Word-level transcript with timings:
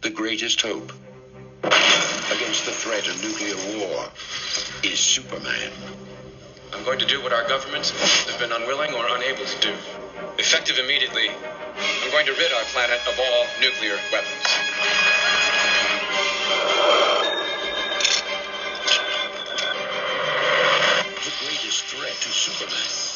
the 0.00 0.08
greatest 0.10 0.62
hope 0.62 0.92
against 1.62 2.64
the 2.64 2.72
threat 2.72 3.06
of 3.06 3.22
nuclear 3.22 3.54
war 3.78 4.08
is 4.82 4.98
Superman. 4.98 5.70
I'm 6.72 6.82
going 6.84 6.98
to 7.00 7.04
do 7.04 7.22
what 7.22 7.34
our 7.34 7.46
governments 7.46 7.90
have 8.26 8.38
been 8.40 8.50
unwilling 8.50 8.94
or 8.94 9.06
unable 9.08 9.44
to 9.44 9.60
do. 9.60 9.74
Effective 10.38 10.78
immediately, 10.78 11.28
I'm 11.28 12.10
going 12.10 12.24
to 12.24 12.32
rid 12.32 12.50
our 12.50 12.64
planet 12.72 13.00
of 13.06 13.18
all 13.18 13.46
nuclear 13.60 13.98
weapons. 14.10 14.46
The 21.20 21.32
greatest 21.44 21.84
threat 21.84 22.14
to 22.14 22.28
Superman 22.30 23.09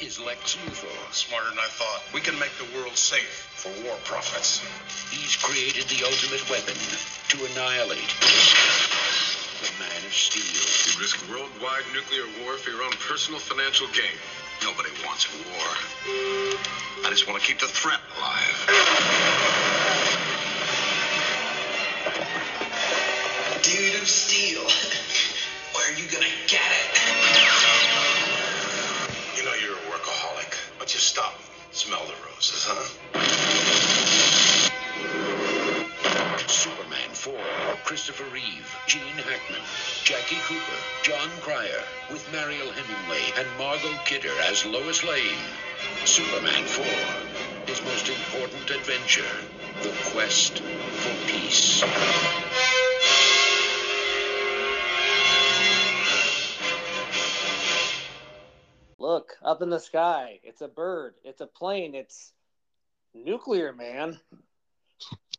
is 0.00 0.18
Lex 0.18 0.56
Luthor. 0.56 1.12
Smarter 1.12 1.50
than 1.50 1.58
I 1.58 1.68
thought. 1.68 2.02
We 2.14 2.20
can 2.20 2.38
make 2.38 2.56
the 2.56 2.64
world 2.76 2.96
safe 2.96 3.48
for 3.54 3.70
war 3.84 3.98
profits. 4.04 4.60
He's 5.10 5.36
created 5.36 5.84
the 5.88 6.04
ultimate 6.04 6.48
weapon 6.48 6.74
to 7.28 7.44
annihilate 7.44 8.08
the 9.60 9.70
Man 9.78 10.04
of 10.06 10.14
Steel. 10.14 10.42
You 10.88 11.00
risk 11.00 11.20
worldwide 11.28 11.84
nuclear 11.92 12.26
war 12.42 12.56
for 12.56 12.70
your 12.70 12.82
own 12.82 12.92
personal 12.92 13.38
financial 13.38 13.88
gain. 13.88 14.16
Nobody 14.62 14.90
wants 15.04 15.28
war. 15.44 15.68
I 17.04 17.10
just 17.10 17.26
want 17.26 17.40
to 17.40 17.46
keep 17.46 17.58
the 17.58 17.68
threat 17.68 18.00
alive. 18.16 18.56
Dude 23.62 24.00
of 24.00 24.08
steel. 24.08 24.64
Where 25.74 25.92
are 25.92 25.96
you 25.98 26.08
gonna 26.08 26.26
get 26.46 26.64
it? 26.72 27.00
You 29.36 29.46
know 29.46 29.54
you're 29.54 29.72
a 29.72 29.79
workaholic, 29.79 29.79
but 30.80 30.92
you 30.94 30.98
stop. 30.98 31.34
Smell 31.72 32.02
the 32.06 32.14
roses, 32.26 32.64
huh? 32.66 32.88
Superman 36.48 37.10
4, 37.12 37.34
Christopher 37.84 38.24
Reeve, 38.32 38.74
Gene 38.88 39.02
Hackman, 39.14 39.60
Jackie 40.02 40.40
Cooper, 40.48 40.80
Jon 41.02 41.28
Cryer, 41.42 41.84
with 42.10 42.26
Mariel 42.32 42.72
Hemingway 42.72 43.22
and 43.36 43.46
Margot 43.58 44.00
Kidder 44.06 44.32
as 44.48 44.64
Lois 44.64 45.04
Lane. 45.04 45.44
Superman 46.06 46.64
4, 46.64 46.84
his 47.66 47.82
most 47.84 48.08
important 48.08 48.70
adventure, 48.70 49.36
the 49.82 49.92
quest 50.10 50.60
for 50.60 51.30
peace. 51.30 51.84
Up 59.42 59.62
in 59.62 59.70
the 59.70 59.78
sky. 59.78 60.38
It's 60.42 60.60
a 60.60 60.68
bird. 60.68 61.14
It's 61.24 61.40
a 61.40 61.46
plane. 61.46 61.94
It's 61.94 62.32
nuclear 63.14 63.72
man. 63.72 64.18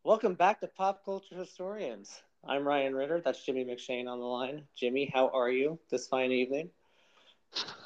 Welcome 0.04 0.34
back 0.34 0.60
to 0.62 0.68
Pop 0.68 1.06
Culture 1.06 1.36
Historians. 1.36 2.22
I'm 2.48 2.68
Ryan 2.68 2.96
Ritter. 2.96 3.22
That's 3.24 3.44
Jimmy 3.46 3.64
McShane 3.64 4.08
on 4.08 4.20
the 4.20 4.26
line. 4.26 4.64
Jimmy, 4.76 5.12
how 5.14 5.30
are 5.30 5.50
you 5.50 5.80
this 5.92 6.08
fine 6.08 6.32
evening? 6.32 6.70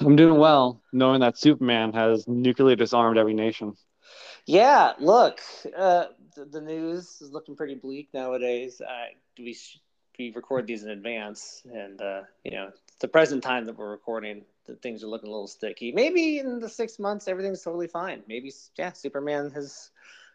I'm 0.00 0.16
doing 0.16 0.38
well, 0.38 0.80
knowing 0.92 1.20
that 1.20 1.36
Superman 1.36 1.92
has 1.92 2.26
nuclearly 2.26 2.76
disarmed 2.76 3.18
every 3.18 3.34
nation. 3.34 3.74
Yeah, 4.46 4.92
look, 4.98 5.40
uh, 5.76 6.06
the, 6.36 6.44
the 6.44 6.60
news 6.60 7.20
is 7.20 7.32
looking 7.32 7.56
pretty 7.56 7.74
bleak 7.74 8.08
nowadays. 8.14 8.80
Uh, 8.80 9.06
we 9.38 9.58
we 10.18 10.32
record 10.34 10.66
these 10.66 10.84
in 10.84 10.90
advance, 10.90 11.62
and 11.70 12.00
uh, 12.00 12.22
you 12.44 12.52
know, 12.52 12.68
it's 12.68 13.00
the 13.00 13.08
present 13.08 13.42
time 13.42 13.66
that 13.66 13.76
we're 13.76 13.90
recording. 13.90 14.44
That 14.66 14.82
things 14.82 15.02
are 15.02 15.08
looking 15.08 15.28
a 15.28 15.32
little 15.32 15.48
sticky. 15.48 15.92
Maybe 15.92 16.38
in 16.38 16.60
the 16.60 16.68
six 16.68 16.98
months, 16.98 17.28
everything's 17.28 17.62
totally 17.62 17.88
fine. 17.88 18.22
Maybe, 18.28 18.52
yeah, 18.76 18.92
Superman 18.92 19.50
has 19.50 19.90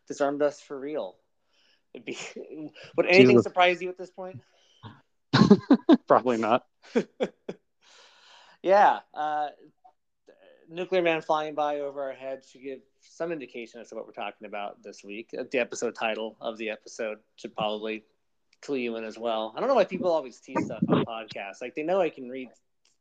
disarmed 0.08 0.42
us 0.42 0.62
for 0.62 0.80
real. 0.80 1.16
It'd 1.94 2.06
be, 2.06 2.18
would 2.98 3.06
anything 3.06 3.42
surprise 3.42 3.82
you 3.82 3.90
at 3.90 3.98
this 3.98 4.12
point? 4.12 4.40
Probably 6.08 6.38
not. 6.38 6.66
Yeah, 8.64 9.00
uh, 9.14 9.48
Nuclear 10.70 11.02
Man 11.02 11.22
flying 11.22 11.56
by 11.56 11.80
over 11.80 12.04
our 12.04 12.14
heads 12.14 12.50
should 12.50 12.62
give 12.62 12.80
some 13.02 13.32
indication 13.32 13.82
as 13.82 13.90
to 13.90 13.96
what 13.96 14.06
we're 14.06 14.14
talking 14.14 14.48
about 14.48 14.84
this 14.84 15.04
week. 15.04 15.32
Uh, 15.38 15.44
The 15.52 15.60
episode 15.60 15.96
title 15.96 16.38
of 16.40 16.58
the 16.58 16.70
episode 16.70 17.18
should 17.36 17.56
probably 17.56 18.04
clue 18.62 18.78
you 18.78 18.96
in 18.98 19.04
as 19.04 19.18
well. 19.18 19.54
I 19.56 19.60
don't 19.60 19.68
know 19.68 19.76
why 19.76 19.86
people 19.86 20.12
always 20.12 20.40
tease 20.40 20.66
stuff 20.66 20.84
on 20.88 21.04
podcasts. 21.06 21.62
Like 21.62 21.74
they 21.76 21.84
know 21.84 22.00
I 22.00 22.10
can 22.10 22.30
read 22.30 22.50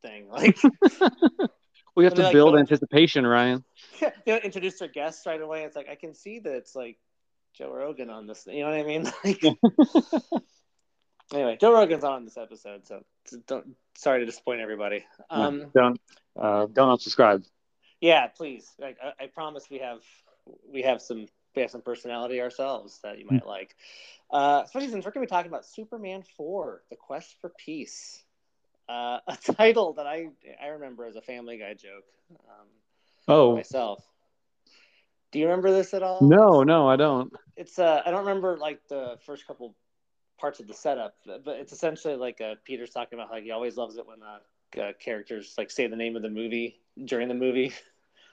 thing. 0.03 0.29
Like 0.29 0.59
We 1.97 2.05
have 2.05 2.15
to 2.15 2.23
like, 2.23 2.33
build 2.33 2.55
"Oh." 2.55 2.59
anticipation, 2.59 3.27
Ryan. 3.27 3.65
they 4.01 4.11
don't 4.27 4.45
introduce 4.45 4.79
their 4.79 4.89
guests 4.89 5.27
right 5.27 5.41
away. 5.41 5.65
It's 5.65 5.77
like 5.77 5.89
I 5.89 5.97
can 5.97 6.15
see 6.15 6.39
that 6.39 6.55
it's 6.55 6.75
like 6.75 6.99
Joe 7.55 7.73
Rogan 7.73 8.11
on 8.11 8.27
this. 8.27 8.47
You 8.47 8.61
know 8.61 8.71
what 8.71 8.79
I 8.79 8.85
mean? 8.85 9.11
Like, 11.33 11.41
anyway, 11.43 11.59
Joe 11.61 11.73
Rogan's 11.73 12.03
on 12.03 12.25
this 12.25 12.37
episode, 12.37 12.87
so 12.87 13.03
don't. 13.47 13.77
Sorry 13.97 14.21
to 14.21 14.27
disappoint 14.27 14.61
everybody. 14.61 15.05
Um, 15.29 15.71
don't 15.75 16.01
uh, 16.37 16.67
don't 16.73 16.99
unsubscribe. 16.99 17.45
Yeah, 18.01 18.27
please. 18.29 18.69
Like, 18.81 18.97
I, 19.01 19.25
I 19.25 19.27
promise 19.29 19.67
we 19.71 19.79
have 19.79 20.01
we 20.73 20.83
have 20.83 21.01
some 21.01 21.27
we 21.55 21.63
have 21.63 21.71
some 21.71 21.83
personality 21.83 22.41
ourselves 22.41 22.99
that 23.05 23.19
you 23.19 23.27
might 23.31 23.47
like. 23.47 23.77
Uh, 24.31 24.63
especially 24.65 24.89
since 24.89 25.05
we're 25.05 25.11
going 25.13 25.27
to 25.27 25.31
be 25.31 25.37
talking 25.37 25.51
about 25.51 25.67
Superman 25.67 26.25
Four: 26.37 26.83
The 26.91 26.97
Quest 26.97 27.37
for 27.41 27.53
Peace, 27.65 28.25
uh, 28.91 29.21
a 29.27 29.37
title 29.55 29.95
that 29.95 30.07
I 30.07 30.29
I 30.63 30.69
remember 30.69 31.05
as 31.05 31.17
a 31.17 31.23
Family 31.23 31.59
Guy 31.59 31.75
joke 31.75 32.05
um, 32.33 32.67
Oh 33.29 33.55
myself. 33.55 34.05
Do 35.33 35.39
you 35.39 35.47
remember 35.47 35.71
this 35.71 35.95
at 35.95 36.03
all? 36.03 36.19
no, 36.23 36.65
no, 36.65 36.89
I 36.89 36.97
don't. 36.97 37.33
It's 37.57 37.79
uh, 37.79 38.03
I 38.05 38.11
don't 38.11 38.27
remember 38.27 38.57
like 38.59 38.81
the 38.89 39.17
first 39.25 39.47
couple 39.47 39.77
parts 40.39 40.59
of 40.59 40.67
the 40.67 40.75
setup, 40.75 41.15
but 41.25 41.57
it's 41.57 41.73
essentially 41.73 42.17
like 42.17 42.41
uh, 42.41 42.55
Peter's 42.65 42.91
talking 42.91 43.19
about 43.19 43.31
like 43.31 43.45
he 43.45 43.53
always 43.53 43.77
loves 43.77 43.97
it 43.97 44.07
when 44.07 44.19
uh, 44.23 44.81
uh, 44.81 44.93
characters 44.99 45.55
like 45.57 45.71
say 45.71 45.87
the 45.87 45.97
name 45.97 46.17
of 46.17 46.23
the 46.23 46.31
movie 46.31 46.81
during 47.05 47.29
the 47.29 47.35
movie, 47.35 47.73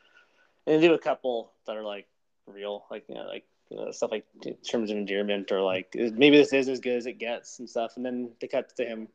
and 0.65 0.81
they 0.81 0.87
do 0.87 0.93
a 0.95 0.99
couple 0.99 1.51
that 1.67 1.75
are 1.75 1.83
like 1.83 2.07
real, 2.47 2.85
like 2.89 3.03
you 3.09 3.15
know, 3.15 3.25
like 3.27 3.45
uh, 3.77 3.91
stuff 3.91 4.09
like 4.11 4.25
terms 4.67 4.89
of 4.89 4.97
endearment 4.97 5.51
or 5.51 5.61
like 5.61 5.93
maybe 5.93 6.37
this 6.37 6.53
is 6.53 6.67
as 6.67 6.79
good 6.79 6.95
as 6.95 7.05
it 7.05 7.19
gets 7.19 7.59
and 7.59 7.69
stuff, 7.69 7.93
and 7.97 8.05
then 8.05 8.31
they 8.41 8.47
cut 8.47 8.75
to 8.77 8.85
him 8.85 9.07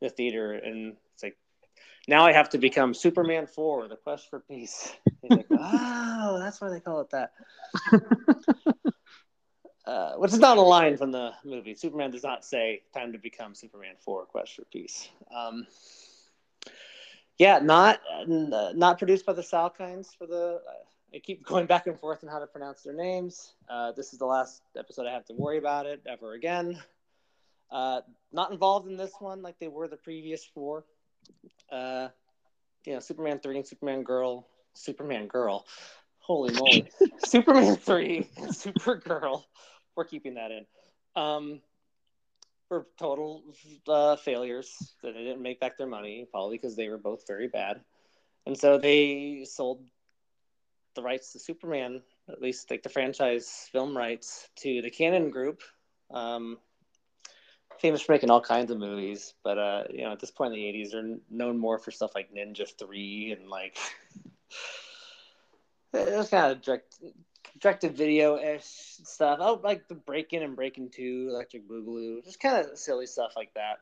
the 0.00 0.08
theater 0.08 0.52
and 0.52 0.96
it's 1.14 1.22
like. 1.22 1.36
Now 2.06 2.24
I 2.24 2.32
have 2.32 2.48
to 2.50 2.58
become 2.58 2.94
Superman 2.94 3.46
4, 3.46 3.88
the 3.88 3.96
quest 3.96 4.30
for 4.30 4.40
peace. 4.40 4.94
Like, 5.28 5.46
oh, 5.50 6.38
that's 6.38 6.60
why 6.60 6.70
they 6.70 6.78
call 6.80 7.00
it 7.00 7.10
that 7.10 7.32
uh, 9.88 10.12
which 10.16 10.32
is 10.32 10.38
not 10.38 10.58
a 10.58 10.62
line 10.62 10.96
from 10.96 11.12
the 11.12 11.32
movie. 11.44 11.74
Superman 11.74 12.10
does 12.10 12.22
not 12.22 12.44
say 12.44 12.82
"time 12.92 13.12
to 13.12 13.18
become 13.18 13.54
Superman 13.54 13.94
4: 14.00 14.26
Quest 14.26 14.54
for 14.54 14.64
Peace." 14.66 15.08
Um, 15.34 15.66
yeah, 17.38 17.58
not 17.60 18.00
uh, 18.28 18.72
not 18.74 18.98
produced 18.98 19.24
by 19.24 19.32
the 19.32 19.42
Salkinds 19.42 20.14
for 20.16 20.26
the. 20.26 20.60
Uh, 20.66 21.14
I 21.14 21.20
keep 21.20 21.42
going 21.46 21.64
back 21.64 21.86
and 21.86 21.98
forth 21.98 22.22
on 22.22 22.28
how 22.28 22.38
to 22.38 22.46
pronounce 22.46 22.82
their 22.82 22.92
names. 22.92 23.54
Uh, 23.66 23.92
this 23.92 24.12
is 24.12 24.18
the 24.18 24.26
last 24.26 24.60
episode 24.76 25.06
I 25.06 25.12
have 25.12 25.24
to 25.26 25.32
worry 25.32 25.56
about 25.56 25.86
it 25.86 26.02
ever 26.06 26.34
again. 26.34 26.78
Uh, 27.70 28.00
not 28.32 28.50
involved 28.50 28.88
in 28.88 28.96
this 28.96 29.12
one 29.20 29.42
like 29.42 29.58
they 29.58 29.68
were 29.68 29.88
the 29.88 29.96
previous 29.96 30.44
four. 30.44 30.84
Uh, 31.70 32.08
you 32.86 32.94
know, 32.94 33.00
Superman 33.00 33.40
three 33.40 33.56
and 33.56 33.66
Superman 33.66 34.02
Girl, 34.02 34.46
Superman 34.74 35.26
Girl. 35.26 35.66
Holy 36.18 36.52
moly, 36.54 36.90
Superman 37.24 37.76
three, 37.76 38.28
and 38.36 38.48
Supergirl 38.48 39.44
we're 39.98 40.04
keeping 40.04 40.34
that 40.34 40.52
in. 40.52 40.64
Um, 41.16 41.60
were 42.70 42.86
total 42.98 43.42
uh, 43.88 44.14
failures. 44.16 44.94
That 45.02 45.14
they 45.14 45.24
didn't 45.24 45.42
make 45.42 45.58
back 45.58 45.76
their 45.76 45.88
money, 45.88 46.26
probably 46.30 46.56
because 46.56 46.76
they 46.76 46.88
were 46.88 46.98
both 46.98 47.26
very 47.26 47.48
bad, 47.48 47.80
and 48.46 48.56
so 48.56 48.78
they 48.78 49.44
sold 49.44 49.82
the 50.94 51.02
rights 51.02 51.32
to 51.32 51.40
Superman, 51.40 52.00
at 52.30 52.40
least 52.40 52.70
like 52.70 52.82
the 52.82 52.88
franchise 52.88 53.68
film 53.72 53.96
rights, 53.96 54.48
to 54.60 54.80
the 54.82 54.90
Cannon 54.90 55.30
Group. 55.30 55.62
Um, 56.10 56.58
famous 57.80 58.02
for 58.02 58.12
making 58.12 58.30
all 58.30 58.40
kinds 58.40 58.70
of 58.70 58.78
movies, 58.78 59.34
but 59.44 59.58
uh, 59.58 59.84
you 59.90 60.04
know, 60.04 60.12
at 60.12 60.20
this 60.20 60.30
point 60.30 60.54
in 60.54 60.60
the 60.60 60.66
'80s, 60.66 60.92
they're 60.92 61.18
known 61.30 61.58
more 61.58 61.78
for 61.78 61.90
stuff 61.90 62.14
like 62.14 62.32
Ninja 62.32 62.66
Three 62.78 63.36
and 63.38 63.48
like 63.48 63.76
it 65.92 66.16
was 66.16 66.30
kind 66.30 66.52
of 66.52 66.62
direct 66.62 66.94
directed 67.60 67.96
video 67.96 68.38
ish 68.38 68.64
stuff. 68.64 69.38
Oh, 69.40 69.60
like 69.62 69.88
the 69.88 69.94
Breaking 69.94 70.42
and 70.42 70.56
Breaking 70.56 70.90
Two, 70.90 71.28
Electric 71.30 71.68
Boogaloo, 71.68 72.24
just 72.24 72.40
kind 72.40 72.64
of 72.64 72.78
silly 72.78 73.06
stuff 73.06 73.32
like 73.36 73.52
that. 73.54 73.78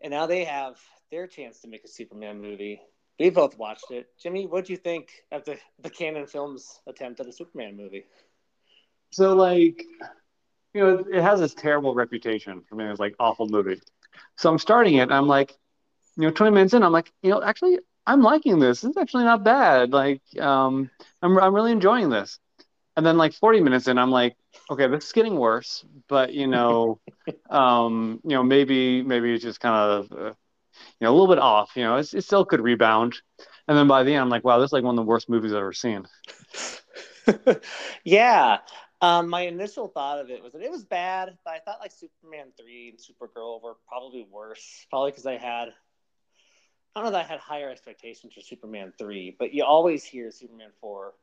And 0.00 0.12
now 0.12 0.26
they 0.26 0.44
have 0.44 0.78
their 1.10 1.26
chance 1.26 1.60
to 1.60 1.68
make 1.68 1.84
a 1.84 1.88
Superman 1.88 2.40
movie. 2.40 2.80
We 3.18 3.30
both 3.30 3.58
watched 3.58 3.90
it. 3.90 4.08
Jimmy, 4.22 4.46
what 4.46 4.64
do 4.64 4.72
you 4.72 4.78
think 4.78 5.10
of 5.30 5.44
the 5.44 5.58
the 5.80 5.90
Cannon 5.90 6.26
Films 6.26 6.80
attempt 6.86 7.20
at 7.20 7.26
a 7.26 7.32
Superman 7.32 7.76
movie? 7.76 8.06
So 9.10 9.34
like, 9.34 9.84
you 10.74 10.80
know, 10.80 11.04
it 11.12 11.22
has 11.22 11.40
this 11.40 11.54
terrible 11.54 11.94
reputation 11.94 12.62
for 12.68 12.76
being 12.76 12.90
this 12.90 12.98
like 12.98 13.14
awful 13.18 13.48
movie. 13.48 13.80
So 14.36 14.50
I'm 14.50 14.58
starting 14.58 14.94
it. 14.94 15.02
And 15.02 15.14
I'm 15.14 15.26
like, 15.26 15.56
you 16.16 16.24
know, 16.24 16.30
20 16.30 16.52
minutes 16.52 16.74
in, 16.74 16.82
I'm 16.82 16.92
like, 16.92 17.12
you 17.22 17.30
know, 17.30 17.42
actually, 17.42 17.78
I'm 18.06 18.22
liking 18.22 18.58
this. 18.58 18.80
This 18.80 18.90
is 18.90 18.96
actually 18.96 19.24
not 19.24 19.44
bad. 19.44 19.92
Like, 19.92 20.22
um, 20.38 20.90
I'm 21.22 21.38
I'm 21.38 21.54
really 21.54 21.72
enjoying 21.72 22.10
this. 22.10 22.38
And 22.96 23.06
then 23.06 23.16
like 23.16 23.32
40 23.32 23.60
minutes 23.60 23.88
in, 23.88 23.98
I'm 23.98 24.10
like, 24.10 24.36
okay, 24.70 24.86
this 24.88 25.06
is 25.06 25.12
getting 25.12 25.36
worse, 25.36 25.84
but 26.08 26.32
you 26.34 26.46
know, 26.46 27.00
um, 27.50 28.20
you 28.24 28.30
know, 28.30 28.42
maybe 28.42 29.02
maybe 29.02 29.32
it's 29.34 29.44
just 29.44 29.60
kind 29.60 29.74
of 29.76 30.12
uh, 30.12 30.24
you 30.26 30.34
know 31.02 31.10
a 31.10 31.16
little 31.16 31.28
bit 31.28 31.38
off. 31.38 31.72
You 31.76 31.84
know, 31.84 31.96
it's, 31.96 32.14
it 32.14 32.24
still 32.24 32.44
could 32.44 32.60
rebound. 32.60 33.16
And 33.68 33.78
then 33.78 33.86
by 33.86 34.02
the 34.02 34.12
end, 34.14 34.22
I'm 34.22 34.28
like, 34.30 34.44
wow, 34.44 34.58
this 34.58 34.68
is 34.70 34.72
like 34.72 34.84
one 34.84 34.98
of 34.98 35.04
the 35.04 35.08
worst 35.08 35.28
movies 35.28 35.52
I've 35.52 35.58
ever 35.58 35.72
seen. 35.72 36.06
yeah. 38.04 38.58
Um, 39.02 39.28
my 39.28 39.42
initial 39.42 39.88
thought 39.88 40.18
of 40.18 40.30
it 40.30 40.42
was 40.42 40.52
that 40.52 40.62
it 40.62 40.70
was 40.70 40.84
bad, 40.84 41.36
but 41.44 41.54
I 41.54 41.58
thought 41.60 41.80
like 41.80 41.92
Superman 41.92 42.48
3 42.60 42.90
and 42.90 42.98
Supergirl 42.98 43.62
were 43.62 43.76
probably 43.88 44.26
worse. 44.30 44.86
Probably 44.90 45.10
because 45.10 45.26
I 45.26 45.38
had, 45.38 45.68
I 46.94 47.00
don't 47.00 47.04
know 47.04 47.10
that 47.12 47.24
I 47.24 47.28
had 47.28 47.40
higher 47.40 47.70
expectations 47.70 48.34
for 48.34 48.40
Superman 48.40 48.92
3, 48.98 49.36
but 49.38 49.54
you 49.54 49.64
always 49.64 50.04
hear 50.04 50.30
Superman 50.30 50.70
4 50.80 51.14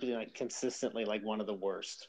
being 0.00 0.14
like 0.14 0.34
consistently 0.34 1.06
like 1.06 1.24
one 1.24 1.40
of 1.40 1.46
the 1.46 1.54
worst 1.54 2.08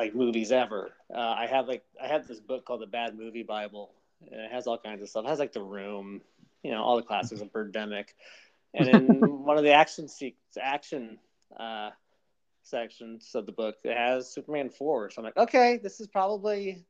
like 0.00 0.14
movies 0.14 0.52
ever. 0.52 0.92
Uh, 1.14 1.18
I 1.18 1.46
have 1.46 1.68
like 1.68 1.84
I 2.02 2.08
have 2.08 2.26
this 2.26 2.40
book 2.40 2.64
called 2.64 2.80
the 2.80 2.86
Bad 2.86 3.16
Movie 3.16 3.42
Bible, 3.42 3.92
and 4.30 4.40
it 4.40 4.50
has 4.50 4.66
all 4.66 4.78
kinds 4.78 5.02
of 5.02 5.08
stuff. 5.08 5.24
It 5.24 5.28
has 5.28 5.38
like 5.38 5.52
The 5.52 5.62
Room, 5.62 6.22
you 6.62 6.70
know, 6.70 6.82
all 6.82 6.96
the 6.96 7.02
classics 7.02 7.40
of 7.40 7.52
Birdemic, 7.52 8.06
and 8.72 8.88
in 8.88 9.04
one 9.44 9.58
of 9.58 9.64
the 9.64 9.72
action 9.72 10.08
se- 10.08 10.36
action 10.60 11.18
uh, 11.58 11.90
sections 12.70 13.30
of 13.34 13.46
the 13.46 13.52
book, 13.52 13.76
it 13.84 13.96
has 13.96 14.32
Superman 14.32 14.70
four. 14.70 15.10
So 15.10 15.20
I'm 15.20 15.24
like, 15.24 15.36
okay, 15.36 15.78
this 15.82 16.00
is 16.00 16.06
probably 16.06 16.84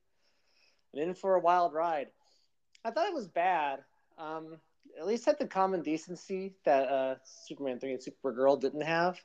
in 0.94 1.15
for 1.15 1.35
a 1.35 1.41
wild 1.41 1.73
ride. 1.73 2.09
I 2.85 2.91
thought 2.91 3.09
it 3.09 3.15
was 3.15 3.29
bad. 3.29 3.81
Um, 4.19 4.59
at 4.99 5.06
least 5.06 5.25
had 5.25 5.38
the 5.38 5.47
common 5.47 5.82
decency 5.82 6.55
that 6.65 6.88
uh, 6.88 7.15
Superman 7.47 7.79
three 7.79 7.93
and 7.93 8.00
Supergirl 8.00 8.61
didn't 8.61 8.82
have 8.82 9.19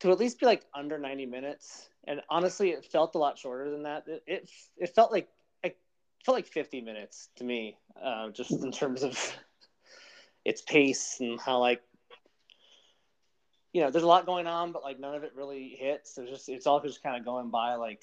to 0.00 0.10
at 0.10 0.18
least 0.18 0.40
be 0.40 0.46
like 0.46 0.64
under 0.74 0.98
90 0.98 1.26
minutes. 1.26 1.88
And 2.04 2.20
honestly, 2.28 2.70
it 2.70 2.84
felt 2.84 3.14
a 3.14 3.18
lot 3.18 3.38
shorter 3.38 3.70
than 3.70 3.84
that. 3.84 4.04
It 4.06 4.22
it, 4.26 4.50
it 4.76 4.94
felt 4.94 5.12
like 5.12 5.28
it 5.62 5.76
felt 6.24 6.36
like 6.36 6.46
50 6.46 6.80
minutes 6.80 7.28
to 7.36 7.44
me, 7.44 7.76
uh, 8.02 8.30
just 8.30 8.50
in 8.50 8.72
terms 8.72 9.02
of 9.02 9.18
its 10.44 10.62
pace 10.62 11.18
and 11.20 11.40
how 11.40 11.58
like 11.58 11.82
you 13.72 13.80
know 13.80 13.90
there's 13.90 14.04
a 14.04 14.08
lot 14.08 14.26
going 14.26 14.46
on, 14.46 14.72
but 14.72 14.82
like 14.82 15.00
none 15.00 15.14
of 15.14 15.24
it 15.24 15.32
really 15.34 15.76
hits. 15.78 16.14
There's 16.14 16.30
just 16.30 16.48
it's 16.48 16.66
all 16.66 16.80
just 16.80 17.02
kind 17.02 17.16
of 17.16 17.24
going 17.24 17.50
by 17.50 17.74
like 17.74 18.02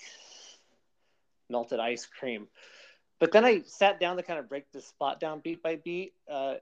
melted 1.49 1.79
ice 1.79 2.05
cream. 2.05 2.47
But 3.19 3.31
then 3.31 3.43
I 3.43 3.63
sat 3.65 3.99
down 3.99 4.17
to 4.17 4.23
kind 4.23 4.39
of 4.39 4.47
break 4.47 4.71
the 4.71 4.81
spot 4.81 5.19
down 5.19 5.41
beat 5.41 5.61
by 5.61 5.75
beat. 5.75 6.13
Uh, 6.29 6.55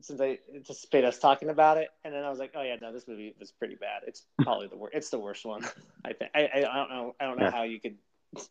since 0.00 0.20
I 0.20 0.38
anticipate 0.54 1.04
us 1.04 1.18
talking 1.18 1.50
about 1.50 1.76
it, 1.76 1.88
and 2.04 2.14
then 2.14 2.24
I 2.24 2.30
was 2.30 2.38
like, 2.38 2.52
oh 2.54 2.62
yeah, 2.62 2.76
no, 2.80 2.92
this 2.92 3.06
movie 3.06 3.34
was 3.38 3.52
pretty 3.52 3.74
bad. 3.74 4.02
It's 4.06 4.22
probably 4.42 4.68
the 4.68 4.76
worst. 4.76 4.94
It's 4.94 5.10
the 5.10 5.18
worst 5.18 5.44
one. 5.44 5.66
I 6.04 6.12
think. 6.12 6.30
I, 6.34 6.50
I, 6.54 6.60
don't 6.60 6.90
know. 6.90 7.14
I 7.20 7.24
don't 7.26 7.38
know 7.38 7.46
yeah. 7.46 7.50
how 7.50 7.62
you 7.64 7.80
could. 7.80 7.96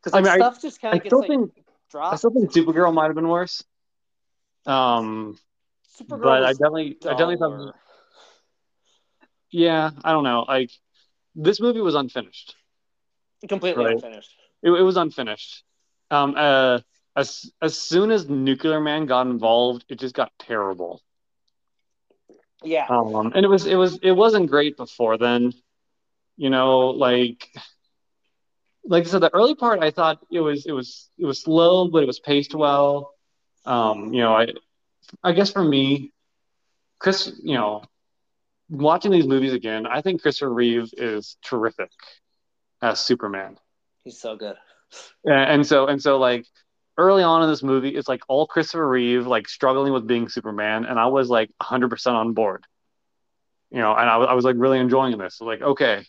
Because 0.00 0.12
like, 0.12 0.26
I 0.26 0.30
mean, 0.30 0.40
stuff 0.40 0.54
I, 0.58 0.60
just 0.60 0.80
kind 0.80 0.96
of 0.96 1.02
gets 1.02 1.12
like 1.12 1.28
think, 1.28 1.50
dropped. 1.90 2.12
I 2.12 2.16
still 2.18 2.30
think 2.30 2.52
Supergirl 2.52 2.94
might 2.94 3.06
have 3.06 3.16
been 3.16 3.26
worse. 3.26 3.64
Um, 4.64 5.36
Supergirl 6.00 6.22
but 6.22 6.44
I 6.44 6.52
definitely, 6.52 6.98
I 7.02 7.08
definitely 7.08 7.36
thought. 7.38 7.74
Yeah, 9.50 9.90
I 10.04 10.12
don't 10.12 10.24
know. 10.24 10.44
Like 10.46 10.70
this 11.34 11.60
movie 11.60 11.80
was 11.80 11.94
unfinished. 11.94 12.54
Completely 13.48 13.84
right? 13.84 13.94
unfinished. 13.94 14.34
It, 14.62 14.70
it 14.70 14.82
was 14.82 14.96
unfinished. 14.96 15.62
Um, 16.10 16.34
uh, 16.36 16.80
as 17.16 17.50
as 17.62 17.78
soon 17.78 18.10
as 18.10 18.28
Nuclear 18.28 18.80
Man 18.80 19.06
got 19.06 19.26
involved, 19.26 19.84
it 19.88 19.98
just 19.98 20.14
got 20.14 20.32
terrible. 20.38 21.02
Yeah. 22.62 22.86
Um, 22.88 23.32
and 23.34 23.44
it 23.44 23.48
was 23.48 23.66
it 23.66 23.76
was 23.76 23.98
it 24.02 24.12
wasn't 24.12 24.50
great 24.50 24.76
before 24.76 25.18
then. 25.18 25.52
You 26.36 26.50
know, 26.50 26.88
like 26.90 27.48
like 28.84 29.04
I 29.04 29.08
said, 29.08 29.20
the 29.20 29.34
early 29.34 29.54
part 29.54 29.82
I 29.82 29.90
thought 29.90 30.20
it 30.30 30.40
was 30.40 30.66
it 30.66 30.72
was 30.72 31.10
it 31.18 31.24
was 31.24 31.42
slow, 31.42 31.88
but 31.88 32.02
it 32.02 32.06
was 32.06 32.20
paced 32.20 32.54
well. 32.54 33.14
Um, 33.64 34.12
you 34.12 34.22
know, 34.22 34.34
I 34.34 34.48
I 35.22 35.32
guess 35.32 35.52
for 35.52 35.62
me, 35.62 36.12
Chris, 36.98 37.32
you 37.42 37.54
know, 37.54 37.82
watching 38.68 39.10
these 39.10 39.26
movies 39.26 39.52
again, 39.52 39.86
I 39.86 40.02
think 40.02 40.22
Christopher 40.22 40.52
Reeve 40.52 40.90
is 40.96 41.36
terrific 41.42 41.90
as 42.82 43.00
Superman. 43.00 43.58
He's 44.04 44.20
so 44.20 44.36
good. 44.36 44.56
And 45.24 45.66
so 45.66 45.86
and 45.86 46.00
so 46.00 46.18
like 46.18 46.46
early 46.96 47.22
on 47.22 47.42
in 47.42 47.48
this 47.48 47.62
movie, 47.62 47.90
it's 47.90 48.08
like 48.08 48.22
all 48.28 48.46
Christopher 48.46 48.88
Reeve 48.88 49.26
like 49.26 49.48
struggling 49.48 49.92
with 49.92 50.06
being 50.06 50.28
Superman, 50.28 50.84
and 50.84 50.98
I 50.98 51.06
was 51.06 51.28
like 51.28 51.50
100% 51.62 52.06
on 52.14 52.32
board. 52.32 52.64
You 53.70 53.78
know, 53.78 53.94
and 53.94 54.08
I, 54.08 54.16
I 54.16 54.32
was 54.32 54.44
like 54.44 54.56
really 54.58 54.78
enjoying 54.78 55.18
this. 55.18 55.36
So, 55.36 55.44
like, 55.44 55.60
okay, 55.60 56.06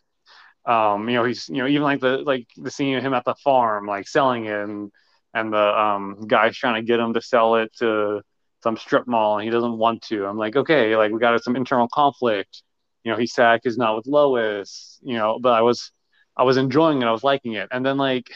um, 0.66 1.10
you 1.10 1.16
know, 1.16 1.26
he's 1.26 1.50
you 1.50 1.58
know 1.58 1.68
even 1.68 1.84
like 1.84 2.00
the 2.00 2.20
like 2.20 2.48
the 2.56 2.72
scene 2.72 2.96
of 2.98 3.04
him 3.04 3.14
at 3.14 3.26
the 3.26 3.36
farm, 3.36 3.86
like 3.86 4.08
selling 4.08 4.46
it, 4.46 4.54
and 4.54 4.92
and 5.34 5.54
the 5.54 5.80
um 5.80 6.26
guy's 6.28 6.56
trying 6.56 6.76
to 6.76 6.88
get 6.88 7.00
him 7.00 7.14
to 7.14 7.22
sell 7.22 7.56
it 7.56 7.74
to 7.78 8.22
some 8.62 8.78
strip 8.78 9.08
mall, 9.08 9.38
and 9.38 9.46
he 9.46 9.52
doesn't 9.52 9.78
want 9.78 10.02
to. 10.04 10.26
I'm 10.26 10.38
like, 10.38 10.56
okay, 10.56 10.96
like 10.96 11.12
we 11.12 11.20
got 11.20 11.44
some 11.44 11.56
internal 11.56 11.88
conflict. 11.88 12.64
You 13.04 13.12
know, 13.12 13.18
he's 13.18 13.34
sad 13.34 13.62
because 13.62 13.78
not 13.78 13.96
with 13.96 14.08
Lois. 14.08 15.00
You 15.02 15.16
know, 15.18 15.40
but 15.42 15.54
I 15.54 15.62
was 15.62 15.92
I 16.36 16.44
was 16.44 16.58
enjoying 16.58 17.02
it. 17.02 17.06
I 17.06 17.12
was 17.12 17.24
liking 17.24 17.54
it, 17.54 17.70
and 17.72 17.86
then 17.86 17.98
like. 17.98 18.32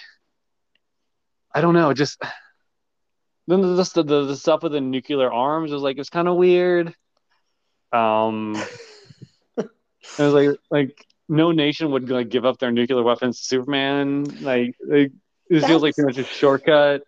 I 1.55 1.61
don't 1.61 1.75
know, 1.75 1.93
just 1.93 2.19
then 3.47 3.61
the, 3.61 3.75
the, 3.75 4.03
the, 4.03 4.25
the 4.25 4.35
stuff 4.35 4.63
with 4.63 4.71
the 4.71 4.81
nuclear 4.81 5.31
arms 5.31 5.71
was 5.71 5.81
like 5.81 5.97
it's 5.97 6.09
kind 6.09 6.27
of 6.27 6.35
weird. 6.35 6.93
Um, 7.91 8.55
it 9.57 9.67
was 10.17 10.33
like 10.33 10.49
like 10.71 11.05
no 11.27 11.51
nation 11.51 11.91
would 11.91 12.09
like 12.09 12.29
give 12.29 12.45
up 12.45 12.59
their 12.59 12.71
nuclear 12.71 13.03
weapons 13.03 13.39
to 13.39 13.45
Superman. 13.45 14.23
Like, 14.41 14.75
like 14.87 15.11
this 15.49 15.65
feels 15.65 15.81
like 15.81 15.95
too 15.95 16.05
much 16.05 16.17
a 16.17 16.23
shortcut. 16.23 17.03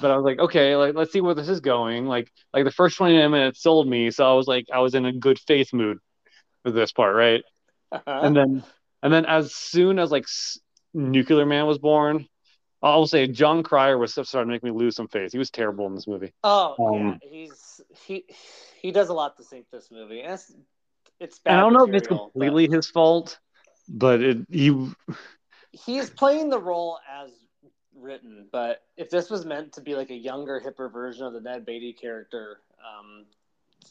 But 0.00 0.10
I 0.10 0.16
was 0.16 0.24
like, 0.24 0.38
okay, 0.38 0.76
like 0.76 0.94
let's 0.94 1.12
see 1.12 1.20
where 1.20 1.34
this 1.34 1.48
is 1.48 1.60
going. 1.60 2.06
Like 2.06 2.30
like 2.52 2.64
the 2.64 2.70
first 2.70 2.96
twenty 2.96 3.16
minutes 3.16 3.62
sold 3.62 3.88
me, 3.88 4.10
so 4.10 4.28
I 4.28 4.34
was 4.34 4.46
like 4.46 4.66
I 4.72 4.80
was 4.80 4.94
in 4.94 5.04
a 5.04 5.12
good 5.12 5.38
faith 5.38 5.72
mood 5.72 5.98
for 6.62 6.70
this 6.70 6.92
part, 6.92 7.14
right? 7.14 7.42
Uh-huh. 7.92 8.20
And 8.22 8.36
then 8.36 8.64
and 9.02 9.12
then 9.12 9.24
as 9.26 9.54
soon 9.54 9.98
as 9.98 10.10
like 10.10 10.26
Nuclear 10.94 11.46
Man 11.46 11.66
was 11.66 11.78
born, 11.78 12.26
I'll 12.82 13.06
say 13.06 13.26
Jon 13.26 13.62
Cryer 13.62 13.98
was 13.98 14.12
starting 14.12 14.32
to 14.32 14.46
make 14.46 14.62
me 14.62 14.70
lose 14.70 14.96
some 14.96 15.08
faith. 15.08 15.32
He 15.32 15.38
was 15.38 15.50
terrible 15.50 15.86
in 15.86 15.94
this 15.94 16.06
movie. 16.06 16.32
Oh 16.44 16.76
um, 16.78 17.18
yeah, 17.22 17.28
he's 17.28 17.80
he 18.06 18.24
he 18.80 18.92
does 18.92 19.08
a 19.08 19.14
lot 19.14 19.36
to 19.36 19.44
sink 19.44 19.66
this 19.72 19.90
movie. 19.90 20.22
And 20.22 20.34
it's 20.34 20.52
it's 21.20 21.38
bad. 21.38 21.58
I 21.58 21.60
don't 21.60 21.72
material, 21.72 21.88
know 21.88 21.96
if 21.96 21.98
it's 21.98 22.08
completely 22.08 22.66
but... 22.68 22.76
his 22.76 22.88
fault, 22.88 23.38
but 23.88 24.20
it, 24.20 24.38
he 24.50 24.90
he's 25.72 26.10
playing 26.10 26.50
the 26.50 26.60
role 26.60 26.98
as 27.22 27.30
written. 28.00 28.46
But 28.50 28.82
if 28.96 29.10
this 29.10 29.30
was 29.30 29.44
meant 29.44 29.72
to 29.74 29.80
be 29.80 29.94
like 29.94 30.10
a 30.10 30.16
younger, 30.16 30.60
hipper 30.64 30.92
version 30.92 31.26
of 31.26 31.32
the 31.32 31.40
Ned 31.40 31.66
Beatty 31.66 31.92
character, 31.92 32.60
um, 32.78 33.26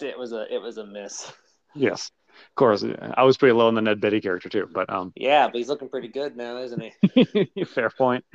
it 0.01 0.17
was 0.17 0.33
a 0.33 0.53
it 0.53 0.61
was 0.61 0.77
a 0.77 0.85
miss. 0.85 1.31
Yes 1.75 2.11
of 2.37 2.55
course, 2.55 2.83
I 2.83 3.23
was 3.23 3.37
pretty 3.37 3.53
low 3.53 3.67
on 3.67 3.75
the 3.75 3.81
Ned 3.81 4.01
Beatty 4.01 4.21
character 4.21 4.49
too, 4.49 4.67
but 4.71 4.89
um, 4.89 5.13
yeah, 5.15 5.47
but 5.47 5.55
he's 5.55 5.69
looking 5.69 5.89
pretty 5.89 6.07
good 6.07 6.35
now, 6.35 6.57
isn't 6.57 6.81
he? 7.15 7.65
Fair 7.65 7.89
point. 7.89 8.25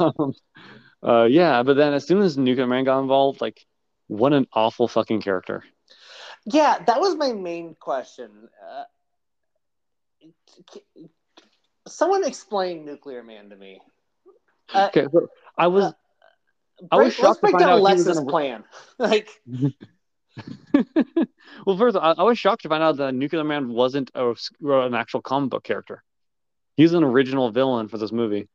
um, 0.00 0.34
uh, 1.02 1.24
yeah, 1.24 1.62
but 1.62 1.76
then 1.76 1.92
as 1.92 2.06
soon 2.06 2.22
as 2.22 2.36
Nuclear 2.36 2.66
Man 2.66 2.84
got 2.84 3.00
involved, 3.00 3.40
like, 3.40 3.64
what 4.06 4.32
an 4.32 4.46
awful 4.52 4.88
fucking 4.88 5.22
character. 5.22 5.64
Yeah, 6.44 6.78
that 6.86 7.00
was 7.00 7.16
my 7.16 7.32
main 7.32 7.74
question. 7.74 8.30
Uh, 8.70 8.84
someone 11.88 12.24
explain 12.24 12.84
Nuclear 12.84 13.22
Man 13.22 13.50
to 13.50 13.56
me. 13.56 13.80
Uh, 14.74 14.88
okay, 14.88 15.06
so 15.12 15.28
I 15.56 15.66
was. 15.68 15.84
Uh, 15.84 15.92
I 16.90 16.96
was 16.96 17.14
shocked 17.14 17.42
let's 17.42 17.52
break 17.52 17.58
down 17.58 17.78
Alexa's 17.78 18.20
plan. 18.24 18.64
like, 18.98 19.28
well, 21.66 21.78
first, 21.78 21.96
I, 21.96 22.14
I, 22.18 22.22
was 22.24 22.38
shocked 22.38 22.62
to 22.62 22.68
find 22.68 22.82
out 22.82 22.96
that 22.96 23.14
Nuclear 23.14 23.44
Man 23.44 23.68
wasn't 23.68 24.10
a, 24.14 24.34
an 24.60 24.94
actual 24.94 25.22
comic 25.22 25.50
book 25.50 25.62
character. 25.62 26.02
He's 26.76 26.92
an 26.92 27.04
original 27.04 27.50
villain 27.50 27.88
for 27.88 27.98
this 27.98 28.10
movie. 28.10 28.48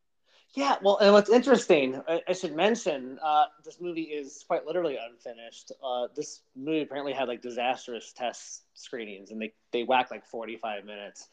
Yeah, 0.55 0.77
well, 0.81 0.97
and 0.97 1.13
what's 1.13 1.29
interesting, 1.29 2.01
I, 2.07 2.21
I 2.27 2.33
should 2.33 2.55
mention, 2.55 3.19
uh, 3.23 3.45
this 3.63 3.79
movie 3.79 4.01
is 4.01 4.43
quite 4.47 4.65
literally 4.65 4.97
unfinished. 4.97 5.71
Uh, 5.83 6.07
this 6.15 6.41
movie 6.55 6.81
apparently 6.81 7.13
had 7.13 7.27
like 7.27 7.41
disastrous 7.41 8.11
test 8.13 8.63
screenings, 8.73 9.29
and 9.29 9.39
they 9.39 9.53
they 9.71 9.83
whacked 9.83 10.09
like 10.09 10.25
forty 10.25 10.57
five 10.57 10.85
minutes 10.85 11.29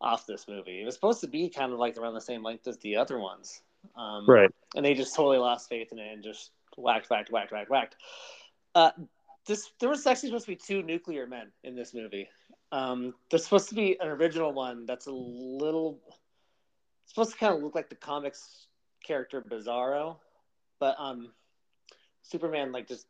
off 0.00 0.26
this 0.26 0.48
movie. 0.48 0.80
It 0.80 0.86
was 0.86 0.94
supposed 0.94 1.20
to 1.20 1.26
be 1.26 1.50
kind 1.50 1.72
of 1.72 1.78
like 1.78 1.98
around 1.98 2.14
the 2.14 2.20
same 2.22 2.42
length 2.42 2.66
as 2.66 2.78
the 2.78 2.96
other 2.96 3.18
ones, 3.18 3.60
um, 3.96 4.28
right? 4.28 4.50
And 4.74 4.84
they 4.84 4.94
just 4.94 5.14
totally 5.14 5.38
lost 5.38 5.68
faith 5.68 5.92
in 5.92 5.98
it 5.98 6.12
and 6.12 6.22
just 6.22 6.50
whacked, 6.76 7.10
whacked, 7.10 7.30
whacked, 7.30 7.52
whacked, 7.52 7.70
whacked. 7.70 7.96
Uh, 8.74 8.90
this 9.46 9.70
there 9.80 9.88
was 9.88 10.06
actually 10.06 10.28
supposed 10.28 10.44
to 10.44 10.52
be 10.52 10.56
two 10.56 10.82
nuclear 10.82 11.26
men 11.26 11.50
in 11.64 11.74
this 11.74 11.94
movie. 11.94 12.28
Um, 12.70 13.14
there's 13.30 13.44
supposed 13.44 13.68
to 13.70 13.74
be 13.74 13.98
an 14.00 14.08
original 14.08 14.52
one 14.52 14.84
that's 14.86 15.06
a 15.06 15.12
little 15.12 15.98
supposed 17.06 17.32
to 17.32 17.38
kind 17.38 17.54
of 17.54 17.62
look 17.62 17.74
like 17.74 17.88
the 17.88 17.96
comics 17.96 18.66
character 19.02 19.40
Bizarro, 19.42 20.16
but 20.78 20.94
um, 20.98 21.32
Superman 22.22 22.72
like 22.72 22.86
just 22.86 23.06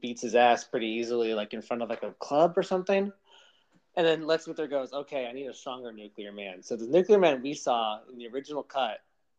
beats 0.00 0.22
his 0.22 0.34
ass 0.34 0.64
pretty 0.64 0.86
easily, 0.86 1.34
like 1.34 1.52
in 1.52 1.62
front 1.62 1.82
of 1.82 1.90
like 1.90 2.04
a 2.04 2.12
club 2.12 2.56
or 2.56 2.62
something. 2.62 3.12
And 3.96 4.06
then 4.06 4.26
Lex 4.26 4.46
Luthor 4.46 4.68
goes, 4.70 4.92
"Okay, 4.92 5.26
I 5.26 5.32
need 5.32 5.46
a 5.46 5.54
stronger 5.54 5.92
nuclear 5.92 6.30
man." 6.30 6.62
So 6.62 6.76
the 6.76 6.86
nuclear 6.86 7.18
man 7.18 7.42
we 7.42 7.54
saw 7.54 7.98
in 8.10 8.18
the 8.18 8.28
original 8.28 8.62
cut 8.62 8.98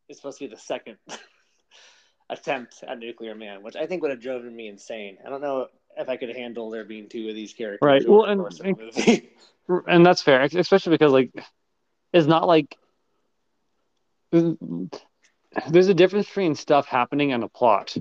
is 0.09 0.17
supposed 0.17 0.39
to 0.39 0.45
be 0.47 0.53
the 0.53 0.59
second 0.59 0.97
attempt 2.29 2.83
at 2.87 2.99
nuclear 2.99 3.35
man, 3.35 3.63
which 3.63 3.75
I 3.75 3.85
think 3.85 4.01
would 4.01 4.11
have 4.11 4.21
driven 4.21 4.55
me 4.55 4.67
insane. 4.67 5.17
I 5.25 5.29
don't 5.29 5.41
know 5.41 5.67
if 5.97 6.09
I 6.09 6.17
could 6.17 6.35
handle 6.35 6.69
there 6.69 6.85
being 6.85 7.09
two 7.09 7.27
of 7.29 7.35
these 7.35 7.53
characters. 7.53 7.85
Right. 7.85 8.07
Well, 8.07 8.23
the 8.23 8.31
and- 8.31 8.41
course 8.41 8.59
of 8.59 8.65
a 8.65 8.73
movie. 8.73 9.29
and 9.87 10.05
that's 10.05 10.21
fair, 10.21 10.41
especially 10.41 10.91
because 10.91 11.11
like 11.11 11.31
it's 12.13 12.27
not 12.27 12.47
like 12.47 12.77
there's 14.31 15.87
a 15.87 15.93
difference 15.93 16.27
between 16.27 16.55
stuff 16.55 16.85
happening 16.87 17.33
and 17.33 17.43
a 17.43 17.49
plot. 17.49 17.95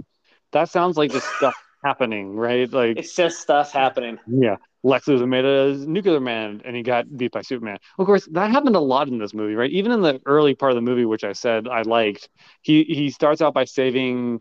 That 0.52 0.68
sounds 0.68 0.96
like 0.96 1.12
just 1.12 1.28
stuff 1.36 1.54
happening, 1.86 2.34
right? 2.36 2.70
Like 2.72 2.98
it's 2.98 3.14
just 3.14 3.40
stuff 3.40 3.72
happening. 3.72 4.18
yeah, 4.26 4.56
Lex 4.82 5.06
Luthor 5.06 5.28
made 5.28 5.44
a 5.44 5.74
nuclear 5.86 6.20
man 6.20 6.62
and 6.64 6.74
he 6.74 6.82
got 6.82 7.04
beat 7.16 7.32
by 7.32 7.42
Superman. 7.42 7.78
Of 7.98 8.06
course, 8.06 8.26
that 8.32 8.50
happened 8.50 8.76
a 8.76 8.80
lot 8.80 9.08
in 9.08 9.18
this 9.18 9.34
movie, 9.34 9.54
right? 9.54 9.70
Even 9.70 9.92
in 9.92 10.02
the 10.02 10.20
early 10.26 10.54
part 10.54 10.72
of 10.72 10.76
the 10.76 10.82
movie, 10.82 11.04
which 11.04 11.24
I 11.24 11.32
said 11.32 11.68
I 11.68 11.82
liked, 11.82 12.28
he 12.62 12.84
he 12.84 13.10
starts 13.10 13.40
out 13.40 13.54
by 13.54 13.64
saving 13.64 14.40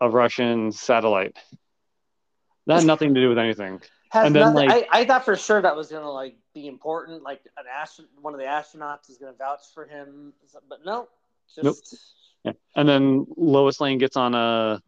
a 0.00 0.08
Russian 0.08 0.70
satellite. 0.72 1.36
That 2.66 2.76
had 2.78 2.86
nothing 2.86 3.14
to 3.14 3.20
do 3.20 3.28
with 3.30 3.38
anything. 3.38 3.80
Has 4.10 4.26
And 4.26 4.34
then, 4.34 4.54
nothing, 4.54 4.68
like- 4.68 4.88
I, 4.92 5.00
I 5.00 5.04
thought 5.04 5.24
for 5.24 5.36
sure 5.36 5.60
that 5.60 5.74
was 5.76 5.88
gonna 5.90 6.10
like 6.10 6.36
be 6.54 6.66
important. 6.68 7.22
Like 7.22 7.40
an 7.56 7.64
astro- 7.80 8.06
one 8.20 8.34
of 8.34 8.40
the 8.40 8.46
astronauts 8.46 9.10
is 9.10 9.18
gonna 9.18 9.32
vouch 9.38 9.62
for 9.74 9.84
him, 9.86 10.32
but 10.68 10.84
no, 10.84 11.08
just 11.54 11.64
Nope. 11.64 11.76
Yeah. 12.44 12.52
And 12.76 12.88
then 12.88 13.26
Lois 13.36 13.80
Lane 13.80 13.98
gets 13.98 14.16
on 14.16 14.34
a. 14.34 14.80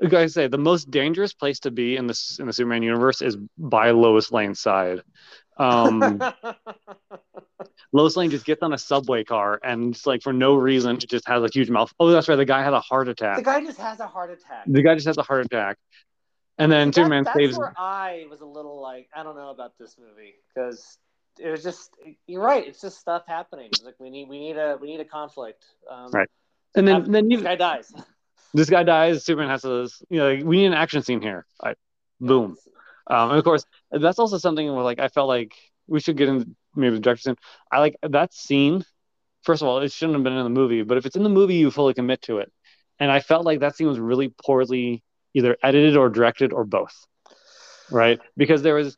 Like 0.00 0.12
I 0.12 0.26
say, 0.26 0.46
the 0.46 0.58
most 0.58 0.90
dangerous 0.90 1.32
place 1.32 1.60
to 1.60 1.70
be 1.70 1.96
in 1.96 2.06
this 2.06 2.38
in 2.38 2.46
the 2.46 2.52
Superman 2.52 2.82
universe 2.82 3.22
is 3.22 3.36
by 3.56 3.90
Lois 3.92 4.30
Lane's 4.30 4.60
side. 4.60 5.00
Um, 5.58 6.20
Lois 7.92 8.16
Lane 8.16 8.30
just 8.30 8.44
gets 8.44 8.62
on 8.62 8.72
a 8.74 8.78
subway 8.78 9.24
car 9.24 9.58
and 9.64 9.94
just 9.94 10.06
like 10.06 10.22
for 10.22 10.32
no 10.32 10.54
reason, 10.54 10.96
it 10.96 11.08
just 11.08 11.26
has 11.28 11.42
a 11.42 11.48
huge 11.52 11.70
mouth. 11.70 11.92
Oh, 11.98 12.10
that's 12.10 12.28
right, 12.28 12.36
the 12.36 12.44
guy 12.44 12.62
had 12.62 12.74
a 12.74 12.80
heart 12.80 13.08
attack. 13.08 13.36
the 13.38 13.42
guy 13.42 13.64
just 13.64 13.78
has 13.78 14.00
a 14.00 14.06
heart 14.06 14.30
attack. 14.30 14.64
The 14.66 14.82
guy 14.82 14.94
just 14.94 15.06
has 15.06 15.16
a 15.16 15.22
heart 15.22 15.46
attack, 15.46 15.78
and 16.58 16.70
then 16.70 16.88
That- 16.88 16.94
Superman 16.94 17.24
that's 17.24 17.36
saves. 17.36 17.56
where 17.58 17.72
I 17.78 18.26
was 18.28 18.40
a 18.42 18.46
little 18.46 18.80
like, 18.82 19.08
I 19.14 19.22
don't 19.22 19.36
know 19.36 19.50
about 19.50 19.72
this 19.78 19.96
movie 19.98 20.34
because 20.54 20.98
it 21.38 21.48
was 21.50 21.62
just. 21.62 21.90
You're 22.26 22.42
right. 22.42 22.66
It's 22.66 22.80
just 22.80 22.98
stuff 22.98 23.22
happening. 23.26 23.66
It's 23.68 23.82
like 23.82 23.94
we 23.98 24.10
need, 24.10 24.28
we 24.28 24.38
need 24.38 24.56
a, 24.58 24.76
we 24.80 24.88
need 24.88 25.00
a 25.00 25.04
conflict. 25.04 25.64
Um, 25.90 26.10
Right. 26.12 26.28
And 26.74 26.86
then 26.86 27.10
then 27.10 27.30
you, 27.30 27.42
guy 27.42 27.56
dies. 27.56 27.90
this 28.54 28.70
guy 28.70 28.82
dies. 28.82 29.24
Superman 29.24 29.50
has 29.50 29.62
to, 29.62 29.88
you 30.08 30.18
know, 30.18 30.34
like, 30.34 30.44
we 30.44 30.58
need 30.58 30.66
an 30.66 30.74
action 30.74 31.02
scene 31.02 31.20
here. 31.20 31.46
I, 31.62 31.74
boom. 32.20 32.56
Um, 33.08 33.30
and 33.30 33.38
of 33.38 33.44
course, 33.44 33.64
that's 33.90 34.18
also 34.18 34.38
something 34.38 34.72
where 34.72 34.84
like 34.84 34.98
I 34.98 35.08
felt 35.08 35.28
like 35.28 35.54
we 35.86 36.00
should 36.00 36.16
get 36.16 36.28
into 36.28 36.48
maybe 36.74 36.96
the 36.96 37.00
director 37.00 37.22
scene. 37.22 37.36
I 37.70 37.78
like 37.78 37.96
that 38.02 38.34
scene. 38.34 38.84
First 39.42 39.62
of 39.62 39.68
all, 39.68 39.78
it 39.78 39.92
shouldn't 39.92 40.16
have 40.16 40.24
been 40.24 40.32
in 40.32 40.42
the 40.42 40.50
movie, 40.50 40.82
but 40.82 40.98
if 40.98 41.06
it's 41.06 41.14
in 41.16 41.22
the 41.22 41.28
movie, 41.28 41.54
you 41.54 41.70
fully 41.70 41.94
commit 41.94 42.22
to 42.22 42.38
it. 42.38 42.52
And 42.98 43.10
I 43.10 43.20
felt 43.20 43.44
like 43.44 43.60
that 43.60 43.76
scene 43.76 43.86
was 43.86 44.00
really 44.00 44.34
poorly 44.44 45.04
either 45.34 45.56
edited 45.62 45.96
or 45.96 46.08
directed 46.08 46.52
or 46.52 46.64
both, 46.64 47.06
right? 47.90 48.18
Because 48.36 48.62
there 48.62 48.74
was 48.74 48.96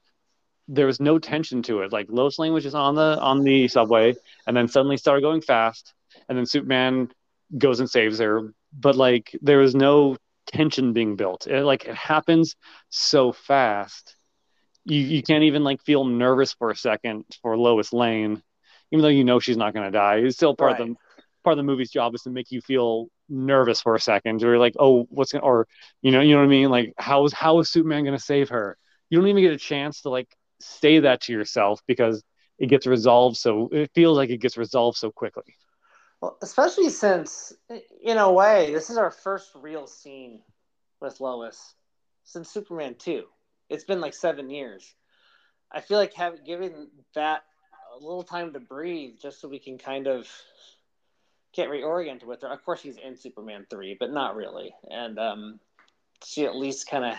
there 0.68 0.86
was 0.86 1.00
no 1.00 1.18
tension 1.18 1.62
to 1.62 1.80
it. 1.80 1.92
Like 1.92 2.06
Lois 2.08 2.38
Lane 2.38 2.52
was 2.52 2.62
just 2.64 2.76
on 2.76 2.94
the 2.94 3.18
on 3.20 3.42
the 3.42 3.68
subway, 3.68 4.14
and 4.46 4.56
then 4.56 4.68
suddenly 4.68 4.96
started 4.96 5.22
going 5.22 5.40
fast, 5.40 5.92
and 6.28 6.38
then 6.38 6.46
Superman 6.46 7.10
goes 7.56 7.80
and 7.80 7.90
saves 7.90 8.18
her. 8.20 8.54
But 8.72 8.96
like 8.96 9.36
there 9.42 9.58
was 9.58 9.74
no 9.74 10.16
tension 10.46 10.92
being 10.92 11.16
built. 11.16 11.46
It 11.46 11.64
like 11.64 11.84
it 11.86 11.94
happens 11.94 12.56
so 12.90 13.32
fast. 13.32 14.16
You 14.84 15.00
you 15.00 15.22
can't 15.22 15.44
even 15.44 15.64
like 15.64 15.82
feel 15.82 16.04
nervous 16.04 16.52
for 16.52 16.70
a 16.70 16.76
second 16.76 17.24
for 17.42 17.56
Lois 17.56 17.92
Lane, 17.92 18.42
even 18.90 19.02
though 19.02 19.08
you 19.08 19.24
know 19.24 19.40
she's 19.40 19.56
not 19.56 19.74
gonna 19.74 19.90
die. 19.90 20.16
It's 20.16 20.36
still 20.36 20.54
part 20.54 20.72
of 20.72 20.78
the 20.78 20.94
part 21.44 21.52
of 21.52 21.58
the 21.58 21.62
movie's 21.70 21.90
job 21.90 22.14
is 22.14 22.22
to 22.22 22.30
make 22.30 22.50
you 22.50 22.60
feel 22.60 23.08
nervous 23.28 23.80
for 23.80 23.94
a 23.94 24.00
second. 24.00 24.42
Or 24.42 24.58
like, 24.58 24.74
oh, 24.78 25.06
what's 25.10 25.32
gonna 25.32 25.44
or 25.44 25.66
you 26.02 26.10
know, 26.10 26.20
you 26.20 26.32
know 26.32 26.40
what 26.40 26.46
I 26.46 26.48
mean? 26.48 26.70
Like 26.70 26.94
how 26.98 27.24
is 27.24 27.32
how 27.32 27.58
is 27.60 27.70
Superman 27.70 28.04
gonna 28.04 28.18
save 28.18 28.50
her? 28.50 28.76
You 29.10 29.18
don't 29.18 29.28
even 29.28 29.42
get 29.42 29.52
a 29.52 29.58
chance 29.58 30.02
to 30.02 30.10
like 30.10 30.28
say 30.60 31.00
that 31.00 31.22
to 31.22 31.32
yourself 31.32 31.80
because 31.86 32.22
it 32.58 32.66
gets 32.66 32.86
resolved 32.86 33.36
so 33.36 33.68
it 33.72 33.90
feels 33.94 34.16
like 34.16 34.30
it 34.30 34.38
gets 34.38 34.56
resolved 34.56 34.98
so 34.98 35.10
quickly. 35.10 35.54
Well, 36.20 36.36
especially 36.42 36.90
since, 36.90 37.52
in 38.02 38.18
a 38.18 38.32
way, 38.32 38.72
this 38.72 38.90
is 38.90 38.96
our 38.96 39.10
first 39.10 39.52
real 39.54 39.86
scene 39.86 40.40
with 41.00 41.20
Lois 41.20 41.74
since 42.24 42.50
Superman 42.50 42.96
2. 42.98 43.24
It's 43.68 43.84
been 43.84 44.00
like 44.00 44.14
seven 44.14 44.50
years. 44.50 44.94
I 45.70 45.80
feel 45.80 45.98
like 45.98 46.14
having 46.14 46.42
giving 46.44 46.88
that 47.14 47.42
a 47.94 48.02
little 48.02 48.24
time 48.24 48.52
to 48.54 48.60
breathe 48.60 49.14
just 49.20 49.40
so 49.40 49.48
we 49.48 49.58
can 49.58 49.78
kind 49.78 50.06
of 50.06 50.28
get 51.52 51.68
reoriented 51.68 52.24
with 52.24 52.42
her. 52.42 52.48
Of 52.48 52.64
course, 52.64 52.80
she's 52.80 52.96
in 52.96 53.16
Superman 53.16 53.66
3, 53.70 53.96
but 54.00 54.12
not 54.12 54.34
really. 54.34 54.74
And 54.90 55.18
um, 55.18 55.60
she 56.24 56.46
at 56.46 56.56
least 56.56 56.90
kind 56.90 57.04
of 57.04 57.16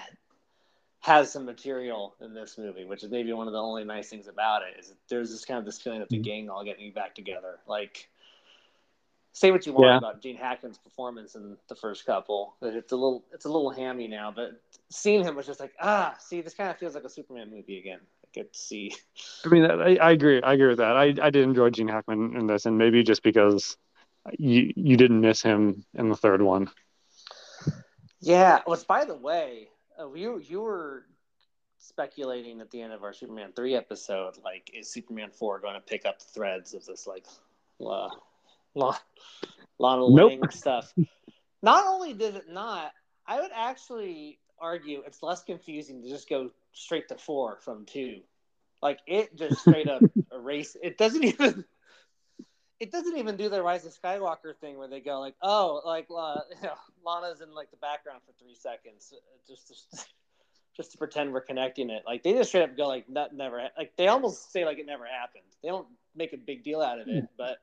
has 1.01 1.31
some 1.31 1.45
material 1.45 2.15
in 2.19 2.33
this 2.33 2.57
movie, 2.57 2.85
which 2.85 3.03
is 3.03 3.11
maybe 3.11 3.31
one 3.31 3.47
of 3.47 3.53
the 3.53 3.61
only 3.61 3.85
nice 3.85 4.09
things 4.09 4.27
about 4.27 4.63
it. 4.63 4.77
Is 4.79 4.93
there's 5.09 5.31
this 5.31 5.45
kind 5.45 5.57
of 5.57 5.65
this 5.65 5.79
feeling 5.79 6.01
of 6.01 6.09
the 6.09 6.19
Mhm. 6.19 6.23
gang 6.23 6.49
all 6.49 6.65
getting 6.65 6.91
back 6.91 7.15
together. 7.15 7.59
Like, 7.67 8.09
say 9.39 9.51
what 9.51 9.65
you 9.65 9.71
want 9.71 9.85
Yeah. 9.87 9.97
about 9.97 10.21
Gene 10.21 10.35
Hackman's 10.35 10.77
performance 10.77 11.35
in 11.35 11.55
the 11.69 11.75
first 11.75 12.05
couple, 12.05 12.55
but 12.59 12.73
it's 12.75 12.91
a 12.91 12.95
little 12.97 13.23
it's 13.31 13.45
a 13.45 13.47
little 13.47 13.69
hammy 13.69 14.05
now. 14.05 14.33
But 14.35 14.61
seeing 14.89 15.23
him 15.23 15.35
was 15.35 15.45
just 15.45 15.61
like, 15.61 15.71
ah, 15.79 16.13
see, 16.19 16.41
this 16.41 16.53
kind 16.53 16.69
of 16.69 16.77
feels 16.77 16.93
like 16.93 17.05
a 17.05 17.09
Superman 17.09 17.49
movie 17.49 17.79
again. 17.79 18.01
I 18.01 18.27
get 18.33 18.51
to 18.51 18.59
see. 18.59 18.93
I 19.45 19.47
mean, 19.47 19.63
I, 19.63 19.95
I 19.95 20.11
agree. 20.11 20.41
I 20.41 20.53
agree 20.55 20.67
with 20.67 20.79
that. 20.79 20.97
I, 20.97 21.15
I 21.21 21.29
did 21.29 21.43
enjoy 21.43 21.69
Gene 21.69 21.87
Hackman 21.87 22.35
in 22.35 22.47
this, 22.47 22.65
and 22.65 22.77
maybe 22.77 23.01
just 23.01 23.23
because 23.23 23.77
you 24.37 24.73
you 24.75 24.97
didn't 24.97 25.21
miss 25.21 25.41
him 25.41 25.85
in 25.93 26.09
the 26.09 26.17
third 26.17 26.41
one. 26.41 26.69
Yeah. 28.19 28.59
Which, 28.65 28.85
by 28.87 29.05
the 29.05 29.15
way, 29.15 29.69
uh, 29.97 30.11
you 30.13 30.39
you 30.39 30.59
were 30.59 31.05
speculating 31.77 32.59
at 32.59 32.71
the 32.71 32.81
end 32.81 32.91
of 32.91 33.05
our 33.05 33.13
Superman 33.13 33.53
three 33.55 33.73
episode, 33.73 34.33
like, 34.43 34.69
is 34.73 34.91
Superman 34.91 35.29
four 35.31 35.59
going 35.59 35.75
to 35.75 35.79
pick 35.79 36.05
up 36.05 36.19
the 36.19 36.25
threads 36.25 36.73
of 36.73 36.85
this 36.85 37.07
like, 37.07 37.25
uh, 37.79 38.09
La- 38.75 38.97
Lana 39.79 40.05
Nope. 40.09 40.31
Lang 40.31 40.49
stuff? 40.49 40.93
Not 41.61 41.85
only 41.87 42.13
did 42.13 42.35
it 42.35 42.49
not, 42.49 42.91
I 43.27 43.41
would 43.41 43.51
actually 43.53 44.39
argue 44.59 45.01
it's 45.05 45.23
less 45.23 45.43
confusing 45.43 46.01
to 46.01 46.09
just 46.09 46.29
go 46.29 46.51
straight 46.73 47.07
to 47.09 47.17
four 47.17 47.57
from 47.57 47.85
two. 47.85 48.21
Like 48.81 48.99
it 49.07 49.35
just 49.35 49.61
straight 49.61 49.89
up 49.89 50.01
erase. 50.33 50.75
It 50.81 50.97
doesn't 50.97 51.23
even. 51.23 51.65
It 52.79 52.93
doesn't 52.93 53.17
even 53.17 53.35
do 53.35 53.49
the 53.49 53.61
Rise 53.61 53.85
of 53.85 53.91
Skywalker 53.93 54.55
thing 54.61 54.77
where 54.77 54.87
they 54.87 55.01
go 55.01 55.19
like, 55.19 55.35
oh, 55.41 55.81
like 55.85 56.07
uh, 56.15 56.39
you 56.49 56.63
know, 56.63 56.75
Lana's 57.05 57.41
in 57.41 57.53
like 57.53 57.69
the 57.71 57.77
background 57.77 58.21
for 58.25 58.31
three 58.41 58.55
seconds, 58.55 59.13
uh, 59.13 59.37
just 59.45 59.67
just, 59.67 60.07
just 60.77 60.93
to 60.93 60.97
pretend 60.97 61.33
we're 61.33 61.41
connecting 61.41 61.89
it. 61.89 62.03
Like 62.05 62.23
they 62.23 62.31
just 62.31 62.49
straight 62.49 62.63
up 62.63 62.77
go 62.77 62.87
like 62.87 63.05
that 63.09 63.35
never 63.35 63.59
ha-. 63.59 63.71
like 63.77 63.91
they 63.97 64.07
almost 64.07 64.53
say 64.53 64.63
like 64.63 64.79
it 64.79 64.85
never 64.85 65.05
happened. 65.05 65.43
They 65.61 65.67
don't 65.67 65.87
make 66.15 66.31
a 66.31 66.37
big 66.37 66.63
deal 66.63 66.81
out 66.81 67.01
of 67.01 67.09
it, 67.09 67.25
but 67.37 67.57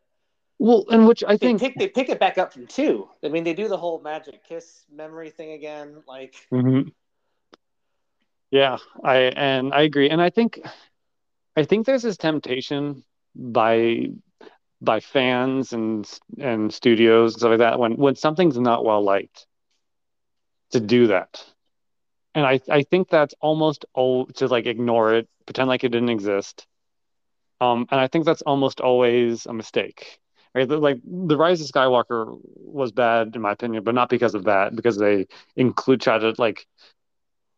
Well, 0.59 0.85
and 0.91 1.07
which 1.07 1.23
I 1.25 1.37
they 1.37 1.49
think. 1.49 1.61
pick 1.61 1.79
they 1.79 1.89
pick 1.89 2.09
it 2.09 2.19
back 2.19 2.39
up 2.39 2.53
from 2.53 2.67
two. 2.67 3.09
I 3.23 3.29
mean, 3.29 3.45
they 3.45 3.55
do 3.55 3.69
the 3.69 3.77
whole 3.77 4.01
magic 4.01 4.45
kiss 4.45 4.85
memory 4.91 5.31
thing 5.31 5.53
again. 5.53 6.03
Like 6.07 6.35
Mhm. 6.53 6.93
Yeah, 8.51 8.79
I 9.05 9.17
and 9.37 9.75
I 9.75 9.83
agree, 9.83 10.09
and 10.09 10.21
I 10.23 10.31
think, 10.31 10.61
I 11.57 11.65
think 11.65 11.87
there's 11.87 12.03
this 12.03 12.17
temptation 12.17 13.05
by 13.35 14.07
by 14.81 15.01
fans 15.01 15.73
and 15.73 16.09
and 16.39 16.73
studios 16.73 17.35
and 17.35 17.41
stuff 17.41 17.51
like 17.51 17.59
that 17.59 17.79
when 17.79 17.97
when 17.97 18.15
something's 18.17 18.59
not 18.59 18.85
well 18.85 19.03
liked 19.03 19.47
to 20.71 20.81
do 20.81 21.09
that, 21.09 21.45
and 22.35 22.47
I 22.47 22.61
I 22.71 22.83
think 22.83 23.09
that's 23.09 23.35
almost 23.41 23.85
all 23.95 24.27
to 24.27 24.47
like 24.49 24.67
ignore 24.67 25.15
it, 25.15 25.29
pretend 25.47 25.69
like 25.69 25.85
it 25.85 25.91
didn't 25.91 26.11
exist, 26.11 26.67
um, 27.61 27.87
and 27.91 28.01
I 28.01 28.09
think 28.09 28.25
that's 28.25 28.43
almost 28.43 28.81
always 28.81 29.47
a 29.47 29.53
mistake. 29.53 30.19
Right? 30.57 30.69
Like 30.69 31.01
the 31.05 31.37
Rise 31.37 31.61
of 31.61 31.69
Skywalker 31.69 32.39
was 32.57 32.91
bad 32.91 33.37
in 33.37 33.43
my 33.43 33.53
opinion, 33.53 33.85
but 33.85 33.95
not 33.95 34.09
because 34.09 34.35
of 34.35 34.45
that, 34.45 34.75
because 34.75 34.97
they 34.97 35.27
include 35.55 36.01
try 36.01 36.19
to 36.19 36.35
like 36.39 36.67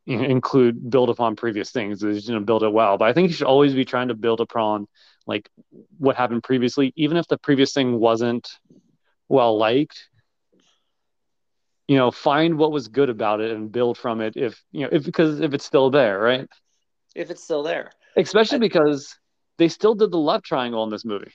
you 0.08 0.16
know, 0.16 0.24
include 0.24 0.90
build 0.90 1.10
upon 1.10 1.36
previous 1.36 1.70
things 1.70 2.02
is 2.02 2.26
you 2.26 2.34
know 2.34 2.40
build 2.40 2.62
it 2.62 2.72
well 2.72 2.96
but 2.96 3.08
i 3.08 3.12
think 3.12 3.28
you 3.28 3.34
should 3.34 3.46
always 3.46 3.74
be 3.74 3.84
trying 3.84 4.08
to 4.08 4.14
build 4.14 4.40
upon 4.40 4.86
like 5.26 5.50
what 5.98 6.16
happened 6.16 6.42
previously 6.42 6.94
even 6.96 7.18
if 7.18 7.28
the 7.28 7.36
previous 7.36 7.74
thing 7.74 8.00
wasn't 8.00 8.48
well 9.28 9.58
liked 9.58 10.08
you 11.88 11.98
know 11.98 12.10
find 12.10 12.56
what 12.56 12.72
was 12.72 12.88
good 12.88 13.10
about 13.10 13.42
it 13.42 13.50
and 13.50 13.70
build 13.70 13.98
from 13.98 14.22
it 14.22 14.34
if 14.34 14.62
you 14.72 14.80
know 14.80 14.88
if 14.90 15.04
because 15.04 15.40
if 15.40 15.52
it's 15.52 15.66
still 15.66 15.90
there 15.90 16.18
right 16.18 16.48
if 17.14 17.30
it's 17.30 17.44
still 17.44 17.62
there. 17.62 17.90
especially 18.16 18.58
because 18.58 19.14
they 19.58 19.68
still 19.68 19.94
did 19.94 20.10
the 20.10 20.18
love 20.18 20.42
triangle 20.42 20.84
in 20.84 20.90
this 20.90 21.04
movie 21.04 21.32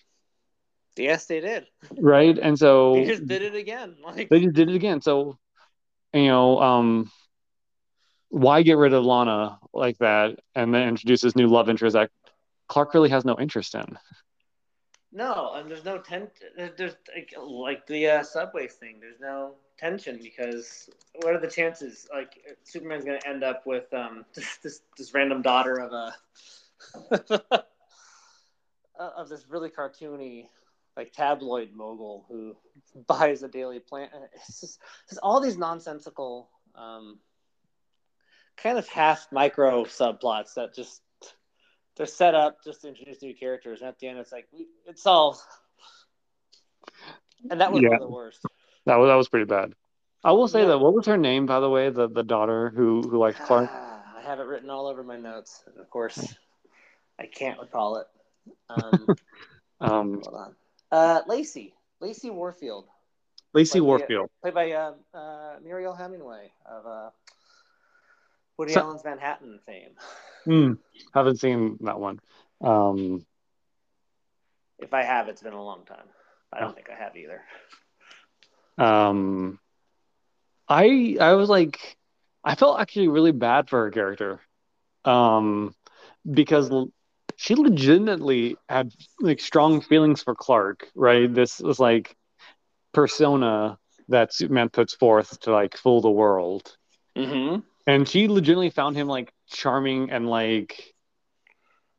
Yes, 0.95 1.25
they 1.25 1.39
did. 1.39 1.67
right 1.99 2.37
and 2.37 2.57
so 2.57 2.93
They 2.95 3.05
just 3.05 3.25
did 3.27 3.41
it 3.41 3.55
again. 3.55 3.95
Like 4.03 4.29
they 4.29 4.41
just 4.41 4.55
did 4.55 4.69
it 4.69 4.75
again 4.75 5.01
so 5.01 5.37
you 6.13 6.27
know 6.27 6.59
um 6.59 7.11
why 8.29 8.63
get 8.63 8.77
rid 8.77 8.93
of 8.93 9.03
lana 9.03 9.59
like 9.73 9.97
that 9.99 10.39
and 10.55 10.73
then 10.73 10.87
introduce 10.87 11.21
this 11.21 11.35
new 11.35 11.47
love 11.47 11.69
interest 11.69 11.93
that 11.93 12.09
Clark 12.67 12.93
really 12.93 13.09
has 13.09 13.25
no 13.25 13.35
interest 13.39 13.75
in. 13.75 13.97
No, 15.11 15.53
and 15.55 15.69
there's 15.69 15.85
no 15.85 15.99
tension. 15.99 16.47
There's 16.57 16.95
like, 17.15 17.33
like 17.39 17.85
the 17.85 18.07
uh, 18.07 18.23
subway 18.23 18.67
thing. 18.67 18.99
There's 18.99 19.19
no 19.19 19.53
tension 19.77 20.19
because 20.21 20.89
what 21.21 21.35
are 21.35 21.39
the 21.39 21.47
chances? 21.47 22.07
Like 22.11 22.57
Superman's 22.63 23.05
gonna 23.05 23.19
end 23.25 23.43
up 23.43 23.67
with 23.67 23.93
um 23.93 24.25
this 24.33 24.57
this, 24.57 24.81
this 24.97 25.13
random 25.13 25.43
daughter 25.43 25.75
of 25.75 25.91
a 25.93 26.15
of 28.95 29.29
this 29.29 29.45
really 29.49 29.69
cartoony 29.69 30.47
like 30.95 31.11
tabloid 31.13 31.71
mogul 31.73 32.25
who 32.29 32.55
buys 33.07 33.43
a 33.43 33.47
Daily 33.47 33.79
Planet. 33.79 34.11
It's 34.35 34.61
just, 34.61 34.79
it's 35.09 35.17
all 35.17 35.39
these 35.41 35.57
nonsensical, 35.57 36.49
um, 36.75 37.19
kind 38.57 38.77
of 38.77 38.87
half 38.87 39.27
micro 39.31 39.83
subplots 39.85 40.53
that 40.55 40.75
just 40.75 41.01
they're 41.95 42.05
set 42.05 42.33
up 42.33 42.63
just 42.63 42.81
to 42.81 42.87
introduce 42.87 43.21
new 43.21 43.35
characters, 43.35 43.81
and 43.81 43.89
at 43.89 43.99
the 43.99 44.07
end, 44.07 44.17
it's 44.19 44.31
like 44.31 44.47
it's 44.87 45.05
all. 45.05 45.39
And 47.49 47.61
that 47.61 47.71
was 47.71 47.83
Yeah. 47.83 47.89
one 47.89 48.01
of 48.01 48.07
the 48.07 48.13
worst. 48.13 48.45
That 48.85 48.95
was 48.97 49.09
that 49.09 49.15
was 49.15 49.29
pretty 49.29 49.45
bad. 49.45 49.73
I 50.23 50.31
will 50.31 50.47
say 50.47 50.61
Yeah. 50.61 50.67
that 50.67 50.79
what 50.79 50.93
was 50.93 51.05
her 51.05 51.17
name, 51.17 51.45
by 51.45 51.59
the 51.59 51.69
way, 51.69 51.89
the 51.89 52.07
the 52.07 52.23
daughter 52.23 52.69
who 52.69 53.01
who 53.01 53.17
likes 53.17 53.39
Clark. 53.45 53.69
I 53.69 54.21
have 54.23 54.39
it 54.39 54.43
written 54.43 54.69
all 54.69 54.87
over 54.87 55.03
my 55.03 55.17
notes, 55.17 55.63
and 55.67 55.77
of 55.77 55.89
course, 55.89 56.35
I 57.19 57.27
can't 57.27 57.59
recall 57.59 57.97
it. 57.97 58.07
Um, 58.69 59.07
Um, 59.81 60.21
hold 60.23 60.35
on. 60.35 60.55
Uh, 60.93 61.21
Lacey, 61.27 61.73
Lacey 61.99 62.29
Warfield, 62.29 62.85
Lacey 63.53 63.79
Like, 63.79 63.87
Warfield. 63.87 64.29
played 64.41 64.53
by 64.53 64.71
uh, 64.71 64.93
uh, 65.13 65.55
Muriel 65.63 65.95
Hemingway 65.95 66.51
of 66.65 66.85
uh, 66.85 67.09
Woody 68.57 68.73
So- 68.73 68.81
Allen's 68.81 69.03
Manhattan 69.03 69.59
fame. 69.65 69.91
Hmm, 70.45 70.73
haven't 71.13 71.37
seen 71.39 71.77
that 71.81 71.99
one. 71.99 72.19
Um, 72.61 73.25
If 74.77 74.93
I 74.93 75.01
have, 75.03 75.29
it's 75.29 75.41
been 75.41 75.53
a 75.53 75.63
long 75.63 75.83
time. 75.85 76.05
I 76.51 76.59
don't 76.59 76.71
Oh. 76.71 76.73
think 76.73 76.89
I 76.89 76.95
have 76.95 77.15
either. 77.17 77.41
um, 78.77 79.59
I 80.67 81.17
I 81.19 81.33
was 81.33 81.49
like, 81.49 81.97
I 82.43 82.55
felt 82.55 82.79
actually 82.79 83.07
really 83.07 83.31
bad 83.31 83.69
for 83.69 83.83
her 83.85 83.91
character, 83.91 84.39
um, 85.05 85.73
because 86.29 86.69
she 87.37 87.55
legitimately 87.55 88.55
had 88.69 88.91
like 89.19 89.39
strong 89.39 89.81
feelings 89.81 90.21
for 90.23 90.35
Clark, 90.35 90.87
right? 90.95 91.33
This 91.33 91.59
was 91.59 91.79
like 91.79 92.15
persona 92.93 93.77
that 94.09 94.33
Superman 94.33 94.69
puts 94.69 94.93
forth 94.95 95.39
to 95.41 95.51
like 95.51 95.77
fool 95.77 96.01
the 96.01 96.11
world. 96.11 96.75
Mm-hmm. 97.15 97.59
and 97.85 98.09
she 98.09 98.27
legitimately 98.27 98.71
found 98.71 98.95
him 98.95 99.07
like 99.07 99.31
charming 99.47 100.09
and 100.09 100.27
like 100.27 100.95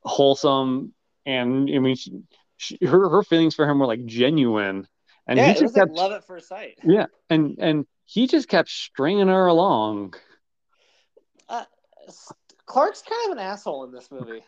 wholesome 0.03 0.93
and 1.25 1.71
i 1.73 1.79
mean 1.79 1.95
she, 1.95 2.11
she, 2.57 2.79
her 2.85 3.09
her 3.09 3.23
feelings 3.23 3.55
for 3.55 3.65
him 3.69 3.79
were 3.79 3.87
like 3.87 4.05
genuine 4.05 4.89
and 5.29 5.39
yeah, 5.39 5.47
he 5.47 5.53
just 5.53 5.63
was 5.63 5.77
like 5.77 5.83
kept 5.87 5.97
love 5.97 6.11
at 6.11 6.27
first 6.27 6.49
sight. 6.49 6.79
yeah 6.83 7.07
and 7.31 7.59
and 7.61 7.87
he 8.07 8.27
just 8.27 8.49
kept 8.49 8.69
stringing 8.69 9.29
her 9.29 9.47
along 9.47 10.15
Uh, 11.49 11.65
Clark's 12.67 13.03
kind 13.03 13.31
of 13.31 13.39
an 13.39 13.45
asshole 13.45 13.85
in 13.85 13.93
this 13.93 14.11
movie. 14.11 14.43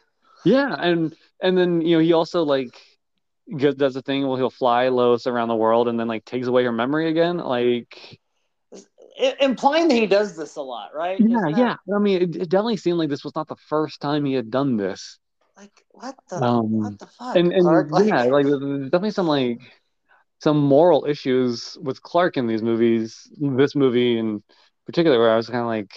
Yeah 0.47 0.75
and 0.79 1.15
and 1.43 1.59
then 1.59 1.81
you 1.81 1.97
know 1.97 2.03
he 2.03 2.13
also 2.13 2.43
like 2.45 2.81
does 3.59 3.95
a 3.97 4.03
thing 4.03 4.27
where 4.27 4.39
he'll 4.39 4.51
fly 4.51 4.89
Lois 4.89 5.27
around 5.27 5.49
the 5.49 5.57
world 5.57 5.89
and 5.89 5.99
then 6.01 6.09
like 6.09 6.25
takes 6.25 6.47
away 6.47 6.65
her 6.65 6.73
memory 6.73 7.09
again 7.09 7.39
like 7.39 8.21
implying 9.41 9.89
that 9.89 9.95
he 9.95 10.07
does 10.07 10.37
this 10.37 10.57
a 10.57 10.63
lot, 10.63 10.95
right? 10.95 11.19
yeah 11.19 11.39
that- 11.51 11.59
yeah 11.59 11.77
i 11.95 11.99
mean 11.99 12.23
it, 12.23 12.37
it 12.37 12.49
definitely 12.49 12.77
seemed 12.77 12.99
like 12.99 13.09
this 13.09 13.25
was 13.25 13.35
not 13.35 13.49
the 13.49 13.57
first 13.69 14.01
time 14.01 14.25
he 14.25 14.35
had 14.35 14.51
done 14.51 14.77
this 14.77 15.19
Like 15.57 15.85
what 15.93 16.17
the 16.29 16.41
Um, 16.43 16.83
what 16.83 16.99
the 16.99 17.07
fuck? 17.07 17.37
and 17.37 17.53
and 17.53 17.65
Clark? 17.65 17.91
Like, 17.93 18.07
yeah, 18.07 18.23
like 18.25 18.47
there's 18.47 18.91
definitely 18.91 19.11
some 19.11 19.27
like 19.27 19.59
some 20.41 20.59
moral 20.59 21.07
issues 21.07 21.79
with 21.81 22.03
Clark 22.03 22.37
in 22.37 22.47
these 22.47 22.63
movies. 22.63 23.27
This 23.41 23.75
movie 23.75 24.19
in 24.19 24.43
particular, 24.85 25.19
where 25.19 25.31
I 25.33 25.37
was 25.37 25.49
kind 25.49 25.61
of 25.63 25.67
like, 25.67 25.91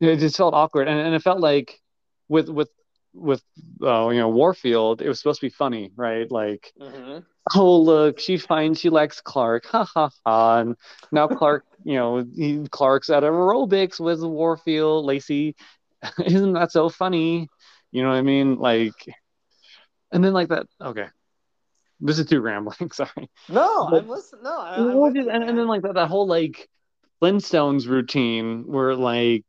it 0.00 0.16
just 0.18 0.36
felt 0.36 0.54
awkward, 0.54 0.88
and, 0.88 0.98
and 0.98 1.14
it 1.14 1.22
felt 1.22 1.40
like 1.40 1.80
with 2.28 2.48
with 2.48 2.70
with 3.14 3.42
uh, 3.82 4.08
you 4.10 4.18
know 4.20 4.28
Warfield, 4.28 5.00
it 5.02 5.08
was 5.08 5.18
supposed 5.18 5.40
to 5.40 5.46
be 5.46 5.50
funny, 5.50 5.90
right? 5.96 6.30
Like, 6.30 6.72
Mhm. 6.80 7.24
oh 7.56 7.80
look, 7.80 8.20
she 8.20 8.36
finds 8.36 8.78
she 8.80 8.90
likes 8.90 9.20
Clark, 9.20 9.66
ha 9.66 9.84
ha 9.84 10.10
ha, 10.24 10.58
and 10.60 10.76
now 11.10 11.26
Clark, 11.28 11.64
you 11.84 11.94
know, 11.96 12.24
he, 12.36 12.66
Clark's 12.70 13.10
at 13.10 13.22
aerobics 13.22 13.98
with 13.98 14.20
Warfield, 14.22 15.04
Lacey, 15.06 15.56
isn't 16.24 16.52
that 16.52 16.70
so 16.72 16.88
funny? 16.88 17.48
You 17.90 18.02
know 18.02 18.10
what 18.10 18.16
I 18.18 18.22
mean? 18.22 18.56
Like, 18.56 18.92
and 20.12 20.22
then 20.22 20.34
like 20.34 20.48
that. 20.48 20.66
Okay, 20.80 21.06
this 22.00 22.18
is 22.18 22.26
too 22.26 22.40
rambling. 22.40 22.90
Sorry. 22.92 23.30
No, 23.48 23.88
But- 23.90 24.02
I'm 24.04 24.08
listening. 24.08 24.42
No, 24.44 24.58
I, 24.58 24.74
I'm 24.76 24.84
Well, 24.84 25.00
with 25.04 25.14
just- 25.14 25.26
you, 25.26 25.32
and, 25.32 25.42
and 25.44 25.58
then 25.58 25.66
like 25.66 25.82
that, 25.82 25.94
that 25.94 26.08
whole 26.08 26.26
like 26.26 26.68
Flintstones 27.22 27.88
routine 27.88 28.64
where 28.66 28.94
like 28.94 29.44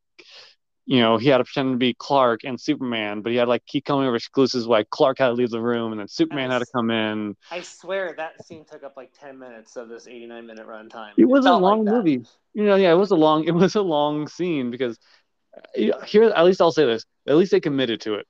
you 0.89 0.99
know 0.99 1.19
he 1.19 1.29
had 1.29 1.37
to 1.37 1.43
pretend 1.43 1.73
to 1.73 1.77
be 1.77 1.93
Clark 1.93 2.41
and 2.43 2.59
Superman, 2.59 3.21
but 3.21 3.31
he 3.31 3.37
had 3.37 3.47
like 3.47 3.63
keep 3.67 3.85
coming 3.85 4.07
over 4.07 4.15
exclusives 4.15 4.65
like 4.65 4.89
Clark 4.89 5.19
had 5.19 5.27
to 5.27 5.33
leave 5.33 5.51
the 5.51 5.61
room 5.61 5.91
and 5.91 6.01
then 6.01 6.07
Superman 6.07 6.49
had 6.49 6.59
to 6.59 6.65
come 6.73 6.89
in. 6.89 7.37
I 7.51 7.61
swear 7.61 8.15
that 8.17 8.43
scene 8.43 8.65
took 8.65 8.83
up 8.83 8.97
like 8.97 9.11
ten 9.13 9.37
minutes 9.37 9.75
of 9.75 9.87
this 9.87 10.07
89 10.07 10.47
minute 10.47 10.65
runtime. 10.67 11.11
It 11.15 11.25
was 11.25 11.45
a 11.45 11.49
felt 11.49 11.61
like 11.61 11.69
long 11.77 11.85
movie. 11.85 12.25
You 12.55 12.63
know, 12.63 12.75
yeah, 12.75 12.91
it 12.91 12.95
was 12.95 13.11
a 13.11 13.15
long 13.15 13.43
it 13.43 13.53
was 13.53 13.75
a 13.75 13.83
long 13.83 14.27
scene 14.27 14.71
because 14.71 14.97
uh, 15.55 16.03
here 16.07 16.23
at 16.23 16.43
least 16.43 16.59
I'll 16.59 16.71
say 16.71 16.87
this: 16.87 17.05
at 17.27 17.35
least 17.35 17.51
they 17.51 17.59
committed 17.59 18.01
to 18.01 18.15
it, 18.15 18.25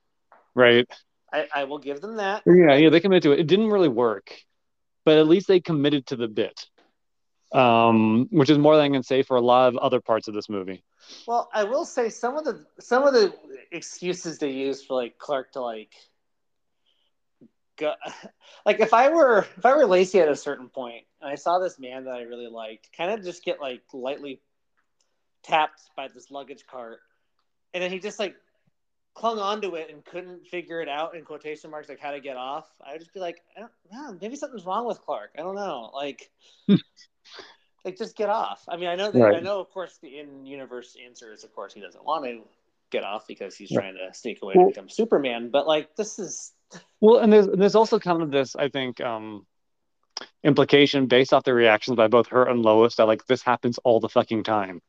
right? 0.54 0.86
I, 1.32 1.48
I 1.54 1.64
will 1.64 1.78
give 1.78 2.02
them 2.02 2.16
that. 2.16 2.42
Yeah, 2.44 2.74
yeah, 2.74 2.90
they 2.90 3.00
committed 3.00 3.22
to 3.22 3.32
it. 3.32 3.40
It 3.40 3.46
didn't 3.46 3.70
really 3.70 3.88
work, 3.88 4.38
but 5.06 5.16
at 5.16 5.26
least 5.26 5.48
they 5.48 5.60
committed 5.60 6.08
to 6.08 6.16
the 6.16 6.28
bit, 6.28 6.66
um, 7.52 8.28
which 8.30 8.50
is 8.50 8.58
more 8.58 8.76
than 8.76 8.84
I 8.84 8.88
can 8.88 9.02
say 9.02 9.22
for 9.22 9.36
a 9.36 9.40
lot 9.40 9.68
of 9.68 9.76
other 9.78 10.00
parts 10.00 10.28
of 10.28 10.34
this 10.34 10.48
movie. 10.48 10.82
Well, 11.26 11.50
I 11.52 11.64
will 11.64 11.84
say 11.84 12.08
some 12.08 12.36
of 12.36 12.44
the 12.44 12.64
some 12.78 13.06
of 13.06 13.14
the 13.14 13.34
excuses 13.72 14.38
they 14.38 14.50
use 14.50 14.84
for 14.84 14.94
like 14.94 15.18
Clark 15.18 15.52
to 15.52 15.60
like 15.60 15.92
go 17.76 17.94
like 18.66 18.80
if 18.80 18.94
I 18.94 19.10
were 19.10 19.46
if 19.56 19.64
I 19.64 19.76
were 19.76 19.86
Lacey 19.86 20.20
at 20.20 20.28
a 20.28 20.36
certain 20.36 20.68
point 20.68 21.04
and 21.20 21.30
I 21.30 21.34
saw 21.34 21.58
this 21.58 21.78
man 21.78 22.04
that 22.04 22.14
I 22.14 22.22
really 22.22 22.48
liked 22.48 22.90
kind 22.96 23.10
of 23.10 23.24
just 23.24 23.44
get 23.44 23.60
like 23.60 23.82
lightly 23.92 24.40
tapped 25.42 25.80
by 25.96 26.08
this 26.08 26.30
luggage 26.30 26.64
cart 26.70 27.00
and 27.72 27.82
then 27.82 27.90
he 27.90 27.98
just 27.98 28.18
like 28.18 28.36
clung 29.20 29.38
onto 29.38 29.74
it 29.74 29.90
and 29.90 30.02
couldn't 30.04 30.46
figure 30.46 30.80
it 30.80 30.88
out 30.88 31.14
in 31.14 31.22
quotation 31.24 31.70
marks 31.70 31.90
like 31.90 32.00
how 32.00 32.10
to 32.10 32.20
get 32.20 32.36
off 32.38 32.66
I 32.82 32.92
would 32.92 33.00
just 33.00 33.12
be 33.12 33.20
like 33.20 33.42
I 33.54 33.60
don't 33.60 33.70
know 33.92 34.18
maybe 34.20 34.34
something's 34.34 34.64
wrong 34.64 34.86
with 34.86 35.00
Clark. 35.02 35.32
I 35.38 35.42
don't 35.42 35.54
know. 35.56 35.90
Like 35.94 36.30
like 37.84 37.98
just 37.98 38.16
get 38.16 38.30
off. 38.30 38.64
I 38.66 38.78
mean 38.78 38.88
I 38.88 38.94
know 38.96 39.10
that 39.10 39.20
Right. 39.20 39.36
I 39.36 39.40
know 39.40 39.60
of 39.60 39.68
course 39.70 39.98
the 40.02 40.18
in 40.18 40.46
universe 40.46 40.96
answer 41.04 41.32
is 41.34 41.44
of 41.44 41.54
course 41.54 41.74
he 41.74 41.80
doesn't 41.82 42.02
want 42.02 42.24
to 42.24 42.40
get 42.90 43.04
off 43.04 43.26
because 43.28 43.54
he's 43.54 43.70
trying 43.70 43.94
to 43.94 44.12
sneak 44.14 44.40
away 44.42 44.54
Well- 44.56 44.66
to 44.68 44.70
become 44.70 44.88
Superman 44.88 45.50
but 45.50 45.66
like 45.66 45.94
this 45.96 46.18
is 46.18 46.52
Well, 47.00 47.18
and 47.18 47.30
there's 47.32 47.46
there's 47.48 47.74
also 47.74 47.98
kind 47.98 48.22
of 48.22 48.30
this, 48.30 48.54
I 48.56 48.68
think, 48.68 49.00
um, 49.00 49.44
implication 50.44 51.06
based 51.06 51.32
off 51.34 51.44
the 51.44 51.52
reactions 51.52 51.96
by 51.96 52.06
both 52.08 52.28
her 52.28 52.44
and 52.44 52.62
Lois 52.62 52.94
that 52.96 53.06
like 53.06 53.26
this 53.26 53.42
happens 53.42 53.78
all 53.78 54.00
the 54.00 54.08
fucking 54.08 54.44
time, 54.44 54.80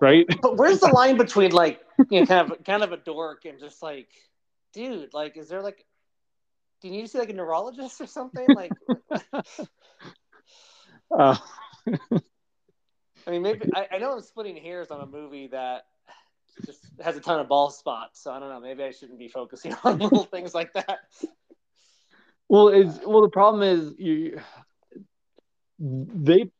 right? 0.00 0.26
But 0.42 0.56
where's 0.56 0.80
the 0.80 0.88
line 0.88 1.16
between 1.16 1.52
like 1.52 1.80
you 2.10 2.20
know 2.20 2.26
kind 2.26 2.52
of 2.52 2.64
kind 2.64 2.82
of 2.82 2.92
a 2.92 2.96
dork 2.96 3.44
and 3.44 3.58
just 3.58 3.82
like, 3.82 4.08
dude, 4.72 5.14
like, 5.14 5.36
is 5.36 5.48
there 5.48 5.62
like, 5.62 5.84
do 6.80 6.88
you 6.88 6.94
need 6.94 7.02
to 7.02 7.08
see 7.08 7.18
like 7.18 7.30
a 7.30 7.34
neurologist 7.34 8.00
or 8.00 8.06
something? 8.06 8.46
Like, 8.54 8.72
Uh, 11.10 11.36
I 13.26 13.30
mean, 13.30 13.42
maybe 13.42 13.66
I, 13.74 13.88
I 13.92 13.98
know 13.98 14.12
I'm 14.12 14.22
splitting 14.22 14.56
hairs 14.56 14.90
on 14.90 15.00
a 15.00 15.06
movie 15.06 15.48
that 15.48 15.84
just 16.64 16.80
has 17.00 17.16
a 17.16 17.20
ton 17.20 17.40
of 17.40 17.48
ball 17.48 17.70
spots, 17.70 18.22
so 18.22 18.32
I 18.32 18.38
don't 18.38 18.48
know. 18.48 18.60
Maybe 18.60 18.82
I 18.82 18.90
shouldn't 18.90 19.18
be 19.18 19.28
focusing 19.28 19.74
on 19.84 19.98
little 19.98 20.24
things 20.24 20.54
like 20.54 20.72
that. 20.74 21.00
well, 22.48 22.68
is 22.68 23.00
well 23.06 23.22
the 23.22 23.28
problem 23.28 23.62
is 23.62 23.94
you 23.98 24.40
they 25.78 26.50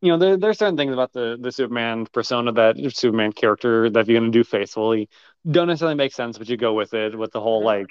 you 0.00 0.12
know 0.12 0.18
there 0.18 0.36
there's 0.36 0.58
certain 0.58 0.76
things 0.76 0.92
about 0.92 1.12
the 1.12 1.36
the 1.40 1.52
Superman 1.52 2.06
persona 2.12 2.52
that 2.52 2.76
Superman 2.94 3.32
character 3.32 3.90
that 3.90 4.00
if 4.00 4.08
you're 4.08 4.20
gonna 4.20 4.30
do 4.32 4.44
faithfully 4.44 5.08
don't 5.48 5.68
necessarily 5.68 5.94
make 5.96 6.12
sense, 6.12 6.38
but 6.38 6.48
you 6.48 6.56
go 6.56 6.74
with 6.74 6.94
it 6.94 7.16
with 7.18 7.32
the 7.32 7.40
whole 7.40 7.62
Mhm. 7.62 7.66
like 7.66 7.86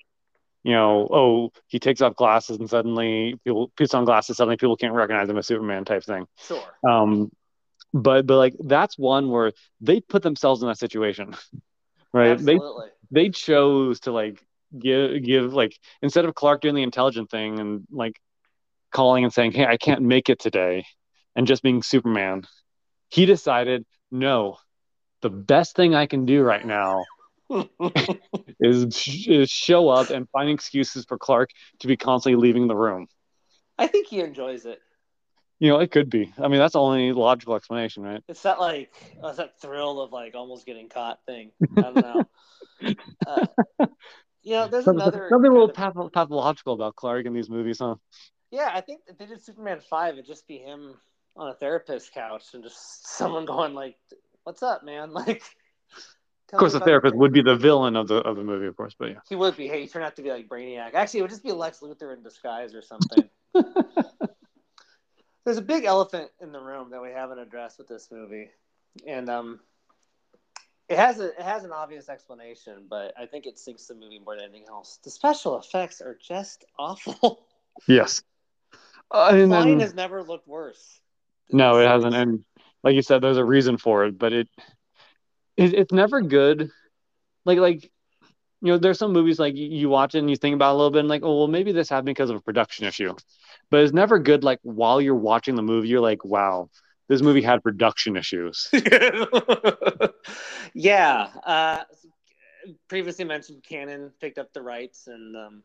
you 0.64 0.72
know 0.74 1.08
oh 1.12 1.52
he 1.68 1.80
takes 1.80 2.02
off 2.02 2.16
glasses 2.16 2.58
and 2.60 2.70
suddenly 2.70 3.36
people 3.44 3.72
puts 3.76 3.94
on 3.94 4.06
glasses 4.06 4.38
suddenly 4.38 4.58
people 4.58 4.76
can't 4.78 4.94
recognize 4.94 5.30
him 5.30 5.38
as 5.38 5.48
Superman 5.48 5.86
type 5.86 6.04
thing. 6.04 6.28
Sure. 6.38 6.74
Um, 6.88 7.32
but 7.94 8.26
but 8.26 8.38
like 8.38 8.56
that's 8.60 8.98
one 8.98 9.30
where 9.30 9.54
they 9.82 10.02
put 10.02 10.24
themselves 10.24 10.62
in 10.62 10.68
that 10.68 10.78
situation, 10.78 11.36
right? 12.14 12.38
They 12.38 12.54
Absolutely. 12.54 12.88
they 13.12 13.30
chose 13.30 14.02
to 14.02 14.12
like 14.12 14.42
give 14.78 15.24
give 15.24 15.54
like 15.54 15.78
instead 16.02 16.26
of 16.26 16.36
Clark 16.36 16.62
doing 16.62 16.76
the 16.76 16.84
intelligent 16.84 17.30
thing 17.30 17.60
and 17.60 17.88
like 17.92 18.20
calling 18.92 19.24
and 19.24 19.34
saying, 19.34 19.52
"Hey, 19.54 19.66
I 19.66 19.78
can't 19.78 20.02
make 20.02 20.30
it 20.30 20.40
today," 20.40 20.86
and 21.38 21.48
just 21.48 21.62
being 21.64 21.84
Superman, 21.84 22.42
he 23.10 23.26
decided, 23.26 23.86
no, 24.12 24.58
the 25.22 25.30
best 25.30 25.76
thing 25.76 25.94
I 25.94 26.08
can 26.08 26.26
do 26.26 26.42
right 26.42 26.66
now 26.66 27.06
is, 28.60 29.08
is 29.28 29.50
show 29.50 29.88
up 29.88 30.10
and 30.10 30.28
find 30.32 30.50
excuses 30.50 31.06
for 31.08 31.18
Clark 31.18 31.52
to 31.80 31.88
be 31.88 31.96
constantly 31.96 32.42
leaving 32.42 32.68
the 32.68 32.76
room. 32.76 33.08
I 33.78 33.86
think 33.88 34.08
he 34.08 34.20
enjoys 34.20 34.66
it. 34.66 34.80
You 35.60 35.70
know, 35.70 35.80
it 35.80 35.92
could 35.92 36.10
be. 36.10 36.34
I 36.40 36.48
mean, 36.48 36.60
that's 36.60 36.74
the 36.74 36.80
only 36.80 37.14
logical 37.14 37.56
explanation, 37.56 38.04
right? 38.04 38.24
It's 38.28 38.42
that 38.42 38.60
like 38.60 38.92
uh, 39.24 39.30
it's 39.30 39.38
that 39.38 39.60
thrill 39.60 40.02
of 40.02 40.12
like 40.12 40.36
almost 40.36 40.66
getting 40.66 40.90
caught 40.90 41.20
thing. 41.26 41.52
I 41.78 41.82
don't 41.82 41.96
know. 41.96 42.26
uh, 43.28 43.46
you 44.44 44.54
know, 44.54 44.68
there's 44.68 44.86
Something, 44.86 45.02
another 45.02 45.30
something 45.30 45.52
a 45.52 45.54
little 45.54 46.10
pathological 46.10 46.74
about 46.74 46.96
Clark 46.96 47.26
in 47.26 47.34
these 47.34 47.50
movies, 47.50 47.80
huh? 47.80 47.96
Yeah, 48.52 48.70
I 48.72 48.82
think 48.82 49.02
if 49.08 49.18
they 49.18 49.26
did 49.26 49.44
Superman 49.44 49.80
five, 49.80 50.14
it'd 50.14 50.26
just 50.26 50.48
be 50.48 50.58
him 50.58 50.96
on 51.38 51.50
a 51.50 51.54
therapist 51.54 52.14
couch 52.14 52.54
and 52.54 52.64
just 52.64 53.08
someone 53.18 53.46
going 53.46 53.74
like, 53.74 53.98
"What's 54.44 54.64
up, 54.64 54.84
man?" 54.84 55.12
Like, 55.14 55.44
Of 56.54 56.60
course, 56.60 56.74
the 56.74 56.80
therapist 56.80 57.16
would 57.16 57.34
be 57.34 57.42
the 57.42 57.56
villain 57.56 57.96
of 57.96 58.08
the 58.08 58.16
of 58.18 58.38
the 58.38 58.44
movie, 58.44 58.68
of 58.68 58.78
course, 58.78 58.96
but 58.98 59.10
yeah. 59.10 59.20
He 59.28 59.36
would 59.36 59.58
be. 59.58 59.68
Hey, 59.68 59.82
he 59.82 59.88
turned 59.88 60.06
out 60.06 60.16
to 60.16 60.22
be 60.22 60.32
like 60.32 60.48
Brainiac. 60.48 60.94
Actually, 60.94 61.20
it 61.20 61.24
would 61.24 61.32
just 61.32 61.44
be 61.44 61.52
Lex 61.52 61.80
Luthor 61.80 62.16
in 62.16 62.24
disguise 62.24 62.74
or 62.74 62.82
something. 62.82 63.30
There's 65.44 65.58
a 65.58 65.62
big 65.62 65.86
elephant 65.86 66.30
in 66.42 66.52
the 66.52 66.60
room 66.60 66.92
that 66.92 67.02
we 67.02 67.10
haven't 67.10 67.40
addressed 67.40 67.78
with 67.78 67.88
this 67.88 68.10
movie, 68.12 68.50
and 69.06 69.30
um, 69.30 69.60
it 70.90 70.98
has 70.98 71.20
a 71.20 71.28
it 71.28 71.42
has 71.42 71.66
an 71.66 71.72
obvious 71.72 72.08
explanation, 72.08 72.86
but 72.90 73.14
I 73.20 73.26
think 73.26 73.46
it 73.46 73.60
sinks 73.60 73.88
the 73.88 73.96
movie 73.96 74.20
more 74.20 74.36
than 74.36 74.46
anything 74.46 74.66
else. 74.70 75.00
The 75.04 75.10
special 75.10 75.60
effects 75.60 76.02
are 76.02 76.18
just 76.22 76.66
awful. 76.80 77.46
Yes. 77.88 78.24
Uh, 79.12 79.30
and 79.32 79.50
Flying 79.50 79.78
then, 79.78 79.80
has 79.82 79.94
never 79.94 80.24
looked 80.24 80.48
worse. 80.48 81.00
No, 81.52 81.80
it 81.80 81.88
hasn't. 81.88 82.16
And 82.16 82.44
like 82.84 82.96
you 82.96 83.02
said, 83.02 83.22
there's 83.22 83.38
a 83.38 83.46
reason 83.46 83.78
for 83.78 84.06
it, 84.06 84.18
but 84.18 84.34
it, 84.34 84.48
it 85.56 85.74
it's 85.74 85.92
never 85.94 86.22
good. 86.22 86.70
Like 87.46 87.60
like 87.60 87.92
you 88.62 88.72
know, 88.72 88.78
there's 88.78 89.00
some 89.00 89.14
movies 89.14 89.40
like 89.40 89.56
you- 89.56 89.90
watch 89.90 90.16
it 90.16 90.20
and 90.20 90.30
you 90.30 90.36
think 90.36 90.56
about 90.56 90.72
it 90.72 90.74
a 90.74 90.78
little 90.78 90.92
bit 90.92 91.00
and 91.00 91.08
like, 91.10 91.24
oh 91.24 91.38
well, 91.40 91.48
maybe 91.48 91.72
this 91.72 91.90
happened 91.90 92.08
because 92.08 92.30
of 92.30 92.38
a 92.38 92.42
production 92.42 92.86
issue, 92.86 93.16
but 93.70 93.82
it's 93.82 93.94
never 93.94 94.20
good. 94.20 94.44
Like 94.44 94.60
while 94.64 95.00
you're 95.02 95.16
watching 95.16 95.56
the 95.56 95.62
movie, 95.62 95.88
you're 95.90 96.02
like, 96.02 96.24
wow, 96.26 96.70
this 97.08 97.22
movie 97.22 97.42
had 97.42 97.64
production 97.64 98.18
issues. 98.18 98.70
yeah. 100.74 101.30
Uh, 101.46 101.84
previously 102.88 103.26
mentioned 103.26 103.64
Cannon 103.68 104.12
picked 104.20 104.38
up 104.38 104.54
the 104.54 104.62
rights, 104.62 105.08
and 105.08 105.36
um, 105.36 105.64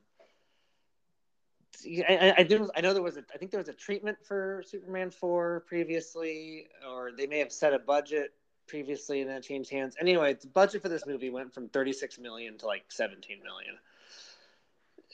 I, 1.87 2.35
I, 2.39 2.71
I 2.77 2.81
know 2.81 2.93
there 2.95 3.03
was 3.03 3.17
a. 3.17 3.25
I 3.35 3.39
think 3.39 3.51
there 3.51 3.61
was 3.61 3.69
a 3.69 3.75
treatment 3.75 4.19
for 4.25 4.63
Superman 4.67 5.11
four 5.11 5.65
previously, 5.67 6.69
or 6.89 7.11
they 7.17 7.27
may 7.27 7.39
have 7.39 7.53
set 7.53 7.73
a 7.75 7.79
budget 7.79 8.33
previously 8.67 9.21
and 9.21 9.31
then 9.31 9.43
changed 9.43 9.71
hands. 9.71 9.97
Anyway, 10.01 10.35
the 10.41 10.47
budget 10.49 10.83
for 10.83 10.89
this 10.89 11.07
movie 11.07 11.31
went 11.31 11.53
from 11.53 11.69
thirty 11.69 11.93
six 11.93 12.19
million 12.19 12.59
to 12.59 12.67
like 12.67 12.85
seventeen 12.89 13.43
million. 13.43 13.77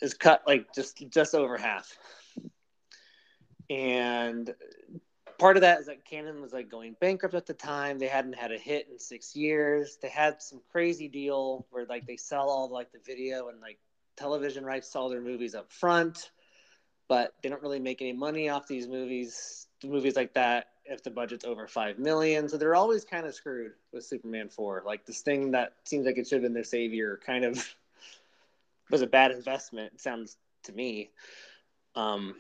Is 0.01 0.15
cut 0.15 0.43
like 0.47 0.73
just 0.75 1.03
just 1.11 1.35
over 1.35 1.59
half, 1.59 1.99
and 3.69 4.55
part 5.39 5.57
of 5.57 5.63
that 5.63 5.81
is 5.81 5.87
that 5.87 6.05
Cannon 6.05 6.41
was 6.41 6.53
like 6.53 6.69
going 6.69 6.95
bankrupt 7.01 7.35
at 7.35 7.47
the 7.47 7.55
time. 7.55 7.99
They 7.99 8.07
hadn't 8.07 8.35
had 8.35 8.53
a 8.53 8.59
hit 8.59 8.89
in 8.91 8.99
six 8.99 9.35
years. 9.35 9.99
They 10.01 10.09
had 10.09 10.41
some 10.43 10.61
crazy 10.71 11.09
deal 11.09 11.67
where 11.71 11.85
like 11.87 12.07
they 12.07 12.17
sell 12.17 12.49
all 12.49 12.69
like 12.71 12.93
the 12.93 13.01
video 13.05 13.49
and 13.49 13.61
like 13.61 13.79
television 14.17 14.65
rights 14.65 14.91
to 14.91 14.99
all 14.99 15.09
their 15.09 15.21
movies 15.21 15.55
up 15.55 15.71
front, 15.73 16.31
but 17.09 17.35
they 17.43 17.49
don't 17.49 17.63
really 17.63 17.81
make 17.81 18.01
any 18.03 18.13
money 18.13 18.49
off 18.49 18.67
these 18.67 18.87
movies. 18.87 19.67
Movies 19.83 20.17
like 20.17 20.35
that 20.35 20.69
if 20.85 21.03
the 21.03 21.11
budget's 21.11 21.45
over 21.45 21.67
five 21.67 21.99
million. 21.99 22.49
So 22.49 22.57
they're 22.57 22.75
always 22.75 23.05
kind 23.05 23.27
of 23.27 23.35
screwed 23.35 23.73
with 23.93 24.05
Superman 24.05 24.49
four. 24.49 24.83
Like 24.85 25.07
this 25.07 25.21
thing 25.21 25.51
that 25.53 25.75
seems 25.85 26.07
like 26.07 26.19
it 26.19 26.27
should 26.27 26.37
have 26.37 26.43
been 26.43 26.55
their 26.55 26.65
savior 26.65 27.21
kind 27.25 27.45
of 27.45 27.75
was 28.91 29.03
a 29.03 29.07
bad 29.07 29.31
investment. 29.31 30.01
Sounds 30.01 30.37
to 30.65 30.73
me. 30.73 31.11
Um, 31.95 32.37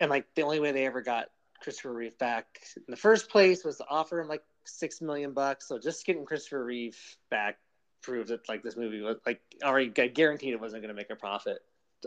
and 0.00 0.10
like 0.10 0.26
the 0.34 0.42
only 0.42 0.60
way 0.60 0.72
they 0.72 0.86
ever 0.86 1.02
got 1.02 1.30
Christopher 1.60 1.92
Reeve 1.92 2.18
back 2.18 2.60
in 2.76 2.84
the 2.88 2.96
first 2.96 3.28
place 3.28 3.64
was 3.64 3.76
to 3.78 3.84
offer 3.88 4.20
him 4.20 4.28
like 4.28 4.42
six 4.64 5.00
million 5.00 5.32
bucks. 5.32 5.68
So 5.68 5.78
just 5.78 6.04
getting 6.06 6.24
Christopher 6.24 6.64
Reeve 6.64 6.98
back 7.30 7.58
proved 8.02 8.30
that 8.30 8.48
like 8.48 8.62
this 8.62 8.76
movie 8.76 9.00
was 9.00 9.16
like 9.26 9.40
already 9.62 9.88
guaranteed 9.88 10.52
it 10.52 10.60
wasn't 10.60 10.82
going 10.82 10.94
to 10.94 10.98
make 10.98 11.10
a 11.10 11.16
profit 11.16 11.58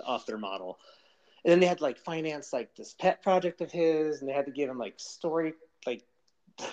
off 0.04 0.26
their 0.26 0.38
model. 0.38 0.80
And 1.46 1.52
then 1.52 1.60
they 1.60 1.66
had 1.66 1.78
to 1.80 1.84
like 1.84 1.98
finance 1.98 2.54
like 2.54 2.76
this 2.76 2.94
pet 2.94 3.22
project 3.22 3.62
of 3.62 3.72
his, 3.72 4.22
and 4.22 4.30
they 4.30 4.34
had 4.34 4.46
to 4.46 4.52
give 4.52 4.70
him 4.70 4.78
like 4.78 4.96
story 4.98 5.54
like 5.86 6.04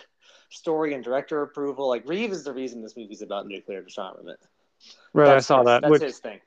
story 0.51 0.95
and 0.95 1.03
director 1.05 1.43
approval. 1.43 1.89
Like 1.89 2.07
Reeve 2.09 2.33
is 2.33 2.45
the 2.45 2.53
reason 2.53 2.83
this 2.83 2.97
movie's 2.97 3.23
about 3.23 3.47
nuclear 3.47 3.83
disarmament. 3.83 4.39
Right, 5.13 5.37
I 5.37 5.41
saw 5.41 5.63
that. 5.65 5.83
That's 5.83 5.91
Which 5.91 6.03
his 6.03 6.19
thing. 6.19 6.41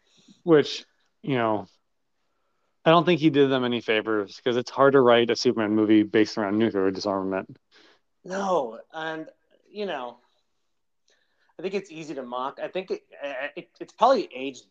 which 0.44 0.86
you 1.22 1.36
know 1.36 1.68
i 2.86 2.90
don't 2.92 3.06
think 3.06 3.20
he 3.22 3.30
did 3.30 3.50
them 3.50 3.64
any 3.64 3.80
favors 3.82 4.36
because 4.38 4.58
it's 4.58 4.70
hard 4.72 4.94
to 4.94 5.02
write 5.02 5.30
a 5.30 5.36
superman 5.36 5.74
movie 5.74 6.04
based 6.04 6.38
around 6.38 6.58
nuclear 6.58 6.92
disarmament 6.92 7.58
No, 8.26 8.80
and 8.94 9.28
you 9.72 9.86
know, 9.86 10.18
I 11.58 11.62
think 11.62 11.74
it's 11.74 11.92
easy 11.92 12.14
to 12.16 12.24
mock. 12.24 12.60
I 12.62 12.68
think 12.68 12.92
it, 12.92 13.02
it 13.56 13.70
it's 13.80 13.94
probably 13.94 14.30
aged 14.36 14.66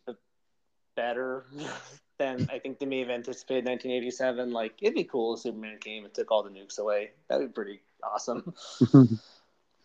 better 0.95 1.45
than 2.17 2.47
I 2.49 2.59
think 2.59 2.79
they 2.79 2.85
may 2.85 2.99
have 2.99 3.09
anticipated. 3.09 3.65
1987, 3.65 4.51
like 4.51 4.73
it'd 4.81 4.95
be 4.95 5.03
cool 5.03 5.33
if 5.33 5.41
Superman 5.41 5.77
came 5.79 6.05
and 6.05 6.13
took 6.13 6.31
all 6.31 6.43
the 6.43 6.49
nukes 6.49 6.79
away. 6.79 7.11
That'd 7.27 7.49
be 7.49 7.53
pretty 7.53 7.81
awesome. 8.03 8.53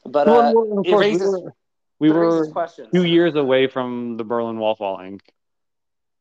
But 0.05 0.29
uh, 0.29 0.53
Well, 0.55 0.55
well, 0.55 0.83
it 0.85 0.95
raises, 0.97 1.43
we 1.99 2.11
were, 2.11 2.21
we 2.21 2.27
were 2.27 2.65
two 2.95 3.05
years 3.05 3.35
away 3.35 3.67
from 3.67 4.17
the 4.17 4.25
berlin 4.25 4.59
wall 4.59 4.75
falling 4.75 5.21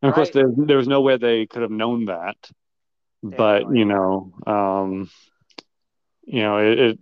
and 0.02 0.10
of 0.10 0.16
course 0.16 0.30
there, 0.32 0.46
there 0.56 0.78
was 0.78 0.88
no 0.88 1.02
way 1.02 1.18
they 1.18 1.46
could 1.46 1.62
have 1.62 1.72
known 1.72 2.06
that 2.06 2.36
but 3.24 3.64
you 3.74 3.86
know 3.86 4.32
um 4.46 5.10
you 6.26 6.42
know 6.42 6.58
it 6.58 6.80
it 6.80 7.00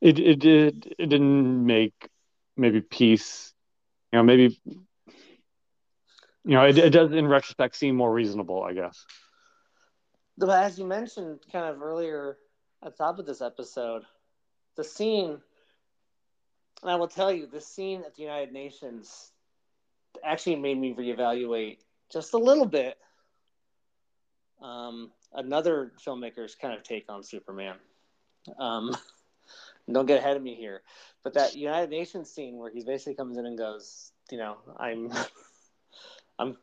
it, 0.00 0.18
it 0.18 0.38
did 0.38 0.94
it 0.98 1.06
didn't 1.08 1.64
make 1.66 2.08
maybe 2.56 2.80
peace 2.80 3.52
you 4.12 4.18
know 4.18 4.22
maybe 4.22 4.58
you 6.44 6.52
know 6.52 6.64
it, 6.66 6.78
it 6.78 6.90
does 6.90 7.12
in 7.12 7.26
retrospect 7.26 7.76
seem 7.76 7.96
more 7.96 8.12
reasonable 8.12 8.62
i 8.62 8.72
guess 8.72 9.04
But 10.38 10.50
as 10.50 10.78
you 10.78 10.86
mentioned 10.86 11.40
kind 11.52 11.66
of 11.66 11.82
earlier 11.82 12.38
at 12.82 12.96
the 12.96 13.04
top 13.04 13.18
of 13.18 13.26
this 13.26 13.42
episode, 13.42 14.04
the 14.76 14.84
scene, 14.84 15.38
and 16.82 16.90
I 16.90 16.96
will 16.96 17.08
tell 17.08 17.30
you, 17.30 17.46
the 17.46 17.60
scene 17.60 18.02
at 18.06 18.14
the 18.14 18.22
United 18.22 18.52
Nations 18.52 19.32
actually 20.24 20.56
made 20.56 20.78
me 20.78 20.94
reevaluate 20.94 21.78
just 22.10 22.32
a 22.32 22.38
little 22.38 22.66
bit 22.66 22.96
um, 24.62 25.10
another 25.34 25.92
filmmaker's 26.04 26.54
kind 26.54 26.74
of 26.74 26.82
take 26.82 27.04
on 27.10 27.22
Superman. 27.22 27.76
Um, 28.58 28.96
don't 29.92 30.06
get 30.06 30.18
ahead 30.18 30.36
of 30.36 30.42
me 30.42 30.54
here, 30.54 30.82
but 31.22 31.34
that 31.34 31.54
United 31.54 31.90
Nations 31.90 32.30
scene 32.30 32.56
where 32.56 32.70
he 32.70 32.82
basically 32.82 33.14
comes 33.14 33.36
in 33.36 33.46
and 33.46 33.58
goes, 33.58 34.12
you 34.30 34.38
know, 34.38 34.56
I'm, 34.78 35.12
I'm, 36.40 36.56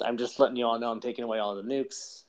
I'm 0.00 0.16
just 0.18 0.38
letting 0.40 0.56
you 0.56 0.66
all 0.66 0.78
know 0.78 0.90
I'm 0.90 1.00
taking 1.00 1.24
away 1.24 1.38
all 1.38 1.54
the 1.54 1.62
nukes 1.62 2.24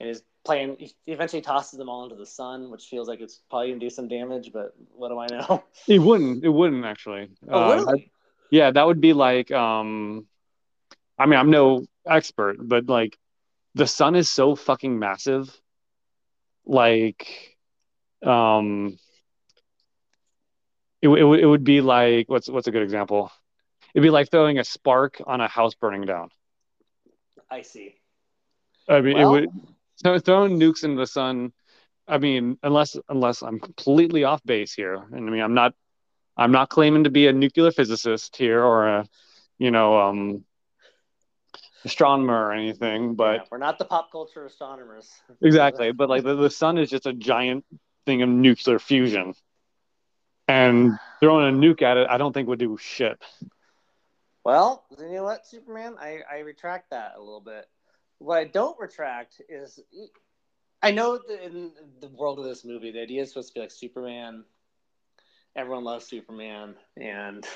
and 0.00 0.08
is 0.08 0.22
playing. 0.44 0.76
He 0.78 0.92
eventually 1.06 1.42
tosses 1.42 1.78
them 1.78 1.88
all 1.88 2.04
into 2.04 2.16
the 2.16 2.26
sun, 2.26 2.70
which 2.70 2.86
feels 2.86 3.08
like 3.08 3.20
it's 3.20 3.40
probably 3.50 3.68
gonna 3.68 3.80
do 3.80 3.90
some 3.90 4.08
damage. 4.08 4.50
But 4.52 4.74
what 4.92 5.08
do 5.08 5.18
I 5.18 5.26
know? 5.26 5.64
It 5.88 5.98
wouldn't. 6.00 6.44
It 6.44 6.48
wouldn't 6.50 6.84
actually. 6.84 7.28
Oh, 7.50 7.70
Uh, 7.70 7.76
really? 7.76 8.12
yeah, 8.50 8.70
that 8.70 8.86
would 8.86 9.00
be 9.00 9.12
like. 9.12 9.50
Um, 9.50 10.26
I 11.18 11.26
mean, 11.26 11.38
I'm 11.38 11.50
no 11.50 11.86
expert, 12.06 12.56
but 12.60 12.88
like, 12.88 13.18
the 13.74 13.86
sun 13.86 14.14
is 14.14 14.30
so 14.30 14.54
fucking 14.54 14.98
massive. 14.98 15.50
Like, 16.66 17.56
um, 18.22 18.98
it, 21.02 21.08
it 21.08 21.24
would 21.24 21.40
it 21.40 21.46
would 21.46 21.64
be 21.64 21.80
like 21.80 22.28
what's 22.28 22.48
what's 22.48 22.66
a 22.66 22.70
good 22.70 22.82
example? 22.82 23.30
It'd 23.94 24.02
be 24.02 24.10
like 24.10 24.30
throwing 24.30 24.58
a 24.58 24.64
spark 24.64 25.20
on 25.26 25.40
a 25.40 25.48
house 25.48 25.74
burning 25.74 26.02
down. 26.02 26.30
I 27.50 27.62
see. 27.62 27.94
I 28.88 29.00
mean, 29.00 29.16
Well- 29.16 29.34
it 29.34 29.40
would 29.40 29.50
so 29.96 30.18
throwing 30.20 30.58
nukes 30.60 30.84
into 30.84 30.96
the 30.96 31.06
sun. 31.06 31.52
I 32.06 32.18
mean, 32.18 32.58
unless 32.62 32.96
unless 33.08 33.42
I'm 33.42 33.58
completely 33.58 34.24
off 34.24 34.42
base 34.44 34.72
here, 34.72 34.94
and 34.94 35.28
I 35.28 35.30
mean, 35.30 35.42
I'm 35.42 35.54
not 35.54 35.74
I'm 36.36 36.52
not 36.52 36.70
claiming 36.70 37.04
to 37.04 37.10
be 37.10 37.26
a 37.26 37.32
nuclear 37.32 37.72
physicist 37.72 38.36
here 38.36 38.62
or 38.62 38.86
a 38.86 39.06
you 39.58 39.70
know 39.70 39.98
um 40.00 40.44
astronomer 41.84 42.46
or 42.46 42.52
anything, 42.52 43.14
but 43.14 43.34
Yeah, 43.34 43.42
we're 43.50 43.58
not 43.58 43.78
the 43.78 43.84
pop 43.84 44.10
culture 44.12 44.46
astronomers. 44.46 45.10
exactly. 45.42 45.92
But 45.92 46.08
like 46.08 46.22
the, 46.22 46.34
the 46.34 46.50
sun 46.50 46.78
is 46.78 46.90
just 46.90 47.06
a 47.06 47.12
giant 47.12 47.64
thing 48.06 48.22
of 48.22 48.28
nuclear 48.28 48.78
fusion, 48.78 49.34
and 50.46 50.92
throwing 51.20 51.54
a 51.54 51.58
nuke 51.58 51.82
at 51.82 51.96
it, 51.96 52.06
I 52.08 52.18
don't 52.18 52.32
think 52.32 52.48
would 52.48 52.58
do 52.58 52.78
shit. 52.80 53.20
Well, 54.48 54.86
you 54.98 55.12
know 55.12 55.24
what, 55.24 55.46
Superman? 55.46 55.96
I, 56.00 56.20
I 56.32 56.38
retract 56.38 56.88
that 56.88 57.16
a 57.18 57.20
little 57.20 57.42
bit. 57.42 57.66
What 58.16 58.38
I 58.38 58.44
don't 58.44 58.80
retract 58.80 59.42
is 59.46 59.78
I 60.82 60.90
know 60.90 61.20
in 61.42 61.72
the 62.00 62.08
world 62.08 62.38
of 62.38 62.46
this 62.46 62.64
movie, 62.64 62.90
the 62.90 63.02
idea 63.02 63.20
is 63.20 63.28
supposed 63.28 63.48
to 63.48 63.54
be 63.56 63.60
like 63.60 63.70
Superman. 63.70 64.44
Everyone 65.54 65.84
loves 65.84 66.06
Superman, 66.06 66.76
and 66.96 67.46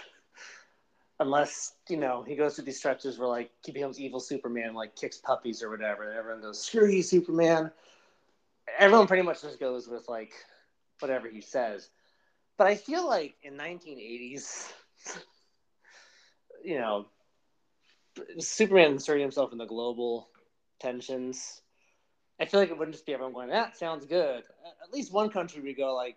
unless 1.19 1.73
you 1.89 1.97
know 1.97 2.25
he 2.29 2.37
goes 2.37 2.57
through 2.57 2.67
these 2.67 2.77
stretches 2.77 3.19
where 3.19 3.27
like 3.27 3.51
he 3.65 3.73
becomes 3.73 3.99
evil 3.99 4.21
Superman, 4.21 4.75
like 4.75 4.95
kicks 4.95 5.17
puppies 5.17 5.63
or 5.63 5.71
whatever, 5.71 6.11
and 6.11 6.19
everyone 6.19 6.43
goes 6.43 6.63
screw 6.63 6.89
you, 6.89 7.03
Superman. 7.03 7.71
Everyone 8.79 9.07
pretty 9.07 9.23
much 9.23 9.41
just 9.41 9.59
goes 9.59 9.89
with 9.89 10.11
like 10.11 10.35
whatever 10.99 11.27
he 11.27 11.41
says. 11.41 11.89
But 12.59 12.67
I 12.67 12.75
feel 12.75 13.07
like 13.09 13.37
in 13.43 13.57
1980s, 13.57 14.71
you 16.65 16.79
know, 16.79 17.07
Superman 18.39 18.93
inserting 18.93 19.23
himself 19.23 19.53
in 19.53 19.59
the 19.59 19.67
global 19.67 20.29
tensions. 20.81 21.63
I 22.41 22.45
feel 22.45 22.61
like 22.61 22.71
it 22.71 22.79
wouldn't 22.79 22.95
just 22.95 23.07
be 23.07 23.15
everyone 23.15 23.33
going, 23.33 23.49
"That 23.49 23.77
sounds 23.77 24.05
good." 24.05 24.45
At 24.83 24.93
least 24.93 25.13
one 25.13 25.31
country 25.31 25.63
would 25.63 25.77
go 25.77 25.95
like, 25.95 26.17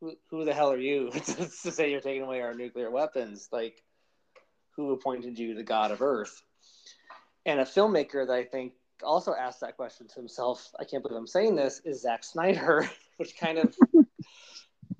"Who, 0.00 0.16
who 0.30 0.44
the 0.44 0.54
hell 0.54 0.70
are 0.70 0.78
you 0.78 1.10
to 1.10 1.48
say 1.48 1.90
you're 1.90 2.00
taking 2.00 2.22
away 2.22 2.40
our 2.40 2.54
nuclear 2.54 2.90
weapons?" 2.90 3.48
Like, 3.50 3.82
who 4.76 4.92
appointed 4.92 5.38
you 5.38 5.54
the 5.54 5.62
god 5.62 5.90
of 5.90 6.02
Earth? 6.02 6.42
And 7.46 7.60
a 7.60 7.64
filmmaker 7.64 8.26
that 8.26 8.32
I 8.32 8.44
think 8.44 8.74
also 9.02 9.34
asked 9.34 9.60
that 9.60 9.76
question 9.76 10.06
to 10.08 10.14
himself. 10.16 10.70
I 10.78 10.84
can't 10.84 11.02
believe 11.02 11.18
I'm 11.18 11.26
saying 11.26 11.56
this. 11.56 11.80
Is 11.84 12.02
Zack 12.02 12.24
Snyder, 12.24 12.88
which 13.16 13.36
kind 13.36 13.58
of 13.58 13.76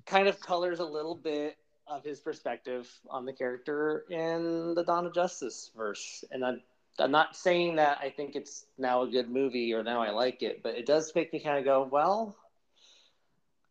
kind 0.05 0.27
of 0.27 0.39
colors 0.39 0.79
a 0.79 0.85
little 0.85 1.15
bit 1.15 1.57
of 1.89 2.03
his 2.03 2.19
perspective 2.19 2.89
on 3.09 3.25
the 3.25 3.33
character 3.33 4.05
in 4.09 4.75
the 4.75 4.83
Dawn 4.83 5.05
of 5.05 5.13
Justice 5.13 5.71
verse. 5.75 6.23
And 6.31 6.45
I'm, 6.45 6.61
I'm 6.99 7.11
not 7.11 7.35
saying 7.35 7.77
that 7.77 7.99
I 8.01 8.09
think 8.09 8.35
it's 8.35 8.65
now 8.77 9.01
a 9.01 9.07
good 9.07 9.29
movie 9.29 9.73
or 9.73 9.83
now 9.83 10.01
I 10.01 10.11
like 10.11 10.43
it, 10.43 10.61
but 10.61 10.75
it 10.75 10.85
does 10.85 11.11
make 11.15 11.33
me 11.33 11.39
kind 11.39 11.57
of 11.57 11.65
go, 11.65 11.87
well, 11.91 12.35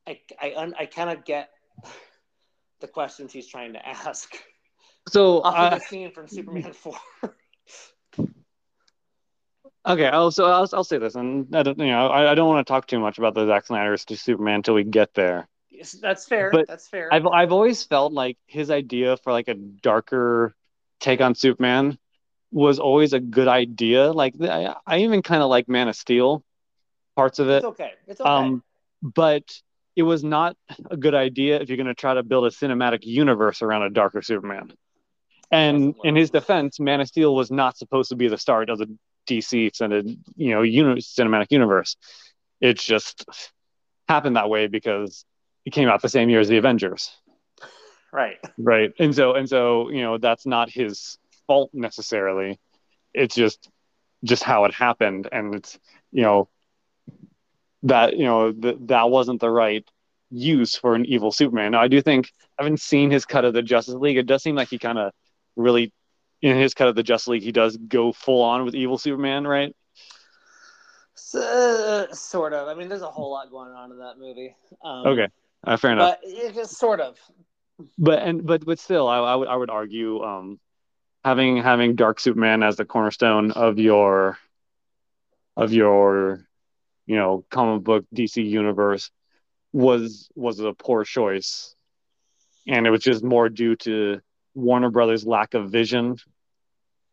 I, 0.07 0.20
I, 0.40 0.72
I 0.78 0.87
kind 0.87 1.11
of 1.11 1.24
get 1.24 1.50
the 2.81 2.88
questions 2.88 3.33
he's 3.33 3.46
trying 3.46 3.74
to 3.74 3.88
ask. 3.88 4.35
So 5.09 5.42
off 5.42 5.54
uh, 5.54 5.74
of 5.74 5.81
the 5.81 5.87
scene 5.87 6.12
from 6.12 6.28
Superman 6.28 6.72
4. 6.72 6.94
Okay, 9.87 10.07
I'll, 10.07 10.31
so 10.31 10.44
I'll, 10.44 10.68
I'll 10.74 10.85
say 10.85 10.98
this, 10.98 11.14
and 11.14 11.54
I 11.57 11.62
don't, 11.62 11.78
you 11.78 11.87
know, 11.87 12.09
I, 12.09 12.33
I 12.33 12.35
don't 12.35 12.48
want 12.48 12.66
to 12.66 12.70
talk 12.70 12.87
too 12.87 12.98
much 12.98 13.16
about 13.16 13.35
the 13.35 13.46
Zack 13.46 13.66
Snyder's 13.66 14.04
to 14.07 14.16
Superman 14.18 14.57
until 14.57 14.74
we 14.74 14.85
get 14.85 15.14
there. 15.14 15.48
That's 16.01 16.27
fair. 16.27 16.51
But 16.51 16.67
that's 16.69 16.88
fair. 16.88 17.12
I've 17.12 17.27
I've 17.27 17.53
always 17.53 17.83
felt 17.85 18.12
like 18.12 18.37
his 18.47 18.71
idea 18.71 19.17
for 19.19 19.33
like 19.33 19.49
a 19.49 19.55
darker 19.55 20.55
take 21.01 21.21
on 21.21 21.35
Superman 21.35 21.99
was 22.51 22.79
always 22.79 23.12
a 23.12 23.21
good 23.21 23.49
idea. 23.49 24.12
Like 24.12 24.35
I, 24.41 24.75
I 24.87 24.99
even 24.99 25.23
kind 25.23 25.43
of 25.43 25.51
like 25.51 25.69
Man 25.69 25.88
of 25.88 25.97
Steel, 25.97 26.43
parts 27.17 27.38
of 27.38 27.49
it. 27.49 27.57
it's 27.57 27.67
okay. 27.67 27.93
It's 28.07 28.21
okay. 28.21 28.31
Um, 28.31 28.62
but 29.03 29.45
it 29.97 30.03
was 30.03 30.23
not 30.25 30.57
a 30.91 30.97
good 30.97 31.14
idea 31.14 31.61
if 31.61 31.69
you're 31.69 31.77
going 31.77 31.87
to 31.87 31.95
try 31.95 32.14
to 32.14 32.23
build 32.23 32.47
a 32.47 32.51
cinematic 32.51 33.01
universe 33.03 33.62
around 33.62 33.83
a 33.83 33.91
darker 33.91 34.23
Superman. 34.23 34.73
And 35.51 35.95
in 36.05 36.14
his 36.14 36.31
defense, 36.31 36.79
Man 36.79 37.01
of 37.01 37.09
Steel 37.09 37.35
was 37.35 37.51
not 37.51 37.77
supposed 37.77 38.11
to 38.11 38.17
be 38.17 38.29
the 38.29 38.37
start 38.37 38.69
of 38.71 38.79
the 38.79 38.97
DC 39.29 39.67
extended, 39.67 40.07
you 40.37 40.51
know, 40.51 40.62
uni- 40.62 41.01
cinematic 41.01 41.47
universe. 41.51 41.97
It 42.61 42.79
just 42.79 43.25
happened 44.09 44.37
that 44.37 44.51
way 44.51 44.67
because 44.67 45.25
it 45.68 45.72
came 45.72 45.90
out 45.90 46.00
the 46.00 46.09
same 46.09 46.31
year 46.31 46.40
as 46.40 46.48
the 46.48 46.57
Avengers, 46.57 47.14
right. 48.11 48.38
right? 48.57 48.90
And 48.98 49.14
so, 49.14 49.35
and 49.35 49.46
so, 49.46 49.90
you 49.90 50.00
know, 50.00 50.16
that's 50.16 50.46
not 50.46 50.70
his 50.70 51.18
fault 51.46 51.68
necessarily. 51.74 52.59
It's 53.12 53.35
just, 53.35 53.68
just 54.24 54.42
how 54.42 54.64
it 54.64 54.72
happened, 54.72 55.28
and 55.31 55.54
it's, 55.54 55.78
you 56.11 56.22
know, 56.22 56.48
that 57.83 58.16
you 58.16 58.24
know 58.24 58.50
th- 58.50 58.78
that 58.87 59.11
wasn't 59.11 59.40
the 59.40 59.50
right 59.50 59.87
use 60.31 60.74
for 60.74 60.94
an 60.94 61.04
evil 61.04 61.31
Superman. 61.31 61.72
Now, 61.72 61.83
I 61.83 61.88
do 61.88 62.00
think 62.00 62.33
I 62.59 62.62
haven't 62.62 62.81
seen 62.81 63.11
his 63.11 63.26
cut 63.26 63.44
of 63.44 63.52
the 63.52 63.62
Justice 63.62 63.94
League. 63.94 64.16
It 64.16 64.26
does 64.26 64.42
seem 64.42 64.57
like 64.57 64.68
he 64.68 64.78
kind 64.78 64.98
of 64.98 65.12
really 65.54 65.92
in 66.40 66.57
his 66.57 66.72
cut 66.72 66.88
of 66.88 66.94
the 66.94 67.02
Justice 67.02 67.28
League 67.28 67.42
he 67.42 67.52
does 67.52 67.76
go 67.76 68.12
full 68.12 68.42
on 68.42 68.64
with 68.64 68.74
evil 68.74 68.96
Superman, 68.96 69.46
right? 69.46 69.76
So, 71.14 72.07
sort 72.12 72.54
of. 72.54 72.68
I 72.68 72.74
mean, 72.74 72.88
there's 72.88 73.02
a 73.02 73.11
whole 73.11 73.31
lot 73.31 73.50
going 73.50 73.72
on 73.72 73.92
in 73.92 73.98
that 73.98 74.18
movie. 74.18 74.57
Um, 74.83 75.07
Okay, 75.07 75.28
uh, 75.68 75.76
fair 75.76 75.92
enough. 75.92 76.16
But 76.22 76.31
it 76.31 76.54
just 76.54 76.78
sort 76.78 77.00
of. 77.00 77.18
But 77.96 78.22
and 78.22 78.44
but 78.44 78.64
but 78.64 78.78
still, 78.78 79.07
I, 79.07 79.18
I 79.18 79.35
would 79.37 79.48
I 79.48 79.57
would 79.57 79.70
argue 79.70 80.22
um, 80.22 80.59
having 81.24 81.59
having 81.59 81.94
Dark 81.94 82.18
Superman 82.18 82.62
as 82.62 82.76
the 82.76 82.85
cornerstone 82.85 83.52
of 83.52 83.78
your 83.78 84.38
of 85.57 85.72
your 85.72 86.40
you 87.07 87.16
know 87.16 87.44
comic 87.50 87.85
book 87.85 88.04
DC 88.14 88.44
universe 88.44 89.11
was 89.72 90.28
was 90.35 90.59
a 90.59 90.72
poor 90.72 91.04
choice, 91.04 91.74
and 92.66 92.87
it 92.87 92.90
was 92.90 93.02
just 93.02 93.22
more 93.22 93.48
due 93.48 93.76
to 93.76 94.20
Warner 94.54 94.90
Brothers' 94.90 95.26
lack 95.26 95.54
of 95.54 95.70
vision 95.70 96.16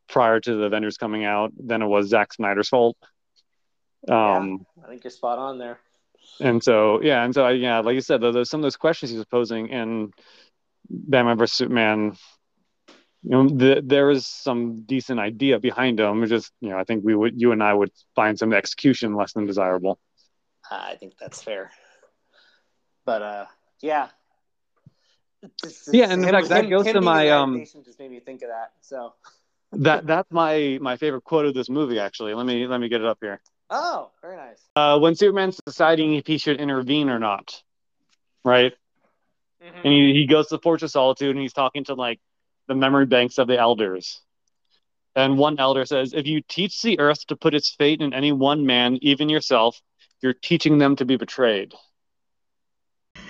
prior 0.08 0.40
to 0.40 0.56
the 0.56 0.64
Avengers 0.64 0.98
coming 0.98 1.26
out 1.26 1.52
than 1.58 1.82
it 1.82 1.88
was 1.88 2.08
Zack 2.08 2.34
Snyder's 2.34 2.70
fault. 2.70 2.98
Um, 4.08 4.66
I 4.84 4.88
think 4.88 5.04
you're 5.04 5.12
spot 5.12 5.40
on 5.40 5.58
there. 5.58 5.80
And 6.40 6.64
so, 6.64 7.02
yeah, 7.02 7.24
and 7.24 7.34
so, 7.34 7.46
I, 7.46 7.52
yeah, 7.52 7.80
like 7.80 7.96
you 7.96 8.02
said, 8.02 8.22
though, 8.22 8.32
there's 8.32 8.50
some 8.50 8.60
of 8.60 8.64
those 8.64 8.78
questions 8.78 9.12
he 9.12 9.18
was 9.18 9.26
posing 9.26 9.68
in 9.70 10.12
Batman 10.90 11.38
vs 11.38 11.56
Superman. 11.56 12.16
You 13.24 13.30
know, 13.32 13.50
the, 13.50 13.82
there 13.84 14.12
is 14.12 14.28
some 14.28 14.84
decent 14.84 15.20
idea 15.20 15.60
behind 15.60 16.00
them. 16.00 16.22
It's 16.24 16.30
just, 16.30 16.52
you 16.62 16.70
know, 16.70 16.78
I 16.78 16.84
think 16.84 17.04
we 17.04 17.16
would, 17.16 17.40
you 17.42 17.52
and 17.52 17.64
I 17.64 17.74
would 17.74 17.92
find 18.16 18.38
some 18.38 18.54
execution 18.54 19.16
less 19.16 19.34
than 19.34 19.46
desirable. 19.46 20.00
I 20.70 20.96
think 20.96 21.14
that's 21.20 21.42
fair. 21.42 21.72
But 23.06 23.22
uh, 23.22 23.46
yeah. 23.82 24.10
Just- 25.64 25.90
Yeah, 25.94 26.12
and 26.12 26.24
in 26.24 26.30
fact, 26.30 26.50
that 26.50 26.70
goes 26.70 26.86
to 26.86 27.02
my, 27.02 27.30
um, 27.30 27.64
just 27.64 28.00
made 28.00 28.12
me 28.12 28.20
think 28.20 28.42
of 28.42 28.50
that. 28.50 28.72
So, 28.82 29.14
That 29.74 30.08
that's 30.08 30.32
my 30.32 30.78
my 30.82 30.96
favorite 30.96 31.24
quote 31.24 31.46
of 31.46 31.54
this 31.54 31.70
movie. 31.70 32.00
Actually, 32.00 32.34
let 32.34 32.46
me 32.46 32.66
let 32.68 32.80
me 32.80 32.88
get 32.90 33.02
it 33.02 33.08
up 33.08 33.18
here. 33.22 33.42
Oh, 33.70 34.12
very 34.22 34.38
nice. 34.38 34.62
Uh, 34.76 35.00
when 35.00 35.16
Superman's 35.16 35.60
deciding 35.66 36.16
if 36.16 36.28
he 36.28 36.38
should 36.38 36.60
intervene 36.60 37.10
or 37.10 37.20
not, 37.20 37.62
right? 38.44 38.74
Mhm. 39.64 39.74
and 39.84 39.94
he, 39.94 40.14
he 40.14 40.26
goes 40.28 40.48
to 40.48 40.58
the 40.58 40.62
Fortress 40.62 40.90
of 40.92 40.94
Solitude 40.94 41.32
and 41.32 41.40
he's 41.40 41.54
talking 41.54 41.86
to 41.86 41.96
like 41.96 42.20
the 42.68 42.76
memory 42.76 43.06
banks 43.06 43.38
of 43.38 43.48
the 43.48 43.58
elders. 43.58 44.22
And 45.16 45.38
one 45.38 45.60
elder 45.60 45.86
says, 45.86 46.14
If 46.14 46.28
you 46.28 46.42
teach 46.42 46.82
the 46.82 47.00
earth 47.00 47.26
to 47.28 47.36
put 47.36 47.54
its 47.54 47.70
fate 47.70 48.02
in 48.02 48.14
any 48.14 48.32
one 48.34 48.66
man, 48.66 49.00
even 49.02 49.30
yourself, 49.30 49.82
you're 50.22 50.34
teaching 50.34 50.78
them 50.78 50.98
to 50.98 51.06
be 51.06 51.16
betrayed. 51.16 51.74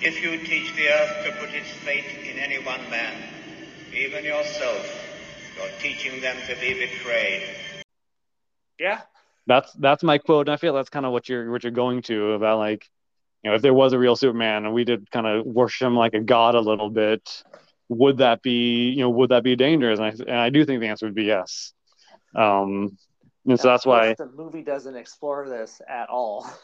If 0.02 0.22
you 0.22 0.38
teach 0.44 0.74
the 0.76 0.90
earth 0.90 1.26
to 1.26 1.32
put 1.40 1.54
its 1.54 1.70
fate 1.70 2.06
in 2.24 2.40
any 2.40 2.58
one 2.58 2.90
man, 2.90 3.14
even 3.94 4.26
yourself, 4.26 4.84
you're 5.58 5.70
teaching 5.80 6.22
them 6.22 6.36
to 6.48 6.56
be 6.60 6.74
betrayed. 6.74 7.44
Yeah. 8.80 9.02
That's 9.48 9.72
that's 9.74 10.04
my 10.04 10.18
quote, 10.18 10.48
and 10.48 10.54
I 10.54 10.58
feel 10.58 10.74
that's 10.74 10.90
kind 10.90 11.06
of 11.06 11.12
what 11.12 11.30
you're 11.30 11.52
what 11.52 11.64
you're 11.64 11.72
going 11.72 12.02
to 12.04 12.32
about 12.32 12.58
like, 12.58 12.90
you 13.44 13.50
know, 13.50 13.56
if 13.56 13.62
there 13.62 13.74
was 13.74 13.94
a 13.94 14.00
real 14.00 14.16
Superman 14.16 14.66
and 14.66 14.74
we 14.74 14.84
did 14.84 15.10
kind 15.12 15.28
of 15.28 15.46
worship 15.46 15.86
him 15.86 15.96
like 15.96 16.14
a 16.16 16.20
god 16.20 16.56
a 16.56 16.60
little 16.60 16.90
bit, 16.90 17.44
would 17.90 18.18
that 18.18 18.42
be 18.42 18.90
you 18.90 19.02
know 19.02 19.10
would 19.10 19.30
that 19.30 19.44
be 19.44 19.56
dangerous? 19.56 20.00
And 20.00 20.08
I, 20.08 20.32
and 20.32 20.40
I 20.40 20.50
do 20.50 20.66
think 20.66 20.82
the 20.82 20.88
answer 20.88 21.06
would 21.06 21.16
be 21.16 21.26
yes. 21.26 21.74
Um, 22.36 22.98
and 23.46 23.60
so 23.60 23.68
that's 23.68 23.86
why 23.86 24.16
the 24.16 24.26
movie 24.26 24.64
doesn't 24.64 24.96
explore 24.96 25.48
this 25.48 25.82
at 25.88 26.10
all. 26.10 26.50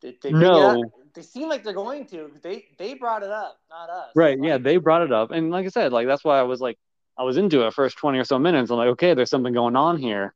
They, 0.00 0.16
they 0.22 0.32
No. 0.32 0.84
up- 0.84 0.90
they 1.14 1.22
seem 1.22 1.48
like 1.48 1.64
they're 1.64 1.72
going 1.72 2.06
to. 2.06 2.30
They 2.42 2.66
they 2.78 2.94
brought 2.94 3.24
it 3.24 3.30
up, 3.30 3.58
not 3.68 3.90
us. 3.90 4.10
Right. 4.14 4.38
Yeah, 4.40 4.58
they 4.58 4.76
brought 4.76 5.02
it 5.02 5.10
up, 5.10 5.32
and 5.32 5.50
like 5.50 5.66
I 5.66 5.70
said, 5.70 5.92
like 5.92 6.06
that's 6.06 6.22
why 6.22 6.38
I 6.38 6.42
was 6.42 6.60
like, 6.60 6.78
I 7.18 7.24
was 7.24 7.36
into 7.36 7.66
it 7.66 7.74
first 7.74 7.96
twenty 7.96 8.18
or 8.18 8.24
so 8.24 8.38
minutes. 8.38 8.70
I'm 8.70 8.76
like, 8.76 8.90
okay, 8.90 9.14
there's 9.14 9.30
something 9.30 9.52
going 9.52 9.74
on 9.74 9.98
here. 9.98 10.34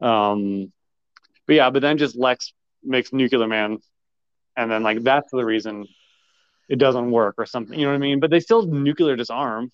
Um, 0.00 0.72
but 1.46 1.54
yeah, 1.54 1.70
but 1.70 1.82
then 1.82 1.98
just 1.98 2.16
Lex 2.16 2.52
makes 2.82 3.12
Nuclear 3.12 3.46
Man, 3.46 3.78
and 4.56 4.70
then 4.70 4.82
like 4.82 5.02
that's 5.02 5.30
the 5.30 5.44
reason 5.44 5.86
it 6.68 6.78
doesn't 6.78 7.10
work 7.10 7.34
or 7.38 7.46
something. 7.46 7.78
You 7.78 7.86
know 7.86 7.92
what 7.92 7.96
I 7.96 8.00
mean? 8.00 8.20
But 8.20 8.30
they 8.30 8.40
still 8.40 8.62
nuclear 8.62 9.16
disarm, 9.16 9.70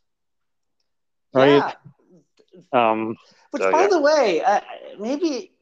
right? 1.34 1.62
Yeah. 2.72 2.90
Um, 2.90 3.16
Which, 3.50 3.62
So, 3.62 3.70
by 3.70 3.82
yeah. 3.82 3.88
the 3.88 4.00
way, 4.00 4.42
uh, 4.42 4.60
maybe 4.98 5.52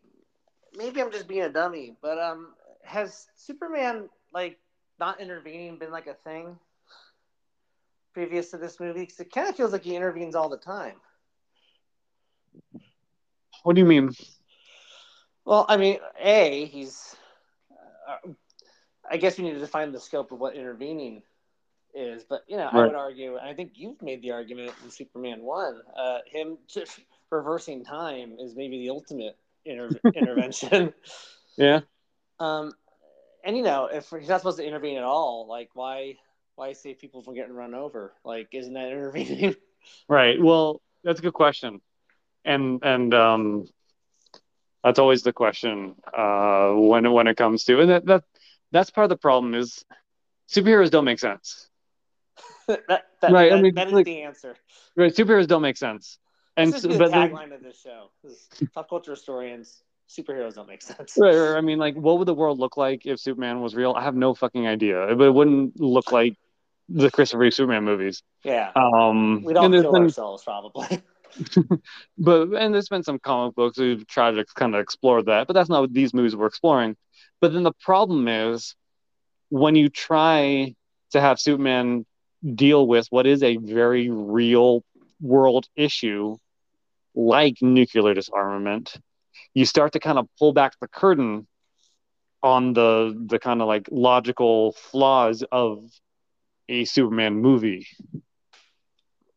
maybe 0.76 1.00
I'm 1.00 1.10
just 1.10 1.28
being 1.28 1.42
a 1.42 1.48
dummy, 1.50 1.96
but 2.00 2.18
um, 2.18 2.54
has 2.84 3.26
Superman 3.36 4.08
like 4.32 4.58
not 4.98 5.20
intervening 5.20 5.78
been 5.78 5.90
like 5.90 6.06
a 6.06 6.14
thing 6.14 6.58
previous 8.14 8.50
to 8.50 8.58
this 8.58 8.80
movie? 8.80 9.00
Because 9.00 9.20
it 9.20 9.32
kind 9.32 9.48
of 9.48 9.56
feels 9.56 9.72
like 9.72 9.82
he 9.82 9.96
intervenes 9.96 10.34
all 10.34 10.48
the 10.48 10.56
time. 10.58 10.94
what 13.62 13.74
do 13.74 13.80
you 13.80 13.86
mean? 13.86 14.10
Well, 15.44 15.66
I 15.68 15.76
mean, 15.76 15.98
a 16.20 16.66
he's. 16.66 17.16
Uh, 18.08 18.32
I 19.10 19.16
guess 19.18 19.36
we 19.36 19.44
need 19.44 19.54
to 19.54 19.60
define 19.60 19.92
the 19.92 20.00
scope 20.00 20.32
of 20.32 20.38
what 20.38 20.56
intervening 20.56 21.22
is, 21.94 22.24
but 22.24 22.44
you 22.48 22.56
know, 22.56 22.68
I 22.72 22.86
would 22.86 22.94
argue, 22.94 23.36
and 23.36 23.48
I 23.48 23.54
think 23.54 23.72
you've 23.74 24.00
made 24.02 24.22
the 24.22 24.32
argument 24.32 24.72
in 24.82 24.90
Superman 24.90 25.42
One, 25.42 25.80
uh, 25.96 26.18
him 26.26 26.58
just 26.66 26.98
reversing 27.30 27.84
time 27.84 28.36
is 28.40 28.56
maybe 28.56 28.78
the 28.78 28.90
ultimate 28.90 29.36
inter- 29.64 30.00
intervention. 30.14 30.92
Yeah. 31.56 31.80
Um, 32.40 32.72
and 33.44 33.56
you 33.56 33.62
know, 33.62 33.86
if 33.86 34.10
he's 34.10 34.28
not 34.28 34.40
supposed 34.40 34.58
to 34.58 34.66
intervene 34.66 34.96
at 34.96 35.04
all, 35.04 35.46
like 35.48 35.70
why 35.74 36.16
why 36.56 36.72
save 36.72 36.98
people 36.98 37.22
from 37.22 37.34
getting 37.34 37.54
run 37.54 37.74
over? 37.74 38.14
Like, 38.24 38.48
isn't 38.52 38.74
that 38.74 38.88
intervening? 38.90 39.54
Right. 40.08 40.42
Well, 40.42 40.80
that's 41.02 41.20
a 41.20 41.22
good 41.22 41.34
question, 41.34 41.80
and 42.44 42.80
and 42.82 43.14
um, 43.14 43.66
that's 44.84 44.98
always 44.98 45.22
the 45.22 45.32
question 45.32 45.96
uh, 46.16 46.70
when 46.74 47.10
when 47.10 47.26
it 47.26 47.36
comes 47.36 47.64
to 47.64 47.80
and 47.80 47.90
that, 47.90 48.06
that 48.06 48.24
that's 48.70 48.90
part 48.90 49.04
of 49.04 49.08
the 49.08 49.16
problem 49.16 49.54
is 49.54 49.84
superheroes 50.48 50.90
don't 50.90 51.04
make 51.04 51.18
sense. 51.18 51.68
that, 52.68 52.82
that, 53.20 53.32
Right, 53.32 53.52
I 53.52 53.60
mean, 53.60 53.74
that 53.74 53.88
is 53.88 53.92
like- 53.92 54.04
the 54.06 54.22
answer. 54.22 54.56
Right. 54.96 55.12
Superheroes 55.12 55.46
don't 55.46 55.62
make 55.62 55.76
sense, 55.76 56.18
and 56.56 56.72
this 56.72 56.84
is 56.84 56.96
so- 56.96 56.98
the 56.98 57.06
tagline 57.06 57.54
of 57.54 57.62
this 57.62 57.80
show. 57.80 58.10
This 58.22 58.48
pop 58.74 58.88
culture 58.88 59.12
historians. 59.12 59.82
Superheroes 60.06 60.54
don't 60.54 60.68
make 60.68 60.82
sense. 60.82 61.16
Right, 61.16 61.34
right. 61.34 61.56
I 61.56 61.62
mean, 61.62 61.78
like, 61.78 61.94
what 61.94 62.18
would 62.18 62.28
the 62.28 62.34
world 62.34 62.58
look 62.58 62.76
like 62.76 63.06
if 63.06 63.18
Superman 63.18 63.62
was 63.62 63.74
real? 63.74 63.94
I 63.96 64.02
have 64.02 64.14
no 64.14 64.34
fucking 64.34 64.66
idea. 64.66 65.14
But 65.16 65.24
it 65.24 65.30
wouldn't 65.34 65.80
look 65.80 66.12
like 66.12 66.36
the 66.90 67.10
Christopher 67.10 67.38
Reeve 67.40 67.54
Superman 67.54 67.84
movies. 67.84 68.22
Yeah. 68.44 68.70
Um, 68.76 69.42
We'd 69.42 69.56
all 69.56 69.70
kill 69.70 69.92
been, 69.92 70.02
ourselves 70.02 70.44
probably. 70.44 70.86
but 72.18 72.48
and 72.54 72.74
there's 72.74 72.88
been 72.88 73.02
some 73.02 73.18
comic 73.18 73.54
books 73.54 73.76
who've 73.76 74.06
tried 74.06 74.32
to 74.32 74.44
kind 74.54 74.74
of 74.74 74.80
explore 74.80 75.22
that, 75.22 75.46
but 75.46 75.54
that's 75.54 75.68
not 75.68 75.80
what 75.80 75.92
these 75.92 76.14
movies 76.14 76.36
were 76.36 76.46
exploring. 76.46 76.96
But 77.40 77.52
then 77.52 77.62
the 77.62 77.72
problem 77.72 78.28
is 78.28 78.74
when 79.48 79.76
you 79.76 79.88
try 79.88 80.74
to 81.12 81.20
have 81.20 81.40
Superman 81.40 82.06
deal 82.54 82.86
with 82.86 83.06
what 83.10 83.26
is 83.26 83.42
a 83.42 83.56
very 83.56 84.10
real 84.10 84.84
world 85.20 85.66
issue 85.76 86.36
like 87.14 87.56
nuclear 87.60 88.14
disarmament, 88.14 88.96
you 89.54 89.64
start 89.64 89.92
to 89.92 90.00
kind 90.00 90.18
of 90.18 90.28
pull 90.38 90.52
back 90.52 90.72
the 90.80 90.88
curtain 90.88 91.46
on 92.42 92.74
the 92.74 93.16
the 93.26 93.38
kind 93.38 93.62
of 93.62 93.68
like 93.68 93.88
logical 93.90 94.72
flaws 94.72 95.42
of 95.50 95.88
a 96.68 96.84
Superman 96.84 97.36
movie. 97.36 97.86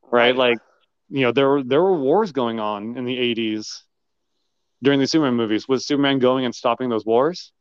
Right? 0.09 0.35
Like, 0.35 0.59
you 1.09 1.21
know, 1.21 1.31
there 1.31 1.47
were 1.49 1.63
there 1.63 1.81
were 1.81 1.97
wars 1.97 2.31
going 2.31 2.59
on 2.59 2.97
in 2.97 3.05
the 3.05 3.17
80s 3.17 3.83
during 4.81 4.99
the 4.99 5.07
Superman 5.07 5.35
movies. 5.35 5.67
Was 5.67 5.85
Superman 5.85 6.19
going 6.19 6.45
and 6.45 6.53
stopping 6.53 6.89
those 6.89 7.05
wars? 7.05 7.51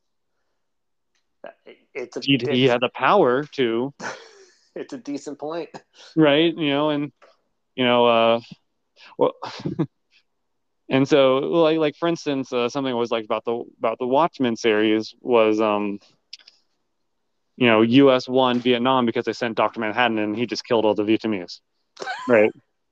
It's 1.94 2.16
a 2.16 2.20
He, 2.22 2.38
he 2.50 2.64
had 2.64 2.80
the 2.80 2.90
power 2.94 3.44
to, 3.52 3.94
it's 4.74 4.92
a 4.92 4.98
decent 4.98 5.38
point. 5.38 5.70
right? 6.16 6.54
You 6.56 6.70
know, 6.70 6.90
and 6.90 7.12
you 7.74 7.84
know, 7.84 8.06
uh, 8.06 8.40
well, 9.18 9.32
and 10.90 11.08
so 11.08 11.38
like 11.38 11.78
like 11.78 11.96
for 11.96 12.08
instance, 12.08 12.52
uh, 12.52 12.68
something 12.68 12.92
I 12.92 12.96
was 12.96 13.10
like 13.10 13.24
about 13.24 13.44
the 13.44 13.64
about 13.78 13.98
the 13.98 14.06
Watchmen 14.06 14.56
series 14.56 15.14
was 15.20 15.60
um, 15.60 15.98
you 17.56 17.66
know, 17.66 17.82
U.S. 17.82 18.28
won 18.28 18.60
Vietnam 18.60 19.06
because 19.06 19.24
they 19.24 19.32
sent 19.32 19.56
Doctor 19.56 19.80
Manhattan 19.80 20.18
and 20.18 20.36
he 20.36 20.46
just 20.46 20.64
killed 20.64 20.84
all 20.84 20.94
the 20.94 21.04
Vietnamese, 21.04 21.60
right? 22.28 22.50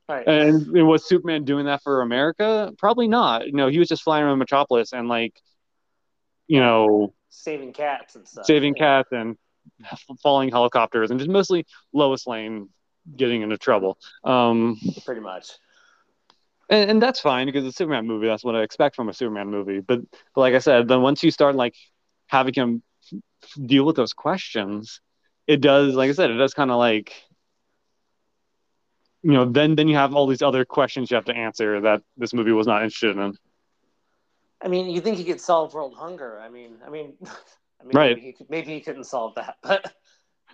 Right. 0.09 0.27
And 0.29 0.67
was 0.87 1.09
Superman 1.09 1.45
doing 1.45 1.67
that 1.67 1.83
for 1.83 2.03
America? 2.03 2.73
Probably 2.79 3.09
not. 3.09 3.47
You 3.47 3.53
know, 3.55 3.69
he 3.69 3.79
was 3.79 3.89
just 3.89 4.03
flying 4.03 4.25
around 4.25 4.39
Metropolis 4.39 4.93
and 4.93 5.09
like, 5.09 5.41
you 6.47 6.61
know, 6.61 7.15
Saving 7.31 7.73
cats 7.73 8.15
and 8.15 8.29
stuff. 8.29 8.45
saving 8.47 8.75
Yeah. 8.77 9.03
cats 9.03 9.09
and 9.13 9.37
falling 10.23 10.51
helicopters 10.51 11.11
and 11.11 11.19
just 11.19 11.31
mostly 11.31 11.67
Lois 11.93 12.27
Lane 12.27 12.69
getting 13.17 13.43
into 13.43 13.57
trouble. 13.59 13.99
Um, 14.25 14.79
Pretty 15.05 15.21
much. 15.23 15.49
and, 16.71 16.91
and 16.91 17.03
that's 17.03 17.21
fine 17.21 17.47
because 17.47 17.65
it's 17.65 17.75
a 17.75 17.79
Superman 17.79 18.07
movie. 18.07 18.27
That's 18.27 18.45
what 18.45 18.55
I 18.55 18.63
expect 18.63 18.97
from 18.97 19.09
a 19.09 19.15
Superman 19.15 19.49
movie. 19.51 19.81
But, 19.81 20.01
but 20.35 20.41
like 20.41 20.55
I 20.55 20.59
said, 20.59 20.87
then 20.87 21.01
once 21.03 21.23
you 21.23 21.31
start 21.31 21.55
like 21.57 21.75
having 22.27 22.55
him 22.55 22.83
deal 23.65 23.85
with 23.85 23.97
those 23.97 24.13
questions, 24.13 25.01
it 25.47 25.61
does, 25.61 25.95
like 25.95 26.11
I 26.11 26.13
said, 26.13 26.31
it 26.31 26.37
does 26.37 26.55
kind 26.55 26.71
of 26.71 26.77
like, 26.79 27.15
you 29.25 29.33
know, 29.33 29.47
then 29.47 29.75
then 29.75 29.89
you 29.89 29.97
have 29.97 30.15
all 30.15 30.27
these 30.27 30.43
other 30.43 30.65
questions 30.65 31.11
you 31.11 31.17
have 31.17 31.25
to 31.27 31.35
answer 31.37 31.81
that 31.81 32.03
this 32.17 32.35
movie 32.35 32.53
was 32.53 32.67
not 32.67 32.83
interested 32.83 33.17
in. 33.17 33.35
I 34.63 34.69
mean, 34.69 34.89
you 34.91 35.01
think 35.01 35.17
he 35.17 35.25
could 35.25 35.41
solve 35.41 35.75
world 35.75 35.95
hunger? 35.97 36.41
I 36.41 36.49
mean, 36.49 36.77
I 36.87 36.91
mean, 36.91 37.15
I 37.81 37.85
mean, 37.85 37.97
Right. 37.97 38.17
maybe 38.17 38.21
he, 38.21 38.33
could, 38.33 38.51
maybe 38.51 38.73
he 38.75 38.81
couldn't 38.81 39.05
solve 39.05 39.35
that, 39.37 39.57
but 39.63 39.85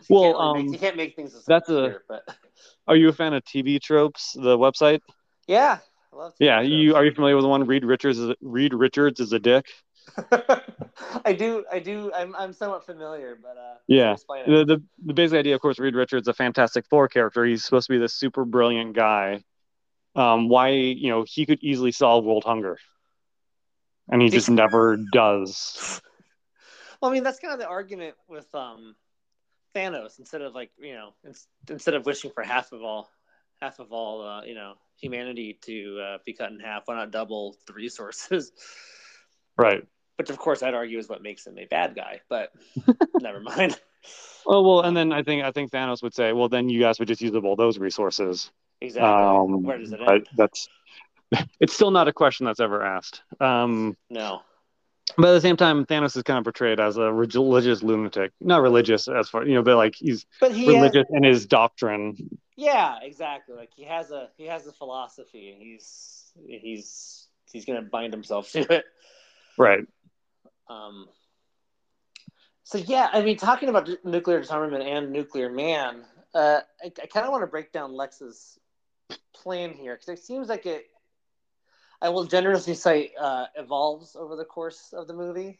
you 0.09 0.17
Well, 0.17 0.23
can't 0.23 0.39
really 0.39 0.49
um, 0.51 0.57
make, 0.65 0.73
you 0.73 0.79
can't 0.79 0.97
make 0.97 1.17
things. 1.17 1.45
that's 1.47 1.69
a- 1.69 1.99
but 2.09 2.23
Are 2.89 2.97
you 2.97 3.09
a 3.09 3.13
fan 3.13 3.35
of 3.35 3.45
TV 3.45 3.79
Tropes, 3.81 4.33
the 4.35 4.57
website? 4.59 5.01
yeah, 5.47 5.79
I 6.13 6.17
love. 6.17 6.33
TV 6.35 6.47
Yeah, 6.47 6.61
you 6.61 6.95
are 6.97 7.05
you 7.05 7.13
familiar 7.13 7.37
with 7.37 7.45
the 7.45 7.49
one? 7.49 7.67
Reed 7.67 7.85
Richards 7.85 8.19
is 8.19 8.35
Reed 8.41 8.75
Richards 8.75 9.21
is 9.21 9.33
a 9.33 9.39
dick. 9.39 9.67
I 11.25 11.33
do, 11.33 11.65
I 11.71 11.79
do. 11.79 12.13
I'm, 12.15 12.35
I'm 12.37 12.53
somewhat 12.53 12.85
familiar, 12.85 13.39
but 13.41 13.57
uh, 13.57 13.77
Yeah. 13.87 14.17
The, 14.47 14.65
the 14.65 14.83
the 15.07 15.15
basic 15.15 15.39
idea, 15.39 15.55
of 15.55 15.61
course, 15.61 15.79
Reed 15.79 15.95
Richards, 15.95 16.29
a 16.29 16.35
Fantastic 16.35 16.87
Four 16.87 17.09
character. 17.09 17.45
He's 17.45 17.65
supposed 17.65 17.87
to 17.87 17.93
be 17.93 17.99
this 17.99 18.15
super 18.15 18.45
brilliant 18.45 18.95
guy. 18.95 19.43
Um, 20.17 20.49
why 20.49 20.71
you 20.71 21.09
know 21.09 21.25
he 21.27 21.47
could 21.47 21.63
easily 21.63 21.93
solve 21.93 22.25
world 22.25 22.45
hunger, 22.45 22.79
and 24.09 24.21
he 24.21 24.29
just 24.29 24.51
never 24.51 24.97
does. 25.13 26.01
Well, 27.01 27.11
I 27.11 27.15
mean, 27.15 27.23
that's 27.23 27.39
kind 27.39 27.53
of 27.55 27.61
the 27.61 27.67
argument 27.67 28.15
with 28.29 28.53
um, 28.55 28.95
Thanos. 29.75 30.19
Instead 30.19 30.43
of 30.43 30.55
like, 30.55 30.71
you 30.79 30.93
know, 30.95 31.15
ins- 31.25 31.49
instead 31.69 31.95
of 31.95 32.05
wishing 32.05 32.31
for 32.31 32.43
half 32.43 32.73
of 32.73 32.83
all, 32.83 33.11
half 33.61 33.79
of 33.79 33.93
all, 33.93 34.27
uh, 34.27 34.43
you 34.45 34.55
know, 34.55 34.75
humanity 35.01 35.59
to 35.63 36.01
uh, 36.01 36.19
be 36.27 36.33
cut 36.33 36.51
in 36.51 36.61
half, 36.61 36.83
why 36.87 36.97
not 36.97 37.11
double 37.11 37.57
the 37.67 37.73
resources? 37.73 38.53
Right. 39.57 39.87
Which, 40.21 40.29
of 40.29 40.37
course, 40.37 40.63
I'd 40.63 40.75
argue 40.75 40.99
is 40.99 41.09
what 41.09 41.23
makes 41.23 41.47
him 41.47 41.57
a 41.59 41.65
bad 41.65 41.95
guy. 41.97 42.21
But 42.29 42.53
never 43.23 43.41
mind. 43.41 43.81
Oh 44.47 44.61
well, 44.61 44.83
and 44.83 44.95
then 44.95 45.15
I 45.15 45.23
think 45.23 45.43
I 45.43 45.51
think 45.51 45.73
Thanos 45.73 46.03
would 46.03 46.13
say, 46.13 46.35
well, 46.35 46.51
then 46.51 46.69
you 46.69 46.79
guys 46.79 46.99
would 46.99 47.09
just 47.09 47.23
use 47.23 47.35
up 47.35 47.45
all 47.45 47.57
those 47.57 47.79
resources. 47.79 48.51
Exactly. 48.83 49.09
Um, 49.11 49.63
Where 49.63 49.79
does 49.79 49.95
it 49.95 50.01
end? 50.07 50.29
that's 50.37 50.69
it's 51.59 51.73
still 51.73 51.91
not 51.91 52.07
a 52.07 52.13
question 52.13 52.45
that's 52.45 52.61
ever 52.61 52.85
asked. 52.85 53.23
Um, 53.41 53.97
No. 54.11 54.43
But 55.17 55.29
at 55.29 55.33
the 55.33 55.41
same 55.41 55.57
time, 55.57 55.87
Thanos 55.87 56.15
is 56.19 56.23
kind 56.23 56.37
of 56.39 56.45
portrayed 56.45 56.81
as 56.81 56.99
a 56.99 57.11
religious 57.11 57.83
lunatic. 57.83 58.33
Not 58.43 58.61
religious 58.61 59.09
as 59.09 59.31
far, 59.31 59.47
you 59.47 59.55
know, 59.55 59.63
but 59.63 59.77
like 59.79 59.95
he's 59.97 60.27
But 60.39 60.53
he 60.53 60.67
has, 60.67 60.75
religious 60.75 61.07
in 61.15 61.23
his 61.23 61.47
doctrine. 61.47 62.29
yeah, 62.59 62.99
exactly. 63.01 63.57
Like 63.57 63.71
he 63.75 63.85
has 63.85 64.11
a 64.11 64.29
he 64.37 64.49
has 64.49 64.67
a 64.67 64.73
philosophy, 64.73 65.51
and 65.53 65.63
he's 65.63 66.31
he's 66.47 67.27
he's 67.51 67.65
gonna 67.65 67.81
bind 67.81 68.13
himself 68.13 68.53
to 68.53 68.71
it. 68.71 68.85
Right. 69.59 69.87
Um, 70.71 71.09
so 72.63 72.79
yeah, 72.79 73.09
I 73.13 73.23
mean, 73.23 73.37
talking 73.37 73.69
about 73.69 73.89
nuclear 74.05 74.41
disarmament 74.41 74.85
and 74.85 75.11
nuclear 75.11 75.51
man, 75.51 76.05
uh, 76.35 76.61
I, 76.83 76.87
I 76.87 77.07
kind 77.07 77.27
of 77.27 77.33
want 77.33 77.43
to 77.43 77.49
break 77.49 77.73
down 77.73 77.93
Lex's 77.93 78.59
plan 79.35 79.73
here 79.73 79.95
because 79.95 80.21
it 80.21 80.25
seems 80.25 80.49
like 80.49 80.67
it. 80.67 80.85
I 82.03 82.09
will 82.09 82.25
generously 82.25 82.75
say 82.75 83.13
uh, 83.21 83.47
evolves 83.57 84.17
over 84.17 84.37
the 84.37 84.45
course 84.45 84.95
of 84.97 85.07
the 85.07 85.13
movie, 85.13 85.59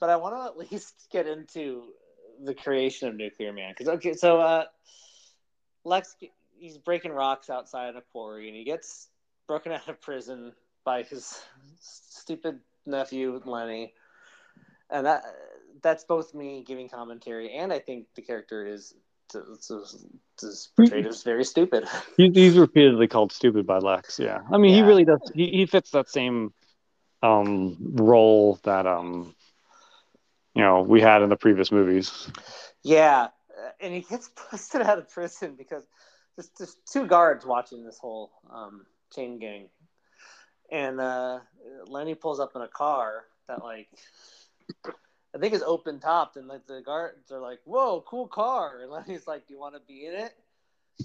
but 0.00 0.10
I 0.10 0.16
want 0.16 0.34
to 0.34 0.62
at 0.62 0.70
least 0.72 1.08
get 1.12 1.26
into 1.26 1.84
the 2.42 2.54
creation 2.54 3.08
of 3.08 3.14
Nuclear 3.14 3.52
Man 3.52 3.72
because 3.76 3.94
okay, 3.94 4.14
so 4.14 4.40
uh, 4.40 4.64
Lex 5.84 6.16
he's 6.58 6.76
breaking 6.78 7.12
rocks 7.12 7.48
outside 7.48 7.96
a 7.96 8.02
quarry 8.12 8.48
and 8.48 8.56
he 8.56 8.64
gets 8.64 9.08
broken 9.46 9.72
out 9.72 9.88
of 9.88 10.00
prison 10.00 10.52
by 10.84 11.02
his 11.04 11.40
stupid 11.80 12.58
nephew 12.86 13.40
Lenny, 13.44 13.94
and 14.90 15.06
that 15.06 15.24
that's 15.82 16.04
both 16.04 16.34
me 16.34 16.64
giving 16.66 16.88
commentary 16.88 17.52
and 17.52 17.72
I 17.72 17.78
think 17.78 18.06
the 18.14 18.22
character 18.22 18.66
is 18.66 18.94
portrayed 20.76 21.06
as 21.06 21.22
very 21.22 21.44
stupid. 21.44 21.84
He, 22.16 22.30
he's 22.30 22.58
repeatedly 22.58 23.08
called 23.08 23.32
stupid 23.32 23.66
by 23.66 23.78
Lex. 23.78 24.18
Yeah. 24.18 24.40
I 24.52 24.58
mean, 24.58 24.74
he 24.74 24.82
really 24.82 25.04
does. 25.04 25.20
He, 25.34 25.46
he 25.48 25.66
fits 25.66 25.90
that 25.92 26.08
same 26.08 26.52
um, 27.22 27.76
role 27.80 28.58
that 28.64 28.86
um, 28.86 29.34
you 30.54 30.62
know 30.62 30.82
we 30.82 31.00
had 31.00 31.22
in 31.22 31.28
the 31.28 31.36
previous 31.36 31.72
movies. 31.72 32.28
Yeah, 32.82 33.28
uh, 33.58 33.70
and 33.80 33.94
he 33.94 34.00
gets 34.00 34.30
busted 34.50 34.82
out 34.82 34.98
of 34.98 35.08
prison 35.10 35.54
because 35.56 35.86
there's 36.36 36.50
there's 36.58 36.76
two 36.90 37.06
guards 37.06 37.46
watching 37.46 37.84
this 37.84 37.98
whole 37.98 38.32
um, 38.52 38.84
chain 39.14 39.38
gang, 39.38 39.68
and 40.70 41.00
uh, 41.00 41.40
Lenny 41.86 42.14
pulls 42.14 42.40
up 42.40 42.52
in 42.54 42.62
a 42.62 42.68
car 42.68 43.24
that 43.48 43.62
like 43.62 43.88
I 45.34 45.38
think 45.38 45.54
is 45.54 45.62
open 45.62 46.00
topped, 46.00 46.36
and 46.36 46.48
like 46.48 46.66
the 46.66 46.80
guards 46.80 47.30
are 47.30 47.40
like, 47.40 47.60
"Whoa, 47.64 48.02
cool 48.06 48.26
car!" 48.28 48.80
And 48.82 48.90
Lenny's 48.90 49.26
like, 49.26 49.46
"Do 49.46 49.54
you 49.54 49.60
want 49.60 49.74
to 49.74 49.80
be 49.80 50.06
in 50.06 50.14
it?" 50.14 50.32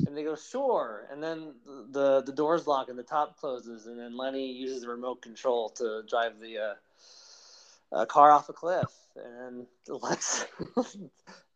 And 0.05 0.15
they 0.17 0.23
go, 0.23 0.35
"Sure." 0.35 1.07
And 1.11 1.21
then 1.21 1.53
the 1.91 2.21
the 2.21 2.33
doors 2.33 2.67
lock 2.67 2.89
and 2.89 2.97
the 2.97 3.03
top 3.03 3.37
closes, 3.37 3.85
and 3.87 3.99
then 3.99 4.17
Lenny 4.17 4.51
uses 4.51 4.81
the 4.81 4.89
remote 4.89 5.21
control 5.21 5.69
to 5.69 6.03
drive 6.09 6.39
the 6.39 6.57
uh, 6.57 6.73
uh, 7.95 8.05
car 8.05 8.31
off 8.31 8.49
a 8.49 8.53
cliff, 8.53 8.91
and 9.15 9.67
Lex. 9.87 10.45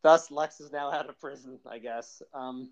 Thus, 0.02 0.32
Lex 0.32 0.62
is 0.62 0.72
now 0.72 0.92
out 0.92 1.10
of 1.10 1.20
prison, 1.20 1.60
I 1.70 1.80
guess. 1.80 2.22
Um, 2.34 2.72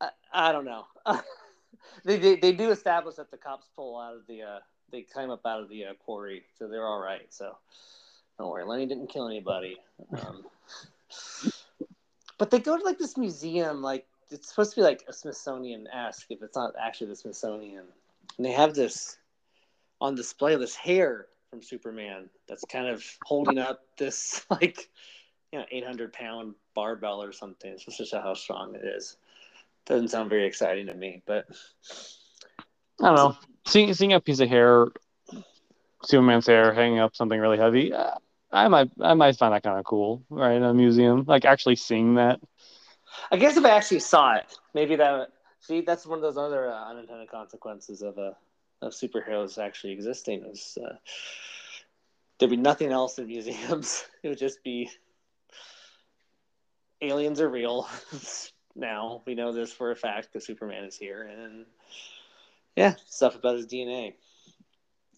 I, 0.00 0.10
I 0.32 0.52
don't 0.52 0.66
know. 0.66 0.84
they, 2.04 2.16
they 2.18 2.36
they 2.36 2.52
do 2.52 2.70
establish 2.70 3.16
that 3.16 3.30
the 3.30 3.36
cops 3.36 3.68
pull 3.76 3.98
out 3.98 4.14
of 4.14 4.26
the 4.26 4.42
uh, 4.42 4.58
they 4.90 5.02
climb 5.02 5.30
up 5.30 5.44
out 5.46 5.60
of 5.60 5.68
the 5.68 5.86
uh, 5.86 5.94
quarry, 6.04 6.42
so 6.58 6.68
they're 6.68 6.86
all 6.86 7.00
right. 7.00 7.26
So 7.30 7.56
don't 8.38 8.50
worry, 8.50 8.64
Lenny 8.64 8.86
didn't 8.86 9.08
kill 9.08 9.26
anybody. 9.26 9.78
Um, 10.18 10.44
but 12.38 12.50
they 12.50 12.58
go 12.58 12.76
to 12.76 12.84
like 12.84 12.98
this 12.98 13.16
museum, 13.16 13.82
like 13.82 14.06
it's 14.30 14.48
supposed 14.48 14.70
to 14.70 14.76
be 14.76 14.82
like 14.82 15.04
a 15.08 15.12
Smithsonian 15.12 15.86
esque 15.88 16.26
if 16.30 16.42
it's 16.42 16.56
not 16.56 16.74
actually 16.80 17.08
the 17.08 17.16
Smithsonian. 17.16 17.84
And 18.36 18.46
they 18.46 18.52
have 18.52 18.74
this 18.74 19.18
on 20.00 20.14
display 20.14 20.56
this 20.56 20.74
hair 20.74 21.26
from 21.50 21.62
Superman 21.62 22.30
that's 22.48 22.64
kind 22.64 22.86
of 22.86 23.04
holding 23.24 23.58
up 23.58 23.82
this 23.98 24.46
like 24.50 24.88
you 25.52 25.58
know 25.58 25.66
800 25.70 26.12
pound 26.12 26.54
barbell 26.74 27.22
or 27.22 27.32
something. 27.32 27.72
It's 27.72 27.84
just 27.84 27.98
to 27.98 28.06
show 28.06 28.20
how 28.20 28.34
strong 28.34 28.74
it 28.74 28.84
is. 28.84 29.16
Doesn't 29.86 30.08
sound 30.08 30.30
very 30.30 30.46
exciting 30.46 30.86
to 30.86 30.94
me, 30.94 31.22
but 31.26 31.46
I 33.02 33.06
don't 33.06 33.16
know. 33.16 33.36
Seeing 33.66 33.92
seeing 33.94 34.12
a 34.12 34.20
piece 34.20 34.40
of 34.40 34.48
hair, 34.48 34.86
Superman's 36.04 36.46
hair 36.46 36.72
hanging 36.72 36.98
up 36.98 37.16
something 37.16 37.38
really 37.40 37.58
heavy, 37.58 37.92
uh, 37.92 38.14
I 38.52 38.68
might 38.68 38.90
I 39.00 39.14
might 39.14 39.36
find 39.36 39.54
that 39.54 39.62
kind 39.62 39.78
of 39.78 39.84
cool, 39.84 40.22
right? 40.28 40.54
In 40.54 40.62
a 40.62 40.74
museum, 40.74 41.24
like 41.26 41.44
actually 41.44 41.76
seeing 41.76 42.14
that. 42.14 42.40
I 43.30 43.36
guess 43.36 43.56
if 43.56 43.64
I 43.64 43.70
actually 43.70 44.00
saw 44.00 44.34
it, 44.36 44.46
maybe 44.74 44.96
that. 44.96 45.28
See, 45.60 45.82
that's 45.82 46.06
one 46.06 46.18
of 46.18 46.22
those 46.22 46.38
other 46.38 46.68
uh, 46.68 46.90
unintended 46.90 47.30
consequences 47.30 48.02
of 48.02 48.18
a 48.18 48.36
of 48.82 48.92
superheroes 48.92 49.58
actually 49.58 49.92
existing. 49.92 50.44
Is 50.50 50.78
uh, 50.82 50.94
there'd 52.38 52.50
be 52.50 52.56
nothing 52.56 52.92
else 52.92 53.18
in 53.18 53.26
museums. 53.26 54.04
It 54.22 54.28
would 54.28 54.38
just 54.38 54.62
be 54.62 54.90
aliens 57.00 57.40
are 57.40 57.48
real. 57.48 57.88
now 58.74 59.22
we 59.26 59.34
know 59.34 59.52
this 59.52 59.72
for 59.72 59.90
a 59.90 59.96
fact 59.96 60.28
because 60.32 60.46
Superman 60.46 60.84
is 60.84 60.96
here, 60.96 61.22
and 61.22 61.66
yeah, 62.76 62.94
stuff 63.06 63.36
about 63.36 63.56
his 63.56 63.66
DNA. 63.66 64.14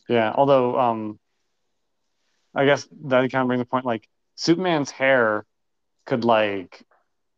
Yeah, 0.09 0.33
although 0.35 0.79
um, 0.79 1.19
I 2.55 2.65
guess 2.65 2.87
that 3.05 3.31
kind 3.31 3.43
of 3.43 3.47
brings 3.47 3.61
the 3.63 3.67
point. 3.67 3.87
Like 3.87 4.09
Superman's 4.35 4.91
hair 4.91 5.45
could 6.07 6.25
like 6.25 6.83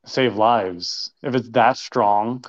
save 0.07 0.37
lives 0.37 1.13
if 1.23 1.35
it's 1.35 1.51
that 1.51 1.77
strong. 1.77 2.45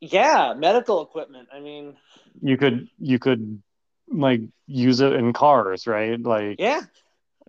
Yeah, 0.00 0.54
medical 0.56 1.02
equipment. 1.02 1.48
I 1.52 1.60
mean, 1.60 1.96
you 2.40 2.56
could 2.56 2.88
you 2.98 3.18
could 3.18 3.62
like 4.10 4.40
use 4.66 5.00
it 5.00 5.12
in 5.12 5.32
cars, 5.32 5.86
right? 5.86 6.20
Like 6.20 6.56
yeah, 6.58 6.82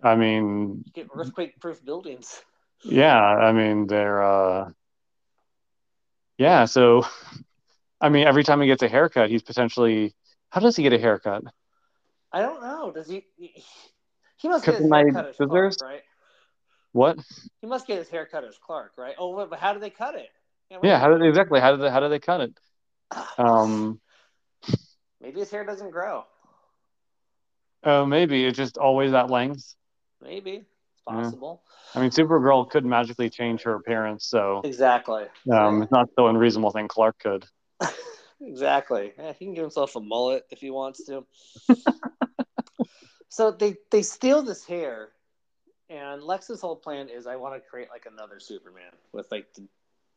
I 0.02 0.16
mean, 0.16 0.84
get 0.94 1.08
earthquake-proof 1.14 1.84
buildings. 1.84 2.42
Yeah, 2.82 3.20
I 3.20 3.52
mean 3.52 3.86
they're 3.86 4.22
uh 4.22 4.70
yeah, 6.40 6.64
so 6.64 7.02
I 8.00 8.08
mean 8.08 8.26
every 8.26 8.44
time 8.44 8.60
he 8.62 8.66
gets 8.66 8.82
a 8.82 8.88
haircut, 8.88 9.28
he's 9.28 9.42
potentially 9.42 10.14
how 10.48 10.60
does 10.60 10.74
he 10.74 10.82
get 10.82 10.94
a 10.94 10.98
haircut? 10.98 11.44
I 12.32 12.40
don't 12.40 12.62
know. 12.62 12.90
Does 12.90 13.08
he 13.08 13.24
he 13.36 14.48
must 14.48 14.64
get 14.64 14.76
his 14.76 14.90
haircut 14.90 15.26
as 15.26 15.36
Clark, 15.36 15.74
right? 15.82 16.02
What? 16.92 17.18
He 17.60 17.66
must 17.66 17.86
get 17.86 17.98
his 17.98 18.08
haircut 18.08 18.44
as 18.44 18.56
Clark, 18.58 18.92
right? 18.96 19.14
Oh, 19.18 19.46
but 19.46 19.58
how 19.58 19.74
do 19.74 19.80
they 19.80 19.90
cut 19.90 20.14
it? 20.14 20.30
Yeah, 20.70 20.78
yeah 20.82 20.98
how 20.98 21.08
did 21.10 21.22
exactly 21.22 21.60
how 21.60 21.72
did 21.72 21.82
they 21.82 21.90
how 21.90 22.00
do 22.00 22.08
they 22.08 22.18
cut 22.18 22.40
it? 22.40 22.58
Um 23.38 24.00
maybe 25.20 25.40
his 25.40 25.50
hair 25.50 25.64
doesn't 25.64 25.90
grow. 25.90 26.24
Oh, 27.84 28.06
maybe 28.06 28.46
it's 28.46 28.56
just 28.56 28.78
always 28.78 29.12
that 29.12 29.30
length. 29.30 29.74
Maybe 30.22 30.64
possible. 31.10 31.62
Yeah. 31.94 31.98
I 31.98 32.02
mean, 32.02 32.10
Supergirl 32.10 32.68
could 32.70 32.84
magically 32.84 33.30
change 33.30 33.62
her 33.62 33.74
appearance, 33.74 34.26
so 34.26 34.60
exactly. 34.64 35.24
Um, 35.52 35.82
it's 35.82 35.92
not 35.92 36.08
so 36.16 36.28
unreasonable 36.28 36.70
thing 36.70 36.88
Clark 36.88 37.18
could. 37.18 37.44
exactly. 38.40 39.12
Yeah, 39.18 39.32
he 39.32 39.44
can 39.44 39.54
give 39.54 39.62
himself 39.62 39.96
a 39.96 40.00
mullet 40.00 40.46
if 40.50 40.60
he 40.60 40.70
wants 40.70 41.04
to. 41.06 41.26
so 43.28 43.50
they 43.50 43.76
they 43.90 44.02
steal 44.02 44.42
this 44.42 44.64
hair, 44.64 45.08
and 45.88 46.22
Lex's 46.22 46.60
whole 46.60 46.76
plan 46.76 47.08
is 47.08 47.26
I 47.26 47.36
want 47.36 47.54
to 47.54 47.60
create 47.68 47.88
like 47.90 48.06
another 48.06 48.38
Superman 48.38 48.92
with 49.12 49.30
like 49.32 49.52
the, 49.54 49.66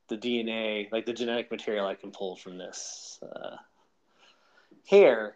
the 0.09 0.17
DNA, 0.17 0.91
like 0.91 1.05
the 1.05 1.13
genetic 1.13 1.49
material 1.49 1.87
I 1.87 1.95
can 1.95 2.11
pull 2.11 2.35
from 2.35 2.57
this 2.57 3.19
uh, 3.23 3.55
hair, 4.87 5.35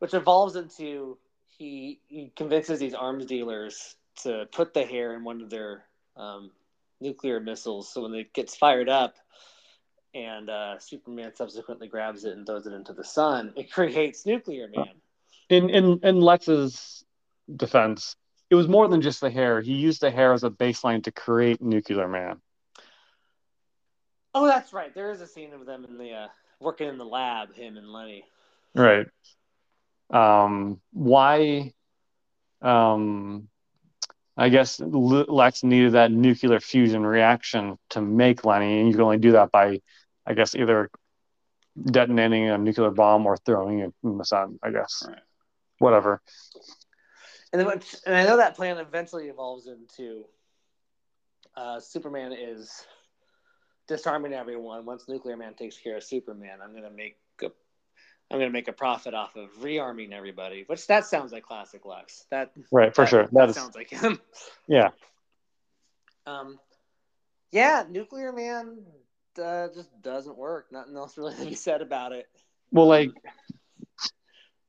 which 0.00 0.14
evolves 0.14 0.56
into 0.56 1.18
he 1.46 2.00
he 2.08 2.32
convinces 2.34 2.80
these 2.80 2.94
arms 2.94 3.26
dealers 3.26 3.94
to 4.22 4.46
put 4.52 4.74
the 4.74 4.84
hair 4.84 5.14
in 5.14 5.24
one 5.24 5.40
of 5.40 5.50
their 5.50 5.84
um, 6.16 6.50
nuclear 7.00 7.40
missiles. 7.40 7.92
So 7.92 8.02
when 8.02 8.14
it 8.14 8.32
gets 8.32 8.56
fired 8.56 8.88
up, 8.88 9.14
and 10.14 10.48
uh, 10.48 10.78
Superman 10.78 11.32
subsequently 11.34 11.88
grabs 11.88 12.24
it 12.24 12.36
and 12.36 12.46
throws 12.46 12.66
it 12.66 12.72
into 12.72 12.94
the 12.94 13.04
sun, 13.04 13.52
it 13.56 13.70
creates 13.72 14.24
Nuclear 14.24 14.68
Man. 14.68 14.88
In 15.48 15.70
in 15.70 16.00
in 16.02 16.20
Lex's 16.20 17.04
defense, 17.54 18.16
it 18.50 18.54
was 18.54 18.66
more 18.66 18.88
than 18.88 19.02
just 19.02 19.20
the 19.20 19.30
hair. 19.30 19.60
He 19.60 19.74
used 19.74 20.00
the 20.00 20.10
hair 20.10 20.32
as 20.32 20.42
a 20.42 20.50
baseline 20.50 21.04
to 21.04 21.12
create 21.12 21.62
Nuclear 21.62 22.08
Man. 22.08 22.40
Oh, 24.34 24.46
that's 24.46 24.72
right. 24.72 24.94
There 24.94 25.10
is 25.10 25.20
a 25.20 25.26
scene 25.26 25.52
of 25.52 25.66
them 25.66 25.84
in 25.84 25.98
the 25.98 26.12
uh, 26.12 26.28
working 26.60 26.88
in 26.88 26.98
the 26.98 27.04
lab, 27.04 27.54
him 27.54 27.76
and 27.76 27.92
Lenny. 27.92 28.24
Right. 28.74 29.06
Um, 30.10 30.80
why? 30.92 31.72
Um, 32.62 33.48
I 34.36 34.50
guess 34.50 34.80
Lex 34.80 35.62
needed 35.62 35.92
that 35.92 36.12
nuclear 36.12 36.60
fusion 36.60 37.06
reaction 37.06 37.78
to 37.90 38.02
make 38.02 38.44
Lenny, 38.44 38.80
and 38.80 38.88
you 38.88 38.92
can 38.92 39.02
only 39.02 39.18
do 39.18 39.32
that 39.32 39.50
by, 39.50 39.80
I 40.26 40.34
guess, 40.34 40.54
either 40.54 40.90
detonating 41.82 42.48
a 42.48 42.58
nuclear 42.58 42.90
bomb 42.90 43.26
or 43.26 43.36
throwing 43.38 43.80
it 43.80 43.94
in 44.04 44.18
the 44.18 44.24
sun. 44.24 44.58
I 44.62 44.70
guess, 44.70 45.04
right. 45.08 45.18
whatever. 45.78 46.20
And 47.52 47.60
then, 47.60 47.80
and 48.04 48.14
I 48.14 48.24
know 48.24 48.36
that 48.36 48.56
plan 48.56 48.76
eventually 48.76 49.28
evolves 49.28 49.68
into 49.68 50.26
uh, 51.56 51.80
Superman 51.80 52.32
is 52.32 52.84
disarming 53.88 54.34
everyone. 54.34 54.84
Once 54.84 55.08
Nuclear 55.08 55.36
Man 55.36 55.54
takes 55.54 55.78
care 55.78 55.96
of 55.96 56.04
Superman, 56.04 56.58
I'm 56.62 56.72
going 56.72 56.82
to 56.82 56.90
make 56.90 57.12
a 57.14 57.25
I'm 58.30 58.38
going 58.38 58.48
to 58.48 58.52
make 58.52 58.68
a 58.68 58.72
profit 58.72 59.14
off 59.14 59.36
of 59.36 59.50
rearming 59.60 60.12
everybody, 60.12 60.64
which 60.66 60.86
that 60.88 61.06
sounds 61.06 61.32
like 61.32 61.44
classic 61.44 61.86
Lex. 61.86 62.24
That 62.30 62.50
right 62.72 62.94
for 62.94 63.02
that, 63.02 63.10
sure. 63.10 63.22
That, 63.24 63.34
that 63.34 63.48
is, 63.50 63.54
sounds 63.54 63.74
like 63.74 63.90
him. 63.90 64.20
Yeah. 64.68 64.88
Um, 66.26 66.58
yeah, 67.52 67.84
Nuclear 67.88 68.32
Man 68.32 68.78
uh, 69.42 69.68
just 69.72 69.90
doesn't 70.02 70.36
work. 70.36 70.66
Nothing 70.72 70.96
else 70.96 71.16
really 71.16 71.34
to 71.38 71.44
be 71.44 71.54
said 71.54 71.82
about 71.82 72.12
it. 72.12 72.26
Well, 72.72 72.86
like 72.86 73.10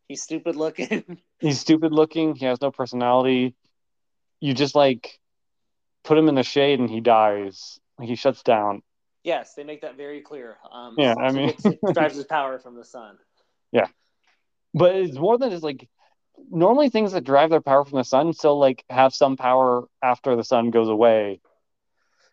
he's 0.07 0.21
stupid 0.21 0.55
looking. 0.55 1.19
he's 1.39 1.59
stupid 1.59 1.91
looking. 1.91 2.35
He 2.35 2.45
has 2.45 2.61
no 2.61 2.71
personality. 2.71 3.55
You 4.39 4.53
just 4.53 4.75
like 4.75 5.19
put 6.03 6.17
him 6.17 6.29
in 6.29 6.35
the 6.35 6.43
shade 6.43 6.79
and 6.79 6.89
he 6.89 7.01
dies. 7.01 7.79
He 7.99 8.15
shuts 8.15 8.43
down. 8.43 8.83
Yes, 9.23 9.55
they 9.55 9.63
make 9.63 9.81
that 9.81 9.97
very 9.97 10.21
clear. 10.21 10.57
Um, 10.71 10.95
yeah, 10.97 11.15
I 11.19 11.31
mean, 11.31 11.53
he 11.63 11.79
drives 11.91 12.15
his 12.15 12.25
power 12.25 12.59
from 12.59 12.75
the 12.75 12.85
sun. 12.85 13.17
Yeah. 13.71 13.87
But 14.73 14.95
it's 14.95 15.17
more 15.17 15.37
than 15.37 15.51
just 15.51 15.63
like 15.63 15.87
normally 16.49 16.89
things 16.89 17.13
that 17.13 17.23
drive 17.23 17.49
their 17.49 17.61
power 17.61 17.83
from 17.83 17.97
the 17.97 18.03
sun 18.03 18.33
still 18.33 18.59
like 18.59 18.83
have 18.89 19.13
some 19.13 19.37
power 19.37 19.85
after 20.01 20.35
the 20.35 20.43
sun 20.43 20.71
goes 20.71 20.89
away. 20.89 21.41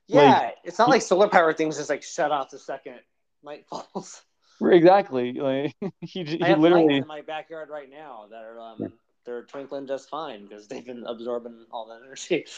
Yeah, 0.07 0.39
like, 0.39 0.57
it's 0.64 0.78
not 0.78 0.91
like 0.91 1.03
solar 1.03 1.28
power 1.28 1.53
things 1.55 1.78
just 1.78 1.89
like 1.89 2.03
shut 2.03 2.30
off 2.30 2.51
the 2.51 2.59
second 2.59 3.01
night 3.43 3.66
falls. 3.68 4.22
Exactly. 4.62 5.32
Like 5.32 5.74
he, 6.01 6.22
he 6.22 6.41
I 6.41 6.49
have 6.51 6.61
literally 6.61 6.99
in 6.99 7.07
my 7.09 7.22
backyard 7.22 7.68
right 7.70 7.91
now 7.91 8.26
that 8.30 8.45
are 8.45 8.61
um, 8.61 8.93
they're 9.26 9.43
twinkling 9.43 9.89
just 9.89 10.09
fine 10.09 10.47
because 10.47 10.68
they've 10.68 10.87
been 10.87 11.05
absorbing 11.07 11.66
all 11.72 11.89
that 11.89 12.01
energy. 12.05 12.47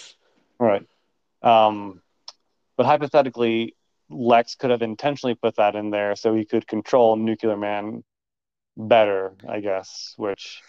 Right. 0.59 0.87
Um, 1.43 2.01
but 2.79 2.87
hypothetically, 2.87 3.77
Lex 4.09 4.55
could 4.55 4.71
have 4.71 4.81
intentionally 4.81 5.35
put 5.35 5.57
that 5.57 5.75
in 5.75 5.91
there 5.91 6.17
so 6.17 6.35
he 6.35 6.47
could 6.47 6.67
control 6.67 7.17
Nuclear 7.17 7.59
Man 7.59 8.03
better, 8.77 9.35
I 9.49 9.61
guess. 9.61 10.15
Which, 10.17 10.63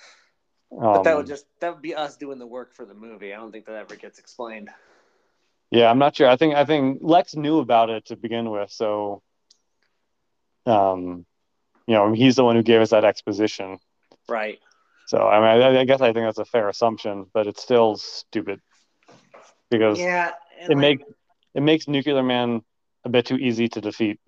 um, 0.71 0.79
but 0.79 1.03
that 1.03 1.15
would 1.15 1.25
um, 1.25 1.29
just 1.29 1.45
that 1.59 1.73
would 1.73 1.81
be 1.81 1.95
us 1.95 2.17
doing 2.17 2.39
the 2.39 2.47
work 2.47 2.73
for 2.75 2.85
the 2.85 2.93
movie. 2.93 3.33
I 3.33 3.37
don't 3.37 3.51
think 3.51 3.65
that 3.65 3.75
ever 3.75 3.95
gets 3.95 4.19
explained. 4.19 4.69
Yeah, 5.71 5.89
I'm 5.89 5.99
not 5.99 6.15
sure. 6.15 6.29
I 6.29 6.37
think 6.37 6.55
I 6.55 6.65
think 6.65 6.99
Lex 7.01 7.35
knew 7.35 7.59
about 7.59 7.89
it 7.89 8.05
to 8.05 8.15
begin 8.15 8.49
with, 8.49 8.71
so 8.71 9.21
um, 10.65 11.25
you 11.87 11.95
know, 11.95 12.13
he's 12.13 12.35
the 12.35 12.43
one 12.43 12.55
who 12.55 12.63
gave 12.63 12.81
us 12.81 12.89
that 12.91 13.05
exposition. 13.05 13.79
Right. 14.27 14.59
So 15.07 15.19
I 15.19 15.39
mean, 15.39 15.63
I, 15.63 15.79
I 15.79 15.85
guess 15.85 16.01
I 16.01 16.11
think 16.11 16.25
that's 16.25 16.37
a 16.37 16.45
fair 16.45 16.67
assumption, 16.67 17.27
but 17.33 17.47
it's 17.47 17.61
still 17.61 17.95
stupid 17.95 18.59
because 19.71 19.99
yeah, 19.99 20.31
it 20.61 20.69
like, 20.69 20.77
makes 20.77 21.03
it 21.53 21.61
makes 21.61 21.87
Nuclear 21.87 22.23
Man 22.23 22.61
a 23.05 23.09
bit 23.09 23.25
too 23.25 23.37
easy 23.37 23.69
to 23.69 23.81
defeat. 23.81 24.19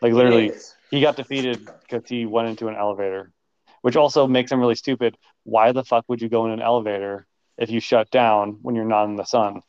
Like 0.00 0.12
literally, 0.12 0.52
he 0.92 1.00
got 1.00 1.16
defeated 1.16 1.58
because 1.80 2.08
he 2.08 2.26
went 2.26 2.48
into 2.48 2.68
an 2.68 2.76
elevator, 2.76 3.32
which 3.80 3.96
also 3.96 4.26
makes 4.26 4.52
him 4.52 4.60
really 4.60 4.74
stupid. 4.74 5.16
Why 5.42 5.72
the 5.72 5.82
fuck 5.82 6.04
would 6.08 6.20
you 6.20 6.28
go 6.28 6.44
in 6.44 6.52
an 6.52 6.60
elevator 6.60 7.26
if 7.56 7.70
you 7.70 7.80
shut 7.80 8.10
down 8.10 8.58
when 8.60 8.74
you're 8.74 8.84
not 8.84 9.06
in 9.06 9.16
the 9.16 9.24
sun? 9.24 9.62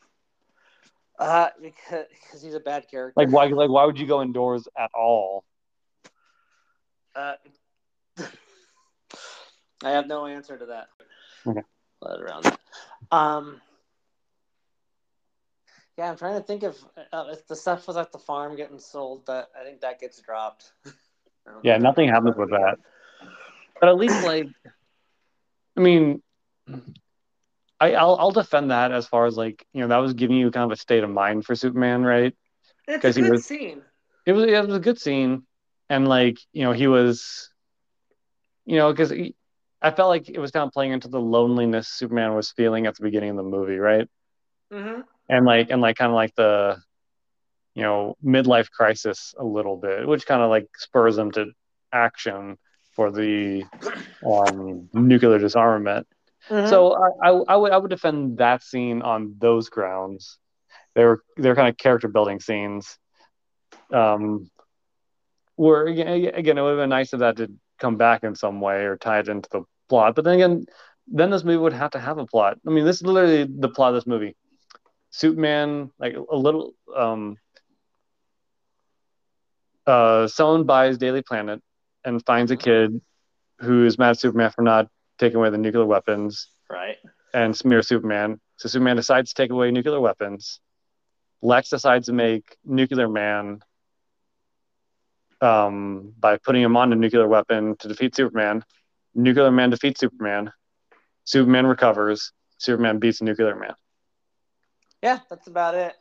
Uh, 1.18 1.48
because, 1.62 2.06
because 2.12 2.44
he's 2.44 2.56
a 2.56 2.60
bad 2.60 2.90
character. 2.92 3.14
Like 3.16 3.30
why? 3.30 3.46
Like 3.46 3.70
why 3.70 3.86
would 3.86 3.98
you 3.98 4.06
go 4.06 4.22
indoors 4.22 4.68
at 4.78 4.92
all? 4.94 5.46
Uh, 7.16 7.36
I 9.84 9.92
have 9.92 10.08
no 10.08 10.26
answer 10.26 10.58
to 10.58 10.66
that. 10.66 10.88
Okay. 11.48 11.62
Let 12.02 12.20
around 12.20 12.44
that. 12.44 12.60
Um. 13.12 13.62
Yeah, 15.98 16.10
I'm 16.10 16.18
trying 16.18 16.42
to 16.42 16.46
think 16.46 16.64
of 16.64 16.76
uh, 17.14 17.28
if 17.32 17.48
the 17.48 17.56
stuff 17.56 17.88
was 17.88 17.96
at 17.96 18.12
the 18.12 18.18
farm 18.18 18.58
getting 18.58 18.80
sold. 18.80 19.28
That 19.28 19.50
I 19.58 19.64
think 19.64 19.80
that 19.82 20.02
gets 20.02 20.20
dropped. 20.20 20.74
I 21.48 21.52
don't 21.52 21.66
Yeah, 21.66 21.78
nothing 21.78 22.10
happens 22.10 22.36
with 22.36 22.52
that. 22.52 22.78
But 23.80 23.90
at 23.90 23.98
least 23.98 24.24
like, 24.24 24.48
I 25.78 25.82
mean, 25.82 26.22
I 27.80 27.94
I'll 27.96 28.16
I'll 28.16 28.32
defend 28.32 28.72
that 28.72 28.92
as 28.92 29.08
far 29.08 29.26
as 29.26 29.36
like 29.36 29.66
you 29.74 29.82
know 29.82 29.88
that 29.90 29.98
was 29.98 30.14
giving 30.14 30.38
you 30.38 30.52
kind 30.52 30.66
of 30.66 30.72
a 30.72 30.80
state 30.80 31.04
of 31.04 31.10
mind 31.10 31.46
for 31.46 31.56
Superman, 31.56 32.04
right? 32.04 32.36
It's 32.88 32.98
a 32.98 33.00
'Cause 33.00 33.16
he 33.16 33.22
good 33.24 33.32
was- 33.32 33.46
scene. 33.46 33.82
it 34.26 34.32
was 34.34 34.46
it 34.46 34.66
was 34.66 34.76
a 34.76 34.80
good 34.80 35.00
scene, 35.00 35.46
and 35.90 36.08
like 36.08 36.38
you 36.54 36.64
know 36.64 36.72
he 36.72 36.88
was, 36.88 37.50
you 38.66 38.78
know, 38.78 38.92
because 38.94 39.12
I 39.82 39.92
felt 39.92 40.08
like 40.10 40.30
it 40.30 40.40
was 40.40 40.52
kind 40.52 40.66
of 40.66 40.72
playing 40.72 40.94
into 40.94 41.10
the 41.10 41.20
loneliness 41.20 41.90
Superman 41.90 42.36
was 42.36 42.52
feeling 42.52 42.86
at 42.88 42.96
the 42.96 43.04
beginning 43.04 43.32
of 43.32 43.36
the 43.36 43.44
movie, 43.44 43.78
right? 43.78 44.08
Mm-hmm. 44.72 45.02
And 45.28 45.46
like 45.46 45.70
and 45.72 45.82
like 45.82 45.98
kind 45.98 46.10
of 46.12 46.16
like 46.16 46.34
the, 46.36 46.78
you 47.76 47.84
know, 47.84 48.16
midlife 48.24 48.70
crisis 48.70 49.34
a 49.38 49.44
little 49.44 49.78
bit, 49.78 50.08
which 50.08 50.26
kind 50.26 50.42
of 50.42 50.50
like 50.50 50.68
spurs 50.78 51.16
them 51.16 51.32
to 51.32 51.52
action 51.92 52.58
for 52.92 53.12
the 53.12 53.64
um, 54.26 54.90
nuclear 54.94 55.40
disarmament. 55.40 56.08
Mm-hmm. 56.50 56.70
So 56.70 56.94
I, 56.94 57.30
I 57.30 57.44
I 57.48 57.56
would 57.56 57.72
I 57.72 57.78
would 57.78 57.90
defend 57.90 58.38
that 58.38 58.64
scene 58.64 59.02
on 59.02 59.36
those 59.40 59.70
grounds. 59.70 60.38
They 60.94 61.06
were 61.06 61.24
they're 61.38 61.56
kind 61.56 61.70
of 61.70 61.78
character 61.78 62.08
building 62.08 62.40
scenes. 62.40 62.98
Um, 63.92 64.50
where 65.56 65.88
again, 65.88 66.32
again 66.34 66.58
it 66.58 66.62
would 66.62 66.72
have 66.72 66.78
been 66.80 66.90
nice 66.90 67.14
if 67.14 67.20
that 67.20 67.36
did 67.36 67.58
come 67.80 67.98
back 67.98 68.24
in 68.24 68.36
some 68.36 68.62
way 68.62 68.86
or 68.86 68.98
tie 68.98 69.20
it 69.20 69.30
into 69.30 69.50
the 69.52 69.64
plot. 69.90 70.16
But 70.16 70.26
then 70.26 70.36
again, 70.36 70.66
then 71.08 71.30
this 71.30 71.44
movie 71.44 71.58
would 71.58 71.74
have 71.74 71.92
to 71.92 72.00
have 72.00 72.18
a 72.18 72.26
plot. 72.26 72.58
I 72.66 72.70
mean, 72.70 72.86
this 72.86 72.98
is 72.98 73.04
literally 73.04 73.46
the 73.46 73.70
plot 73.70 73.90
of 73.90 73.96
this 73.96 74.08
movie. 74.08 74.36
Superman, 75.12 75.92
like 76.00 76.16
a 76.16 76.36
little, 76.36 76.74
um, 76.96 77.38
uh, 79.86 80.28
someone 80.28 80.64
buys 80.64 80.98
Daily 80.98 81.22
Planet 81.22 81.62
and 82.06 82.24
finds 82.26 82.52
a 82.52 82.58
kid 82.58 83.02
who 83.60 83.86
is 83.86 83.98
mad 83.98 84.12
at 84.12 84.20
Superman 84.20 84.52
for 84.52 84.62
not 84.62 84.88
taking 85.20 85.38
away 85.38 85.50
the 85.50 85.58
nuclear 85.58 85.86
weapons 85.86 86.48
right. 86.70 86.98
and 87.34 87.56
smear 87.56 87.82
Superman. 87.82 88.40
So 88.58 88.70
Superman 88.70 88.96
decides 88.96 89.34
to 89.34 89.42
take 89.42 89.52
away 89.52 89.72
nuclear 89.72 90.00
weapons. 90.00 90.60
Lex 91.42 91.70
decides 91.70 92.08
to 92.08 92.14
make 92.14 92.56
Nuclear 92.64 93.10
Man 93.10 93.60
um, 95.42 96.14
by 96.18 96.38
putting 96.38 96.62
him 96.62 96.78
on 96.78 96.94
a 96.94 96.96
nuclear 96.96 97.28
weapon 97.28 97.76
to 97.80 97.88
defeat 97.90 98.16
Superman. 98.16 98.64
Nuclear 99.14 99.52
Man 99.52 99.70
defeats 99.70 100.00
Superman. 100.00 100.52
Superman 101.26 101.66
recovers. 101.66 102.32
Superman 102.58 103.00
beats 103.00 103.22
Nuclear 103.22 103.56
Man. 103.56 103.74
Yeah, 105.02 105.20
that's 105.30 105.48
about 105.48 105.76
it. 105.76 105.94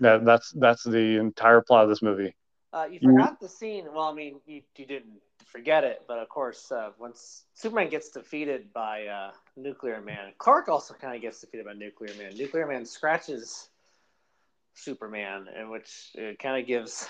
That, 0.00 0.24
that's 0.24 0.50
that's 0.56 0.82
the 0.82 1.18
entire 1.20 1.60
plot 1.60 1.84
of 1.84 1.90
this 1.90 2.02
movie. 2.02 2.34
Uh, 2.72 2.86
you 2.90 2.98
You- 3.00 3.10
forgot 3.10 3.40
the 3.40 3.48
scene. 3.48 3.92
Well, 3.92 4.04
I 4.04 4.12
mean, 4.12 4.40
you, 4.46 4.62
you 4.76 4.86
didn't 4.86 5.20
forget 5.44 5.82
it, 5.84 6.04
but 6.06 6.18
of 6.18 6.28
course, 6.28 6.70
uh, 6.70 6.92
once 6.98 7.44
Superman 7.54 7.88
gets 7.88 8.10
defeated 8.10 8.72
by 8.72 9.06
uh, 9.06 9.32
Nuclear 9.56 10.00
Man, 10.00 10.32
Clark 10.38 10.68
also 10.68 10.94
kind 10.94 11.14
of 11.16 11.20
gets 11.22 11.40
defeated 11.40 11.66
by 11.66 11.72
Nuclear 11.72 12.14
Man. 12.14 12.36
Nuclear 12.36 12.66
Man 12.66 12.86
scratches 12.86 13.68
Superman, 14.74 15.48
and 15.54 15.70
which 15.70 16.10
it 16.14 16.38
kind 16.38 16.60
of 16.60 16.66
gives 16.66 17.08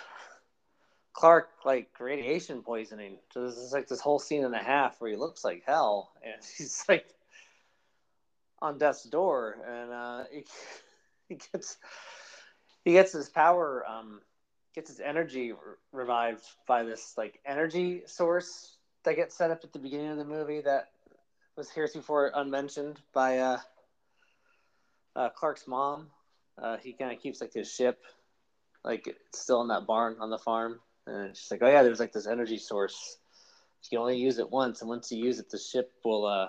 Clark 1.12 1.50
like 1.64 1.90
radiation 2.00 2.62
poisoning. 2.62 3.18
So 3.32 3.46
this 3.46 3.58
is 3.58 3.72
like 3.72 3.86
this 3.88 4.00
whole 4.00 4.18
scene 4.18 4.44
and 4.44 4.54
a 4.54 4.58
half 4.62 5.00
where 5.00 5.10
he 5.10 5.16
looks 5.16 5.44
like 5.44 5.62
hell, 5.66 6.12
and 6.24 6.42
he's 6.56 6.84
like 6.88 7.06
on 8.62 8.78
death's 8.78 9.04
door, 9.04 9.56
and 9.66 9.90
uh, 9.92 10.24
he, 10.32 10.44
he 11.28 11.34
gets 11.52 11.76
he 12.84 12.92
gets 12.92 13.12
his 13.12 13.28
power. 13.28 13.84
Um, 13.86 14.22
gets 14.74 14.90
his 14.90 15.00
energy 15.00 15.52
re- 15.52 15.58
revived 15.92 16.44
by 16.66 16.82
this 16.82 17.14
like 17.16 17.40
energy 17.46 18.02
source 18.06 18.76
that 19.04 19.16
gets 19.16 19.36
set 19.36 19.50
up 19.50 19.60
at 19.64 19.72
the 19.72 19.78
beginning 19.78 20.08
of 20.10 20.16
the 20.18 20.24
movie 20.24 20.60
that 20.60 20.88
was 21.56 21.70
heretofore 21.70 22.30
unmentioned 22.34 23.00
by 23.12 23.38
uh, 23.38 23.58
uh, 25.16 25.28
Clark's 25.30 25.66
mom. 25.66 26.08
Uh, 26.60 26.76
he 26.82 26.92
kind 26.92 27.12
of 27.12 27.20
keeps 27.20 27.40
like 27.40 27.52
his 27.52 27.72
ship 27.72 27.98
like 28.84 29.16
still 29.34 29.60
in 29.62 29.68
that 29.68 29.86
barn 29.86 30.16
on 30.20 30.30
the 30.30 30.38
farm, 30.38 30.80
and 31.06 31.36
she's 31.36 31.50
like, 31.50 31.62
"Oh 31.62 31.68
yeah, 31.68 31.82
there's 31.82 32.00
like 32.00 32.12
this 32.12 32.26
energy 32.26 32.58
source. 32.58 33.18
You 33.84 33.96
can 33.96 33.98
only 33.98 34.18
use 34.18 34.38
it 34.38 34.50
once, 34.50 34.80
and 34.80 34.88
once 34.88 35.10
you 35.10 35.24
use 35.24 35.38
it, 35.38 35.50
the 35.50 35.58
ship 35.58 35.90
will, 36.04 36.26
uh, 36.26 36.48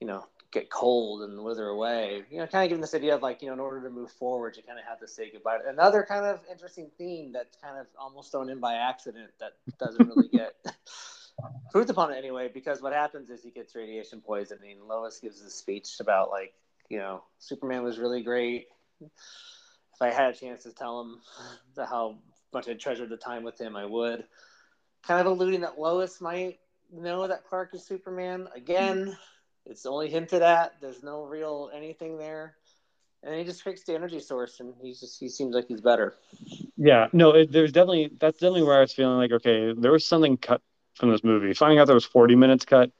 you 0.00 0.06
know, 0.06 0.24
get 0.50 0.70
cold 0.70 1.22
and 1.22 1.42
wither 1.44 1.66
away. 1.66 2.22
You 2.30 2.38
know, 2.38 2.46
kind 2.46 2.64
of 2.64 2.70
giving 2.70 2.80
this 2.80 2.94
idea 2.94 3.14
of 3.14 3.22
like, 3.22 3.42
you 3.42 3.48
know, 3.48 3.54
in 3.54 3.60
order 3.60 3.82
to 3.82 3.90
move 3.90 4.10
forward, 4.12 4.56
you 4.56 4.62
kind 4.62 4.78
of 4.78 4.84
have 4.86 5.00
to 5.00 5.08
say 5.08 5.30
goodbye. 5.30 5.58
Another 5.66 6.04
kind 6.08 6.24
of 6.24 6.40
interesting 6.50 6.90
theme 6.96 7.32
that's 7.32 7.56
kind 7.62 7.78
of 7.78 7.86
almost 7.98 8.32
thrown 8.32 8.48
in 8.48 8.58
by 8.58 8.74
accident 8.74 9.30
that 9.40 9.52
doesn't 9.78 10.08
really 10.08 10.28
get 10.32 10.54
proved 11.70 11.90
upon 11.90 12.12
it 12.12 12.16
anyway, 12.16 12.50
because 12.52 12.80
what 12.80 12.92
happens 12.92 13.28
is 13.30 13.42
he 13.42 13.50
gets 13.50 13.74
radiation 13.74 14.20
poisoning. 14.20 14.78
Lois 14.86 15.20
gives 15.20 15.40
a 15.42 15.50
speech 15.50 16.00
about 16.00 16.30
like, 16.30 16.54
you 16.88 16.98
know, 16.98 17.22
Superman 17.38 17.82
was 17.82 17.98
really 17.98 18.22
great. 18.22 18.68
If 19.00 20.00
I 20.00 20.10
had 20.10 20.34
a 20.34 20.36
chance 20.36 20.62
to 20.62 20.72
tell 20.72 21.00
him 21.02 21.20
the, 21.74 21.84
how 21.84 22.18
much 22.54 22.68
I 22.68 22.74
treasured 22.74 23.10
the 23.10 23.16
time 23.16 23.42
with 23.42 23.60
him, 23.60 23.76
I 23.76 23.84
would. 23.84 24.24
Kind 25.02 25.20
of 25.20 25.26
alluding 25.26 25.60
that 25.60 25.78
Lois 25.78 26.20
might 26.20 26.58
know 26.92 27.26
that 27.26 27.44
Clark 27.44 27.74
is 27.74 27.84
Superman 27.84 28.48
again. 28.54 29.08
Hmm. 29.08 29.12
It's 29.68 29.86
only 29.86 30.08
hinted 30.10 30.42
at. 30.42 30.80
There's 30.80 31.02
no 31.02 31.24
real 31.24 31.70
anything 31.74 32.18
there, 32.18 32.56
and 33.22 33.34
he 33.34 33.44
just 33.44 33.62
fixed 33.62 33.86
the 33.86 33.94
energy 33.94 34.20
source, 34.20 34.60
and 34.60 34.74
he's 34.80 35.00
just 35.00 35.18
he 35.20 35.28
seems 35.28 35.54
like 35.54 35.68
he's 35.68 35.80
better. 35.80 36.14
Yeah, 36.76 37.08
no, 37.12 37.32
it, 37.32 37.52
there's 37.52 37.72
definitely 37.72 38.10
that's 38.18 38.38
definitely 38.38 38.62
where 38.62 38.78
I 38.78 38.80
was 38.80 38.92
feeling 38.92 39.18
like, 39.18 39.32
okay, 39.32 39.74
there 39.76 39.92
was 39.92 40.06
something 40.06 40.36
cut 40.36 40.62
from 40.94 41.10
this 41.10 41.24
movie. 41.24 41.54
Finding 41.54 41.78
out 41.78 41.86
there 41.86 41.94
was 41.94 42.04
40 42.04 42.34
minutes 42.36 42.64
cut, 42.64 42.90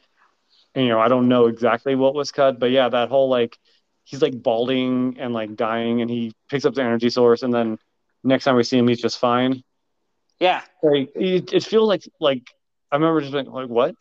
and, 0.75 0.85
you 0.85 0.91
know, 0.91 1.01
I 1.01 1.09
don't 1.09 1.29
know 1.29 1.47
exactly 1.47 1.95
what 1.95 2.15
was 2.15 2.33
cut, 2.33 2.59
but 2.59 2.71
yeah, 2.71 2.89
that 2.89 3.09
whole 3.09 3.29
like 3.29 3.59
he's 4.05 4.23
like 4.23 4.43
balding 4.43 5.17
and 5.19 5.33
like 5.35 5.57
dying, 5.57 6.01
and 6.03 6.11
he 6.11 6.33
picks 6.51 6.65
up 6.65 6.75
the 6.75 6.83
energy 6.83 7.11
source, 7.11 7.43
and 7.43 7.53
then 7.53 7.79
next 8.25 8.45
time 8.45 8.57
we 8.57 8.65
see 8.65 8.79
him, 8.79 8.89
he's 8.89 9.01
just 9.03 9.19
fine. 9.19 9.63
Yeah, 10.39 10.63
Like 10.83 11.11
it, 11.15 11.53
it 11.53 11.65
feels 11.65 11.89
like 11.89 12.03
like 12.21 12.43
I 12.91 12.97
remember 12.97 13.21
just 13.21 13.33
being 13.33 13.47
like, 13.47 13.69
what? 13.69 13.95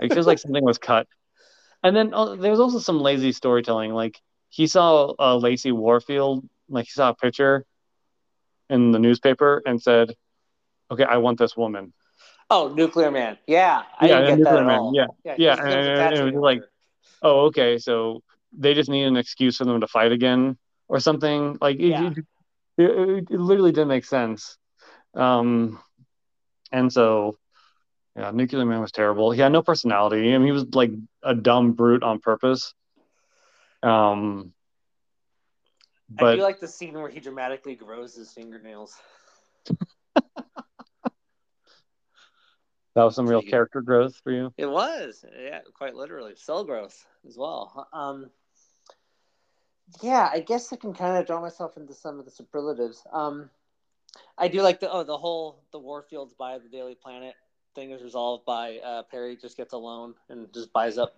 It 0.00 0.12
feels 0.12 0.26
like 0.26 0.38
something 0.40 0.64
was 0.64 0.78
cut. 0.78 1.06
And 1.82 1.94
then 1.94 2.12
uh, 2.14 2.34
there 2.36 2.50
was 2.50 2.60
also 2.60 2.78
some 2.78 3.00
lazy 3.00 3.32
storytelling. 3.32 3.92
Like 3.92 4.20
he 4.48 4.66
saw 4.66 5.12
uh, 5.18 5.36
Lacey 5.36 5.72
Warfield, 5.72 6.48
like 6.68 6.86
he 6.86 6.90
saw 6.90 7.10
a 7.10 7.14
picture 7.14 7.64
in 8.70 8.90
the 8.92 8.98
newspaper 8.98 9.62
and 9.66 9.80
said, 9.80 10.14
"Okay, 10.90 11.04
I 11.04 11.18
want 11.18 11.38
this 11.38 11.56
woman." 11.56 11.92
Oh, 12.50 12.68
Nuclear 12.74 13.10
Man. 13.10 13.38
Yeah, 13.46 13.82
I 13.98 14.06
Yeah, 14.08 14.20
didn't 14.20 14.26
get 14.28 14.38
Nuclear 14.38 14.54
that 14.54 14.60
at 14.62 14.66
Man, 14.66 14.78
all. 14.78 14.92
yeah, 14.94 15.06
yeah, 15.24 15.34
yeah, 15.38 15.52
and- 15.60 15.68
and- 15.72 16.00
and 16.00 16.14
it 16.16 16.24
was 16.24 16.34
like- 16.40 16.62
Oh, 17.22 17.46
okay, 17.46 17.76
so 17.78 18.22
they 18.52 18.72
just 18.74 18.88
need 18.88 19.02
an 19.04 19.16
excuse 19.16 19.56
for 19.56 19.64
them 19.64 19.80
to 19.80 19.86
fight 19.88 20.12
again 20.12 20.56
or 20.86 21.00
something. 21.00 21.58
Like 21.60 21.76
it, 21.80 21.88
Yeah. 21.88 22.10
it, 22.10 22.24
it, 22.78 23.30
it 23.30 23.40
literally 23.40 23.72
didn't 23.72 23.88
make 23.88 24.04
sense. 24.04 24.58
Um, 25.14 25.80
and 26.70 26.92
so, 26.92 27.36
yeah, 28.16 28.30
Nuclear 28.30 28.64
Man 28.64 28.80
was 28.80 28.92
terrible. 28.92 29.30
He 29.30 29.40
had 29.40 29.52
no 29.52 29.62
personality. 29.62 30.34
I 30.34 30.38
mean, 30.38 30.46
he 30.46 30.52
was 30.52 30.66
like 30.74 30.90
a 31.22 31.34
dumb 31.34 31.72
brute 31.72 32.02
on 32.02 32.18
purpose. 32.18 32.74
Um, 33.82 34.54
I 36.18 36.36
do 36.36 36.42
like 36.42 36.60
the 36.60 36.68
scene 36.68 36.94
where 36.94 37.10
he 37.10 37.20
dramatically 37.20 37.74
grows 37.74 38.14
his 38.14 38.32
fingernails. 38.32 38.94
that 40.14 40.24
was 42.94 43.14
some 43.14 43.26
real 43.26 43.42
character 43.42 43.82
growth 43.82 44.16
for 44.22 44.32
you. 44.32 44.52
It 44.56 44.66
was, 44.66 45.24
yeah, 45.38 45.60
quite 45.74 45.94
literally 45.94 46.32
cell 46.36 46.64
growth 46.64 47.06
as 47.28 47.36
well. 47.36 47.86
Um, 47.92 48.30
yeah, 50.00 50.30
I 50.32 50.40
guess 50.40 50.72
I 50.72 50.76
can 50.76 50.94
kind 50.94 51.18
of 51.18 51.26
draw 51.26 51.40
myself 51.40 51.76
into 51.76 51.92
some 51.92 52.18
of 52.18 52.24
the 52.24 52.30
superlatives. 52.30 53.02
Um, 53.12 53.50
I 54.38 54.48
do 54.48 54.62
like 54.62 54.80
the 54.80 54.90
oh 54.90 55.02
the 55.02 55.18
whole 55.18 55.62
the 55.72 55.80
Warfields 55.80 56.36
by 56.36 56.58
the 56.58 56.68
Daily 56.68 56.94
Planet 56.94 57.34
thing 57.76 57.92
is 57.92 58.02
resolved 58.02 58.44
by 58.44 58.78
uh, 58.78 59.02
Perry 59.04 59.36
just 59.36 59.56
gets 59.56 59.72
a 59.72 59.76
loan 59.76 60.14
and 60.28 60.52
just 60.52 60.72
buys 60.72 60.98
up 60.98 61.16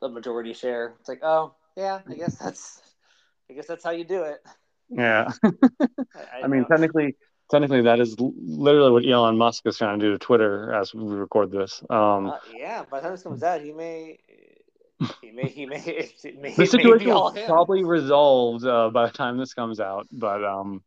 the 0.00 0.08
majority 0.08 0.52
share. 0.52 0.94
It's 0.98 1.08
like 1.08 1.20
oh 1.22 1.54
yeah, 1.76 2.00
I 2.08 2.14
guess 2.14 2.36
that's 2.38 2.82
I 3.48 3.54
guess 3.54 3.68
that's 3.68 3.84
how 3.84 3.90
you 3.90 4.04
do 4.04 4.22
it. 4.24 4.42
Yeah, 4.88 5.30
I, 5.44 6.42
I 6.42 6.46
mean, 6.48 6.62
know- 6.62 6.68
technically, 6.68 7.16
technically, 7.50 7.82
that 7.82 8.00
is 8.00 8.16
literally 8.18 8.90
what 8.90 9.06
Elon 9.06 9.38
Musk 9.38 9.66
is 9.66 9.78
trying 9.78 10.00
to 10.00 10.06
do 10.06 10.12
to 10.12 10.18
Twitter 10.18 10.74
as 10.74 10.92
we 10.92 11.04
record 11.14 11.52
this. 11.52 11.82
Um, 11.88 12.26
uh, 12.26 12.38
yeah. 12.52 12.84
By 12.90 12.98
the 12.98 13.04
time 13.04 13.12
this 13.12 13.22
comes 13.22 13.42
out, 13.42 13.60
he 13.60 13.72
may. 13.72 14.18
He 15.20 15.32
may, 15.32 15.48
he 15.48 15.66
may, 15.66 15.78
it 16.24 16.40
may, 16.40 16.54
the 16.54 16.64
situation 16.64 17.06
be 17.06 17.10
all 17.10 17.24
will 17.24 17.32
him. 17.32 17.46
probably 17.46 17.82
resolved 17.82 18.64
uh, 18.64 18.88
by 18.90 19.06
the 19.06 19.12
time 19.12 19.36
this 19.36 19.52
comes 19.52 19.80
out, 19.80 20.06
but 20.12 20.44
um, 20.44 20.80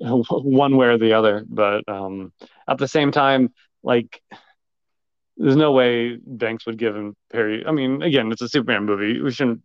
one 0.00 0.76
way 0.76 0.88
or 0.88 0.98
the 0.98 1.12
other. 1.12 1.44
But 1.48 1.88
um, 1.88 2.32
at 2.68 2.78
the 2.78 2.88
same 2.88 3.12
time, 3.12 3.52
like, 3.86 4.20
there's 5.36 5.56
no 5.56 5.70
way 5.72 6.16
Banks 6.16 6.66
would 6.66 6.76
give 6.76 6.94
him 6.94 7.14
Perry. 7.30 7.64
I 7.64 7.70
mean, 7.70 8.02
again, 8.02 8.32
it's 8.32 8.42
a 8.42 8.48
Superman 8.48 8.84
movie. 8.84 9.20
We 9.20 9.30
shouldn't 9.30 9.62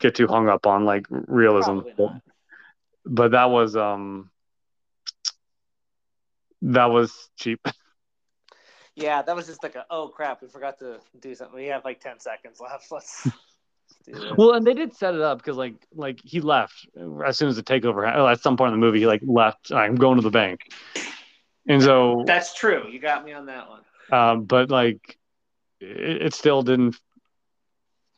get 0.00 0.14
too 0.14 0.26
hung 0.28 0.48
up 0.48 0.66
on 0.66 0.84
like 0.84 1.06
realism. 1.08 1.80
But, 1.96 2.12
but 3.06 3.30
that 3.32 3.50
was 3.50 3.74
um 3.74 4.30
that 6.62 6.86
was 6.86 7.30
cheap. 7.36 7.60
Yeah, 8.96 9.22
that 9.22 9.34
was 9.34 9.48
just 9.48 9.60
like 9.64 9.74
a 9.74 9.84
oh 9.90 10.06
crap, 10.06 10.40
we 10.40 10.46
forgot 10.46 10.78
to 10.78 11.00
do 11.18 11.34
something. 11.34 11.56
We 11.56 11.66
have 11.66 11.84
like 11.84 11.98
ten 11.98 12.20
seconds 12.20 12.60
left. 12.60 12.86
Let's 12.92 13.28
well, 14.36 14.52
and 14.52 14.64
they 14.64 14.74
did 14.74 14.94
set 14.94 15.14
it 15.14 15.20
up 15.20 15.38
because 15.38 15.56
like 15.56 15.74
like 15.94 16.20
he 16.22 16.40
left 16.40 16.86
as 17.26 17.36
soon 17.36 17.48
as 17.48 17.56
the 17.56 17.64
takeover. 17.64 18.06
At 18.06 18.40
some 18.40 18.56
point 18.56 18.72
in 18.72 18.78
the 18.78 18.86
movie, 18.86 19.00
he 19.00 19.06
like 19.08 19.22
left. 19.24 19.72
I'm 19.72 19.96
going 19.96 20.14
to 20.14 20.22
the 20.22 20.30
bank, 20.30 20.60
and 21.68 21.82
so 21.82 22.24
That's 22.26 22.54
true. 22.54 22.88
You 22.90 22.98
got 22.98 23.24
me 23.24 23.32
on 23.32 23.46
that 23.46 23.68
one. 23.68 23.82
um, 24.12 24.44
but 24.44 24.70
like 24.70 25.18
it, 25.80 26.22
it 26.22 26.34
still 26.34 26.62
didn't 26.62 26.96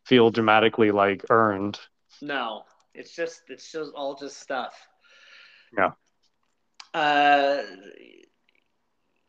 feel 0.05 0.31
dramatically 0.31 0.91
like 0.91 1.25
earned. 1.31 1.79
No, 2.23 2.65
it's 2.95 3.15
just 3.15 3.43
it's 3.49 3.71
just 3.71 3.93
all 3.95 4.15
just 4.15 4.41
stuff. 4.41 4.75
Yeah. 5.77 5.93
Uh, 6.95 7.63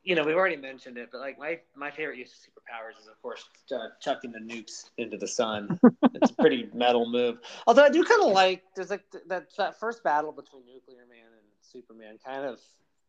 you 0.03 0.15
know, 0.15 0.23
we've 0.23 0.35
already 0.37 0.55
mentioned 0.55 0.97
it, 0.97 1.09
but 1.11 1.19
like 1.19 1.37
my 1.37 1.59
my 1.75 1.91
favorite 1.91 2.17
use 2.17 2.31
of 2.31 2.39
superpowers 2.39 2.99
is 3.01 3.07
of 3.07 3.21
course 3.21 3.43
uh, 3.75 3.89
chucking 3.99 4.31
the 4.31 4.39
nukes 4.39 4.89
into 4.97 5.17
the 5.17 5.27
sun. 5.27 5.77
it's 6.13 6.31
a 6.31 6.35
pretty 6.35 6.69
metal 6.73 7.09
move. 7.09 7.39
Although 7.67 7.83
I 7.83 7.89
do 7.89 8.03
kind 8.05 8.23
of 8.23 8.31
like 8.31 8.63
there's 8.75 8.89
like 8.89 9.03
that 9.27 9.47
that 9.57 9.79
first 9.79 10.03
battle 10.03 10.31
between 10.31 10.63
Nuclear 10.65 11.05
Man 11.09 11.25
and 11.25 11.45
Superman 11.61 12.17
kind 12.25 12.45
of 12.45 12.59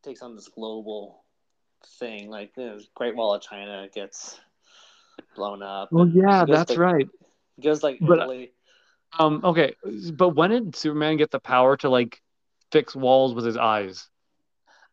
takes 0.02 0.22
on 0.22 0.34
this 0.36 0.48
global 0.48 1.24
thing. 1.98 2.30
Like 2.30 2.54
the 2.54 2.84
Great 2.94 3.16
Wall 3.16 3.34
of 3.34 3.42
China 3.42 3.88
gets 3.92 4.40
blown 5.36 5.62
up. 5.62 5.90
Well, 5.92 6.08
yeah, 6.08 6.44
that's 6.46 6.74
to- 6.74 6.80
right. 6.80 7.08
Goes 7.60 7.82
like 7.82 7.98
But- 8.00 8.18
Italy. 8.18 8.52
Um, 9.18 9.40
okay, 9.42 9.74
but 10.12 10.30
when 10.36 10.50
did 10.50 10.76
Superman 10.76 11.16
get 11.16 11.30
the 11.30 11.40
power 11.40 11.78
to 11.78 11.88
like 11.88 12.20
fix 12.70 12.94
walls 12.94 13.32
with 13.34 13.46
his 13.46 13.56
eyes? 13.56 14.06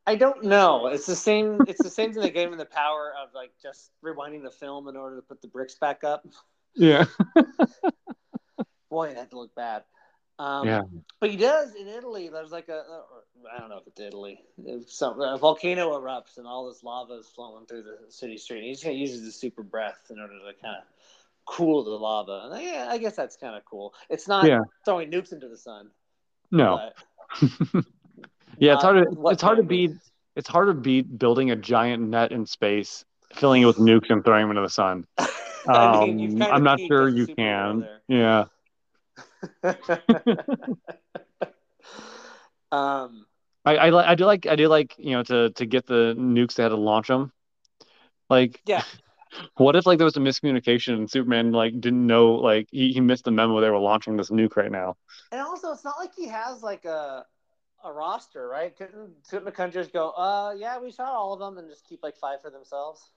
I 0.08 0.16
don't 0.16 0.44
know. 0.46 0.88
It's 0.88 1.06
the 1.06 1.18
same. 1.18 1.60
It's 1.68 1.84
the 1.84 1.90
same 1.90 2.14
thing 2.14 2.22
that 2.22 2.34
gave 2.34 2.50
him 2.50 2.58
the 2.58 2.64
power 2.64 3.12
of 3.22 3.34
like 3.34 3.52
just 3.62 3.92
rewinding 4.02 4.42
the 4.44 4.52
film 4.52 4.88
in 4.88 4.96
order 4.96 5.18
to 5.18 5.22
put 5.22 5.42
the 5.42 5.50
bricks 5.50 5.76
back 5.76 6.06
up. 6.06 6.26
Yeah. 6.76 7.06
Boy, 8.90 9.10
it 9.10 9.18
had 9.18 9.32
to 9.32 9.38
look 9.40 9.54
bad. 9.56 9.84
Um, 10.38 10.68
Yeah. 10.68 10.82
But 11.20 11.30
he 11.32 11.38
does 11.38 11.76
in 11.76 11.88
Italy. 11.88 12.30
There's 12.30 12.52
like 12.52 12.70
a, 12.70 12.74
or 12.74 13.24
I 13.54 13.60
don't 13.60 13.70
know 13.70 13.78
if 13.78 13.88
it's 13.88 14.00
Italy. 14.00 14.42
If 14.66 14.92
some 14.92 15.20
a 15.22 15.38
volcano 15.38 15.92
erupts 16.00 16.38
and 16.38 16.46
all 16.46 16.68
this 16.68 16.84
lava 16.84 17.14
is 17.14 17.28
flowing 17.28 17.66
through 17.66 17.84
the 17.84 17.98
city 18.10 18.38
street. 18.38 18.58
And 18.60 18.66
he 18.66 18.72
just 18.74 18.84
kind 18.84 18.96
of 18.96 19.00
uses 19.00 19.24
the 19.24 19.32
super 19.32 19.64
breath 19.64 20.08
in 20.10 20.20
order 20.20 20.34
to 20.34 20.62
kind 20.62 20.76
of 20.78 20.84
cool 21.46 21.84
the 21.84 21.92
lava. 21.92 22.50
And 22.52 22.64
yeah, 22.64 22.88
I 22.90 22.98
guess 22.98 23.16
that's 23.16 23.38
kind 23.38 23.56
of 23.56 23.64
cool. 23.66 23.94
It's 24.10 24.28
not 24.28 24.46
Yeah. 24.46 24.62
throwing 24.84 25.10
nukes 25.12 25.32
into 25.32 25.48
the 25.48 25.58
sun. 25.58 25.90
No. 26.52 26.92
Yeah, 28.58 28.76
it's 28.76 28.84
hard 28.84 29.04
to 29.04 29.28
it's 29.28 29.42
hard 29.42 29.58
to 29.58 29.64
beat 29.64 29.92
it's 30.36 30.48
hard 30.48 30.68
to 30.68 30.74
beat 30.74 31.18
building 31.18 31.52
a 31.52 31.56
giant 31.56 32.04
net 32.04 32.32
in 32.32 32.46
space, 32.46 33.04
filling 33.34 33.62
it 33.62 33.66
with 33.66 33.78
nukes 33.78 34.10
and 34.10 34.24
throwing 34.24 34.44
them 34.44 34.52
into 34.52 34.62
the 34.62 34.70
sun. 34.70 35.06
I 35.68 36.06
mean, 36.06 36.42
I'm 36.42 36.54
of 36.58 36.64
not 36.64 36.80
sure 36.80 37.10
you 37.10 37.28
can. 37.28 37.88
Yeah. 38.08 38.46
um, 42.72 43.26
I, 43.66 43.76
I 43.78 44.12
I 44.12 44.16
do 44.16 44.26
like 44.26 44.46
I 44.46 44.56
do 44.56 44.68
like 44.68 44.96
you 44.98 45.12
know 45.12 45.24
to 45.24 45.50
to 45.52 45.66
get 45.66 45.86
the 45.88 46.16
nukes 46.18 46.56
they 46.56 46.64
had 46.64 46.70
to 46.70 46.76
launch 46.76 47.08
them. 47.08 47.32
Like 48.30 48.62
Yeah. 48.66 48.84
what 49.58 49.76
if 49.76 49.86
like 49.86 49.98
there 49.98 50.06
was 50.06 50.18
a 50.18 50.20
miscommunication 50.20 50.94
and 50.94 51.10
Superman 51.10 51.52
like 51.52 51.80
didn't 51.80 52.06
know 52.06 52.34
like 52.34 52.68
he, 52.72 52.92
he 52.92 53.02
missed 53.02 53.26
the 53.26 53.32
memo 53.32 53.60
they 53.62 53.70
were 53.70 53.80
launching 53.80 54.18
this 54.18 54.30
nuke 54.30 54.56
right 54.56 54.72
now. 54.72 54.96
and 55.32 55.42
also, 55.42 55.72
it's 55.72 55.84
not 55.84 55.96
like 56.00 56.14
he 56.16 56.28
has 56.28 56.64
like 56.64 56.86
a 56.86 57.26
a 57.84 57.92
roster, 57.92 58.48
right? 58.48 58.76
Couldn't 58.76 59.12
couldn't 59.30 59.46
the 59.46 59.52
countries 59.52 59.88
go, 59.88 60.10
uh, 60.12 60.54
yeah, 60.58 60.80
we 60.80 60.92
shot 60.92 61.10
all 61.10 61.34
of 61.34 61.40
them 61.40 61.58
and 61.58 61.70
just 61.70 61.88
keep 61.88 62.02
like 62.04 62.18
five 62.18 62.42
for 62.42 62.50
themselves? 62.50 63.12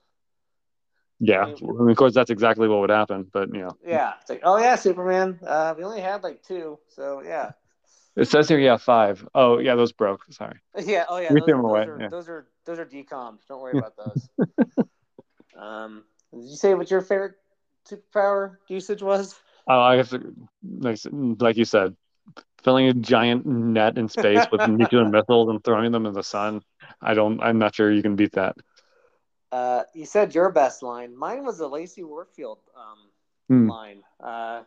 Yeah, 1.19 1.43
I 1.43 1.45
mean- 1.47 1.89
of 1.89 1.97
course 1.97 2.13
that's 2.13 2.29
exactly 2.29 2.67
what 2.67 2.79
would 2.79 2.89
happen, 2.89 3.27
but 3.31 3.53
you 3.53 3.61
know 3.61 3.77
Yeah, 3.85 4.13
it's 4.21 4.29
like, 4.29 4.41
oh 4.43 4.57
yeah, 4.57 4.75
Superman. 4.75 5.39
Uh, 5.45 5.73
we 5.77 5.83
only 5.83 6.01
had 6.01 6.23
like 6.23 6.43
two, 6.43 6.79
so 6.87 7.21
yeah, 7.21 7.51
it 8.15 8.27
says 8.27 8.47
here 8.49 8.59
yeah 8.59 8.77
five. 8.77 9.27
Oh 9.33 9.59
yeah, 9.59 9.75
those 9.75 9.91
broke. 9.91 10.25
Sorry. 10.31 10.59
yeah. 10.77 11.05
Oh 11.09 11.17
yeah, 11.17 11.33
We 11.33 11.39
those, 11.39 11.47
those 11.47 11.63
away, 11.63 11.81
are 11.81 11.97
yeah. 12.01 12.09
those 12.09 12.29
are 12.29 12.47
those 12.65 12.79
are 12.79 12.85
decommed. 12.85 13.39
Don't 13.47 13.61
worry 13.61 13.77
about 13.77 13.95
those. 13.97 14.29
um, 15.57 16.03
did 16.33 16.43
you 16.43 16.55
say 16.55 16.73
what 16.73 16.91
your 16.91 17.01
favorite 17.01 17.35
superpower 17.89 18.57
usage 18.67 19.01
was? 19.01 19.35
Oh, 19.67 19.79
I 19.79 19.97
guess 19.97 20.13
like 20.79 20.99
like 21.39 21.57
you 21.57 21.65
said, 21.65 21.95
filling 22.63 22.87
a 22.87 22.93
giant 22.93 23.45
net 23.45 23.97
in 23.97 24.09
space 24.09 24.45
with 24.51 24.67
nuclear 24.67 25.05
missiles 25.05 25.49
and 25.49 25.63
throwing 25.63 25.91
them 25.91 26.05
in 26.05 26.13
the 26.13 26.23
sun. 26.23 26.61
I 27.01 27.13
don't. 27.13 27.41
I'm 27.41 27.59
not 27.59 27.75
sure 27.75 27.91
you 27.91 28.01
can 28.01 28.15
beat 28.15 28.33
that. 28.33 28.57
Uh, 29.51 29.83
you 29.93 30.05
said 30.05 30.35
your 30.35 30.49
best 30.51 30.83
line. 30.83 31.15
Mine 31.15 31.43
was 31.43 31.57
the 31.57 31.67
Lacey 31.67 32.03
Warfield 32.03 32.59
um, 32.75 32.97
Hmm. 33.47 33.69
line. 33.69 34.03
Uh, 34.19 34.61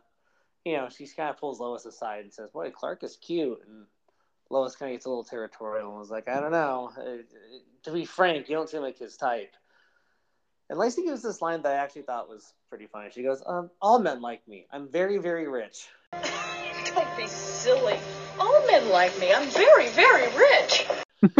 you 0.65 0.75
know, 0.77 0.89
she 0.89 1.07
kind 1.07 1.29
of 1.29 1.37
pulls 1.37 1.59
Lois 1.59 1.85
aside 1.85 2.21
and 2.23 2.33
says, 2.33 2.49
"Boy, 2.49 2.69
Clark 2.71 3.03
is 3.03 3.15
cute," 3.17 3.61
and 3.67 3.85
Lois 4.49 4.75
kind 4.75 4.91
of 4.91 4.95
gets 4.95 5.05
a 5.05 5.09
little 5.09 5.23
territorial 5.23 5.89
and 5.89 5.99
was 5.99 6.09
like, 6.11 6.27
"I 6.27 6.39
don't 6.41 6.51
know. 6.51 6.91
Uh, 6.97 7.23
to 7.83 7.91
be 7.91 8.05
frank, 8.05 8.49
you 8.49 8.55
don't 8.55 8.69
seem 8.69 8.81
like 8.81 8.97
his 8.97 9.15
type." 9.15 9.55
And 10.69 10.79
Lacey 10.79 11.03
gives 11.03 11.21
this 11.21 11.41
line 11.41 11.61
that 11.61 11.73
I 11.73 11.75
actually 11.75 12.03
thought 12.03 12.29
was 12.29 12.53
pretty 12.69 12.87
funny. 12.87 13.09
She 13.11 13.23
goes, 13.23 13.41
um, 13.45 13.69
"All 13.81 13.99
men 13.99 14.21
like 14.21 14.45
me. 14.47 14.67
I'm 14.71 14.87
very, 14.89 15.17
very 15.17 15.47
rich." 15.47 15.87
Don't 16.95 17.17
be 17.17 17.27
silly. 17.27 17.97
All 18.39 18.65
men 18.67 18.89
like 18.89 19.17
me. 19.19 19.33
I'm 19.33 19.49
very, 19.49 19.87
very 19.89 20.27
rich. 20.35 20.87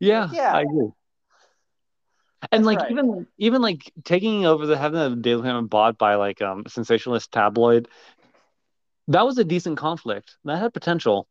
Yeah, 0.00 0.28
Yeah. 0.32 0.52
I 0.52 0.62
agree. 0.62 0.90
And 2.50 2.64
like 2.64 2.78
right. 2.78 2.90
even 2.90 3.26
even 3.38 3.62
like 3.62 3.92
taking 4.04 4.46
over 4.46 4.66
the 4.66 4.76
having 4.76 4.98
the 4.98 5.16
Daily 5.16 5.46
Hammer 5.46 5.62
bought 5.62 5.98
by 5.98 6.14
like 6.16 6.42
um 6.42 6.64
sensationalist 6.68 7.32
tabloid, 7.32 7.88
that 9.08 9.24
was 9.26 9.38
a 9.38 9.44
decent 9.44 9.78
conflict. 9.78 10.36
That 10.44 10.58
had 10.58 10.72
potential. 10.74 11.28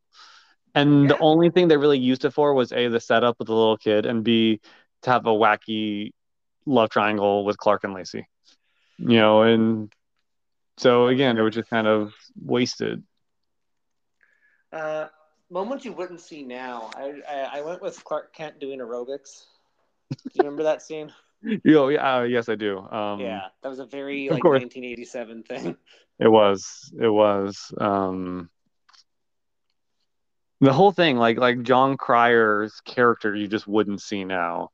And 0.76 1.07
the 1.07 1.20
only 1.20 1.51
thing 1.51 1.68
they 1.68 1.78
really 1.78 1.99
used 1.99 2.26
it 2.26 2.32
for 2.32 2.53
was 2.55 2.72
A, 2.72 2.88
the 2.88 2.99
setup 2.99 3.38
with 3.38 3.47
the 3.47 3.53
little 3.53 3.78
kid, 3.78 4.07
and 4.07 4.24
B, 4.24 4.59
to 5.03 5.11
have 5.11 5.28
a 5.28 5.30
wacky 5.30 6.14
love 6.66 6.89
triangle 6.89 7.45
with 7.45 7.57
Clark 7.57 7.84
and 7.84 7.93
Lacey. 7.93 8.28
You 8.97 9.18
know, 9.18 9.43
and 9.43 9.93
so 10.78 11.07
again, 11.07 11.38
it 11.38 11.41
was 11.41 11.53
just 11.53 11.70
kind 11.70 11.86
of 11.88 12.14
wasted. 12.43 13.03
Uh, 14.72 15.07
moments 15.51 15.86
you 15.86 15.93
wouldn't 15.93 16.22
see 16.22 16.41
now. 16.43 16.89
I, 16.95 17.22
I 17.30 17.59
I 17.59 17.61
went 17.61 17.82
with 17.82 18.03
Clark 18.03 18.34
Kent 18.34 18.59
doing 18.59 18.80
aerobics. 18.80 19.45
Do 20.12 20.18
you 20.34 20.39
remember 20.39 20.64
that 20.64 20.82
scene? 20.82 21.12
Yeah, 21.66 21.80
uh, 21.80 22.22
yes 22.24 22.47
I 22.47 22.56
do. 22.56 22.80
Um 22.80 23.20
yeah, 23.20 23.47
that 23.62 23.68
was 23.68 23.80
a 23.80 23.86
very 23.86 24.30
like 24.30 24.41
course. 24.41 24.62
1987 24.62 25.43
thing. 25.43 25.76
It 26.20 26.28
was. 26.30 26.89
It 26.97 27.10
was. 27.10 27.74
Um, 27.78 28.49
the 30.62 30.72
whole 30.72 30.91
thing, 30.91 31.18
like 31.18 31.38
like 31.38 31.64
Jon 31.64 31.97
Cryer's 31.97 32.80
character, 32.86 33.36
you 33.36 33.47
just 33.47 33.68
wouldn't 33.68 34.01
see 34.01 34.24
now. 34.24 34.70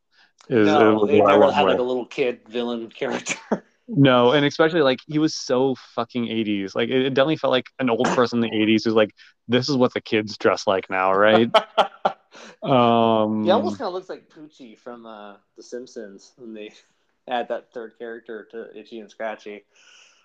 Is, 0.48 0.68
no, 0.68 1.04
is 1.04 1.10
they 1.10 1.20
what 1.20 1.32
I 1.32 1.38
never 1.38 1.52
had 1.52 1.64
like 1.64 1.80
a 1.80 1.84
little 1.84 2.06
kid 2.06 2.42
villain 2.48 2.90
character. 2.90 3.38
No, 3.92 4.32
and 4.34 4.46
especially 4.46 4.82
like 4.82 5.00
he 5.08 5.18
was 5.20 5.34
so 5.34 5.76
fucking 5.96 6.26
80s. 6.26 6.76
Like 6.76 6.90
it, 6.90 7.08
it 7.08 7.14
definitely 7.14 7.38
felt 7.38 7.52
like 7.52 7.66
an 7.80 7.90
old 7.90 8.06
person 8.08 8.44
in 8.44 8.50
the 8.50 8.56
80s 8.56 8.84
who's 8.86 8.94
like, 8.94 9.12
this 9.48 9.68
is 9.68 9.76
what 9.76 9.94
the 9.94 10.02
kids 10.02 10.38
dress 10.38 10.68
like 10.68 10.90
now, 10.90 11.12
right? 11.14 11.50
um, 12.64 13.44
he 13.44 13.50
almost 13.52 13.78
kind 13.80 13.88
of 13.88 13.94
looks 13.94 14.10
like 14.10 14.30
Poochie 14.30 14.78
from 14.78 15.06
uh, 15.06 15.38
The 15.58 15.64
Simpsons 15.64 16.34
when 16.38 16.54
they 16.54 16.72
add 17.28 17.48
that 17.50 17.74
third 17.74 17.98
character 17.98 18.48
to 18.52 18.78
Itchy 18.80 19.00
and 19.00 19.10
Scratchy. 19.10 19.66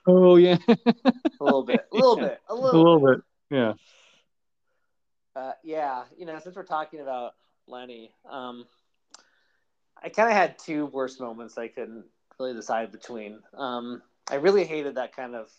oh 0.07 0.37
yeah, 0.37 0.59
A 0.69 1.45
little 1.45 1.65
bit, 1.65 1.87
a 1.91 1.97
little 1.97 2.19
Yeah. 2.19 2.25
bit, 2.29 2.41
a 2.49 2.55
little, 2.55 2.71
a 2.71 2.77
little, 2.77 2.95
little 3.01 3.15
bit. 3.15 3.25
bit. 3.51 3.57
Yeah. 3.59 3.73
Uh, 5.37 5.53
yeah, 5.65 6.05
you 6.17 6.27
know, 6.27 6.39
since 6.39 6.55
we're 6.55 6.62
talking 6.65 7.01
about 7.01 7.33
Lenny, 7.67 8.12
um, 8.29 8.67
I 10.03 10.11
kind 10.11 10.29
of 10.29 10.37
had 10.37 10.59
two 10.59 10.87
worst 10.87 11.19
moments 11.21 11.57
I 11.59 11.69
couldn't 11.69 12.05
really 12.39 12.55
decide 12.55 12.93
between. 12.93 13.41
Um, 13.57 14.03
I 14.30 14.37
really 14.37 14.64
hated 14.64 14.97
that 14.97 15.14
kind 15.14 15.35
of 15.35 15.51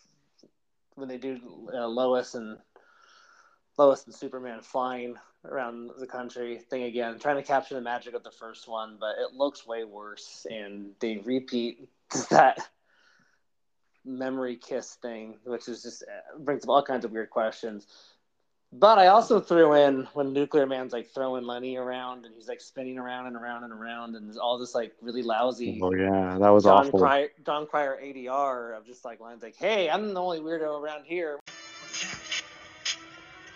when 0.95 1.07
they 1.09 1.17
do 1.17 1.39
uh, 1.73 1.87
Lois 1.87 2.35
and 2.35 2.57
Lois 3.77 4.05
and 4.05 4.15
Superman 4.15 4.61
flying 4.61 5.15
around 5.43 5.91
the 5.99 6.07
country 6.07 6.57
thing 6.57 6.83
again, 6.83 7.19
trying 7.19 7.35
to 7.35 7.43
capture 7.43 7.75
the 7.75 7.81
magic 7.81 8.13
of 8.13 8.23
the 8.23 8.31
first 8.31 8.67
one, 8.67 8.97
but 8.99 9.15
it 9.19 9.35
looks 9.35 9.67
way 9.67 9.83
worse, 9.83 10.47
and 10.49 10.91
they 10.99 11.17
repeat 11.17 11.87
that 12.29 12.59
memory 14.05 14.55
kiss 14.55 14.95
thing, 14.95 15.35
which 15.43 15.67
is 15.67 15.83
just 15.83 16.03
uh, 16.03 16.37
brings 16.39 16.63
up 16.63 16.69
all 16.69 16.83
kinds 16.83 17.05
of 17.05 17.11
weird 17.11 17.29
questions. 17.29 17.85
But 18.77 18.99
I 18.99 19.07
also 19.07 19.39
threw 19.39 19.73
in 19.73 20.05
when 20.13 20.33
Nuclear 20.33 20.65
Man's 20.65 20.91
like 20.91 21.09
throwing 21.11 21.45
Lenny 21.45 21.77
around 21.77 22.25
and 22.25 22.35
he's 22.35 22.49
like 22.49 22.59
spinning 22.59 22.97
around 22.97 23.27
and 23.27 23.35
around 23.35 23.63
and 23.63 23.71
around 23.71 24.15
and 24.15 24.27
there's 24.27 24.37
all 24.37 24.57
this 24.57 24.75
like 24.75 24.93
really 25.01 25.21
lousy 25.21 25.79
Oh 25.81 25.93
yeah, 25.93 26.37
that 26.37 26.49
was 26.49 26.65
Jon 26.65 26.87
awful. 26.87 26.99
Cryer, 26.99 27.29
Jon 27.45 27.67
Cryer 27.67 27.97
ADR 28.03 28.77
of 28.77 28.85
just 28.85 29.05
like 29.05 29.21
lines 29.21 29.43
like, 29.43 29.55
"Hey, 29.55 29.89
I'm 29.89 30.13
the 30.13 30.21
only 30.21 30.39
weirdo 30.39 30.81
around 30.81 31.05
here." 31.05 31.39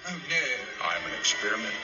Oh, 0.08 0.12
no. 0.12 0.86
I'm 0.86 1.06
an 1.06 1.20
experiment. 1.20 1.76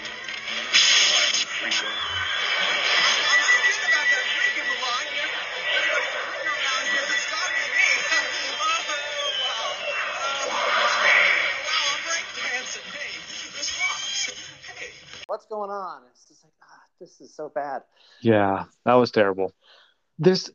What's 15.35 15.47
going 15.47 15.69
on? 15.69 16.03
It's 16.13 16.23
just 16.29 16.45
like, 16.45 16.53
ah, 16.63 16.81
this 16.97 17.19
is 17.19 17.35
so 17.35 17.51
bad. 17.53 17.81
Yeah, 18.21 18.63
that 18.85 18.93
was 18.93 19.11
terrible. 19.11 19.51
There's 20.17 20.49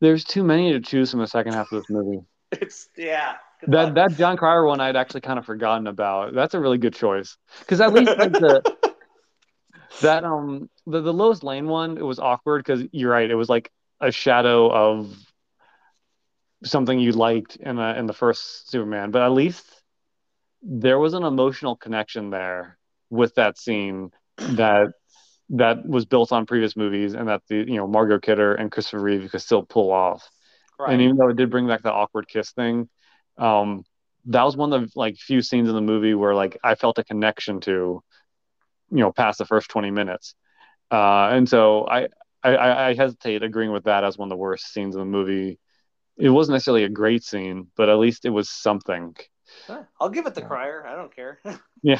there's 0.00 0.24
too 0.24 0.42
many 0.42 0.72
to 0.72 0.80
choose 0.80 1.12
from 1.12 1.20
the 1.20 1.28
second 1.28 1.52
half 1.52 1.70
of 1.70 1.80
this 1.80 1.88
movie. 1.88 2.24
It's 2.50 2.88
yeah. 2.96 3.36
That 3.68 3.84
luck. 3.84 3.94
that 3.94 4.16
Jon 4.16 4.36
Cryer 4.36 4.66
one 4.66 4.80
I'd 4.80 4.96
actually 4.96 5.20
kind 5.20 5.38
of 5.38 5.46
forgotten 5.46 5.86
about. 5.86 6.34
That's 6.34 6.54
a 6.54 6.58
really 6.58 6.78
good 6.78 6.94
choice 6.94 7.36
because 7.60 7.80
at 7.80 7.92
least 7.92 8.18
like 8.18 8.32
the 8.32 8.76
that 10.02 10.24
um 10.24 10.68
the 10.84 11.00
the 11.00 11.12
Lois 11.12 11.44
Lane 11.44 11.68
one 11.68 11.96
it 11.96 12.04
was 12.04 12.18
awkward 12.18 12.64
because 12.64 12.82
you're 12.90 13.12
right 13.12 13.30
it 13.30 13.36
was 13.36 13.48
like 13.48 13.70
a 14.00 14.10
shadow 14.10 14.68
of 14.68 15.16
something 16.64 16.98
you 16.98 17.12
liked 17.12 17.54
in 17.54 17.78
a, 17.78 17.94
in 17.94 18.06
the 18.06 18.12
first 18.12 18.68
Superman, 18.68 19.12
but 19.12 19.22
at 19.22 19.30
least 19.30 19.64
there 20.60 20.98
was 20.98 21.14
an 21.14 21.22
emotional 21.22 21.76
connection 21.76 22.30
there 22.30 22.78
with 23.14 23.34
that 23.36 23.58
scene 23.58 24.10
that 24.38 24.88
that 25.50 25.86
was 25.86 26.06
built 26.06 26.32
on 26.32 26.46
previous 26.46 26.76
movies 26.76 27.14
and 27.14 27.28
that 27.28 27.42
the 27.48 27.56
you 27.56 27.76
know 27.76 27.86
Margot 27.86 28.18
Kidder 28.18 28.54
and 28.54 28.72
Christopher 28.72 29.00
Reeve 29.00 29.30
could 29.30 29.42
still 29.42 29.62
pull 29.62 29.92
off. 29.92 30.28
right. 30.78 30.92
And 30.92 31.02
even 31.02 31.16
though 31.16 31.28
it 31.28 31.36
did 31.36 31.50
bring 31.50 31.66
back 31.68 31.82
the 31.82 31.92
awkward 31.92 32.28
kiss 32.28 32.52
thing, 32.52 32.88
um, 33.38 33.84
that 34.26 34.42
was 34.42 34.56
one 34.56 34.72
of 34.72 34.82
the 34.82 34.90
like 34.96 35.16
few 35.16 35.42
scenes 35.42 35.68
in 35.68 35.74
the 35.74 35.80
movie 35.80 36.14
where 36.14 36.34
like 36.34 36.58
I 36.64 36.74
felt 36.74 36.98
a 36.98 37.04
connection 37.04 37.60
to, 37.62 38.02
you 38.90 38.98
know, 38.98 39.12
past 39.12 39.38
the 39.38 39.46
first 39.46 39.68
twenty 39.70 39.90
minutes. 39.90 40.34
Uh, 40.90 41.28
and 41.32 41.48
so 41.48 41.86
I, 41.86 42.08
I 42.42 42.88
I 42.90 42.94
hesitate 42.94 43.42
agreeing 43.42 43.72
with 43.72 43.84
that 43.84 44.04
as 44.04 44.18
one 44.18 44.28
of 44.28 44.30
the 44.30 44.36
worst 44.36 44.72
scenes 44.72 44.94
in 44.94 45.00
the 45.00 45.06
movie. 45.06 45.58
It 46.16 46.30
wasn't 46.30 46.54
necessarily 46.54 46.84
a 46.84 46.88
great 46.88 47.24
scene, 47.24 47.68
but 47.76 47.88
at 47.88 47.98
least 47.98 48.24
it 48.24 48.30
was 48.30 48.48
something. 48.50 49.16
Huh. 49.66 49.82
I'll 50.00 50.08
give 50.08 50.26
it 50.26 50.34
the 50.34 50.42
Cryer. 50.42 50.86
I 50.86 50.96
don't 50.96 51.14
care. 51.14 51.38
Yeah, 51.86 51.98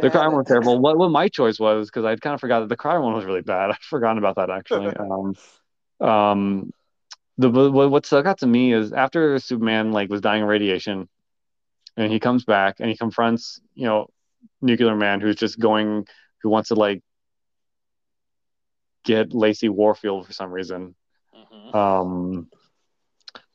the 0.00 0.10
Cryer 0.10 0.30
one 0.30 0.38
was 0.38 0.48
terrible. 0.48 0.78
What 0.80 0.98
what 0.98 1.10
my 1.10 1.28
choice 1.28 1.60
was 1.60 1.88
because 1.88 2.04
I'd 2.04 2.20
kind 2.20 2.34
of 2.34 2.40
forgot 2.40 2.60
that 2.60 2.68
the 2.68 2.76
Cryer 2.76 3.00
one 3.00 3.14
was 3.14 3.24
really 3.24 3.40
bad. 3.40 3.70
I'd 3.70 3.78
forgotten 3.78 4.18
about 4.18 4.34
that 4.34 4.50
actually. 4.50 4.92
um, 6.00 6.08
um, 6.08 6.72
the 7.38 7.48
what 7.48 8.04
stuck 8.04 8.26
out 8.26 8.38
to 8.38 8.48
me 8.48 8.72
is 8.72 8.92
after 8.92 9.38
Superman 9.38 9.92
like 9.92 10.10
was 10.10 10.20
dying 10.20 10.42
of 10.42 10.48
radiation, 10.48 11.08
and 11.96 12.10
he 12.10 12.18
comes 12.18 12.44
back 12.44 12.80
and 12.80 12.90
he 12.90 12.96
confronts 12.96 13.60
you 13.74 13.86
know 13.86 14.08
Nuclear 14.60 14.96
Man 14.96 15.20
who's 15.20 15.36
just 15.36 15.60
going 15.60 16.06
who 16.42 16.48
wants 16.48 16.70
to 16.70 16.74
like 16.74 17.00
get 19.04 19.32
Lacey 19.32 19.68
Warfield 19.68 20.26
for 20.26 20.32
some 20.32 20.50
reason. 20.50 20.96
Mhm. 21.34 21.74
Um, 21.74 22.48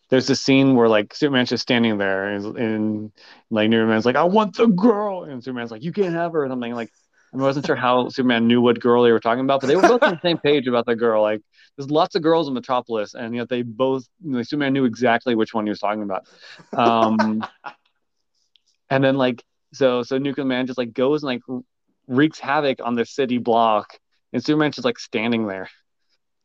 there's 0.10 0.28
this 0.28 0.41
scene 0.41 0.76
where 0.76 0.88
like 0.88 1.14
Superman's 1.14 1.49
just 1.49 1.64
standing 1.64 1.97
there 1.97 2.28
and, 2.28 2.58
and 2.58 3.12
like 3.49 3.72
Superman's 3.72 4.05
like, 4.05 4.16
I 4.16 4.24
want 4.24 4.55
the 4.55 4.68
girl, 4.68 5.24
and 5.24 5.43
Superman's 5.43 5.72
like, 5.72 5.84
you 5.84 5.91
can't 5.91 6.16
have 6.16 6.34
her 6.34 6.45
or 6.45 6.49
something. 6.49 6.74
Like 6.74 6.91
I 7.34 7.38
wasn't 7.38 7.66
sure 7.66 7.76
how 7.76 8.10
Superman 8.10 8.47
knew 8.47 8.62
what 8.62 8.80
girl 8.80 9.03
they 9.03 9.12
were 9.12 9.20
talking 9.20 9.43
about, 9.43 9.62
but 9.62 9.68
they 9.68 9.76
were 9.76 9.82
both 9.82 10.03
on 10.03 10.12
the 10.12 10.22
same 10.22 10.38
page 10.38 10.68
about 10.68 10.86
the 10.86 10.95
girl. 10.95 11.22
Like 11.22 11.41
there's 11.76 11.91
lots 11.91 12.16
of 12.16 12.22
girls 12.22 12.47
in 12.47 12.53
Metropolis, 12.53 13.14
and 13.16 13.36
yet 13.36 13.49
they 13.49 13.64
both 13.64 14.08
like, 14.24 14.45
Superman 14.45 14.74
knew 14.74 14.86
exactly 14.86 15.36
which 15.36 15.53
one 15.53 15.66
he 15.66 15.70
was 15.70 15.80
talking 15.80 16.03
about. 16.03 16.28
Um, 16.74 17.43
and 18.89 19.03
then 19.03 19.18
like 19.18 19.43
so 19.74 20.03
so 20.03 20.18
Nuclear 20.18 20.45
Man 20.45 20.68
just 20.68 20.78
like 20.78 20.93
goes 20.93 21.24
and 21.24 21.28
like 21.28 21.41
wreaks 22.08 22.39
havoc 22.39 22.80
on 22.82 22.95
the 22.95 23.05
city 23.05 23.39
block, 23.39 23.99
and 24.32 24.43
Superman's 24.43 24.76
just 24.76 24.86
like 24.86 24.99
standing 24.99 25.47
there 25.47 25.70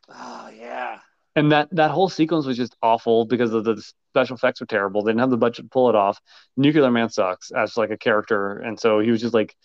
Oh 0.09 0.51
yeah. 0.55 0.99
And 1.35 1.53
that 1.53 1.69
that 1.73 1.91
whole 1.91 2.09
sequence 2.09 2.47
was 2.47 2.57
just 2.57 2.77
awful 2.83 3.25
because 3.25 3.53
of 3.53 3.65
the 3.65 3.83
special 4.13 4.37
effects 4.37 4.61
were 4.61 4.67
terrible. 4.67 5.03
They 5.03 5.11
didn't 5.11 5.21
have 5.21 5.31
the 5.31 5.37
budget 5.37 5.65
to 5.65 5.69
pull 5.69 5.89
it 5.89 5.95
off. 5.95 6.21
Nuclear 6.57 6.91
Man 6.91 7.09
sucks 7.09 7.51
as 7.51 7.77
like 7.77 7.91
a 7.91 7.97
character, 7.97 8.59
and 8.59 8.79
so 8.79 9.01
he 9.01 9.11
was 9.11 9.21
just 9.21 9.35
like 9.35 9.57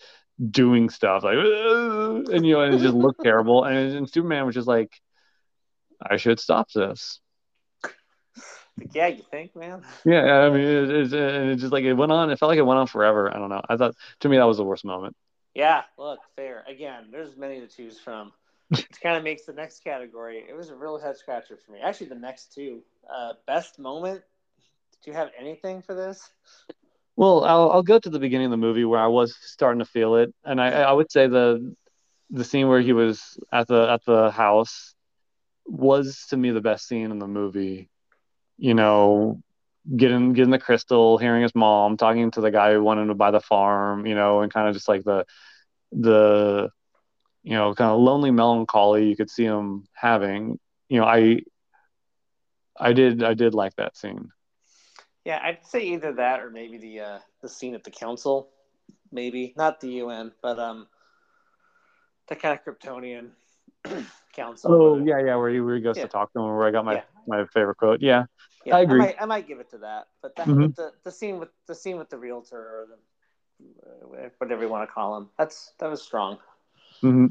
doing 0.52 0.90
stuff 0.90 1.24
like, 1.24 1.36
and 1.36 2.46
you 2.46 2.54
know, 2.54 2.62
and 2.62 2.76
it 2.76 2.80
just 2.80 2.94
looked 2.94 3.24
terrible. 3.24 3.64
And, 3.64 3.96
and 3.96 4.10
Superman 4.10 4.46
was 4.46 4.56
just 4.56 4.68
like, 4.68 4.92
I 6.02 6.18
should 6.18 6.40
stop 6.40 6.72
this. 6.72 7.20
Yeah, 8.94 9.08
you 9.08 9.24
think, 9.32 9.56
man? 9.56 9.84
Yeah, 10.06 10.22
I 10.22 10.50
mean, 10.52 10.62
it, 10.62 10.90
it, 10.90 11.14
and 11.14 11.50
it 11.50 11.56
just 11.56 11.74
like 11.74 11.84
it 11.84 11.94
went 11.94 12.12
on. 12.12 12.30
It 12.30 12.38
felt 12.38 12.50
like 12.50 12.60
it 12.60 12.66
went 12.66 12.80
on 12.80 12.88
forever. 12.88 13.34
I 13.34 13.40
don't 13.40 13.50
know. 13.50 13.62
I 13.68 13.76
thought 13.76 13.96
to 14.20 14.30
me 14.30 14.38
that 14.38 14.44
was 14.44 14.58
the 14.58 14.64
worst 14.64 14.86
moment. 14.86 15.16
Yeah, 15.56 15.82
look, 15.98 16.20
fair. 16.36 16.64
Again, 16.68 17.06
there's 17.12 17.36
many 17.36 17.60
to 17.60 17.68
choose 17.68 18.00
from. 18.00 18.32
Which 18.70 19.02
kind 19.02 19.18
of 19.18 19.24
makes 19.24 19.46
the 19.46 19.54
next 19.54 19.84
category. 19.84 20.44
It 20.48 20.56
was 20.56 20.70
a 20.70 20.76
real 20.76 20.98
head 20.98 21.18
scratcher 21.18 21.58
for 21.58 21.72
me. 21.72 21.80
Actually, 21.82 22.10
the 22.10 22.16
next 22.16 22.54
two. 22.54 22.82
Uh, 23.14 23.34
best 23.46 23.80
moment. 23.80 24.22
Did 25.04 25.12
you 25.12 25.14
have 25.14 25.30
anything 25.40 25.82
for 25.82 25.94
this? 25.94 26.30
Well, 27.16 27.44
I'll 27.44 27.72
I'll 27.72 27.84
go 27.84 27.98
to 28.00 28.10
the 28.10 28.20
beginning 28.20 28.46
of 28.46 28.52
the 28.52 28.58
movie 28.58 28.86
where 28.86 29.00
I 29.00 29.08
was 29.08 29.36
starting 29.42 29.80
to 29.80 29.86
feel 29.86 30.16
it, 30.16 30.34
and 30.44 30.62
I 30.62 30.70
I 30.70 30.92
would 30.92 31.12
say 31.12 31.28
the 31.28 31.76
the 32.30 32.44
scene 32.44 32.68
where 32.68 32.82
he 32.82 32.94
was 32.94 33.40
at 33.52 33.68
the 33.68 33.90
at 33.90 34.04
the 34.06 34.32
house 34.32 34.94
was 35.66 36.26
to 36.30 36.38
me 36.38 36.52
the 36.52 36.62
best 36.62 36.88
scene 36.88 37.12
in 37.12 37.20
the 37.20 37.28
movie. 37.28 37.90
You 38.58 38.74
know, 38.74 39.42
getting 39.96 40.34
getting 40.34 40.52
the 40.52 40.60
crystal, 40.60 41.18
hearing 41.18 41.44
his 41.44 41.56
mom 41.56 41.98
talking 41.98 42.32
to 42.32 42.42
the 42.42 42.52
guy 42.52 42.74
who 42.74 42.84
wanted 42.84 43.08
to 43.08 43.16
buy 43.16 43.32
the 43.32 43.40
farm, 43.40 44.06
you 44.06 44.16
know, 44.16 44.42
and 44.42 44.54
kind 44.54 44.68
of 44.68 44.74
just 44.74 44.88
like 44.88 45.04
the 45.04 45.26
the 45.92 46.70
you 47.48 47.54
know 47.54 47.74
kind 47.74 47.90
of 47.92 48.00
lonely 48.02 48.30
melancholy 48.30 49.08
you 49.08 49.16
could 49.16 49.30
see 49.30 49.46
him 49.46 49.88
having. 49.94 50.60
You 50.90 51.00
know, 51.00 51.06
I 51.06 51.44
I 52.78 52.92
did 52.92 53.24
I 53.24 53.34
did 53.36 53.54
like 53.54 53.74
that 53.78 53.96
scene. 53.96 54.32
Yeah, 55.24 55.40
I'd 55.42 55.66
say 55.66 55.82
either 55.96 56.12
that 56.14 56.42
or 56.42 56.50
maybe 56.50 56.78
the 56.78 57.00
uh, 57.00 57.20
the 57.42 57.48
scene 57.48 57.74
at 57.74 57.86
the 57.86 57.92
council, 57.92 58.50
maybe 59.14 59.54
not 59.56 59.80
the 59.80 59.90
UN, 60.04 60.34
but 60.42 60.60
um, 60.60 60.88
the 62.28 62.36
kind 62.36 62.60
of 62.60 62.66
Kryptonian 62.66 63.30
council. 64.34 64.74
Oh 64.74 65.06
yeah, 65.06 65.20
yeah, 65.26 65.36
where 65.38 65.50
he, 65.50 65.62
where 65.62 65.76
he 65.76 65.82
goes 65.82 65.96
Yeah. 65.96 66.04
to 66.04 66.10
talk 66.10 66.34
to 66.34 66.40
him, 66.40 66.46
where 66.54 66.68
I 66.68 66.72
got 66.72 66.84
my 66.84 66.96
Yeah. 66.96 67.04
my 67.28 67.46
favorite 67.54 67.78
quote. 67.78 68.02
Yeah, 68.02 68.26
Yeah, 68.66 68.76
I 68.76 68.82
agree. 68.82 69.00
might, 69.00 69.16
I 69.22 69.26
might 69.26 69.48
give 69.48 69.62
it 69.62 69.70
to 69.72 69.78
that, 69.80 70.08
but 70.22 70.36
that, 70.36 70.48
Mhm. 70.48 70.76
the 70.76 70.92
the 71.06 71.12
scene 71.12 71.40
with 71.40 71.50
the 71.66 71.76
scene 71.76 71.98
with 71.98 72.10
the 72.10 72.18
realtor 72.18 72.60
or 72.60 72.88
the 72.92 72.98
whatever 74.38 74.64
you 74.64 74.70
want 74.70 74.88
to 74.88 74.94
call 74.94 75.16
him, 75.18 75.30
that's 75.38 75.72
that 75.80 75.90
was 75.90 76.02
strong. 76.02 76.40
Hmm 77.02 77.28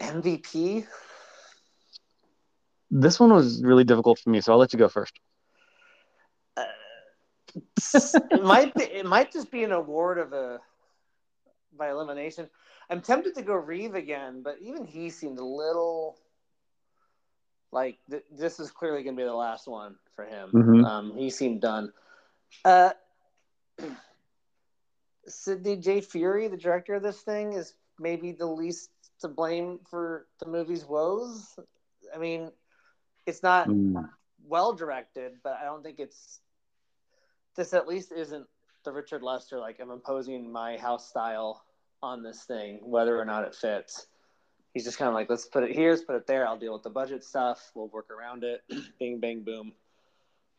MVP. 0.00 0.86
This 2.90 3.18
one 3.18 3.32
was 3.32 3.62
really 3.62 3.84
difficult 3.84 4.18
for 4.18 4.30
me, 4.30 4.40
so 4.40 4.52
I'll 4.52 4.58
let 4.58 4.72
you 4.72 4.78
go 4.78 4.88
first. 4.88 5.18
Uh, 6.56 6.64
it 8.30 8.42
might 8.42 8.74
be, 8.74 8.84
it 8.84 9.06
might 9.06 9.32
just 9.32 9.50
be 9.50 9.64
an 9.64 9.72
award 9.72 10.18
of 10.18 10.32
a 10.32 10.60
by 11.76 11.90
elimination. 11.90 12.48
I'm 12.88 13.00
tempted 13.00 13.34
to 13.34 13.42
go 13.42 13.54
Reeve 13.54 13.94
again, 13.94 14.42
but 14.42 14.58
even 14.60 14.84
he 14.84 15.10
seemed 15.10 15.38
a 15.38 15.44
little 15.44 16.16
like 17.72 17.98
th- 18.08 18.24
this 18.30 18.60
is 18.60 18.70
clearly 18.70 19.02
going 19.02 19.16
to 19.16 19.20
be 19.20 19.26
the 19.26 19.34
last 19.34 19.66
one 19.66 19.96
for 20.14 20.24
him. 20.24 20.50
Mhm. 20.52 20.84
Um, 20.84 21.16
he 21.16 21.28
seemed 21.28 21.60
done. 21.60 21.92
Uh, 22.64 22.90
Sidney 25.26 25.76
J. 25.76 26.00
Furie, 26.00 26.48
the 26.48 26.56
director 26.56 26.94
of 26.94 27.02
this 27.02 27.20
thing, 27.20 27.52
is 27.54 27.74
maybe 27.98 28.32
the 28.32 28.46
least 28.46 28.90
to 29.20 29.28
blame 29.28 29.80
for 29.88 30.26
the 30.40 30.46
movie's 30.46 30.84
woes. 30.84 31.58
I 32.14 32.18
mean, 32.18 32.52
it's 33.26 33.42
not 33.42 33.68
Mm. 33.68 34.08
well 34.46 34.72
directed, 34.72 35.42
but 35.42 35.54
I 35.54 35.64
don't 35.64 35.82
think 35.82 35.98
it's 35.98 36.40
this 37.54 37.72
at 37.72 37.88
least 37.88 38.12
isn't 38.12 38.46
the 38.84 38.92
Richard 38.92 39.22
Lester 39.22 39.58
like 39.58 39.80
I'm 39.80 39.90
imposing 39.90 40.52
my 40.52 40.76
house 40.76 41.08
style 41.08 41.64
on 42.02 42.22
this 42.22 42.44
thing, 42.44 42.78
whether 42.88 43.18
or 43.18 43.24
not 43.24 43.44
it 43.44 43.54
fits. 43.54 44.06
He's 44.74 44.84
just 44.84 44.98
kind 44.98 45.08
of 45.08 45.14
like, 45.14 45.30
let's 45.30 45.46
put 45.46 45.64
it 45.64 45.74
here, 45.74 45.90
let's 45.90 46.04
put 46.04 46.16
it 46.16 46.26
there. 46.26 46.46
I'll 46.46 46.58
deal 46.58 46.74
with 46.74 46.82
the 46.82 46.90
budget 46.90 47.24
stuff. 47.24 47.72
We'll 47.74 47.88
work 47.88 48.10
around 48.10 48.44
it. 48.44 48.62
Bing, 49.00 49.18
bang, 49.18 49.42
boom. 49.42 49.72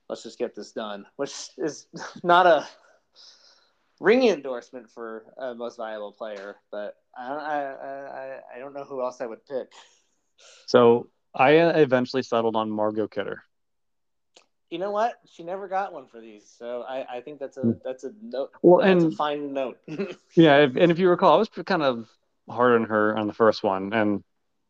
Let's 0.09 0.23
just 0.23 0.39
get 0.39 0.55
this 0.55 0.71
done, 0.71 1.05
which 1.17 1.49
is 1.57 1.87
not 2.23 2.47
a 2.47 2.67
ringing 3.99 4.29
endorsement 4.29 4.89
for 4.89 5.25
a 5.37 5.55
most 5.55 5.77
valuable 5.77 6.11
player, 6.11 6.57
but 6.71 6.95
I 7.17 7.27
don't, 7.29 7.39
I, 7.39 7.63
I, 7.63 8.39
I 8.55 8.59
don't 8.59 8.73
know 8.73 8.83
who 8.83 9.01
else 9.01 9.21
I 9.21 9.25
would 9.25 9.45
pick. 9.45 9.71
So 10.67 11.09
I 11.33 11.57
uh, 11.57 11.77
eventually 11.77 12.23
settled 12.23 12.55
on 12.55 12.69
Margot 12.69 13.07
Kidder. 13.07 13.43
You 14.69 14.79
know 14.79 14.91
what? 14.91 15.13
She 15.25 15.43
never 15.43 15.67
got 15.67 15.93
one 15.93 16.07
for 16.07 16.19
these, 16.19 16.53
so 16.57 16.83
I, 16.87 17.17
I 17.17 17.21
think 17.21 17.39
that's 17.39 17.55
a 17.55 17.75
that's 17.85 18.03
a 18.03 18.11
note. 18.21 18.51
Well, 18.61 18.85
that's 18.85 19.03
a 19.03 19.07
and 19.07 19.15
fine 19.15 19.53
note. 19.53 19.77
yeah, 20.35 20.57
if, 20.57 20.75
and 20.75 20.91
if 20.91 20.99
you 20.99 21.09
recall, 21.09 21.35
I 21.35 21.37
was 21.37 21.49
kind 21.65 21.83
of 21.83 22.09
hard 22.49 22.81
on 22.81 22.87
her 22.89 23.17
on 23.17 23.27
the 23.27 23.33
first 23.33 23.63
one, 23.63 23.93
and 23.93 24.23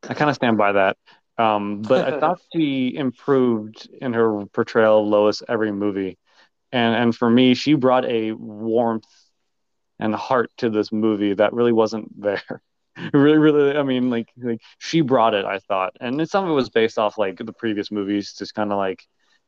I 0.07 0.13
kind 0.13 0.29
of 0.29 0.35
stand 0.35 0.57
by 0.57 0.73
that. 0.73 0.97
Um, 1.39 1.81
but 1.81 2.13
I 2.13 2.19
thought 2.19 2.39
she 2.53 2.95
improved 2.95 3.89
in 4.01 4.13
her 4.13 4.45
portrayal 4.47 5.01
of 5.01 5.07
Lois 5.07 5.41
every 5.47 5.71
movie, 5.71 6.19
and 6.71 6.95
and 6.95 7.15
for 7.15 7.29
me, 7.29 7.53
she 7.53 7.73
brought 7.73 8.05
a 8.05 8.31
warmth 8.31 9.05
and 9.99 10.13
heart 10.13 10.51
to 10.57 10.69
this 10.69 10.91
movie 10.91 11.33
that 11.33 11.53
really 11.53 11.71
wasn't 11.73 12.09
there. 12.21 12.61
really, 13.13 13.37
really, 13.37 13.77
I 13.77 13.83
mean, 13.83 14.09
like, 14.09 14.29
like 14.37 14.59
she 14.79 15.01
brought 15.01 15.33
it, 15.35 15.45
I 15.45 15.59
thought, 15.59 15.95
and 15.99 16.27
some 16.27 16.45
of 16.45 16.49
it 16.49 16.53
was 16.53 16.69
based 16.69 16.97
off 16.97 17.17
like 17.17 17.37
the 17.37 17.53
previous 17.53 17.91
movies, 17.91 18.33
just 18.37 18.55
kind 18.55 18.71
of 18.71 18.77
like 18.77 19.03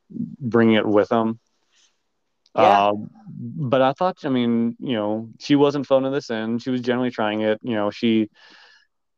bringing 0.10 0.76
it 0.76 0.86
with 0.86 1.10
them. 1.10 1.40
Yeah. 2.56 2.62
Uh, 2.62 2.94
but 3.28 3.82
I 3.82 3.94
thought, 3.94 4.18
I 4.24 4.30
mean, 4.30 4.76
you 4.80 4.94
know, 4.94 5.30
she 5.40 5.56
wasn't 5.56 5.86
phoning 5.86 6.12
this 6.12 6.30
in. 6.30 6.60
She 6.60 6.72
was 6.72 6.82
generally 6.82 7.12
trying 7.12 7.42
it. 7.42 7.60
You 7.62 7.76
know, 7.76 7.92
she 7.92 8.30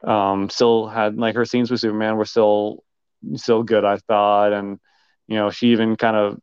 um, 0.04 0.50
still 0.50 0.88
had 0.88 1.18
like 1.18 1.36
her 1.36 1.46
scenes 1.46 1.72
with 1.72 1.80
Superman 1.80 2.18
were 2.18 2.26
still 2.26 2.84
still 3.36 3.64
good, 3.64 3.86
I 3.86 3.98
thought, 3.98 4.54
and 4.54 4.80
you 5.28 5.36
know, 5.36 5.50
she 5.50 5.72
even 5.72 5.96
kind 5.96 6.16
of 6.16 6.40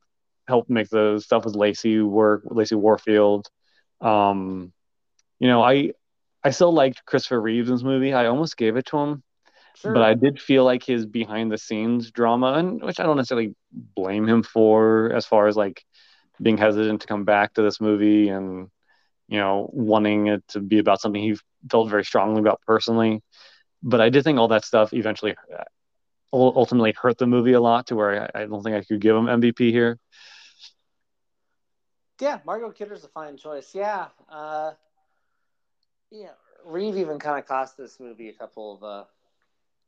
helped 0.49 0.70
make 0.70 0.88
the 0.90 1.20
stuff 1.20 1.44
with 1.44 1.57
Lacey 1.57 2.01
work, 2.01 2.42
Lacey 2.46 2.74
Warfield. 2.74 3.49
Um, 4.01 4.72
you 5.40 5.49
know, 5.49 5.62
I 5.62 5.92
I 6.44 6.51
still 6.51 6.72
liked 6.72 7.05
Christopher 7.07 7.40
Reeves 7.40 7.68
in 7.68 7.76
this 7.76 7.84
movie. 7.84 8.14
I 8.14 8.26
almost 8.26 8.57
gave 8.57 8.76
it 8.76 8.86
to 8.86 8.99
him, 8.99 9.22
Sure. 9.76 9.92
but 9.92 10.03
I 10.03 10.14
did 10.14 10.40
feel 10.40 10.64
like 10.64 10.84
his 10.84 11.07
behind 11.07 11.53
the 11.53 11.59
scenes 11.59 12.11
drama, 12.11 12.55
and 12.55 12.82
which 12.82 13.01
I 13.01 13.05
don't 13.05 13.16
necessarily 13.16 13.55
blame 13.72 14.28
him 14.28 14.42
for, 14.42 15.12
as 15.14 15.26
far 15.26 15.46
as 15.49 15.57
like 15.57 15.84
being 16.42 16.59
hesitant 16.59 17.03
to 17.03 17.07
come 17.07 17.24
back 17.24 17.55
to 17.55 17.62
this 17.62 17.80
movie 17.80 18.28
and 18.28 18.68
you 19.28 19.38
know 19.38 19.68
wanting 19.72 20.28
it 20.28 20.42
to 20.49 20.61
be 20.61 20.78
about 20.78 21.01
something 21.01 21.22
he 21.22 21.36
felt 21.70 21.90
very 21.90 22.05
strongly 22.05 22.40
about 22.40 22.61
personally. 22.66 23.22
But 23.82 24.01
I 24.01 24.09
did 24.11 24.24
think 24.24 24.38
all 24.38 24.49
that 24.49 24.64
stuff 24.64 24.92
eventually 24.92 25.36
uh, 25.57 25.64
ultimately 26.32 26.94
hurt 27.01 27.18
the 27.18 27.26
movie 27.26 27.53
a 27.53 27.61
lot 27.61 27.86
to 27.88 27.96
where 27.96 28.30
I, 28.34 28.42
I 28.42 28.46
don't 28.46 28.62
think 28.62 28.76
I 28.76 28.84
could 28.84 29.01
give 29.01 29.16
him 29.16 29.26
MVP 29.28 29.70
here. 29.70 29.99
Yeah, 32.21 32.39
Margot 32.45 32.71
Kidder's 32.71 33.05
a 33.05 33.09
fine 33.09 33.37
choice. 33.37 33.75
Yeah. 33.75 34.07
Uh, 34.31 34.73
yeah, 36.11 36.31
Reeve 36.64 36.97
even 36.97 37.19
kind 37.19 37.39
of 37.39 37.47
cost 37.47 37.77
this 37.77 38.01
movie 38.01 38.29
a 38.29 38.33
couple 38.33 38.75
of, 38.75 38.83
uh, 38.83 39.05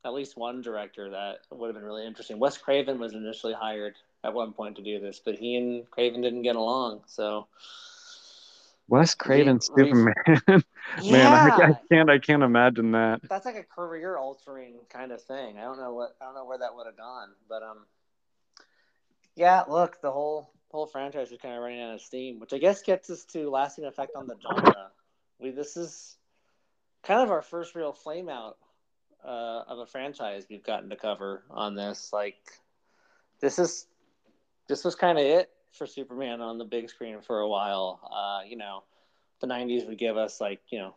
at 0.03 0.13
least 0.13 0.37
one 0.37 0.61
director 0.61 1.09
that 1.09 1.39
would 1.51 1.67
have 1.67 1.75
been 1.75 1.83
really 1.83 2.05
interesting. 2.05 2.39
Wes 2.39 2.57
Craven 2.57 2.99
was 2.99 3.13
initially 3.13 3.53
hired 3.53 3.95
at 4.23 4.33
one 4.33 4.53
point 4.53 4.75
to 4.77 4.81
do 4.83 4.99
this, 4.99 5.19
but 5.23 5.35
he 5.35 5.55
and 5.55 5.89
Craven 5.91 6.21
didn't 6.21 6.41
get 6.41 6.55
along. 6.55 7.01
So, 7.05 7.47
Wes 8.87 9.13
Craven 9.13 9.59
Reeve- 9.75 9.87
Superman, 9.95 10.13
man, 11.09 11.33
I, 11.33 11.49
I 11.49 11.79
can't 11.91 12.09
I 12.09 12.17
can't 12.17 12.43
imagine 12.43 12.91
that. 12.91 13.21
that's 13.29 13.45
like 13.45 13.55
a 13.55 13.63
career 13.63 14.17
altering 14.17 14.75
kind 14.89 15.11
of 15.11 15.21
thing. 15.21 15.57
I 15.57 15.61
don't 15.61 15.77
know 15.79 15.93
what 15.93 16.15
I 16.21 16.25
don't 16.25 16.35
know 16.35 16.45
where 16.45 16.57
that 16.57 16.75
would 16.75 16.87
have 16.87 16.97
gone, 16.97 17.29
but 17.47 17.63
um, 17.63 17.85
yeah. 19.35 19.63
Look, 19.67 20.01
the 20.01 20.11
whole 20.11 20.51
whole 20.71 20.87
franchise 20.87 21.31
is 21.31 21.37
kind 21.41 21.55
of 21.55 21.61
running 21.61 21.81
out 21.81 21.93
of 21.93 22.01
steam, 22.01 22.39
which 22.39 22.53
I 22.53 22.57
guess 22.57 22.81
gets 22.81 23.09
us 23.09 23.23
to 23.25 23.49
lasting 23.49 23.85
effect 23.85 24.15
on 24.15 24.27
the 24.27 24.35
genre. 24.41 24.91
We 25.39 25.51
this 25.51 25.77
is 25.77 26.17
kind 27.03 27.21
of 27.21 27.31
our 27.31 27.41
first 27.41 27.75
real 27.75 27.93
flame 27.93 28.29
out 28.29 28.57
uh, 29.23 29.63
of 29.67 29.79
a 29.79 29.85
franchise 29.85 30.45
we've 30.49 30.63
gotten 30.63 30.89
to 30.89 30.95
cover 30.95 31.43
on 31.49 31.75
this. 31.75 32.11
Like 32.13 32.37
this 33.39 33.59
is 33.59 33.87
this 34.67 34.83
was 34.83 34.95
kind 34.95 35.17
of 35.17 35.25
it 35.25 35.49
for 35.71 35.85
Superman 35.85 36.41
on 36.41 36.57
the 36.57 36.65
big 36.65 36.89
screen 36.89 37.21
for 37.21 37.39
a 37.39 37.47
while. 37.47 37.99
Uh, 38.11 38.47
you 38.47 38.57
know, 38.57 38.83
the 39.39 39.47
'90s 39.47 39.87
would 39.87 39.97
give 39.97 40.17
us 40.17 40.39
like 40.41 40.61
you 40.69 40.79
know 40.79 40.95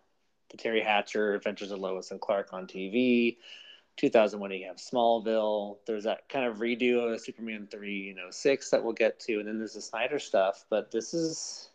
the 0.51 0.57
Teri 0.57 0.85
Hatcher 0.85 1.35
Adventures 1.35 1.71
of 1.71 1.79
Lois 1.79 2.11
and 2.11 2.21
Clark 2.21 2.53
on 2.53 2.67
TV. 2.67 3.39
2001 3.97 4.51
you 4.51 4.67
have 4.67 4.77
Smallville. 4.77 5.79
There's 5.87 6.05
that 6.05 6.29
kind 6.29 6.47
of 6.47 6.59
redo 6.59 7.13
of 7.13 7.21
Superman 7.21 7.69
3, 7.71 7.93
you 7.93 8.15
know, 8.15 8.31
6 8.31 8.71
that 8.71 8.83
we'll 8.83 8.93
get 8.93 9.21
to, 9.21 9.39
and 9.39 9.47
then 9.47 9.59
there's 9.59 9.75
the 9.75 9.81
Snyder 9.81 10.19
stuff. 10.19 10.65
But 10.69 10.91
this 10.91 11.15
is 11.15 11.71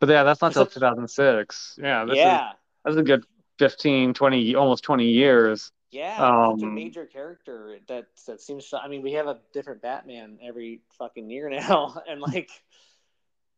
But 0.00 0.08
yeah, 0.08 0.24
that's 0.24 0.42
not 0.42 0.52
till 0.52 0.66
2006. 0.66 1.78
Yeah, 1.82 2.04
this 2.04 2.12
is 2.12 2.18
yeah, 2.18 2.52
that's 2.84 2.96
a 2.96 3.02
good 3.02 3.24
15, 3.58 4.14
20, 4.14 4.54
almost 4.54 4.84
20 4.84 5.04
years. 5.06 5.72
yeah, 5.90 6.16
um, 6.18 6.58
such 6.58 6.68
a 6.68 6.70
major 6.70 7.06
character 7.06 7.78
that 7.88 8.06
that 8.26 8.40
seems. 8.40 8.72
I 8.74 8.88
mean, 8.88 9.02
we 9.02 9.12
have 9.12 9.26
a 9.26 9.38
different 9.52 9.82
Batman 9.82 10.38
every 10.42 10.80
fucking 10.98 11.30
year 11.30 11.48
now, 11.50 12.02
and 12.08 12.20
like 12.20 12.50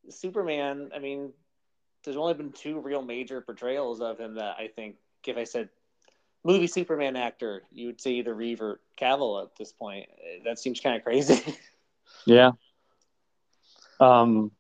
Superman. 0.09 0.91
I 0.95 1.01
mean, 1.01 1.33
there's 2.05 2.17
only 2.17 2.35
been 2.35 2.53
two 2.53 2.79
real 2.81 3.03
major 3.03 3.41
portrayals 3.41 4.01
of 4.01 4.19
him 4.19 4.35
that 4.37 4.57
I 4.59 4.69
think, 4.69 4.97
if 5.27 5.37
I 5.37 5.45
said 5.45 5.69
movie 6.45 6.67
Superman 6.67 7.17
actor, 7.17 7.63
you 7.73 7.87
would 7.87 8.01
say 8.01 8.13
either 8.13 8.35
Reeve 8.35 8.61
or 8.61 8.81
Cavill 9.01 9.43
at 9.43 9.57
this 9.57 9.73
point. 9.73 10.09
That 10.45 10.59
seems 10.59 10.81
kind 10.81 10.97
of 10.97 11.05
crazy. 11.05 11.41
Yeah. 12.27 12.53
Um. 14.01 14.51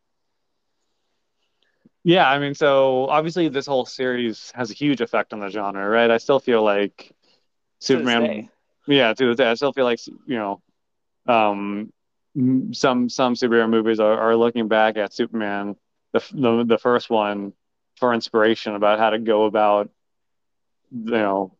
Yeah, 2.05 2.29
I 2.31 2.39
mean, 2.39 2.55
so 2.55 3.07
obviously 3.09 3.49
this 3.49 3.66
whole 3.66 3.85
series 3.85 4.51
has 4.55 4.70
a 4.70 4.74
huge 4.74 5.01
effect 5.03 5.35
on 5.35 5.41
the 5.41 5.49
genre, 5.49 5.87
right? 5.87 6.11
I 6.11 6.16
still 6.18 6.41
feel 6.41 6.62
like 6.62 7.12
Superman. 7.81 8.49
Yeah, 8.87 9.12
to 9.12 9.26
this 9.26 9.37
day, 9.37 9.51
I 9.51 9.55
still 9.55 9.72
feel 9.72 9.85
like 9.85 9.99
you 10.07 10.37
know, 10.37 10.62
um, 11.26 11.93
some 12.72 13.09
some 13.11 13.35
superhero 13.35 13.68
movies 13.68 14.01
are, 14.01 14.18
are 14.18 14.37
looking 14.37 14.68
back 14.68 14.97
at 14.97 15.12
Superman, 15.12 15.76
the, 16.12 16.24
the 16.33 16.64
the 16.64 16.79
first 16.79 17.11
one, 17.11 17.53
for 17.97 18.14
inspiration 18.14 18.74
about 18.74 18.99
how 18.99 19.11
to 19.11 19.18
go 19.18 19.45
about, 19.45 19.91
you 20.91 21.11
know, 21.11 21.57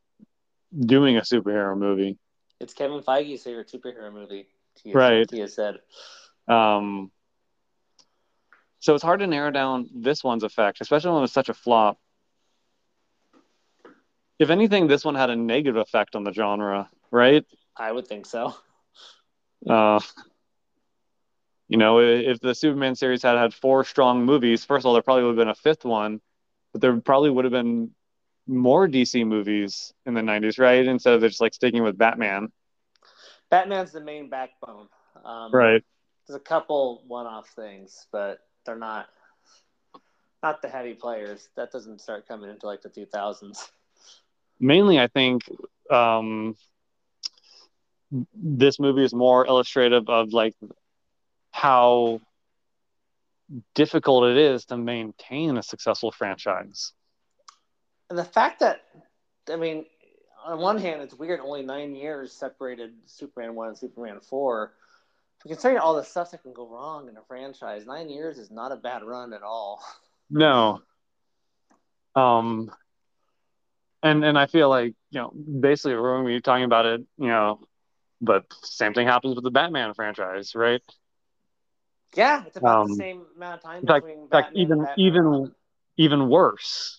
doing 0.77 1.16
a 1.16 1.23
superhero 1.23 1.77
movie. 1.77 2.19
It's 2.61 2.75
Kevin 2.75 3.01
Feige's 3.01 3.43
favorite 3.43 3.71
superhero 3.71 4.12
movie. 4.12 4.49
He 4.83 4.91
has, 4.91 4.97
Right. 4.97 5.31
He 5.31 5.41
has 5.41 5.55
said. 5.55 5.79
Um, 6.49 7.11
so 8.81 8.95
it's 8.95 9.03
hard 9.03 9.21
to 9.21 9.27
narrow 9.27 9.51
down 9.51 9.89
this 9.95 10.23
one's 10.23 10.45
effect, 10.45 10.81
especially 10.81 11.11
when 11.11 11.19
it 11.19 11.23
was 11.23 11.33
such 11.33 11.49
a 11.49 11.55
flop. 11.55 11.99
If 14.39 14.51
anything, 14.51 14.87
this 14.87 15.05
one 15.05 15.16
had 15.16 15.31
a 15.31 15.37
negative 15.37 15.77
effect 15.77 16.14
on 16.14 16.23
the 16.23 16.33
genre, 16.33 16.89
right? 17.11 17.45
I 17.77 17.91
would 17.91 18.07
think 18.07 18.27
so. 18.27 18.55
Uh, 19.69 20.01
you 21.69 21.77
know, 21.77 21.99
if 21.99 22.41
the 22.41 22.55
Superman 22.55 22.95
series 22.95 23.23
had 23.23 23.37
had 23.37 23.53
four 23.53 23.85
strong 23.85 24.25
movies, 24.25 24.64
first 24.64 24.83
of 24.83 24.87
all, 24.87 24.93
there 24.93 25.03
probably 25.03 25.25
would 25.25 25.37
have 25.37 25.45
been 25.45 25.49
a 25.49 25.55
fifth 25.55 25.85
one, 25.85 26.21
but 26.73 26.81
there 26.81 26.99
probably 27.01 27.31
would 27.31 27.45
have 27.45 27.53
been 27.53 27.91
more 28.49 28.88
DC 28.88 29.26
movies 29.26 29.92
in 30.07 30.14
the 30.14 30.22
90s, 30.22 30.59
right? 30.59 30.86
Instead 30.86 31.14
of 31.14 31.20
just 31.22 31.40
like 31.40 31.55
sticking 31.55 31.82
with 31.82 31.99
Batman. 31.99 32.49
Batman's 33.51 33.92
the 33.92 34.01
main 34.01 34.28
backbone. 34.30 34.88
Um, 35.24 35.53
Right. 35.53 35.84
There's 36.26 36.36
a 36.36 36.40
couple 36.44 37.03
one-off 37.07 37.49
things, 37.51 38.07
but 38.12 38.40
they're 38.66 38.76
not 38.76 39.09
not 40.42 40.62
the 40.62 40.68
heavy 40.68 40.94
players. 40.94 41.49
That 41.57 41.72
doesn't 41.72 42.01
start 42.01 42.28
coming 42.28 42.51
into 42.51 42.66
like 42.66 42.82
the 42.82 42.90
2000s. 42.90 43.70
mainly 44.61 44.99
i 44.99 45.07
think 45.07 45.42
um, 45.90 46.55
this 48.34 48.78
movie 48.78 49.05
is 49.05 49.14
more 49.14 49.46
illustrative 49.46 50.09
of 50.09 50.32
like 50.32 50.55
how 51.51 52.20
difficult 53.74 54.24
it 54.24 54.36
is 54.36 54.66
to 54.66 54.76
maintain 54.76 55.57
a 55.57 55.62
successful 55.62 56.11
franchise 56.12 56.92
And 58.11 58.19
the 58.19 58.25
fact 58.25 58.61
that, 58.61 58.83
I 59.51 59.57
mean, 59.57 59.85
on 60.45 60.59
one 60.61 60.79
hand, 60.79 61.03
it's 61.03 61.15
weird. 61.15 61.41
Only 61.41 61.63
nine 61.63 61.95
years 61.95 62.33
separated 62.33 62.93
Superman 63.07 63.55
one 63.55 63.69
and 63.69 63.79
Superman 63.79 64.21
four. 64.21 64.73
But 65.43 65.49
considering 65.51 65.79
all 65.81 65.95
the 65.95 66.05
stuff 66.05 66.31
that 66.31 66.43
can 66.43 66.53
go 66.53 66.67
wrong 66.69 67.09
in 67.09 67.17
a 67.17 67.23
franchise, 67.29 67.87
nine 67.87 68.09
years 68.09 68.39
is 68.39 68.51
not 68.51 68.73
a 68.73 68.77
bad 68.77 69.03
run 69.03 69.33
at 69.33 69.43
all. 69.43 69.83
no 70.31 70.81
um 72.15 72.71
and 74.03 74.25
and 74.25 74.39
i 74.39 74.47
feel 74.47 74.69
like 74.69 74.95
you 75.11 75.21
know 75.21 75.31
basically 75.31 75.95
we're 75.95 76.15
going 76.17 76.25
to 76.27 76.29
be 76.37 76.41
talking 76.41 76.65
about 76.65 76.85
it 76.87 77.01
you 77.19 77.29
know 77.29 77.61
but 78.21 78.45
same 78.63 78.93
thing 78.95 79.07
happens 79.07 79.35
with 79.35 79.45
the 79.45 79.51
batman 79.51 79.95
franchise 79.95 80.55
right 80.55 80.83
Yeah, 82.15 82.45
it's 82.47 82.57
about 82.57 82.87
the 82.87 82.93
Um, 82.93 82.97
same 82.97 83.27
amount 83.37 83.57
of 83.57 83.63
time 83.63 83.81
in 83.83 83.87
fact- 83.87 84.07
between 84.07 84.29
fact, 84.29 84.55
Batman, 84.55 84.63
even- 84.63 84.89
even- 84.97 85.55
even 85.97 86.29
worse 86.29 86.97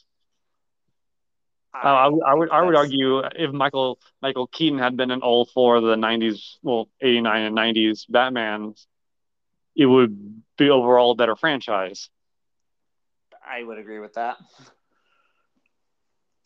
Uh, 1.73 1.87
I, 1.87 2.07
would- 2.07 2.23
I 2.23 2.33
would 2.33 2.49
I 2.51 2.61
would 2.61 2.75
argue 2.75 3.19
if 3.19 3.51
Michael 3.51 3.99
Michael 4.21 4.47
Keaton 4.47 4.79
had 4.79 4.97
been 4.97 5.11
in 5.11 5.21
all 5.21 5.45
four 5.45 5.75
of 5.77 5.83
the 5.83 5.95
'90s, 5.95 6.57
well, 6.63 6.89
'89 7.01 7.41
and 7.43 7.55
'90s 7.55 8.05
Batman, 8.09 8.73
it 9.75 9.85
would 9.85 10.43
be 10.57 10.69
overall 10.69 11.11
a 11.11 11.15
better 11.15 11.35
franchise. 11.35 12.09
I 13.45 13.63
would 13.63 13.77
agree 13.77 13.99
with 13.99 14.13
that. 14.13 14.37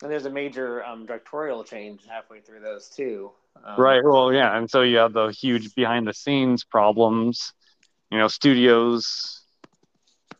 And 0.01 0.11
there's 0.11 0.25
a 0.25 0.29
major 0.29 0.83
um, 0.83 1.05
directorial 1.05 1.63
change 1.63 2.01
halfway 2.05 2.41
through 2.41 2.59
those 2.59 2.89
too. 2.89 3.31
Um, 3.63 3.75
Right. 3.77 4.01
Well, 4.03 4.33
yeah, 4.33 4.57
and 4.57 4.69
so 4.69 4.81
you 4.81 4.97
have 4.97 5.13
the 5.13 5.27
huge 5.29 5.73
behind 5.75 6.07
the 6.07 6.13
scenes 6.13 6.63
problems. 6.63 7.53
You 8.11 8.17
know, 8.19 8.27
studios 8.27 9.41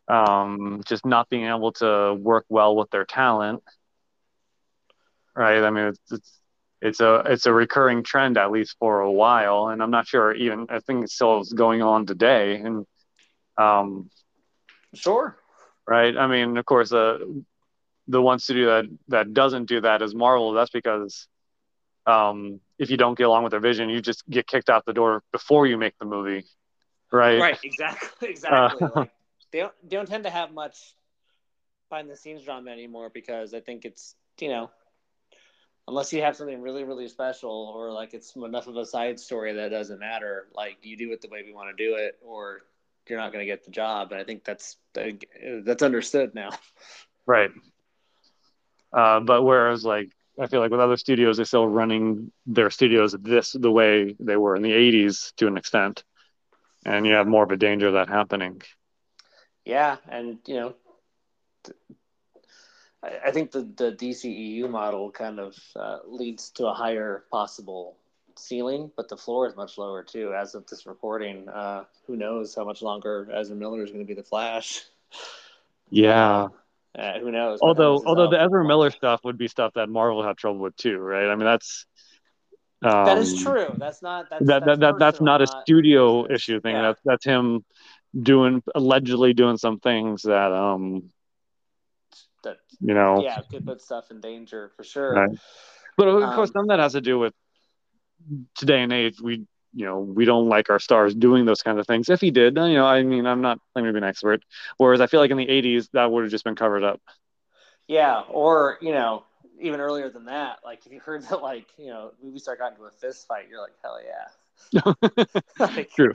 um, 0.08 0.82
just 0.86 1.06
not 1.06 1.30
being 1.30 1.46
able 1.46 1.72
to 1.74 2.14
work 2.20 2.46
well 2.50 2.76
with 2.76 2.90
their 2.92 3.06
talent. 3.06 3.64
Right. 5.36 5.64
I 5.64 5.70
mean, 5.70 5.86
it's, 5.86 6.12
it's 6.12 6.40
it's 6.82 7.00
a 7.00 7.24
it's 7.26 7.46
a 7.46 7.54
recurring 7.54 8.04
trend 8.04 8.38
at 8.38 8.52
least 8.52 8.76
for 8.80 9.00
a 9.00 9.12
while, 9.12 9.68
and 9.70 9.82
I'm 9.82 9.92
not 9.92 10.08
sure 10.08 10.34
even 10.34 10.68
I 10.70 10.80
think 10.80 11.06
it 11.06 11.10
still 11.10 11.40
is 11.40 11.54
going 11.54 11.82
on 11.82 12.06
today. 12.06 12.56
And 12.58 12.86
um, 13.58 14.10
Sure. 14.94 15.38
right, 15.88 16.16
I 16.16 16.28
mean, 16.28 16.58
of 16.58 16.66
course, 16.66 16.92
uh, 16.92 17.20
the 18.08 18.22
ones 18.22 18.26
one 18.26 18.40
studio 18.40 18.82
that 18.82 18.90
that 19.08 19.34
doesn't 19.34 19.66
do 19.66 19.82
that 19.82 20.02
is 20.02 20.14
Marvel. 20.14 20.52
That's 20.54 20.72
because 20.72 21.28
um, 22.06 22.60
if 22.78 22.90
you 22.90 22.98
don't 22.98 23.18
get 23.18 23.28
along 23.28 23.44
with 23.44 23.52
their 23.52 23.60
vision, 23.60 23.90
you 23.90 24.02
just 24.02 24.28
get 24.30 24.48
kicked 24.48 24.70
out 24.70 24.86
the 24.86 24.94
door 24.94 25.24
before 25.32 25.66
you 25.66 25.78
make 25.78 25.98
the 26.00 26.06
movie, 26.06 26.44
right? 27.12 27.40
Right, 27.40 27.60
exactly, 27.64 28.30
exactly. 28.30 28.86
Uh, 28.86 28.90
like, 28.96 29.12
they 29.52 29.60
don't 29.60 29.74
they 29.84 29.96
don't 29.96 30.08
tend 30.08 30.26
to 30.26 30.30
have 30.30 30.52
much 30.54 30.96
behind 31.90 32.10
the 32.10 32.16
scenes 32.18 32.44
drama 32.44 32.72
anymore 32.72 33.10
because 33.14 33.54
I 33.54 33.62
think 33.62 33.86
it's 33.86 34.16
you 34.40 34.50
know 34.50 34.70
unless 35.88 36.14
you 36.14 36.22
have 36.22 36.36
something 36.36 36.62
really 36.62 36.84
really 36.84 37.08
special 37.08 37.74
or 37.76 37.92
like 37.92 38.14
it's 38.14 38.36
enough 38.36 38.68
of 38.68 38.78
a 38.78 38.86
side 38.86 39.20
story 39.20 39.54
that 39.54 39.70
doesn't 39.70 40.00
matter. 40.00 40.48
Like 40.54 40.78
you 40.84 40.98
do 40.98 41.12
it 41.12 41.22
the 41.22 41.30
way 41.30 41.44
we 41.46 41.54
want 41.54 41.76
to 41.76 41.84
do 41.86 41.96
it, 41.96 42.18
or 42.22 42.62
you're 43.08 43.20
not 43.20 43.32
going 43.34 43.46
to 43.46 43.52
get 43.52 43.66
the 43.66 43.72
job. 43.72 44.12
And 44.12 44.22
I 44.22 44.24
think 44.24 44.44
that's 44.44 44.78
that's 44.94 45.84
understood 45.84 46.34
now. 46.36 46.50
Right. 47.26 47.52
Uh, 48.92 49.22
but 49.22 49.44
whereas 49.44 49.86
like 49.86 50.10
I 50.40 50.48
feel 50.48 50.60
like 50.60 50.72
with 50.72 50.82
other 50.82 50.98
studios, 50.98 51.38
they're 51.38 51.46
still 51.46 51.68
running 51.68 52.32
their 52.46 52.70
studios 52.70 53.16
this 53.20 53.54
the 53.54 53.72
way 53.72 54.16
they 54.20 54.36
were 54.36 54.56
in 54.56 54.62
the 54.62 54.74
'80s 54.74 55.34
to 55.38 55.48
an 55.48 55.58
extent, 55.58 56.04
and 56.86 57.06
you 57.06 57.14
have 57.14 57.28
more 57.28 57.44
of 57.44 57.52
a 57.52 57.56
danger 57.58 57.88
of 57.88 57.94
that 57.94 58.10
happening. 58.10 58.62
Yeah, 59.66 59.98
and 60.10 60.40
you 60.48 60.56
know, 60.56 60.76
th- 61.64 61.78
I, 63.04 63.28
I 63.28 63.32
think 63.32 63.52
the 63.52 63.62
the 63.76 63.92
DCEU 63.92 64.70
model 64.70 65.12
kind 65.12 65.40
of 65.40 65.58
uh, 65.76 66.00
leads 66.08 66.50
to 66.52 66.68
a 66.68 66.74
higher 66.74 67.26
possible 67.32 67.98
ceiling, 68.36 68.92
but 68.96 69.10
the 69.10 69.18
floor 69.18 69.48
is 69.48 69.56
much 69.56 69.78
lower 69.78 70.04
too. 70.04 70.34
As 70.34 70.56
of 70.56 70.66
this 70.68 70.86
recording, 70.86 71.48
uh, 71.50 71.84
who 72.08 72.16
knows 72.16 72.56
how 72.56 72.64
much 72.64 72.82
longer 72.82 73.30
Ezra 73.34 73.56
Miller 73.56 73.84
is 73.84 73.92
going 73.92 74.04
to 74.04 74.08
be 74.08 74.14
the 74.14 74.24
Flash? 74.24 74.82
Yeah. 75.90 76.48
Uh, 76.98 77.20
who 77.20 77.32
knows? 77.32 77.60
Although 77.62 78.02
although 78.06 78.30
the 78.30 78.42
Ezra 78.42 78.66
Miller 78.66 78.92
stuff 78.92 79.22
would 79.24 79.38
be 79.38 79.48
stuff 79.48 79.74
that 79.76 79.90
Marvel 79.90 80.24
had 80.24 80.38
trouble 80.38 80.60
with 80.60 80.76
too, 80.76 80.98
right? 80.98 81.28
I 81.28 81.36
mean 81.36 81.46
that's 81.46 81.86
um, 82.84 83.06
that 83.06 83.18
is 83.18 83.42
true. 83.42 83.74
That's 83.78 84.02
not 84.02 84.30
that's 84.30 84.46
that, 84.46 84.66
that, 84.66 84.80
that 84.80 85.00
that's 85.00 85.18
personal, 85.18 85.40
not 85.40 85.42
a 85.42 85.48
studio 85.64 86.32
issue 86.32 86.60
thing. 86.62 86.76
Yeah. 86.76 86.82
That's 86.84 87.02
that's 87.04 87.26
him 87.26 87.66
doing 88.20 88.62
allegedly 88.76 89.34
doing 89.34 89.58
some 89.58 89.80
things 89.80 90.22
that 90.24 90.52
um 90.52 91.10
that 92.44 92.58
you 92.80 92.94
know 92.94 93.24
yeah 93.24 93.40
could 93.50 93.66
put 93.66 93.82
stuff 93.82 94.12
in 94.12 94.22
danger 94.22 94.72
for 94.76 94.84
sure. 94.84 95.14
Right. 95.14 95.38
But 95.98 96.08
of 96.08 96.36
course, 96.36 96.50
Um, 96.50 96.54
some 96.54 96.62
of 96.64 96.68
that 96.70 96.80
has 96.80 96.94
to 96.94 97.02
do 97.02 97.20
with 97.20 97.34
today 98.56 98.82
and 98.82 98.92
age. 98.92 99.22
We, 99.22 99.46
you 99.74 99.86
know, 99.86 100.00
we 100.00 100.26
don't 100.26 100.50
like 100.50 100.70
our 100.70 100.80
stars 100.80 101.14
doing 101.14 101.46
those 101.46 101.62
kind 101.62 101.80
of 101.80 101.88
things. 101.88 102.10
If 102.10 102.22
he 102.22 102.32
did, 102.32 102.56
you 102.56 102.74
know, 102.74 102.86
I 102.86 103.04
mean, 103.04 103.26
I'm 103.26 103.42
not 103.42 103.60
claiming 103.74 103.90
to 103.90 103.94
be 103.94 104.04
an 104.04 104.10
expert. 104.10 104.44
Whereas 104.78 105.02
I 105.02 105.08
feel 105.08 105.20
like 105.20 105.32
in 105.32 105.38
the 105.38 105.48
'80s, 105.48 105.90
that 105.94 106.12
would 106.12 106.24
have 106.24 106.32
just 106.32 106.44
been 106.44 106.56
covered 106.56 106.84
up. 106.84 107.02
Yeah, 107.88 108.22
or 108.30 108.78
you 108.82 108.92
know, 108.92 109.24
even 109.60 109.80
earlier 109.80 110.10
than 110.10 110.26
that, 110.26 110.60
like 110.64 110.86
if 110.86 110.92
you 110.92 111.00
heard 111.00 111.24
that, 111.24 111.42
like 111.42 111.68
you 111.78 111.88
know, 111.88 112.12
movie 112.24 112.40
star 112.40 112.56
got 112.56 112.72
into 112.72 112.84
a 112.86 112.92
fist 112.92 113.28
fight, 113.28 113.48
you're 113.50 113.62
like, 113.62 113.74
hell 113.84 114.00
yeah. 114.04 114.84
like, 115.60 115.92
True. 115.92 116.14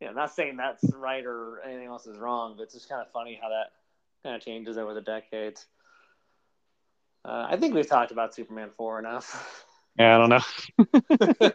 You 0.00 0.08
know, 0.08 0.12
not 0.12 0.34
saying 0.34 0.56
that's 0.56 0.84
right 0.94 1.24
or 1.24 1.60
anything 1.64 1.86
else 1.86 2.06
is 2.06 2.18
wrong, 2.18 2.54
but 2.56 2.64
it's 2.64 2.74
just 2.74 2.88
kind 2.88 3.00
of 3.00 3.10
funny 3.12 3.38
how 3.40 3.48
that 3.48 3.70
kind 4.24 4.34
of 4.34 4.42
changes 4.42 4.76
over 4.76 4.94
the 4.94 5.02
decades. 5.02 5.66
Uh, 7.24 7.46
I 7.48 7.56
think 7.56 7.74
we've 7.74 7.86
talked 7.86 8.10
about 8.10 8.34
Superman 8.34 8.70
four 8.76 8.98
enough. 8.98 9.64
Yeah, 9.96 10.16
I 10.16 10.18
don't 10.18 10.28
know. 10.28 11.46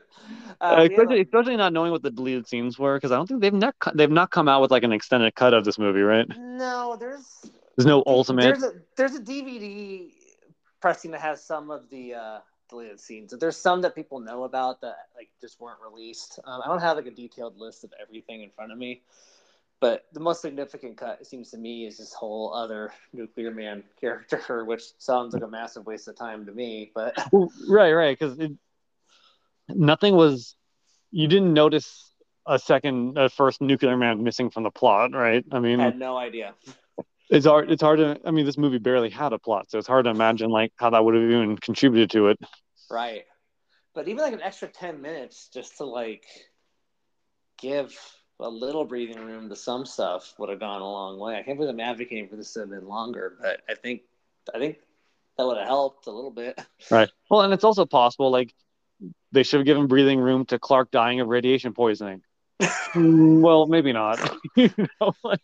uh, 0.61 0.75
have 0.77 0.85
especially, 0.85 1.19
a- 1.19 1.23
especially 1.23 1.57
not 1.57 1.73
knowing 1.73 1.91
what 1.91 2.01
the 2.01 2.09
deleted 2.09 2.47
scenes 2.47 2.79
were, 2.79 2.95
because 2.95 3.11
I 3.11 3.17
don't 3.17 3.27
think 3.27 3.41
they've 3.41 3.53
not 3.53 3.75
they've 3.95 4.09
not 4.09 4.31
come 4.31 4.47
out 4.47 4.61
with 4.61 4.71
like 4.71 4.83
an 4.83 4.93
extended 4.93 5.35
cut 5.35 5.53
of 5.53 5.65
this 5.65 5.77
movie, 5.77 5.99
right? 5.99 6.25
no, 6.37 6.95
there's 6.97 7.51
There's 7.75 7.85
no 7.85 8.01
ultimate. 8.07 8.43
There's 8.43 8.63
a 8.63 8.73
there's 8.95 9.15
a 9.15 9.19
DVD 9.19 10.09
pressing 10.79 11.11
that 11.11 11.19
has 11.19 11.43
some 11.43 11.69
of 11.69 11.89
the 11.89 12.13
uh, 12.13 12.39
deleted 12.69 13.01
scenes. 13.01 13.33
There's 13.37 13.57
some 13.57 13.81
that 13.81 13.93
people 13.93 14.21
know 14.21 14.45
about 14.45 14.79
that 14.81 15.09
like 15.17 15.27
just 15.41 15.59
weren't 15.59 15.79
released. 15.83 16.39
Um, 16.45 16.61
I 16.63 16.67
don't 16.69 16.79
have 16.79 16.95
like 16.95 17.07
a 17.07 17.11
detailed 17.11 17.57
list 17.57 17.83
of 17.83 17.91
everything 18.01 18.41
in 18.43 18.51
front 18.51 18.71
of 18.71 18.77
me, 18.77 19.01
but 19.81 20.05
the 20.13 20.19
most 20.19 20.41
significant 20.41 20.97
cut 20.97 21.19
it 21.21 21.27
seems 21.27 21.51
to 21.51 21.57
me 21.57 21.85
is 21.85 21.97
this 21.97 22.13
whole 22.13 22.53
other 22.53 22.91
Nuclear 23.13 23.51
Man 23.51 23.83
character, 24.01 24.65
which 24.65 24.83
sounds 24.97 25.33
like 25.33 25.43
a 25.43 25.47
massive 25.47 25.85
waste 25.85 26.07
of 26.07 26.15
time 26.15 26.45
to 26.45 26.51
me. 26.51 26.91
But 26.93 27.17
Well, 27.31 27.49
right, 27.69 27.93
right, 27.93 28.17
because 28.17 28.37
nothing 29.69 30.15
was. 30.15 30.55
You 31.11 31.27
didn't 31.27 31.53
notice 31.53 32.11
a 32.45 32.59
second, 32.59 33.17
a 33.17 33.29
first 33.29 33.61
nuclear 33.61 33.97
man 33.97 34.23
missing 34.23 34.51
from 34.51 34.63
the 34.63 34.69
plot, 34.69 35.13
right? 35.13 35.43
I 35.51 35.59
mean, 35.59 35.79
I 35.79 35.85
had 35.85 35.97
no 35.97 36.17
idea. 36.17 36.53
it's 37.29 37.45
hard. 37.45 37.71
It's 37.71 37.81
hard 37.81 37.99
to. 37.99 38.19
I 38.25 38.31
mean, 38.31 38.45
this 38.45 38.57
movie 38.57 38.77
barely 38.77 39.09
had 39.09 39.33
a 39.33 39.39
plot, 39.39 39.71
so 39.71 39.79
it's 39.79 39.87
hard 39.87 40.05
to 40.05 40.11
imagine 40.11 40.49
like 40.49 40.73
how 40.75 40.91
that 40.91 41.03
would 41.03 41.15
have 41.15 41.23
even 41.23 41.57
contributed 41.57 42.11
to 42.11 42.27
it. 42.27 42.39
Right. 42.91 43.23
But 43.95 44.07
even 44.07 44.23
like 44.23 44.33
an 44.33 44.41
extra 44.41 44.67
10 44.67 45.01
minutes 45.01 45.49
just 45.53 45.77
to 45.77 45.85
like 45.85 46.25
give 47.59 47.97
a 48.39 48.49
little 48.49 48.85
breathing 48.85 49.23
room 49.25 49.49
to 49.49 49.55
some 49.55 49.85
stuff 49.85 50.33
would 50.37 50.49
have 50.49 50.59
gone 50.59 50.81
a 50.81 50.89
long 50.89 51.19
way. 51.19 51.37
I 51.37 51.43
can't 51.43 51.57
believe 51.57 51.73
I'm 51.73 51.79
advocating 51.79 52.27
for 52.27 52.35
this 52.35 52.53
to 52.53 52.61
have 52.61 52.69
been 52.69 52.87
longer, 52.87 53.37
but 53.41 53.61
I 53.69 53.75
think 53.75 54.01
I 54.53 54.59
think 54.59 54.77
that 55.37 55.45
would 55.45 55.57
have 55.57 55.67
helped 55.67 56.07
a 56.07 56.11
little 56.11 56.31
bit. 56.31 56.59
Right. 56.91 57.09
Well, 57.29 57.41
and 57.41 57.53
it's 57.53 57.63
also 57.65 57.85
possible 57.85 58.31
like 58.31 58.53
they 59.31 59.43
should 59.43 59.59
have 59.59 59.65
given 59.65 59.87
breathing 59.87 60.19
room 60.19 60.45
to 60.45 60.57
Clark 60.59 60.91
dying 60.91 61.19
of 61.19 61.27
radiation 61.27 61.73
poisoning. 61.73 62.21
Well, 62.95 63.67
maybe 63.67 63.93
not. 63.93 64.19
you 64.55 64.71
know, 64.99 65.13
like, 65.23 65.39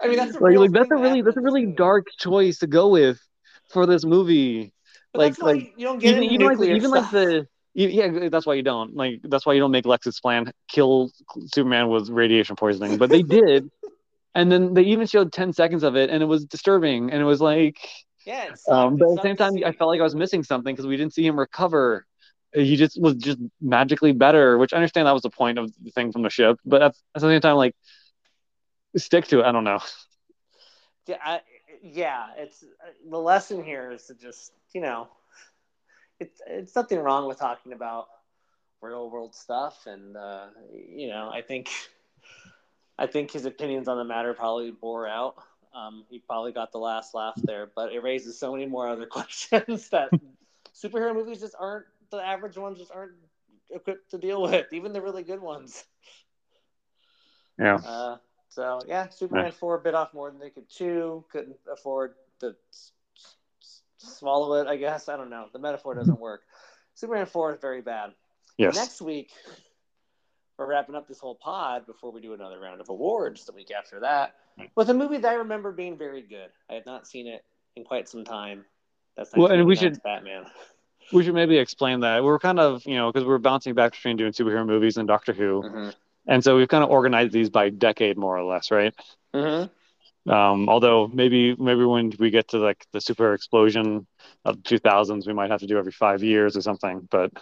I 0.00 0.08
mean, 0.08 0.16
that's 0.16 0.34
a 0.34 0.42
like, 0.42 0.56
like, 0.56 0.72
that's 0.72 0.90
a 0.90 0.96
really 0.96 1.22
that's 1.22 1.36
a 1.36 1.40
really 1.40 1.66
dark 1.66 2.08
choice 2.18 2.58
to 2.58 2.66
go 2.66 2.88
with 2.88 3.20
for 3.68 3.86
this 3.86 4.04
movie. 4.04 4.72
But 5.12 5.20
like 5.20 5.42
like 5.42 5.74
you 5.76 5.86
don't 5.86 6.00
get 6.00 6.16
even, 6.16 6.24
even 6.24 6.46
like 6.46 6.68
even 6.68 6.90
like 6.90 7.10
the 7.12 7.46
yeah 7.74 8.28
that's 8.28 8.46
why 8.46 8.54
you 8.54 8.62
don't 8.62 8.94
like 8.96 9.20
that's 9.24 9.46
why 9.46 9.52
you 9.52 9.60
don't 9.60 9.70
make 9.70 9.86
Lex's 9.86 10.20
plan 10.20 10.50
kill 10.68 11.10
Superman 11.46 11.88
with 11.88 12.08
radiation 12.08 12.56
poisoning. 12.56 12.98
But 12.98 13.10
they 13.10 13.22
did 13.22 13.70
and 14.34 14.50
then 14.50 14.74
they 14.74 14.82
even 14.82 15.06
showed 15.06 15.32
10 15.32 15.52
seconds 15.52 15.82
of 15.82 15.96
it 15.96 16.10
and 16.10 16.22
it 16.22 16.26
was 16.26 16.44
disturbing 16.44 17.10
and 17.10 17.20
it 17.20 17.24
was 17.24 17.40
like 17.40 17.78
yeah, 18.26 18.50
um, 18.68 18.96
but 18.96 19.08
at 19.08 19.16
the 19.16 19.22
same 19.22 19.36
time. 19.36 19.54
I 19.64 19.72
felt 19.72 19.88
like 19.88 20.00
I 20.00 20.04
was 20.04 20.14
missing 20.14 20.44
something 20.44 20.74
because 20.74 20.86
we 20.86 20.96
didn't 20.96 21.14
see 21.14 21.26
him 21.26 21.38
recover. 21.38 22.04
He 22.52 22.76
just 22.76 23.00
was 23.00 23.14
just 23.14 23.38
magically 23.60 24.12
better 24.12 24.58
which 24.58 24.72
I 24.72 24.76
understand 24.76 25.06
that 25.06 25.12
was 25.12 25.22
the 25.22 25.30
point 25.30 25.58
of 25.58 25.72
the 25.82 25.90
thing 25.92 26.12
from 26.12 26.22
the 26.22 26.30
ship 26.30 26.58
but 26.64 26.82
at, 26.82 26.94
at 27.14 27.20
the 27.22 27.28
same 27.28 27.40
time 27.40 27.56
like 27.56 27.74
stick 28.96 29.26
to 29.28 29.40
it 29.40 29.44
I 29.46 29.52
don't 29.52 29.64
know. 29.64 29.80
Yeah, 31.06 31.16
I, 31.24 31.40
yeah, 31.82 32.26
it's 32.36 32.64
the 33.08 33.18
lesson 33.18 33.64
here 33.64 33.90
is 33.90 34.04
to 34.06 34.14
just 34.14 34.52
you 34.74 34.80
know, 34.80 35.08
it's 36.20 36.40
it's 36.46 36.76
nothing 36.76 36.98
wrong 37.00 37.26
with 37.28 37.38
talking 37.38 37.72
about 37.72 38.08
real 38.80 39.10
world 39.10 39.34
stuff, 39.34 39.86
and 39.86 40.16
uh, 40.16 40.48
you 40.72 41.08
know, 41.08 41.30
I 41.32 41.42
think 41.42 41.70
I 42.98 43.06
think 43.06 43.30
his 43.32 43.46
opinions 43.46 43.88
on 43.88 43.98
the 43.98 44.04
matter 44.04 44.34
probably 44.34 44.70
bore 44.70 45.06
out. 45.08 45.34
Um, 45.74 46.04
he 46.10 46.18
probably 46.20 46.52
got 46.52 46.72
the 46.72 46.78
last 46.78 47.14
laugh 47.14 47.40
there, 47.46 47.70
but 47.74 47.92
it 47.92 48.02
raises 48.02 48.38
so 48.38 48.52
many 48.52 48.66
more 48.66 48.88
other 48.88 49.06
questions 49.10 49.88
that 49.90 50.12
superhero 50.74 51.14
movies 51.14 51.40
just 51.40 51.56
aren't 51.58 51.86
the 52.10 52.18
average 52.18 52.56
ones 52.56 52.78
just 52.78 52.92
aren't 52.92 53.12
equipped 53.70 54.10
to 54.10 54.18
deal 54.18 54.42
with, 54.42 54.72
even 54.72 54.92
the 54.92 55.00
really 55.02 55.22
good 55.22 55.40
ones. 55.40 55.84
yeah 57.58 57.78
Uh, 57.84 58.16
so 58.48 58.82
yeah, 58.86 59.08
Superman 59.08 59.52
four 59.52 59.78
bit 59.78 59.94
off 59.94 60.12
more 60.12 60.30
than 60.30 60.40
they 60.40 60.50
could 60.50 60.68
chew. 60.68 61.24
Couldn't 61.30 61.58
afford 61.70 62.14
s- 62.42 62.92
swallow 64.06 64.54
it. 64.60 64.66
I 64.66 64.76
guess 64.76 65.08
I 65.08 65.16
don't 65.16 65.30
know. 65.30 65.46
The 65.52 65.58
metaphor 65.58 65.94
doesn't 65.94 66.18
work. 66.18 66.42
Superman 66.94 67.26
four 67.26 67.52
is 67.54 67.60
very 67.60 67.80
bad. 67.82 68.10
yes 68.58 68.74
Next 68.76 69.00
week, 69.00 69.30
we're 70.58 70.66
wrapping 70.66 70.94
up 70.94 71.08
this 71.08 71.18
whole 71.18 71.34
pod 71.36 71.86
before 71.86 72.12
we 72.12 72.20
do 72.20 72.34
another 72.34 72.58
round 72.60 72.80
of 72.80 72.88
awards. 72.88 73.44
The 73.46 73.52
week 73.52 73.70
after 73.76 74.00
that, 74.00 74.34
with 74.74 74.90
a 74.90 74.94
movie 74.94 75.16
that 75.18 75.30
I 75.30 75.34
remember 75.34 75.72
being 75.72 75.96
very 75.96 76.22
good. 76.22 76.50
I 76.68 76.74
had 76.74 76.86
not 76.86 77.06
seen 77.06 77.26
it 77.26 77.44
in 77.76 77.84
quite 77.84 78.08
some 78.08 78.24
time. 78.24 78.64
That's 79.16 79.32
Well, 79.34 79.50
and 79.50 79.64
we 79.66 79.76
should- 79.76 80.02
Batman. 80.02 80.44
we 81.12 81.24
should 81.24 81.34
maybe 81.34 81.56
explain 81.58 82.00
that 82.00 82.22
we're 82.22 82.38
kind 82.38 82.60
of 82.60 82.84
you 82.86 82.94
know 82.96 83.10
because 83.10 83.26
we're 83.26 83.38
bouncing 83.38 83.74
back 83.74 83.92
between 83.92 84.16
doing 84.16 84.32
superhero 84.32 84.64
movies 84.66 84.96
and 84.96 85.08
Doctor 85.08 85.32
Who 85.32 85.62
Mhm. 85.62 85.94
and 86.28 86.44
so 86.44 86.56
we've 86.56 86.68
kind 86.68 86.84
of 86.84 86.90
organized 86.90 87.32
these 87.32 87.50
by 87.50 87.68
decade 87.70 88.16
more 88.16 88.36
or 88.36 88.44
less 88.44 88.70
right 88.70 88.94
Mm-hmm. 89.34 89.72
Um 90.30 90.68
although 90.68 91.08
maybe 91.08 91.54
maybe 91.56 91.84
when 91.84 92.12
we 92.18 92.30
get 92.30 92.48
to 92.48 92.58
like 92.58 92.86
the 92.92 93.00
super 93.00 93.34
explosion 93.34 94.06
of 94.44 94.62
2000s 94.62 95.26
we 95.26 95.34
might 95.34 95.50
have 95.50 95.60
to 95.60 95.66
do 95.66 95.78
every 95.78 95.92
five 95.92 96.22
years 96.22 96.56
or 96.56 96.62
something 96.62 97.08
but 97.10 97.32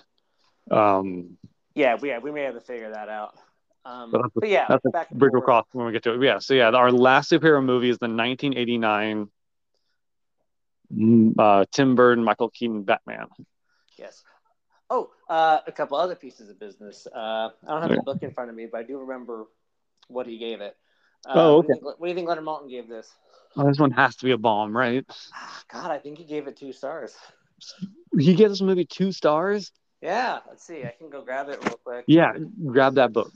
um 0.70 1.39
Yeah, 1.74 1.97
we 2.01 2.09
yeah, 2.09 2.18
we 2.18 2.30
may 2.32 2.43
have 2.43 2.55
to 2.55 2.61
figure 2.61 2.91
that 2.91 3.09
out. 3.09 3.34
Um, 3.84 4.11
But 4.12 4.22
but 4.34 4.49
yeah, 4.49 4.66
that's 4.68 4.84
back 4.93 5.11
bridge 5.11 5.32
cross 5.45 5.66
when 5.72 5.86
we 5.86 5.93
get 5.93 6.03
to 6.05 6.14
it 6.14 6.22
yeah 6.22 6.39
so 6.39 6.55
yeah 6.55 6.70
our 6.70 6.93
last 6.93 7.30
superhero 7.30 7.64
movie 7.64 7.91
is 7.91 7.99
the 7.99 8.09
1989 8.09 9.28
mm, 10.93 11.32
uh 11.39 11.64
tim 11.72 11.95
burton 11.95 12.24
michael 12.24 12.51
keaton 12.51 12.82
batman 12.82 13.26
Yes. 13.99 14.22
Oh, 14.91 15.11
uh, 15.28 15.61
a 15.66 15.72
couple 15.72 15.97
other 15.99 16.14
pieces 16.14 16.49
of 16.49 16.59
business. 16.59 17.07
Uh, 17.07 17.51
I 17.66 17.68
don't 17.68 17.82
have 17.82 17.95
the 17.95 18.03
book 18.03 18.22
in 18.22 18.30
front 18.32 18.51
of 18.51 18.57
me, 18.57 18.66
but 18.70 18.80
I 18.80 18.82
do 18.84 18.99
remember 18.99 19.47
what 20.09 20.26
he 20.26 20.39
gave 20.39 20.61
it. 20.61 20.76
Oh, 21.27 21.31
um, 21.31 21.37
what 21.57 21.66
do 21.66 21.69
you 21.69 21.75
okay. 21.75 21.81
think- 21.81 21.85
What 21.85 22.01
do 22.01 22.09
you 22.09 22.14
think 22.14 22.29
Leonard 22.29 22.45
Maltin 22.45 22.71
gave 22.71 22.89
this? 22.89 23.12
Oh, 23.57 23.66
this 23.66 23.79
one 23.79 23.91
has 23.93 24.14
to 24.16 24.25
be 24.25 24.31
a 24.33 24.39
bomb, 24.39 24.77
right? 24.77 25.05
Ah, 25.35 25.62
God, 25.73 25.91
I 25.91 25.99
think 25.99 26.19
he 26.19 26.25
gave 26.25 26.47
it 26.47 26.57
two 26.57 26.73
stars. 26.73 27.16
He 28.19 28.35
gave 28.35 28.51
this 28.51 28.61
movie 28.61 28.85
two 28.85 29.11
stars. 29.11 29.73
Yeah, 30.01 30.39
let's 30.49 30.64
see. 30.64 30.85
I 30.85 30.95
can 30.97 31.11
go 31.11 31.23
grab 31.23 31.49
it 31.49 31.59
real 31.64 31.79
quick. 31.85 32.05
Yeah, 32.07 32.33
grab 32.66 32.95
that 32.95 33.12
book. 33.12 33.33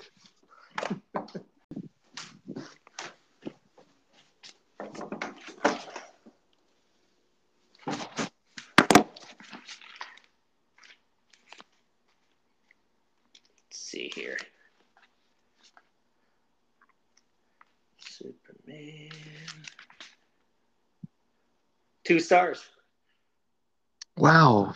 Let's 13.69 13.79
see 13.79 14.11
here. 14.15 14.37
Superman. 18.73 19.09
Two 22.05 22.21
stars. 22.21 22.65
Wow. 24.17 24.75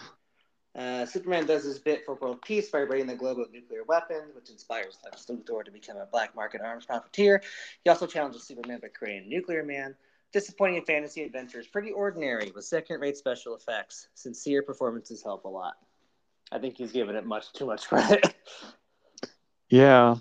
Uh, 0.74 1.06
Superman 1.06 1.46
does 1.46 1.64
his 1.64 1.78
bit 1.78 2.04
for 2.04 2.14
world 2.16 2.42
peace 2.42 2.70
by 2.70 2.80
ridding 2.80 3.06
the 3.06 3.14
globe 3.14 3.38
of 3.38 3.50
nuclear 3.50 3.82
weapons, 3.84 4.34
which 4.34 4.50
inspires 4.50 4.98
Lex 5.04 5.24
Luthor 5.26 5.64
to 5.64 5.70
become 5.70 5.96
a 5.96 6.06
black 6.06 6.36
market 6.36 6.60
arms 6.60 6.84
profiteer. 6.84 7.42
He 7.82 7.90
also 7.90 8.06
challenges 8.06 8.44
Superman 8.44 8.80
by 8.80 8.88
creating 8.88 9.28
Nuclear 9.30 9.64
Man. 9.64 9.94
Disappointing 10.32 10.84
fantasy 10.84 11.22
adventures, 11.22 11.66
pretty 11.66 11.92
ordinary 11.92 12.52
with 12.54 12.64
second-rate 12.64 13.16
special 13.16 13.54
effects. 13.54 14.08
Sincere 14.14 14.62
performances 14.62 15.22
help 15.22 15.44
a 15.44 15.48
lot. 15.48 15.74
I 16.52 16.58
think 16.58 16.76
he's 16.76 16.92
given 16.92 17.16
it 17.16 17.24
much 17.24 17.52
too 17.52 17.64
much 17.64 17.86
credit. 17.88 18.34
Yeah. 19.70 20.16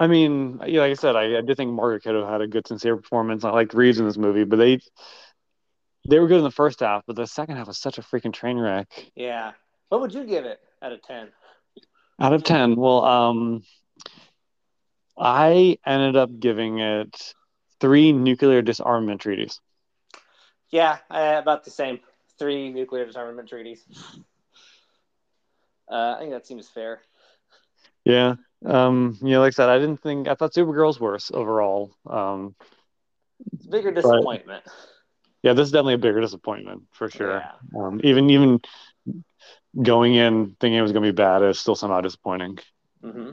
I 0.00 0.06
mean, 0.06 0.60
yeah, 0.66 0.80
like 0.80 0.92
I 0.92 0.94
said, 0.94 1.14
I, 1.14 1.36
I 1.36 1.40
did 1.42 1.58
think 1.58 1.72
Margaret 1.72 2.02
Kidder 2.02 2.26
had 2.26 2.40
a 2.40 2.46
good, 2.46 2.66
sincere 2.66 2.96
performance. 2.96 3.44
I 3.44 3.50
liked 3.50 3.74
Reeves 3.74 4.00
in 4.00 4.06
this 4.06 4.16
movie, 4.16 4.44
but 4.44 4.56
they 4.56 4.80
they 6.08 6.18
were 6.18 6.26
good 6.26 6.38
in 6.38 6.44
the 6.44 6.50
first 6.50 6.80
half, 6.80 7.04
but 7.06 7.16
the 7.16 7.26
second 7.26 7.56
half 7.56 7.66
was 7.66 7.78
such 7.78 7.98
a 7.98 8.02
freaking 8.02 8.32
train 8.32 8.58
wreck. 8.58 8.88
yeah. 9.14 9.52
What 9.90 10.00
would 10.00 10.14
you 10.14 10.24
give 10.24 10.46
it 10.46 10.60
out 10.80 10.92
of 10.92 11.02
ten? 11.02 11.28
Out 12.18 12.32
of 12.32 12.44
ten, 12.44 12.76
well, 12.76 13.04
um, 13.04 13.62
I 15.18 15.76
ended 15.84 16.16
up 16.16 16.30
giving 16.38 16.78
it 16.78 17.34
three 17.80 18.12
nuclear 18.12 18.62
disarmament 18.62 19.20
treaties. 19.20 19.60
Yeah, 20.70 20.98
about 21.10 21.64
the 21.64 21.70
same. 21.70 22.00
Three 22.38 22.70
nuclear 22.70 23.04
disarmament 23.04 23.48
treaties. 23.48 23.84
Uh, 25.90 26.14
I 26.16 26.20
think 26.20 26.30
that 26.30 26.46
seems 26.46 26.68
fair. 26.68 27.00
Yeah. 28.04 28.36
Um, 28.64 29.16
you 29.22 29.30
know, 29.30 29.40
like 29.40 29.54
I 29.54 29.56
said, 29.56 29.68
I 29.68 29.78
didn't 29.78 30.02
think 30.02 30.28
I 30.28 30.34
thought 30.34 30.52
Supergirl's 30.52 31.00
worse 31.00 31.30
overall. 31.32 31.92
Um, 32.06 32.54
It's 33.54 33.66
a 33.66 33.70
bigger 33.70 33.90
disappointment. 33.90 34.64
yeah, 35.42 35.54
this 35.54 35.66
is 35.66 35.72
definitely 35.72 35.94
a 35.94 35.98
bigger 35.98 36.20
disappointment 36.20 36.82
for 36.92 37.08
sure. 37.08 37.38
Yeah. 37.38 37.52
Um, 37.80 38.00
even 38.04 38.30
even 38.30 38.60
going 39.82 40.14
in 40.14 40.56
thinking 40.60 40.74
it 40.78 40.82
was 40.82 40.92
gonna 40.92 41.06
be 41.06 41.12
bad 41.12 41.42
is 41.42 41.58
still 41.58 41.76
somehow 41.76 42.00
disappointing. 42.00 42.58
Mm-hmm. 43.02 43.30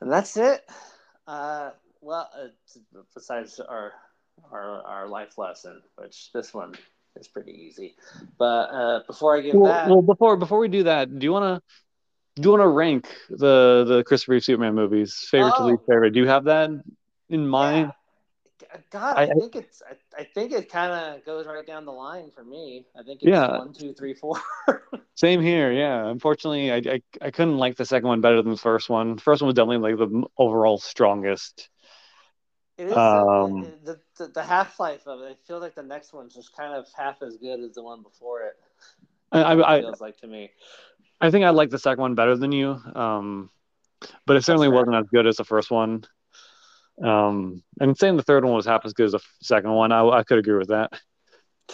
And 0.00 0.12
that's 0.12 0.36
it. 0.36 0.64
Uh, 1.26 1.70
well, 2.00 2.28
uh, 2.34 3.00
besides 3.14 3.60
our, 3.60 3.92
our 4.52 4.82
our 4.82 5.08
life 5.08 5.36
lesson, 5.38 5.82
which 5.96 6.30
this 6.32 6.54
one 6.54 6.74
is 7.16 7.28
pretty 7.28 7.52
easy. 7.52 7.96
But 8.38 8.70
uh, 8.70 9.00
before 9.06 9.36
I 9.36 9.40
give 9.40 9.54
Well, 9.54 9.72
that, 9.72 9.88
well, 9.88 10.02
before 10.02 10.36
before 10.36 10.58
we 10.58 10.68
do 10.68 10.84
that, 10.84 11.16
do 11.18 11.24
you 11.24 11.32
wanna 11.32 11.60
do 12.40 12.46
you 12.48 12.50
wanna 12.52 12.68
rank 12.68 13.06
the 13.30 13.84
the 13.86 14.04
Christopher 14.06 14.32
Reeve 14.32 14.44
Superman 14.44 14.74
movies 14.74 15.26
favorite 15.30 15.54
to 15.56 15.62
Oh. 15.62 15.66
least 15.66 15.82
favorite? 15.88 16.12
Do 16.12 16.20
you 16.20 16.28
have 16.28 16.44
that 16.44 16.70
in 17.28 17.46
mind? 17.48 17.92
yeah. 17.92 18.78
God, 18.90 19.16
I, 19.16 19.22
I- 19.22 19.26
think 19.28 19.56
it's 19.56 19.82
I, 19.88 20.20
I 20.20 20.24
think 20.24 20.52
it 20.52 20.70
kind 20.70 20.92
of 20.92 21.24
goes 21.24 21.46
right 21.46 21.66
down 21.66 21.84
the 21.84 21.92
line 21.92 22.30
for 22.30 22.44
me. 22.44 22.86
I 22.98 23.02
think 23.02 23.22
it's 23.22 23.30
Yeah. 23.30 23.56
one, 23.58 23.72
two, 23.72 23.94
three, 23.94 24.14
four. 24.14 24.40
Same 25.14 25.40
here, 25.40 25.72
yeah. 25.72 26.06
Unfortunately, 26.08 26.70
I, 26.70 26.76
I 26.76 27.02
I 27.22 27.30
couldn't 27.30 27.58
like 27.58 27.76
the 27.76 27.84
second 27.84 28.08
one 28.08 28.20
better 28.20 28.40
than 28.42 28.52
the 28.52 28.58
first 28.58 28.88
one. 28.88 29.16
The 29.16 29.22
first 29.22 29.42
one 29.42 29.46
was 29.46 29.54
definitely 29.54 29.92
like 29.92 29.98
the 29.98 30.24
overall 30.36 30.78
strongest. 30.78 31.70
It 32.76 32.86
is 32.86 32.96
Um, 32.96 33.74
the, 33.84 33.98
the, 34.16 34.28
the, 34.28 34.42
half 34.42 34.78
life 34.78 35.06
of 35.08 35.20
it. 35.22 35.32
I 35.32 35.46
feel 35.48 35.58
like 35.58 35.74
the 35.74 35.82
next 35.82 36.12
one's 36.12 36.34
just 36.34 36.56
kind 36.56 36.74
of 36.74 36.86
half 36.96 37.22
as 37.22 37.36
good 37.36 37.58
as 37.60 37.74
the 37.74 37.82
one 37.82 38.02
before 38.02 38.42
it. 38.42 38.56
I 39.32 39.42
I, 39.42 39.54
it 39.58 39.62
I 39.64 39.80
feels 39.80 40.00
like 40.00 40.16
to 40.18 40.28
me. 40.28 40.50
I 41.20 41.30
think 41.30 41.44
I 41.44 41.50
like 41.50 41.70
the 41.70 41.78
second 41.78 42.02
one 42.02 42.14
better 42.14 42.36
than 42.36 42.52
you. 42.52 42.80
Um, 42.94 43.50
but 44.26 44.36
it 44.36 44.44
certainly 44.44 44.68
wasn't 44.68 44.96
as 44.96 45.06
good 45.12 45.26
as 45.26 45.36
the 45.36 45.44
first 45.44 45.70
one. 45.70 46.04
Um, 47.02 47.62
and 47.80 47.96
saying 47.96 48.16
the 48.16 48.22
third 48.22 48.44
one 48.44 48.54
was 48.54 48.66
half 48.66 48.84
as 48.84 48.92
good 48.92 49.06
as 49.06 49.12
the 49.12 49.20
second 49.42 49.72
one, 49.72 49.92
I, 49.92 50.06
I 50.06 50.22
could 50.24 50.38
agree 50.38 50.56
with 50.56 50.68
that. 50.68 50.92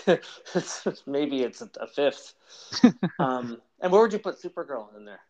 Maybe 1.07 1.42
it's 1.42 1.62
a, 1.62 1.86
fifth. 1.86 2.34
um, 3.18 3.61
and 3.80 3.92
where 3.92 4.03
would 4.03 4.12
you 4.12 4.18
put 4.18 4.40
Supergirl 4.40 4.97
in 4.97 5.05
there? 5.05 5.20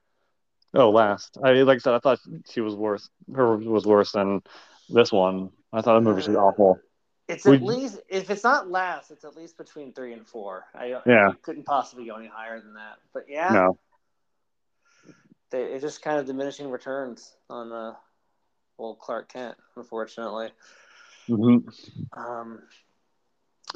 Oh, 0.75 0.91
last. 0.91 1.39
I 1.43 1.53
like 1.53 1.77
I 1.77 1.79
said, 1.79 1.95
I 1.95 1.99
thought 2.01 2.19
she 2.51 2.61
was 2.61 2.75
worse. 2.75 3.09
Her 3.33 3.57
was 3.57 3.87
worse 3.87 4.13
than 4.13 4.43
this 4.89 5.13
one. 5.13 5.51
I 5.73 5.83
thought 5.83 5.95
the 5.95 6.01
movie 6.01 6.29
was 6.29 6.37
awful. 6.37 6.81
It's 7.29 7.45
We- 7.45 7.57
at 7.57 7.63
least 7.63 8.01
if 8.09 8.31
it's 8.31 8.43
not 8.45 8.71
last, 8.71 9.11
it's 9.11 9.25
at 9.25 9.37
least 9.37 9.57
between 9.57 9.93
three 9.93 10.13
and 10.13 10.27
four. 10.27 10.67
I 10.75 11.01
Yeah. 11.07 11.29
I 11.29 11.35
couldn't 11.43 11.65
possibly 11.65 12.07
go 12.07 12.17
any 12.17 12.27
higher 12.27 12.61
than 12.61 12.75
that. 12.75 12.97
But 13.13 13.27
yeah, 13.29 13.53
No. 13.53 13.79
They, 15.55 15.65
it's 15.65 15.83
just 15.83 16.03
kind 16.03 16.21
of 16.21 16.27
diminishing 16.27 16.71
returns 16.71 17.37
on 17.51 17.73
uh, 17.73 17.95
old 18.79 18.99
Clark 19.01 19.33
Kent, 19.33 19.57
unfortunately. 19.77 20.51
hmm 21.29 21.59
Um, 22.17 22.61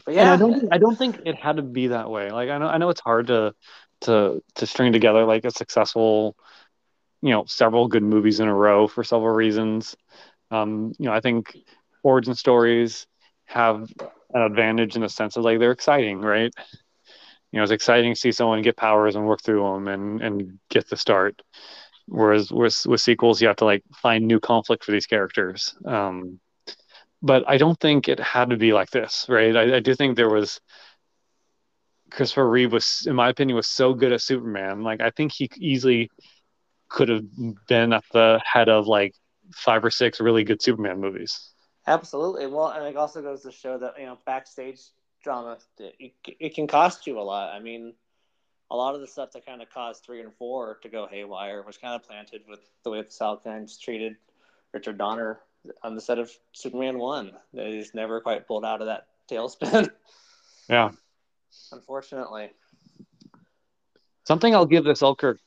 but 0.05 0.15
And 0.19 0.29
yeah, 0.29 0.33
I 0.33 0.37
don't 0.37 0.55
think, 0.59 0.73
I 0.73 0.79
don't 0.79 0.97
think 0.97 1.21
it 1.25 1.37
had 1.37 1.57
to 1.57 1.63
be 1.63 1.89
that 1.89 2.11
way. 2.11 2.31
Like 2.31 2.51
I 2.51 2.59
know 2.59 2.67
I 2.69 2.79
know 2.79 2.91
it's 2.91 3.01
hard 3.01 3.29
to 3.29 3.55
to 4.03 4.43
to 4.57 4.67
string 4.67 4.93
together 4.93 5.25
like 5.25 5.45
a 5.45 5.51
successful, 5.51 6.37
you 7.23 7.31
know, 7.31 7.45
several 7.47 7.89
good 7.89 8.03
movies 8.03 8.41
in 8.41 8.49
a 8.49 8.55
row 8.55 8.87
for 8.89 9.05
several 9.05 9.35
reasons. 9.35 9.97
Um, 10.51 10.93
you 10.99 11.07
know, 11.07 11.13
I 11.13 11.21
think 11.21 11.57
origin 12.03 12.35
stories 12.35 13.07
have 13.47 13.89
an 14.35 14.43
advantage 14.43 14.97
in 14.97 15.03
the 15.03 15.09
sense 15.09 15.37
of 15.37 15.45
like 15.45 15.59
they're 15.59 15.73
exciting, 15.73 16.21
right? 16.21 16.53
You 17.53 17.59
know, 17.59 17.63
it's 17.63 17.73
exciting 17.73 18.15
to 18.15 18.21
see 18.21 18.33
someone 18.33 18.63
get 18.63 18.77
powers 18.77 19.17
and 19.17 19.27
work 19.27 19.43
through 19.43 19.63
them 19.63 19.89
and 19.89 20.23
and 20.23 20.59
get 20.71 20.89
the 20.89 20.97
start. 20.97 21.41
Whereas 22.07 22.51
with 22.53 22.87
with 22.87 23.01
sequels, 23.01 23.41
you 23.41 23.49
have 23.49 23.57
to 23.59 23.65
like 23.65 23.85
find 23.95 24.27
new 24.27 24.41
conflict 24.41 24.85
for 24.85 24.93
these 24.93 25.07
characters. 25.07 25.77
Um, 25.85 26.41
but 27.23 27.45
I 27.49 27.59
don't 27.59 27.79
think 27.81 28.09
it 28.09 28.21
had 28.21 28.51
to 28.51 28.57
be 28.57 28.73
like 28.73 28.91
this, 28.91 29.27
right? 29.29 29.57
I, 29.57 29.77
I 29.77 29.81
do 29.81 29.95
think 29.95 30.17
there 30.17 30.31
was 30.31 30.61
Christopher 32.11 32.49
Reeve 32.49 32.73
was, 32.73 33.05
in 33.07 33.15
my 33.17 33.29
opinion, 33.29 33.57
was 33.57 33.69
so 33.69 33.95
good 33.95 34.13
at 34.13 34.21
Superman. 34.23 34.83
Like 34.83 35.01
I 35.01 35.11
think 35.11 35.33
he 35.33 35.51
easily 35.59 36.11
could 36.89 37.09
have 37.09 37.25
been 37.69 37.93
at 37.93 38.05
the 38.13 38.41
head 38.45 38.69
of 38.69 38.87
like 38.87 39.15
five 39.55 39.85
or 39.85 39.91
six 39.91 40.21
really 40.21 40.45
good 40.45 40.63
Superman 40.63 41.01
movies. 41.01 41.53
absolutely. 41.87 42.47
Well, 42.47 42.69
and 42.69 42.87
it 42.87 42.97
also 42.97 43.23
goes 43.23 43.43
to 43.43 43.53
show 43.53 43.79
that 43.79 43.95
you 43.99 44.07
know 44.07 44.19
backstage 44.27 44.81
drama 45.23 45.59
it, 45.79 46.13
it 46.25 46.55
can 46.55 46.67
cost 46.67 47.07
you 47.07 47.19
a 47.19 47.23
lot. 47.23 47.53
I 47.53 47.61
mean, 47.61 47.95
a 48.71 48.77
lot 48.77 48.95
of 48.95 49.01
the 49.01 49.07
stuff 49.07 49.33
that 49.33 49.47
kind 49.47 49.63
of 49.63 49.71
caused 49.71 50.05
three 50.05 50.21
and 50.21 50.33
four 50.35 50.79
to 50.83 50.89
go 50.89 51.07
haywire 51.07 51.63
was 51.63 51.79
kind 51.79 51.95
of 51.95 52.07
planted 52.07 52.43
with 52.49 52.61
the 52.85 52.91
way 52.91 53.03
the 53.03 53.11
Southlands 53.11 53.79
treated 53.79 54.17
Richard 54.73 54.99
Donner 54.99 55.41
on 55.83 55.95
the 55.95 56.01
set 56.01 56.19
of 56.19 56.31
Superman 56.53 56.99
one. 56.99 57.33
They 57.53 57.79
just 57.79 57.95
never 57.95 58.21
quite 58.21 58.47
pulled 58.47 58.65
out 58.65 58.81
of 58.81 58.87
that 58.87 59.09
tailspin. 59.31 59.91
Yeah, 60.71 60.91
Unfortunately, 61.73 62.51
something 64.25 64.55
I'll 64.55 64.67
give 64.67 64.85
this 64.85 64.99
Selkirk 64.99 65.39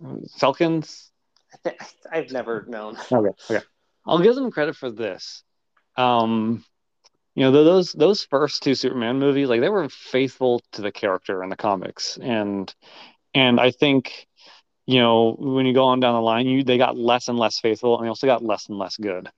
Selkins. 0.00 1.08
I 1.52 1.70
th- 1.70 1.80
I've 2.12 2.30
never 2.30 2.64
known. 2.68 2.96
Okay, 3.10 3.30
okay, 3.50 3.64
I'll 4.06 4.20
give 4.20 4.36
them 4.36 4.52
credit 4.52 4.76
for 4.76 4.88
this. 4.88 5.42
Um, 5.96 6.64
you 7.38 7.44
know, 7.44 7.52
those 7.52 7.92
those 7.92 8.24
first 8.24 8.64
two 8.64 8.74
Superman 8.74 9.20
movies, 9.20 9.48
like 9.48 9.60
they 9.60 9.68
were 9.68 9.88
faithful 9.88 10.60
to 10.72 10.82
the 10.82 10.90
character 10.90 11.44
in 11.44 11.50
the 11.50 11.56
comics, 11.56 12.18
and 12.20 12.74
and 13.32 13.60
I 13.60 13.70
think 13.70 14.26
you 14.86 14.98
know 14.98 15.36
when 15.38 15.64
you 15.66 15.72
go 15.72 15.84
on 15.84 16.00
down 16.00 16.14
the 16.14 16.20
line, 16.20 16.46
you 16.48 16.64
they 16.64 16.78
got 16.78 16.98
less 16.98 17.28
and 17.28 17.38
less 17.38 17.60
faithful, 17.60 17.96
and 17.96 18.04
they 18.04 18.08
also 18.08 18.26
got 18.26 18.42
less 18.44 18.68
and 18.68 18.78
less 18.78 18.96
good. 18.96 19.30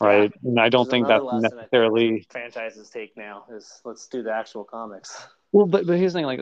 Right, 0.00 0.32
and 0.44 0.60
I 0.60 0.68
don't 0.68 0.88
is 0.88 0.90
think 0.90 1.08
that's 1.08 1.24
I 1.32 1.38
think 1.38 1.42
necessarily 1.42 2.26
franchises 2.28 2.90
take 2.90 3.16
now 3.16 3.44
is 3.50 3.80
let's 3.84 4.06
do 4.08 4.22
the 4.22 4.32
actual 4.32 4.64
comics. 4.64 5.26
well. 5.52 5.66
But 5.66 5.86
but 5.86 5.96
here's 5.98 6.12
the 6.12 6.18
thing: 6.18 6.26
like, 6.26 6.40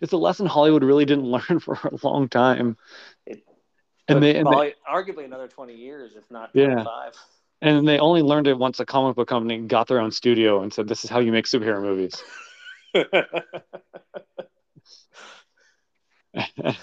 it's 0.00 0.12
a 0.12 0.16
lesson 0.16 0.46
Hollywood 0.46 0.82
really 0.82 1.04
didn't 1.04 1.24
learn 1.30 1.60
for 1.60 1.74
a 1.84 2.06
long 2.06 2.28
time, 2.28 2.76
It- 3.26 3.44
and 4.08 4.22
they, 4.22 4.34
and 4.36 4.50
they 4.50 4.74
arguably 4.90 5.24
another 5.24 5.48
twenty 5.48 5.74
years, 5.74 6.16
if 6.16 6.30
not 6.30 6.54
Yeah. 6.54 6.84
twenty-five. 6.84 7.14
And 7.64 7.88
they 7.88 7.98
only 7.98 8.22
learned 8.22 8.46
it 8.46 8.58
once 8.58 8.80
a 8.80 8.86
comic 8.86 9.16
book 9.16 9.28
company 9.28 9.58
got 9.66 9.88
their 9.88 10.00
own 10.00 10.10
studio 10.12 10.62
and 10.62 10.72
said, 10.72 10.88
"This 10.88 11.04
is 11.04 11.10
how 11.10 11.20
you 11.20 11.32
make 11.32 11.46
superhero 11.46 11.82
movies." 11.82 12.22
and 16.34 16.76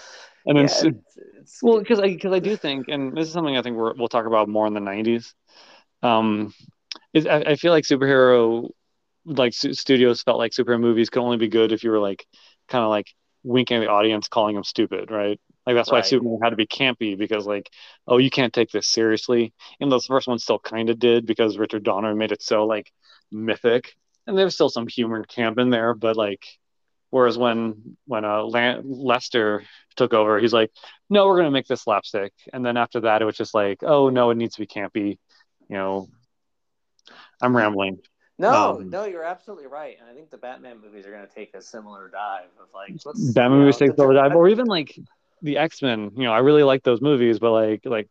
then 0.46 0.58
Yeah, 0.58 0.66
it's, 0.66 0.84
it's, 0.84 1.60
Well, 1.62 1.80
because 1.80 2.00
I 2.00 2.08
because 2.08 2.34
I 2.34 2.40
do 2.40 2.56
think, 2.58 2.88
and 2.88 3.16
this 3.16 3.28
is 3.28 3.34
something 3.34 3.58
I 3.58 3.62
think 3.62 3.78
we're, 3.78 3.94
we'll 3.96 4.08
talk 4.08 4.26
about 4.26 4.50
more 4.50 4.68
in 4.68 4.74
the 4.74 4.80
'90s. 4.80 5.34
Um, 6.04 6.54
is 7.14 7.28
I, 7.28 7.40
I 7.42 7.56
feel 7.56 7.72
like 7.72 7.84
superhero 7.86 8.70
like 9.26 9.54
stu- 9.54 9.74
studios 9.74 10.24
felt 10.24 10.40
like 10.40 10.52
superhero 10.54 10.80
movies 10.80 11.10
could 11.10 11.22
only 11.22 11.38
be 11.38 11.48
good 11.50 11.72
if 11.72 11.84
you 11.84 11.92
were 11.92 12.00
like 12.00 12.26
kind 12.70 12.84
of 12.84 12.90
like 12.90 13.08
winking 13.44 13.78
at 13.78 13.82
the 13.82 13.90
audience, 13.90 14.28
calling 14.28 14.56
them 14.56 14.64
stupid, 14.64 15.12
right? 15.12 15.40
Like 15.72 15.80
that's 15.80 15.92
why 15.92 16.00
Right. 16.00 16.06
Superman 16.06 16.40
had 16.44 16.50
to 16.52 16.56
be 16.56 16.68
campy 16.68 17.18
because 17.18 17.46
like, 17.46 17.70
oh, 18.08 18.18
you 18.18 18.30
can't 18.30 18.54
take 18.54 18.72
this 18.72 18.88
seriously. 18.88 19.54
And 19.80 19.92
those 19.92 20.06
first 20.06 20.28
ones 20.28 20.44
still 20.44 20.60
kind 20.60 20.90
of 20.90 21.00
did 21.00 21.26
because 21.26 21.58
Richard 21.58 21.84
Donner 21.84 22.16
made 22.16 22.32
it 22.32 22.42
so 22.42 22.66
like 22.66 22.92
mythic, 23.32 23.96
and 24.28 24.38
there's 24.38 24.54
still 24.54 24.70
some 24.70 24.88
humor 24.88 25.16
and 25.18 25.28
camp 25.28 25.58
in 25.58 25.70
there, 25.70 25.94
but 25.94 26.16
like, 26.18 26.46
whereas 27.10 27.38
when 27.38 27.98
when 28.06 28.26
uh 28.26 28.44
Lan- 28.44 28.84
Lester 28.86 29.64
took 29.96 30.14
over, 30.14 30.40
he's 30.40 30.54
like, 30.54 30.72
no, 31.10 31.28
we're 31.28 31.38
gonna 31.38 31.52
make 31.52 31.68
this 31.68 31.82
slapstick, 31.84 32.34
and 32.54 32.66
then 32.66 32.78
after 32.78 33.02
that, 33.02 33.22
it 33.22 33.26
was 33.26 33.38
just 33.38 33.54
like, 33.54 33.80
oh 33.84 34.10
no, 34.10 34.30
it 34.30 34.36
needs 34.36 34.56
to 34.56 34.62
be 34.62 34.68
campy, 34.68 35.18
you 35.70 35.78
know. 35.78 36.08
I'm 37.42 37.56
rambling. 37.56 38.00
No, 38.38 38.80
Um, 38.80 38.90
no, 38.90 39.06
you're 39.06 39.24
absolutely 39.24 39.68
right, 39.68 39.98
and 40.00 40.10
I 40.10 40.14
think 40.14 40.32
the 40.32 40.38
Batman 40.38 40.82
movies 40.82 41.06
are 41.06 41.12
going 41.12 41.28
to 41.28 41.34
take 41.34 41.54
a 41.54 41.62
similar 41.62 42.10
dive 42.10 42.50
of 42.60 42.68
like 42.74 42.98
Batman 43.36 43.60
you 43.60 43.66
movies 43.66 43.80
know, 43.80 43.88
take 43.88 43.96
the 43.96 44.14
dive, 44.14 44.36
or 44.36 44.48
even 44.48 44.66
like 44.66 44.98
the 45.42 45.58
X 45.58 45.82
Men. 45.82 46.12
You 46.16 46.24
know, 46.24 46.34
I 46.34 46.40
really 46.40 46.64
like 46.64 46.84
those 46.84 47.02
movies, 47.02 47.40
but 47.40 47.52
like 47.52 47.82
like 47.86 48.10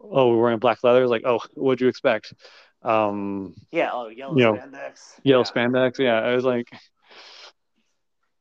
oh, 0.00 0.30
we're 0.30 0.42
wearing 0.42 0.58
black 0.58 0.82
leather. 0.84 1.06
Like 1.06 1.22
oh, 1.24 1.40
what'd 1.54 1.80
you 1.80 1.88
expect? 1.88 2.34
Um, 2.82 3.54
yeah, 3.72 3.90
oh 3.92 4.08
yellow 4.08 4.36
you 4.36 4.44
know, 4.44 4.52
spandex, 4.54 5.20
yellow 5.24 5.44
yeah. 5.44 5.50
spandex. 5.50 5.98
Yeah, 5.98 6.18
I 6.20 6.34
was 6.34 6.44
like, 6.44 6.68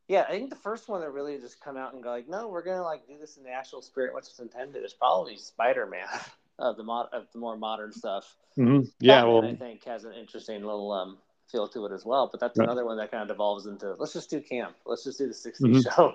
Yeah, 0.08 0.26
I 0.28 0.32
think 0.32 0.50
the 0.52 0.56
first 0.56 0.88
one 0.88 1.02
that 1.02 1.10
really 1.12 1.40
just 1.40 1.60
come 1.62 1.78
out 1.78 1.94
and 1.94 2.04
go 2.04 2.10
like, 2.10 2.30
no, 2.30 2.48
we're 2.48 2.62
gonna 2.64 2.84
like 2.84 3.08
do 3.08 3.18
this 3.20 3.38
in 3.38 3.44
the 3.44 3.50
actual 3.52 3.82
spirit, 3.82 4.14
what's 4.14 4.38
intended 4.40 4.84
is 4.84 4.94
probably 4.94 5.38
Spider 5.38 5.86
Man 5.88 6.08
of 6.60 6.78
the 6.78 6.84
mod 6.84 7.08
of 7.12 7.28
the 7.34 7.40
more 7.40 7.58
modern 7.58 7.92
stuff. 7.92 8.36
mhm, 8.58 8.88
yeah, 9.00 9.24
Batman, 9.24 9.34
well, 9.34 9.44
I 9.44 9.56
think 9.56 9.84
has 9.86 10.04
an 10.04 10.14
interesting 10.14 10.64
little 10.64 10.92
um 10.92 11.18
feel 11.52 11.68
to 11.68 11.86
it 11.86 11.92
as 11.92 12.06
well. 12.06 12.28
But 12.32 12.40
that's 12.40 12.60
Right. 12.60 12.66
another 12.66 12.86
one 12.86 12.98
that 12.98 13.12
kind 13.12 13.24
of 13.24 13.28
devolves 13.30 13.66
into 13.66 13.96
let's 13.98 14.14
just 14.14 14.30
do 14.30 14.42
camp, 14.42 14.76
let's 14.86 15.04
just 15.04 15.18
do 15.18 15.28
the 15.28 15.34
'60s 15.34 15.84
Mhm. 15.86 15.96
show. 15.96 16.14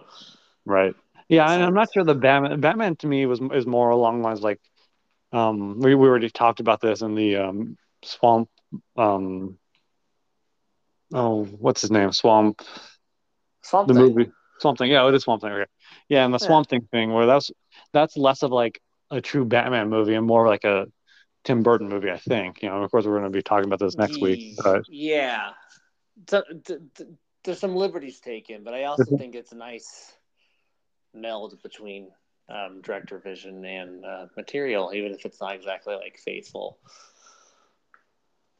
right. 0.65 0.95
Yeah, 1.31 1.51
and 1.51 1.63
I'm 1.63 1.75
not 1.75 1.93
sure 1.93 2.05
the 2.05 2.15
Batman. 2.15 2.61
Batman 2.61 2.97
to 2.97 3.07
me 3.07 3.25
was 3.27 3.41
is 3.55 3.67
more 3.67 3.91
along 3.91 4.19
the 4.19 4.29
lines 4.29 4.43
like, 4.43 4.61
um, 5.33 5.79
we 5.81 5.95
we 5.95 6.09
already 6.09 6.29
talked 6.29 6.61
about 6.61 6.81
this 6.81 7.03
in 7.03 7.15
the 7.15 7.37
um 7.37 7.77
swamp. 8.03 8.49
Um, 8.97 9.59
oh, 11.15 11.45
what's 11.45 11.83
his 11.83 11.91
name? 11.91 12.13
Swamp. 12.13 12.63
Swamp 13.63 13.89
the 13.89 13.95
movie 13.95 14.31
Swamp 14.61 14.79
Thing. 14.79 14.91
Yeah, 14.91 15.09
it 15.09 15.15
is 15.15 15.23
Swamp 15.23 15.43
Thing. 15.43 15.53
Okay. 15.53 15.67
Yeah, 16.09 16.25
and 16.25 16.35
the 16.35 16.39
Yeah. 16.41 16.47
Swamp 16.47 16.69
Thing 16.69 16.89
thing 16.91 17.13
where 17.13 17.27
that's 17.27 17.51
that's 17.93 18.17
less 18.17 18.43
of 18.43 18.51
like 18.53 18.81
a 19.11 19.21
true 19.21 19.45
Batman 19.45 19.89
movie 19.89 20.15
and 20.15 20.27
more 20.27 20.47
like 20.47 20.65
a 20.65 20.87
Tim 21.45 21.63
Burton 21.63 21.89
movie, 21.89 22.11
I 22.11 22.19
think. 22.19 22.63
You 22.63 22.69
know, 22.69 22.83
of 22.83 22.91
course, 22.91 23.07
we're 23.07 23.19
going 23.19 23.31
to 23.33 23.37
be 23.37 23.43
talking 23.43 23.67
about 23.67 23.79
this 23.81 23.97
next 23.97 24.21
week. 24.21 24.41
But 24.63 24.83
yeah, 24.89 25.53
so, 26.29 26.43
d- 26.65 26.79
d- 26.95 27.05
there's 27.45 27.59
some 27.59 27.75
liberties 27.75 28.21
taken, 28.21 28.65
but 28.65 28.75
I 28.75 28.85
also 28.85 29.13
think 29.13 29.35
it's 29.35 29.53
nice 29.53 30.13
meld 31.15 31.61
between 31.63 32.09
um, 32.49 32.81
director 32.83 33.19
vision 33.19 33.65
and 33.65 34.05
uh, 34.05 34.27
material, 34.37 34.93
even 34.95 35.13
if 35.13 35.25
it's 35.25 35.41
not 35.41 35.55
exactly 35.55 35.95
like 35.95 36.19
faithful. 36.19 36.79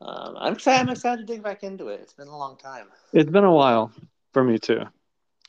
Um, 0.01 0.37
I'm 0.39 0.53
excited. 0.55 0.81
I'm 0.81 0.89
excited 0.89 1.27
to 1.27 1.33
dig 1.33 1.43
back 1.43 1.63
into 1.63 1.89
it. 1.89 2.01
It's 2.01 2.15
been 2.15 2.29
a 2.29 2.37
long 2.39 2.57
time, 2.57 2.87
it's 3.13 3.31
been 3.31 3.45
a 3.45 3.53
while 3.53 3.93
for 4.33 4.43
me 4.45 4.59
too. 4.59 4.81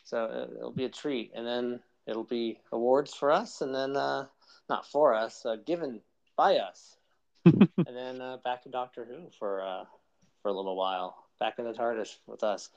so 0.03 0.25
it- 0.25 0.57
it'll 0.57 0.71
be 0.71 0.85
a 0.85 0.89
treat. 0.89 1.31
And 1.35 1.45
then 1.47 1.79
it'll 2.05 2.23
be 2.25 2.59
awards 2.71 3.13
for 3.13 3.31
us, 3.31 3.61
and 3.61 3.73
then 3.73 3.95
uh, 3.95 4.25
not 4.69 4.85
for 4.87 5.13
us, 5.13 5.45
uh, 5.45 5.55
given 5.65 6.01
by 6.35 6.57
us, 6.57 6.97
and 7.45 7.69
then 7.85 8.21
uh, 8.21 8.37
back 8.43 8.63
to 8.63 8.69
Doctor 8.69 9.05
Who 9.05 9.29
for 9.39 9.61
uh, 9.61 9.85
for 10.41 10.49
a 10.49 10.53
little 10.53 10.75
while. 10.75 11.15
Back 11.39 11.57
in 11.59 11.65
the 11.65 11.73
TARDIS 11.73 12.17
with 12.27 12.43
us, 12.43 12.69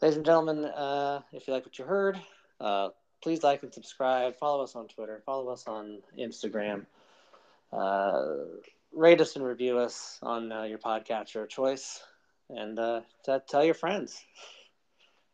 ladies 0.00 0.16
and 0.16 0.26
gentlemen. 0.26 0.64
Uh, 0.64 1.22
if 1.32 1.46
you 1.48 1.54
like 1.54 1.64
what 1.64 1.78
you 1.78 1.84
heard, 1.84 2.20
uh, 2.62 2.88
please 3.22 3.42
like 3.42 3.62
and 3.62 3.72
subscribe. 3.72 4.36
Follow 4.38 4.62
us 4.62 4.74
on 4.76 4.88
Twitter. 4.88 5.20
Follow 5.26 5.48
us 5.48 5.64
on 5.66 5.98
Instagram. 6.18 6.86
Uh, 7.72 8.22
rate 8.92 9.20
us 9.20 9.36
and 9.36 9.44
review 9.44 9.78
us 9.78 10.18
on 10.22 10.52
uh, 10.52 10.62
your 10.62 10.78
podcatcher 10.78 11.42
of 11.42 11.48
choice, 11.48 12.02
and 12.50 12.78
uh, 12.78 13.00
t- 13.24 13.36
tell 13.48 13.64
your 13.64 13.74
friends, 13.74 14.22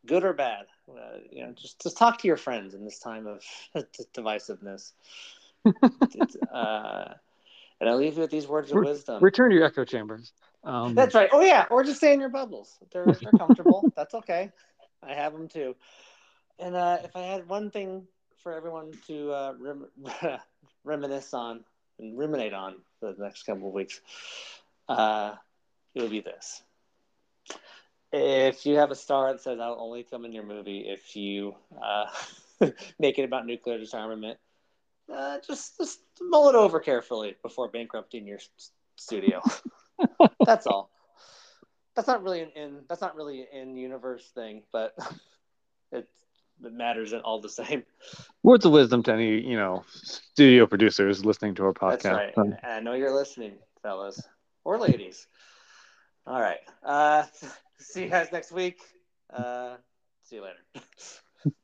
good 0.06 0.24
or 0.24 0.32
bad. 0.32 0.66
Uh, 0.88 1.18
you 1.30 1.44
know, 1.44 1.52
just 1.52 1.80
just 1.82 1.98
talk 1.98 2.18
to 2.18 2.28
your 2.28 2.36
friends 2.36 2.74
in 2.74 2.84
this 2.84 2.98
time 2.98 3.26
of 3.26 3.42
divisiveness. 4.14 4.92
Uh, 6.52 7.12
and 7.80 7.88
I 7.88 7.94
leave 7.94 8.14
you 8.14 8.22
with 8.22 8.30
these 8.30 8.46
words 8.48 8.72
of 8.72 8.78
wisdom. 8.78 9.22
Return 9.22 9.50
to 9.50 9.56
your 9.56 9.64
echo 9.64 9.84
chambers. 9.84 10.32
Um, 10.64 10.94
That's 10.94 11.14
right. 11.14 11.28
Oh 11.32 11.40
yeah, 11.40 11.66
or 11.70 11.84
just 11.84 11.98
stay 11.98 12.12
in 12.12 12.20
your 12.20 12.28
bubbles. 12.28 12.78
They're 12.92 13.04
they're 13.06 13.32
comfortable. 13.32 13.92
That's 13.96 14.14
okay. 14.14 14.50
I 15.02 15.14
have 15.14 15.32
them 15.32 15.48
too. 15.48 15.76
And 16.58 16.74
uh, 16.74 16.98
if 17.04 17.14
I 17.14 17.22
had 17.22 17.48
one 17.48 17.70
thing 17.70 18.06
for 18.42 18.52
everyone 18.52 18.92
to 19.06 19.32
uh, 19.32 19.54
rem- 19.58 19.86
reminisce 20.84 21.32
on 21.34 21.64
and 21.98 22.18
ruminate 22.18 22.52
on 22.52 22.76
for 23.00 23.12
the 23.12 23.22
next 23.22 23.44
couple 23.44 23.68
of 23.68 23.74
weeks, 23.74 24.00
uh, 24.88 25.34
it 25.94 26.02
would 26.02 26.10
be 26.10 26.20
this. 26.20 26.62
If 28.12 28.64
you 28.64 28.76
have 28.76 28.90
a 28.90 28.96
star 28.96 29.32
that 29.32 29.40
says 29.40 29.60
"I'll 29.60 29.78
only 29.78 30.02
come 30.02 30.24
in 30.24 30.32
your 30.32 30.44
movie 30.44 30.86
if 30.88 31.14
you 31.14 31.54
uh, 31.82 32.06
make 32.98 33.18
it 33.18 33.24
about 33.24 33.46
nuclear 33.46 33.78
disarmament," 33.78 34.38
uh, 35.12 35.38
just 35.46 35.76
just 35.76 36.00
mull 36.20 36.48
it 36.48 36.54
over 36.54 36.80
carefully 36.80 37.36
before 37.42 37.68
bankrupting 37.68 38.26
your 38.26 38.38
studio. 38.96 39.42
that's 40.44 40.66
all. 40.66 40.90
That's 41.94 42.08
not 42.08 42.22
really 42.22 42.40
an 42.40 42.50
in 42.56 42.84
that's 42.88 43.02
not 43.02 43.14
really 43.14 43.40
an 43.40 43.68
in 43.70 43.76
universe 43.76 44.26
thing, 44.34 44.62
but 44.72 44.94
it 45.92 46.08
it 46.64 46.72
matters 46.72 47.12
in 47.12 47.20
all 47.20 47.40
the 47.40 47.48
same. 47.48 47.84
words 48.42 48.64
of 48.64 48.72
wisdom 48.72 49.02
to 49.04 49.12
any 49.12 49.40
you 49.40 49.56
know 49.56 49.84
studio 49.88 50.66
producers 50.66 51.24
listening 51.24 51.54
to 51.56 51.64
our 51.64 51.72
podcast. 51.72 52.02
That's 52.02 52.36
right. 52.36 52.58
I 52.62 52.80
know 52.80 52.94
you're 52.94 53.14
listening, 53.14 53.54
fellas 53.82 54.26
or 54.64 54.78
ladies. 54.78 55.26
All 56.26 56.40
right. 56.40 56.60
Uh, 56.82 57.24
see 57.78 58.04
you 58.04 58.10
guys 58.10 58.28
next 58.32 58.52
week. 58.52 58.78
Uh, 59.32 59.76
see 60.24 60.36
you 60.36 60.42
later. 60.42 60.86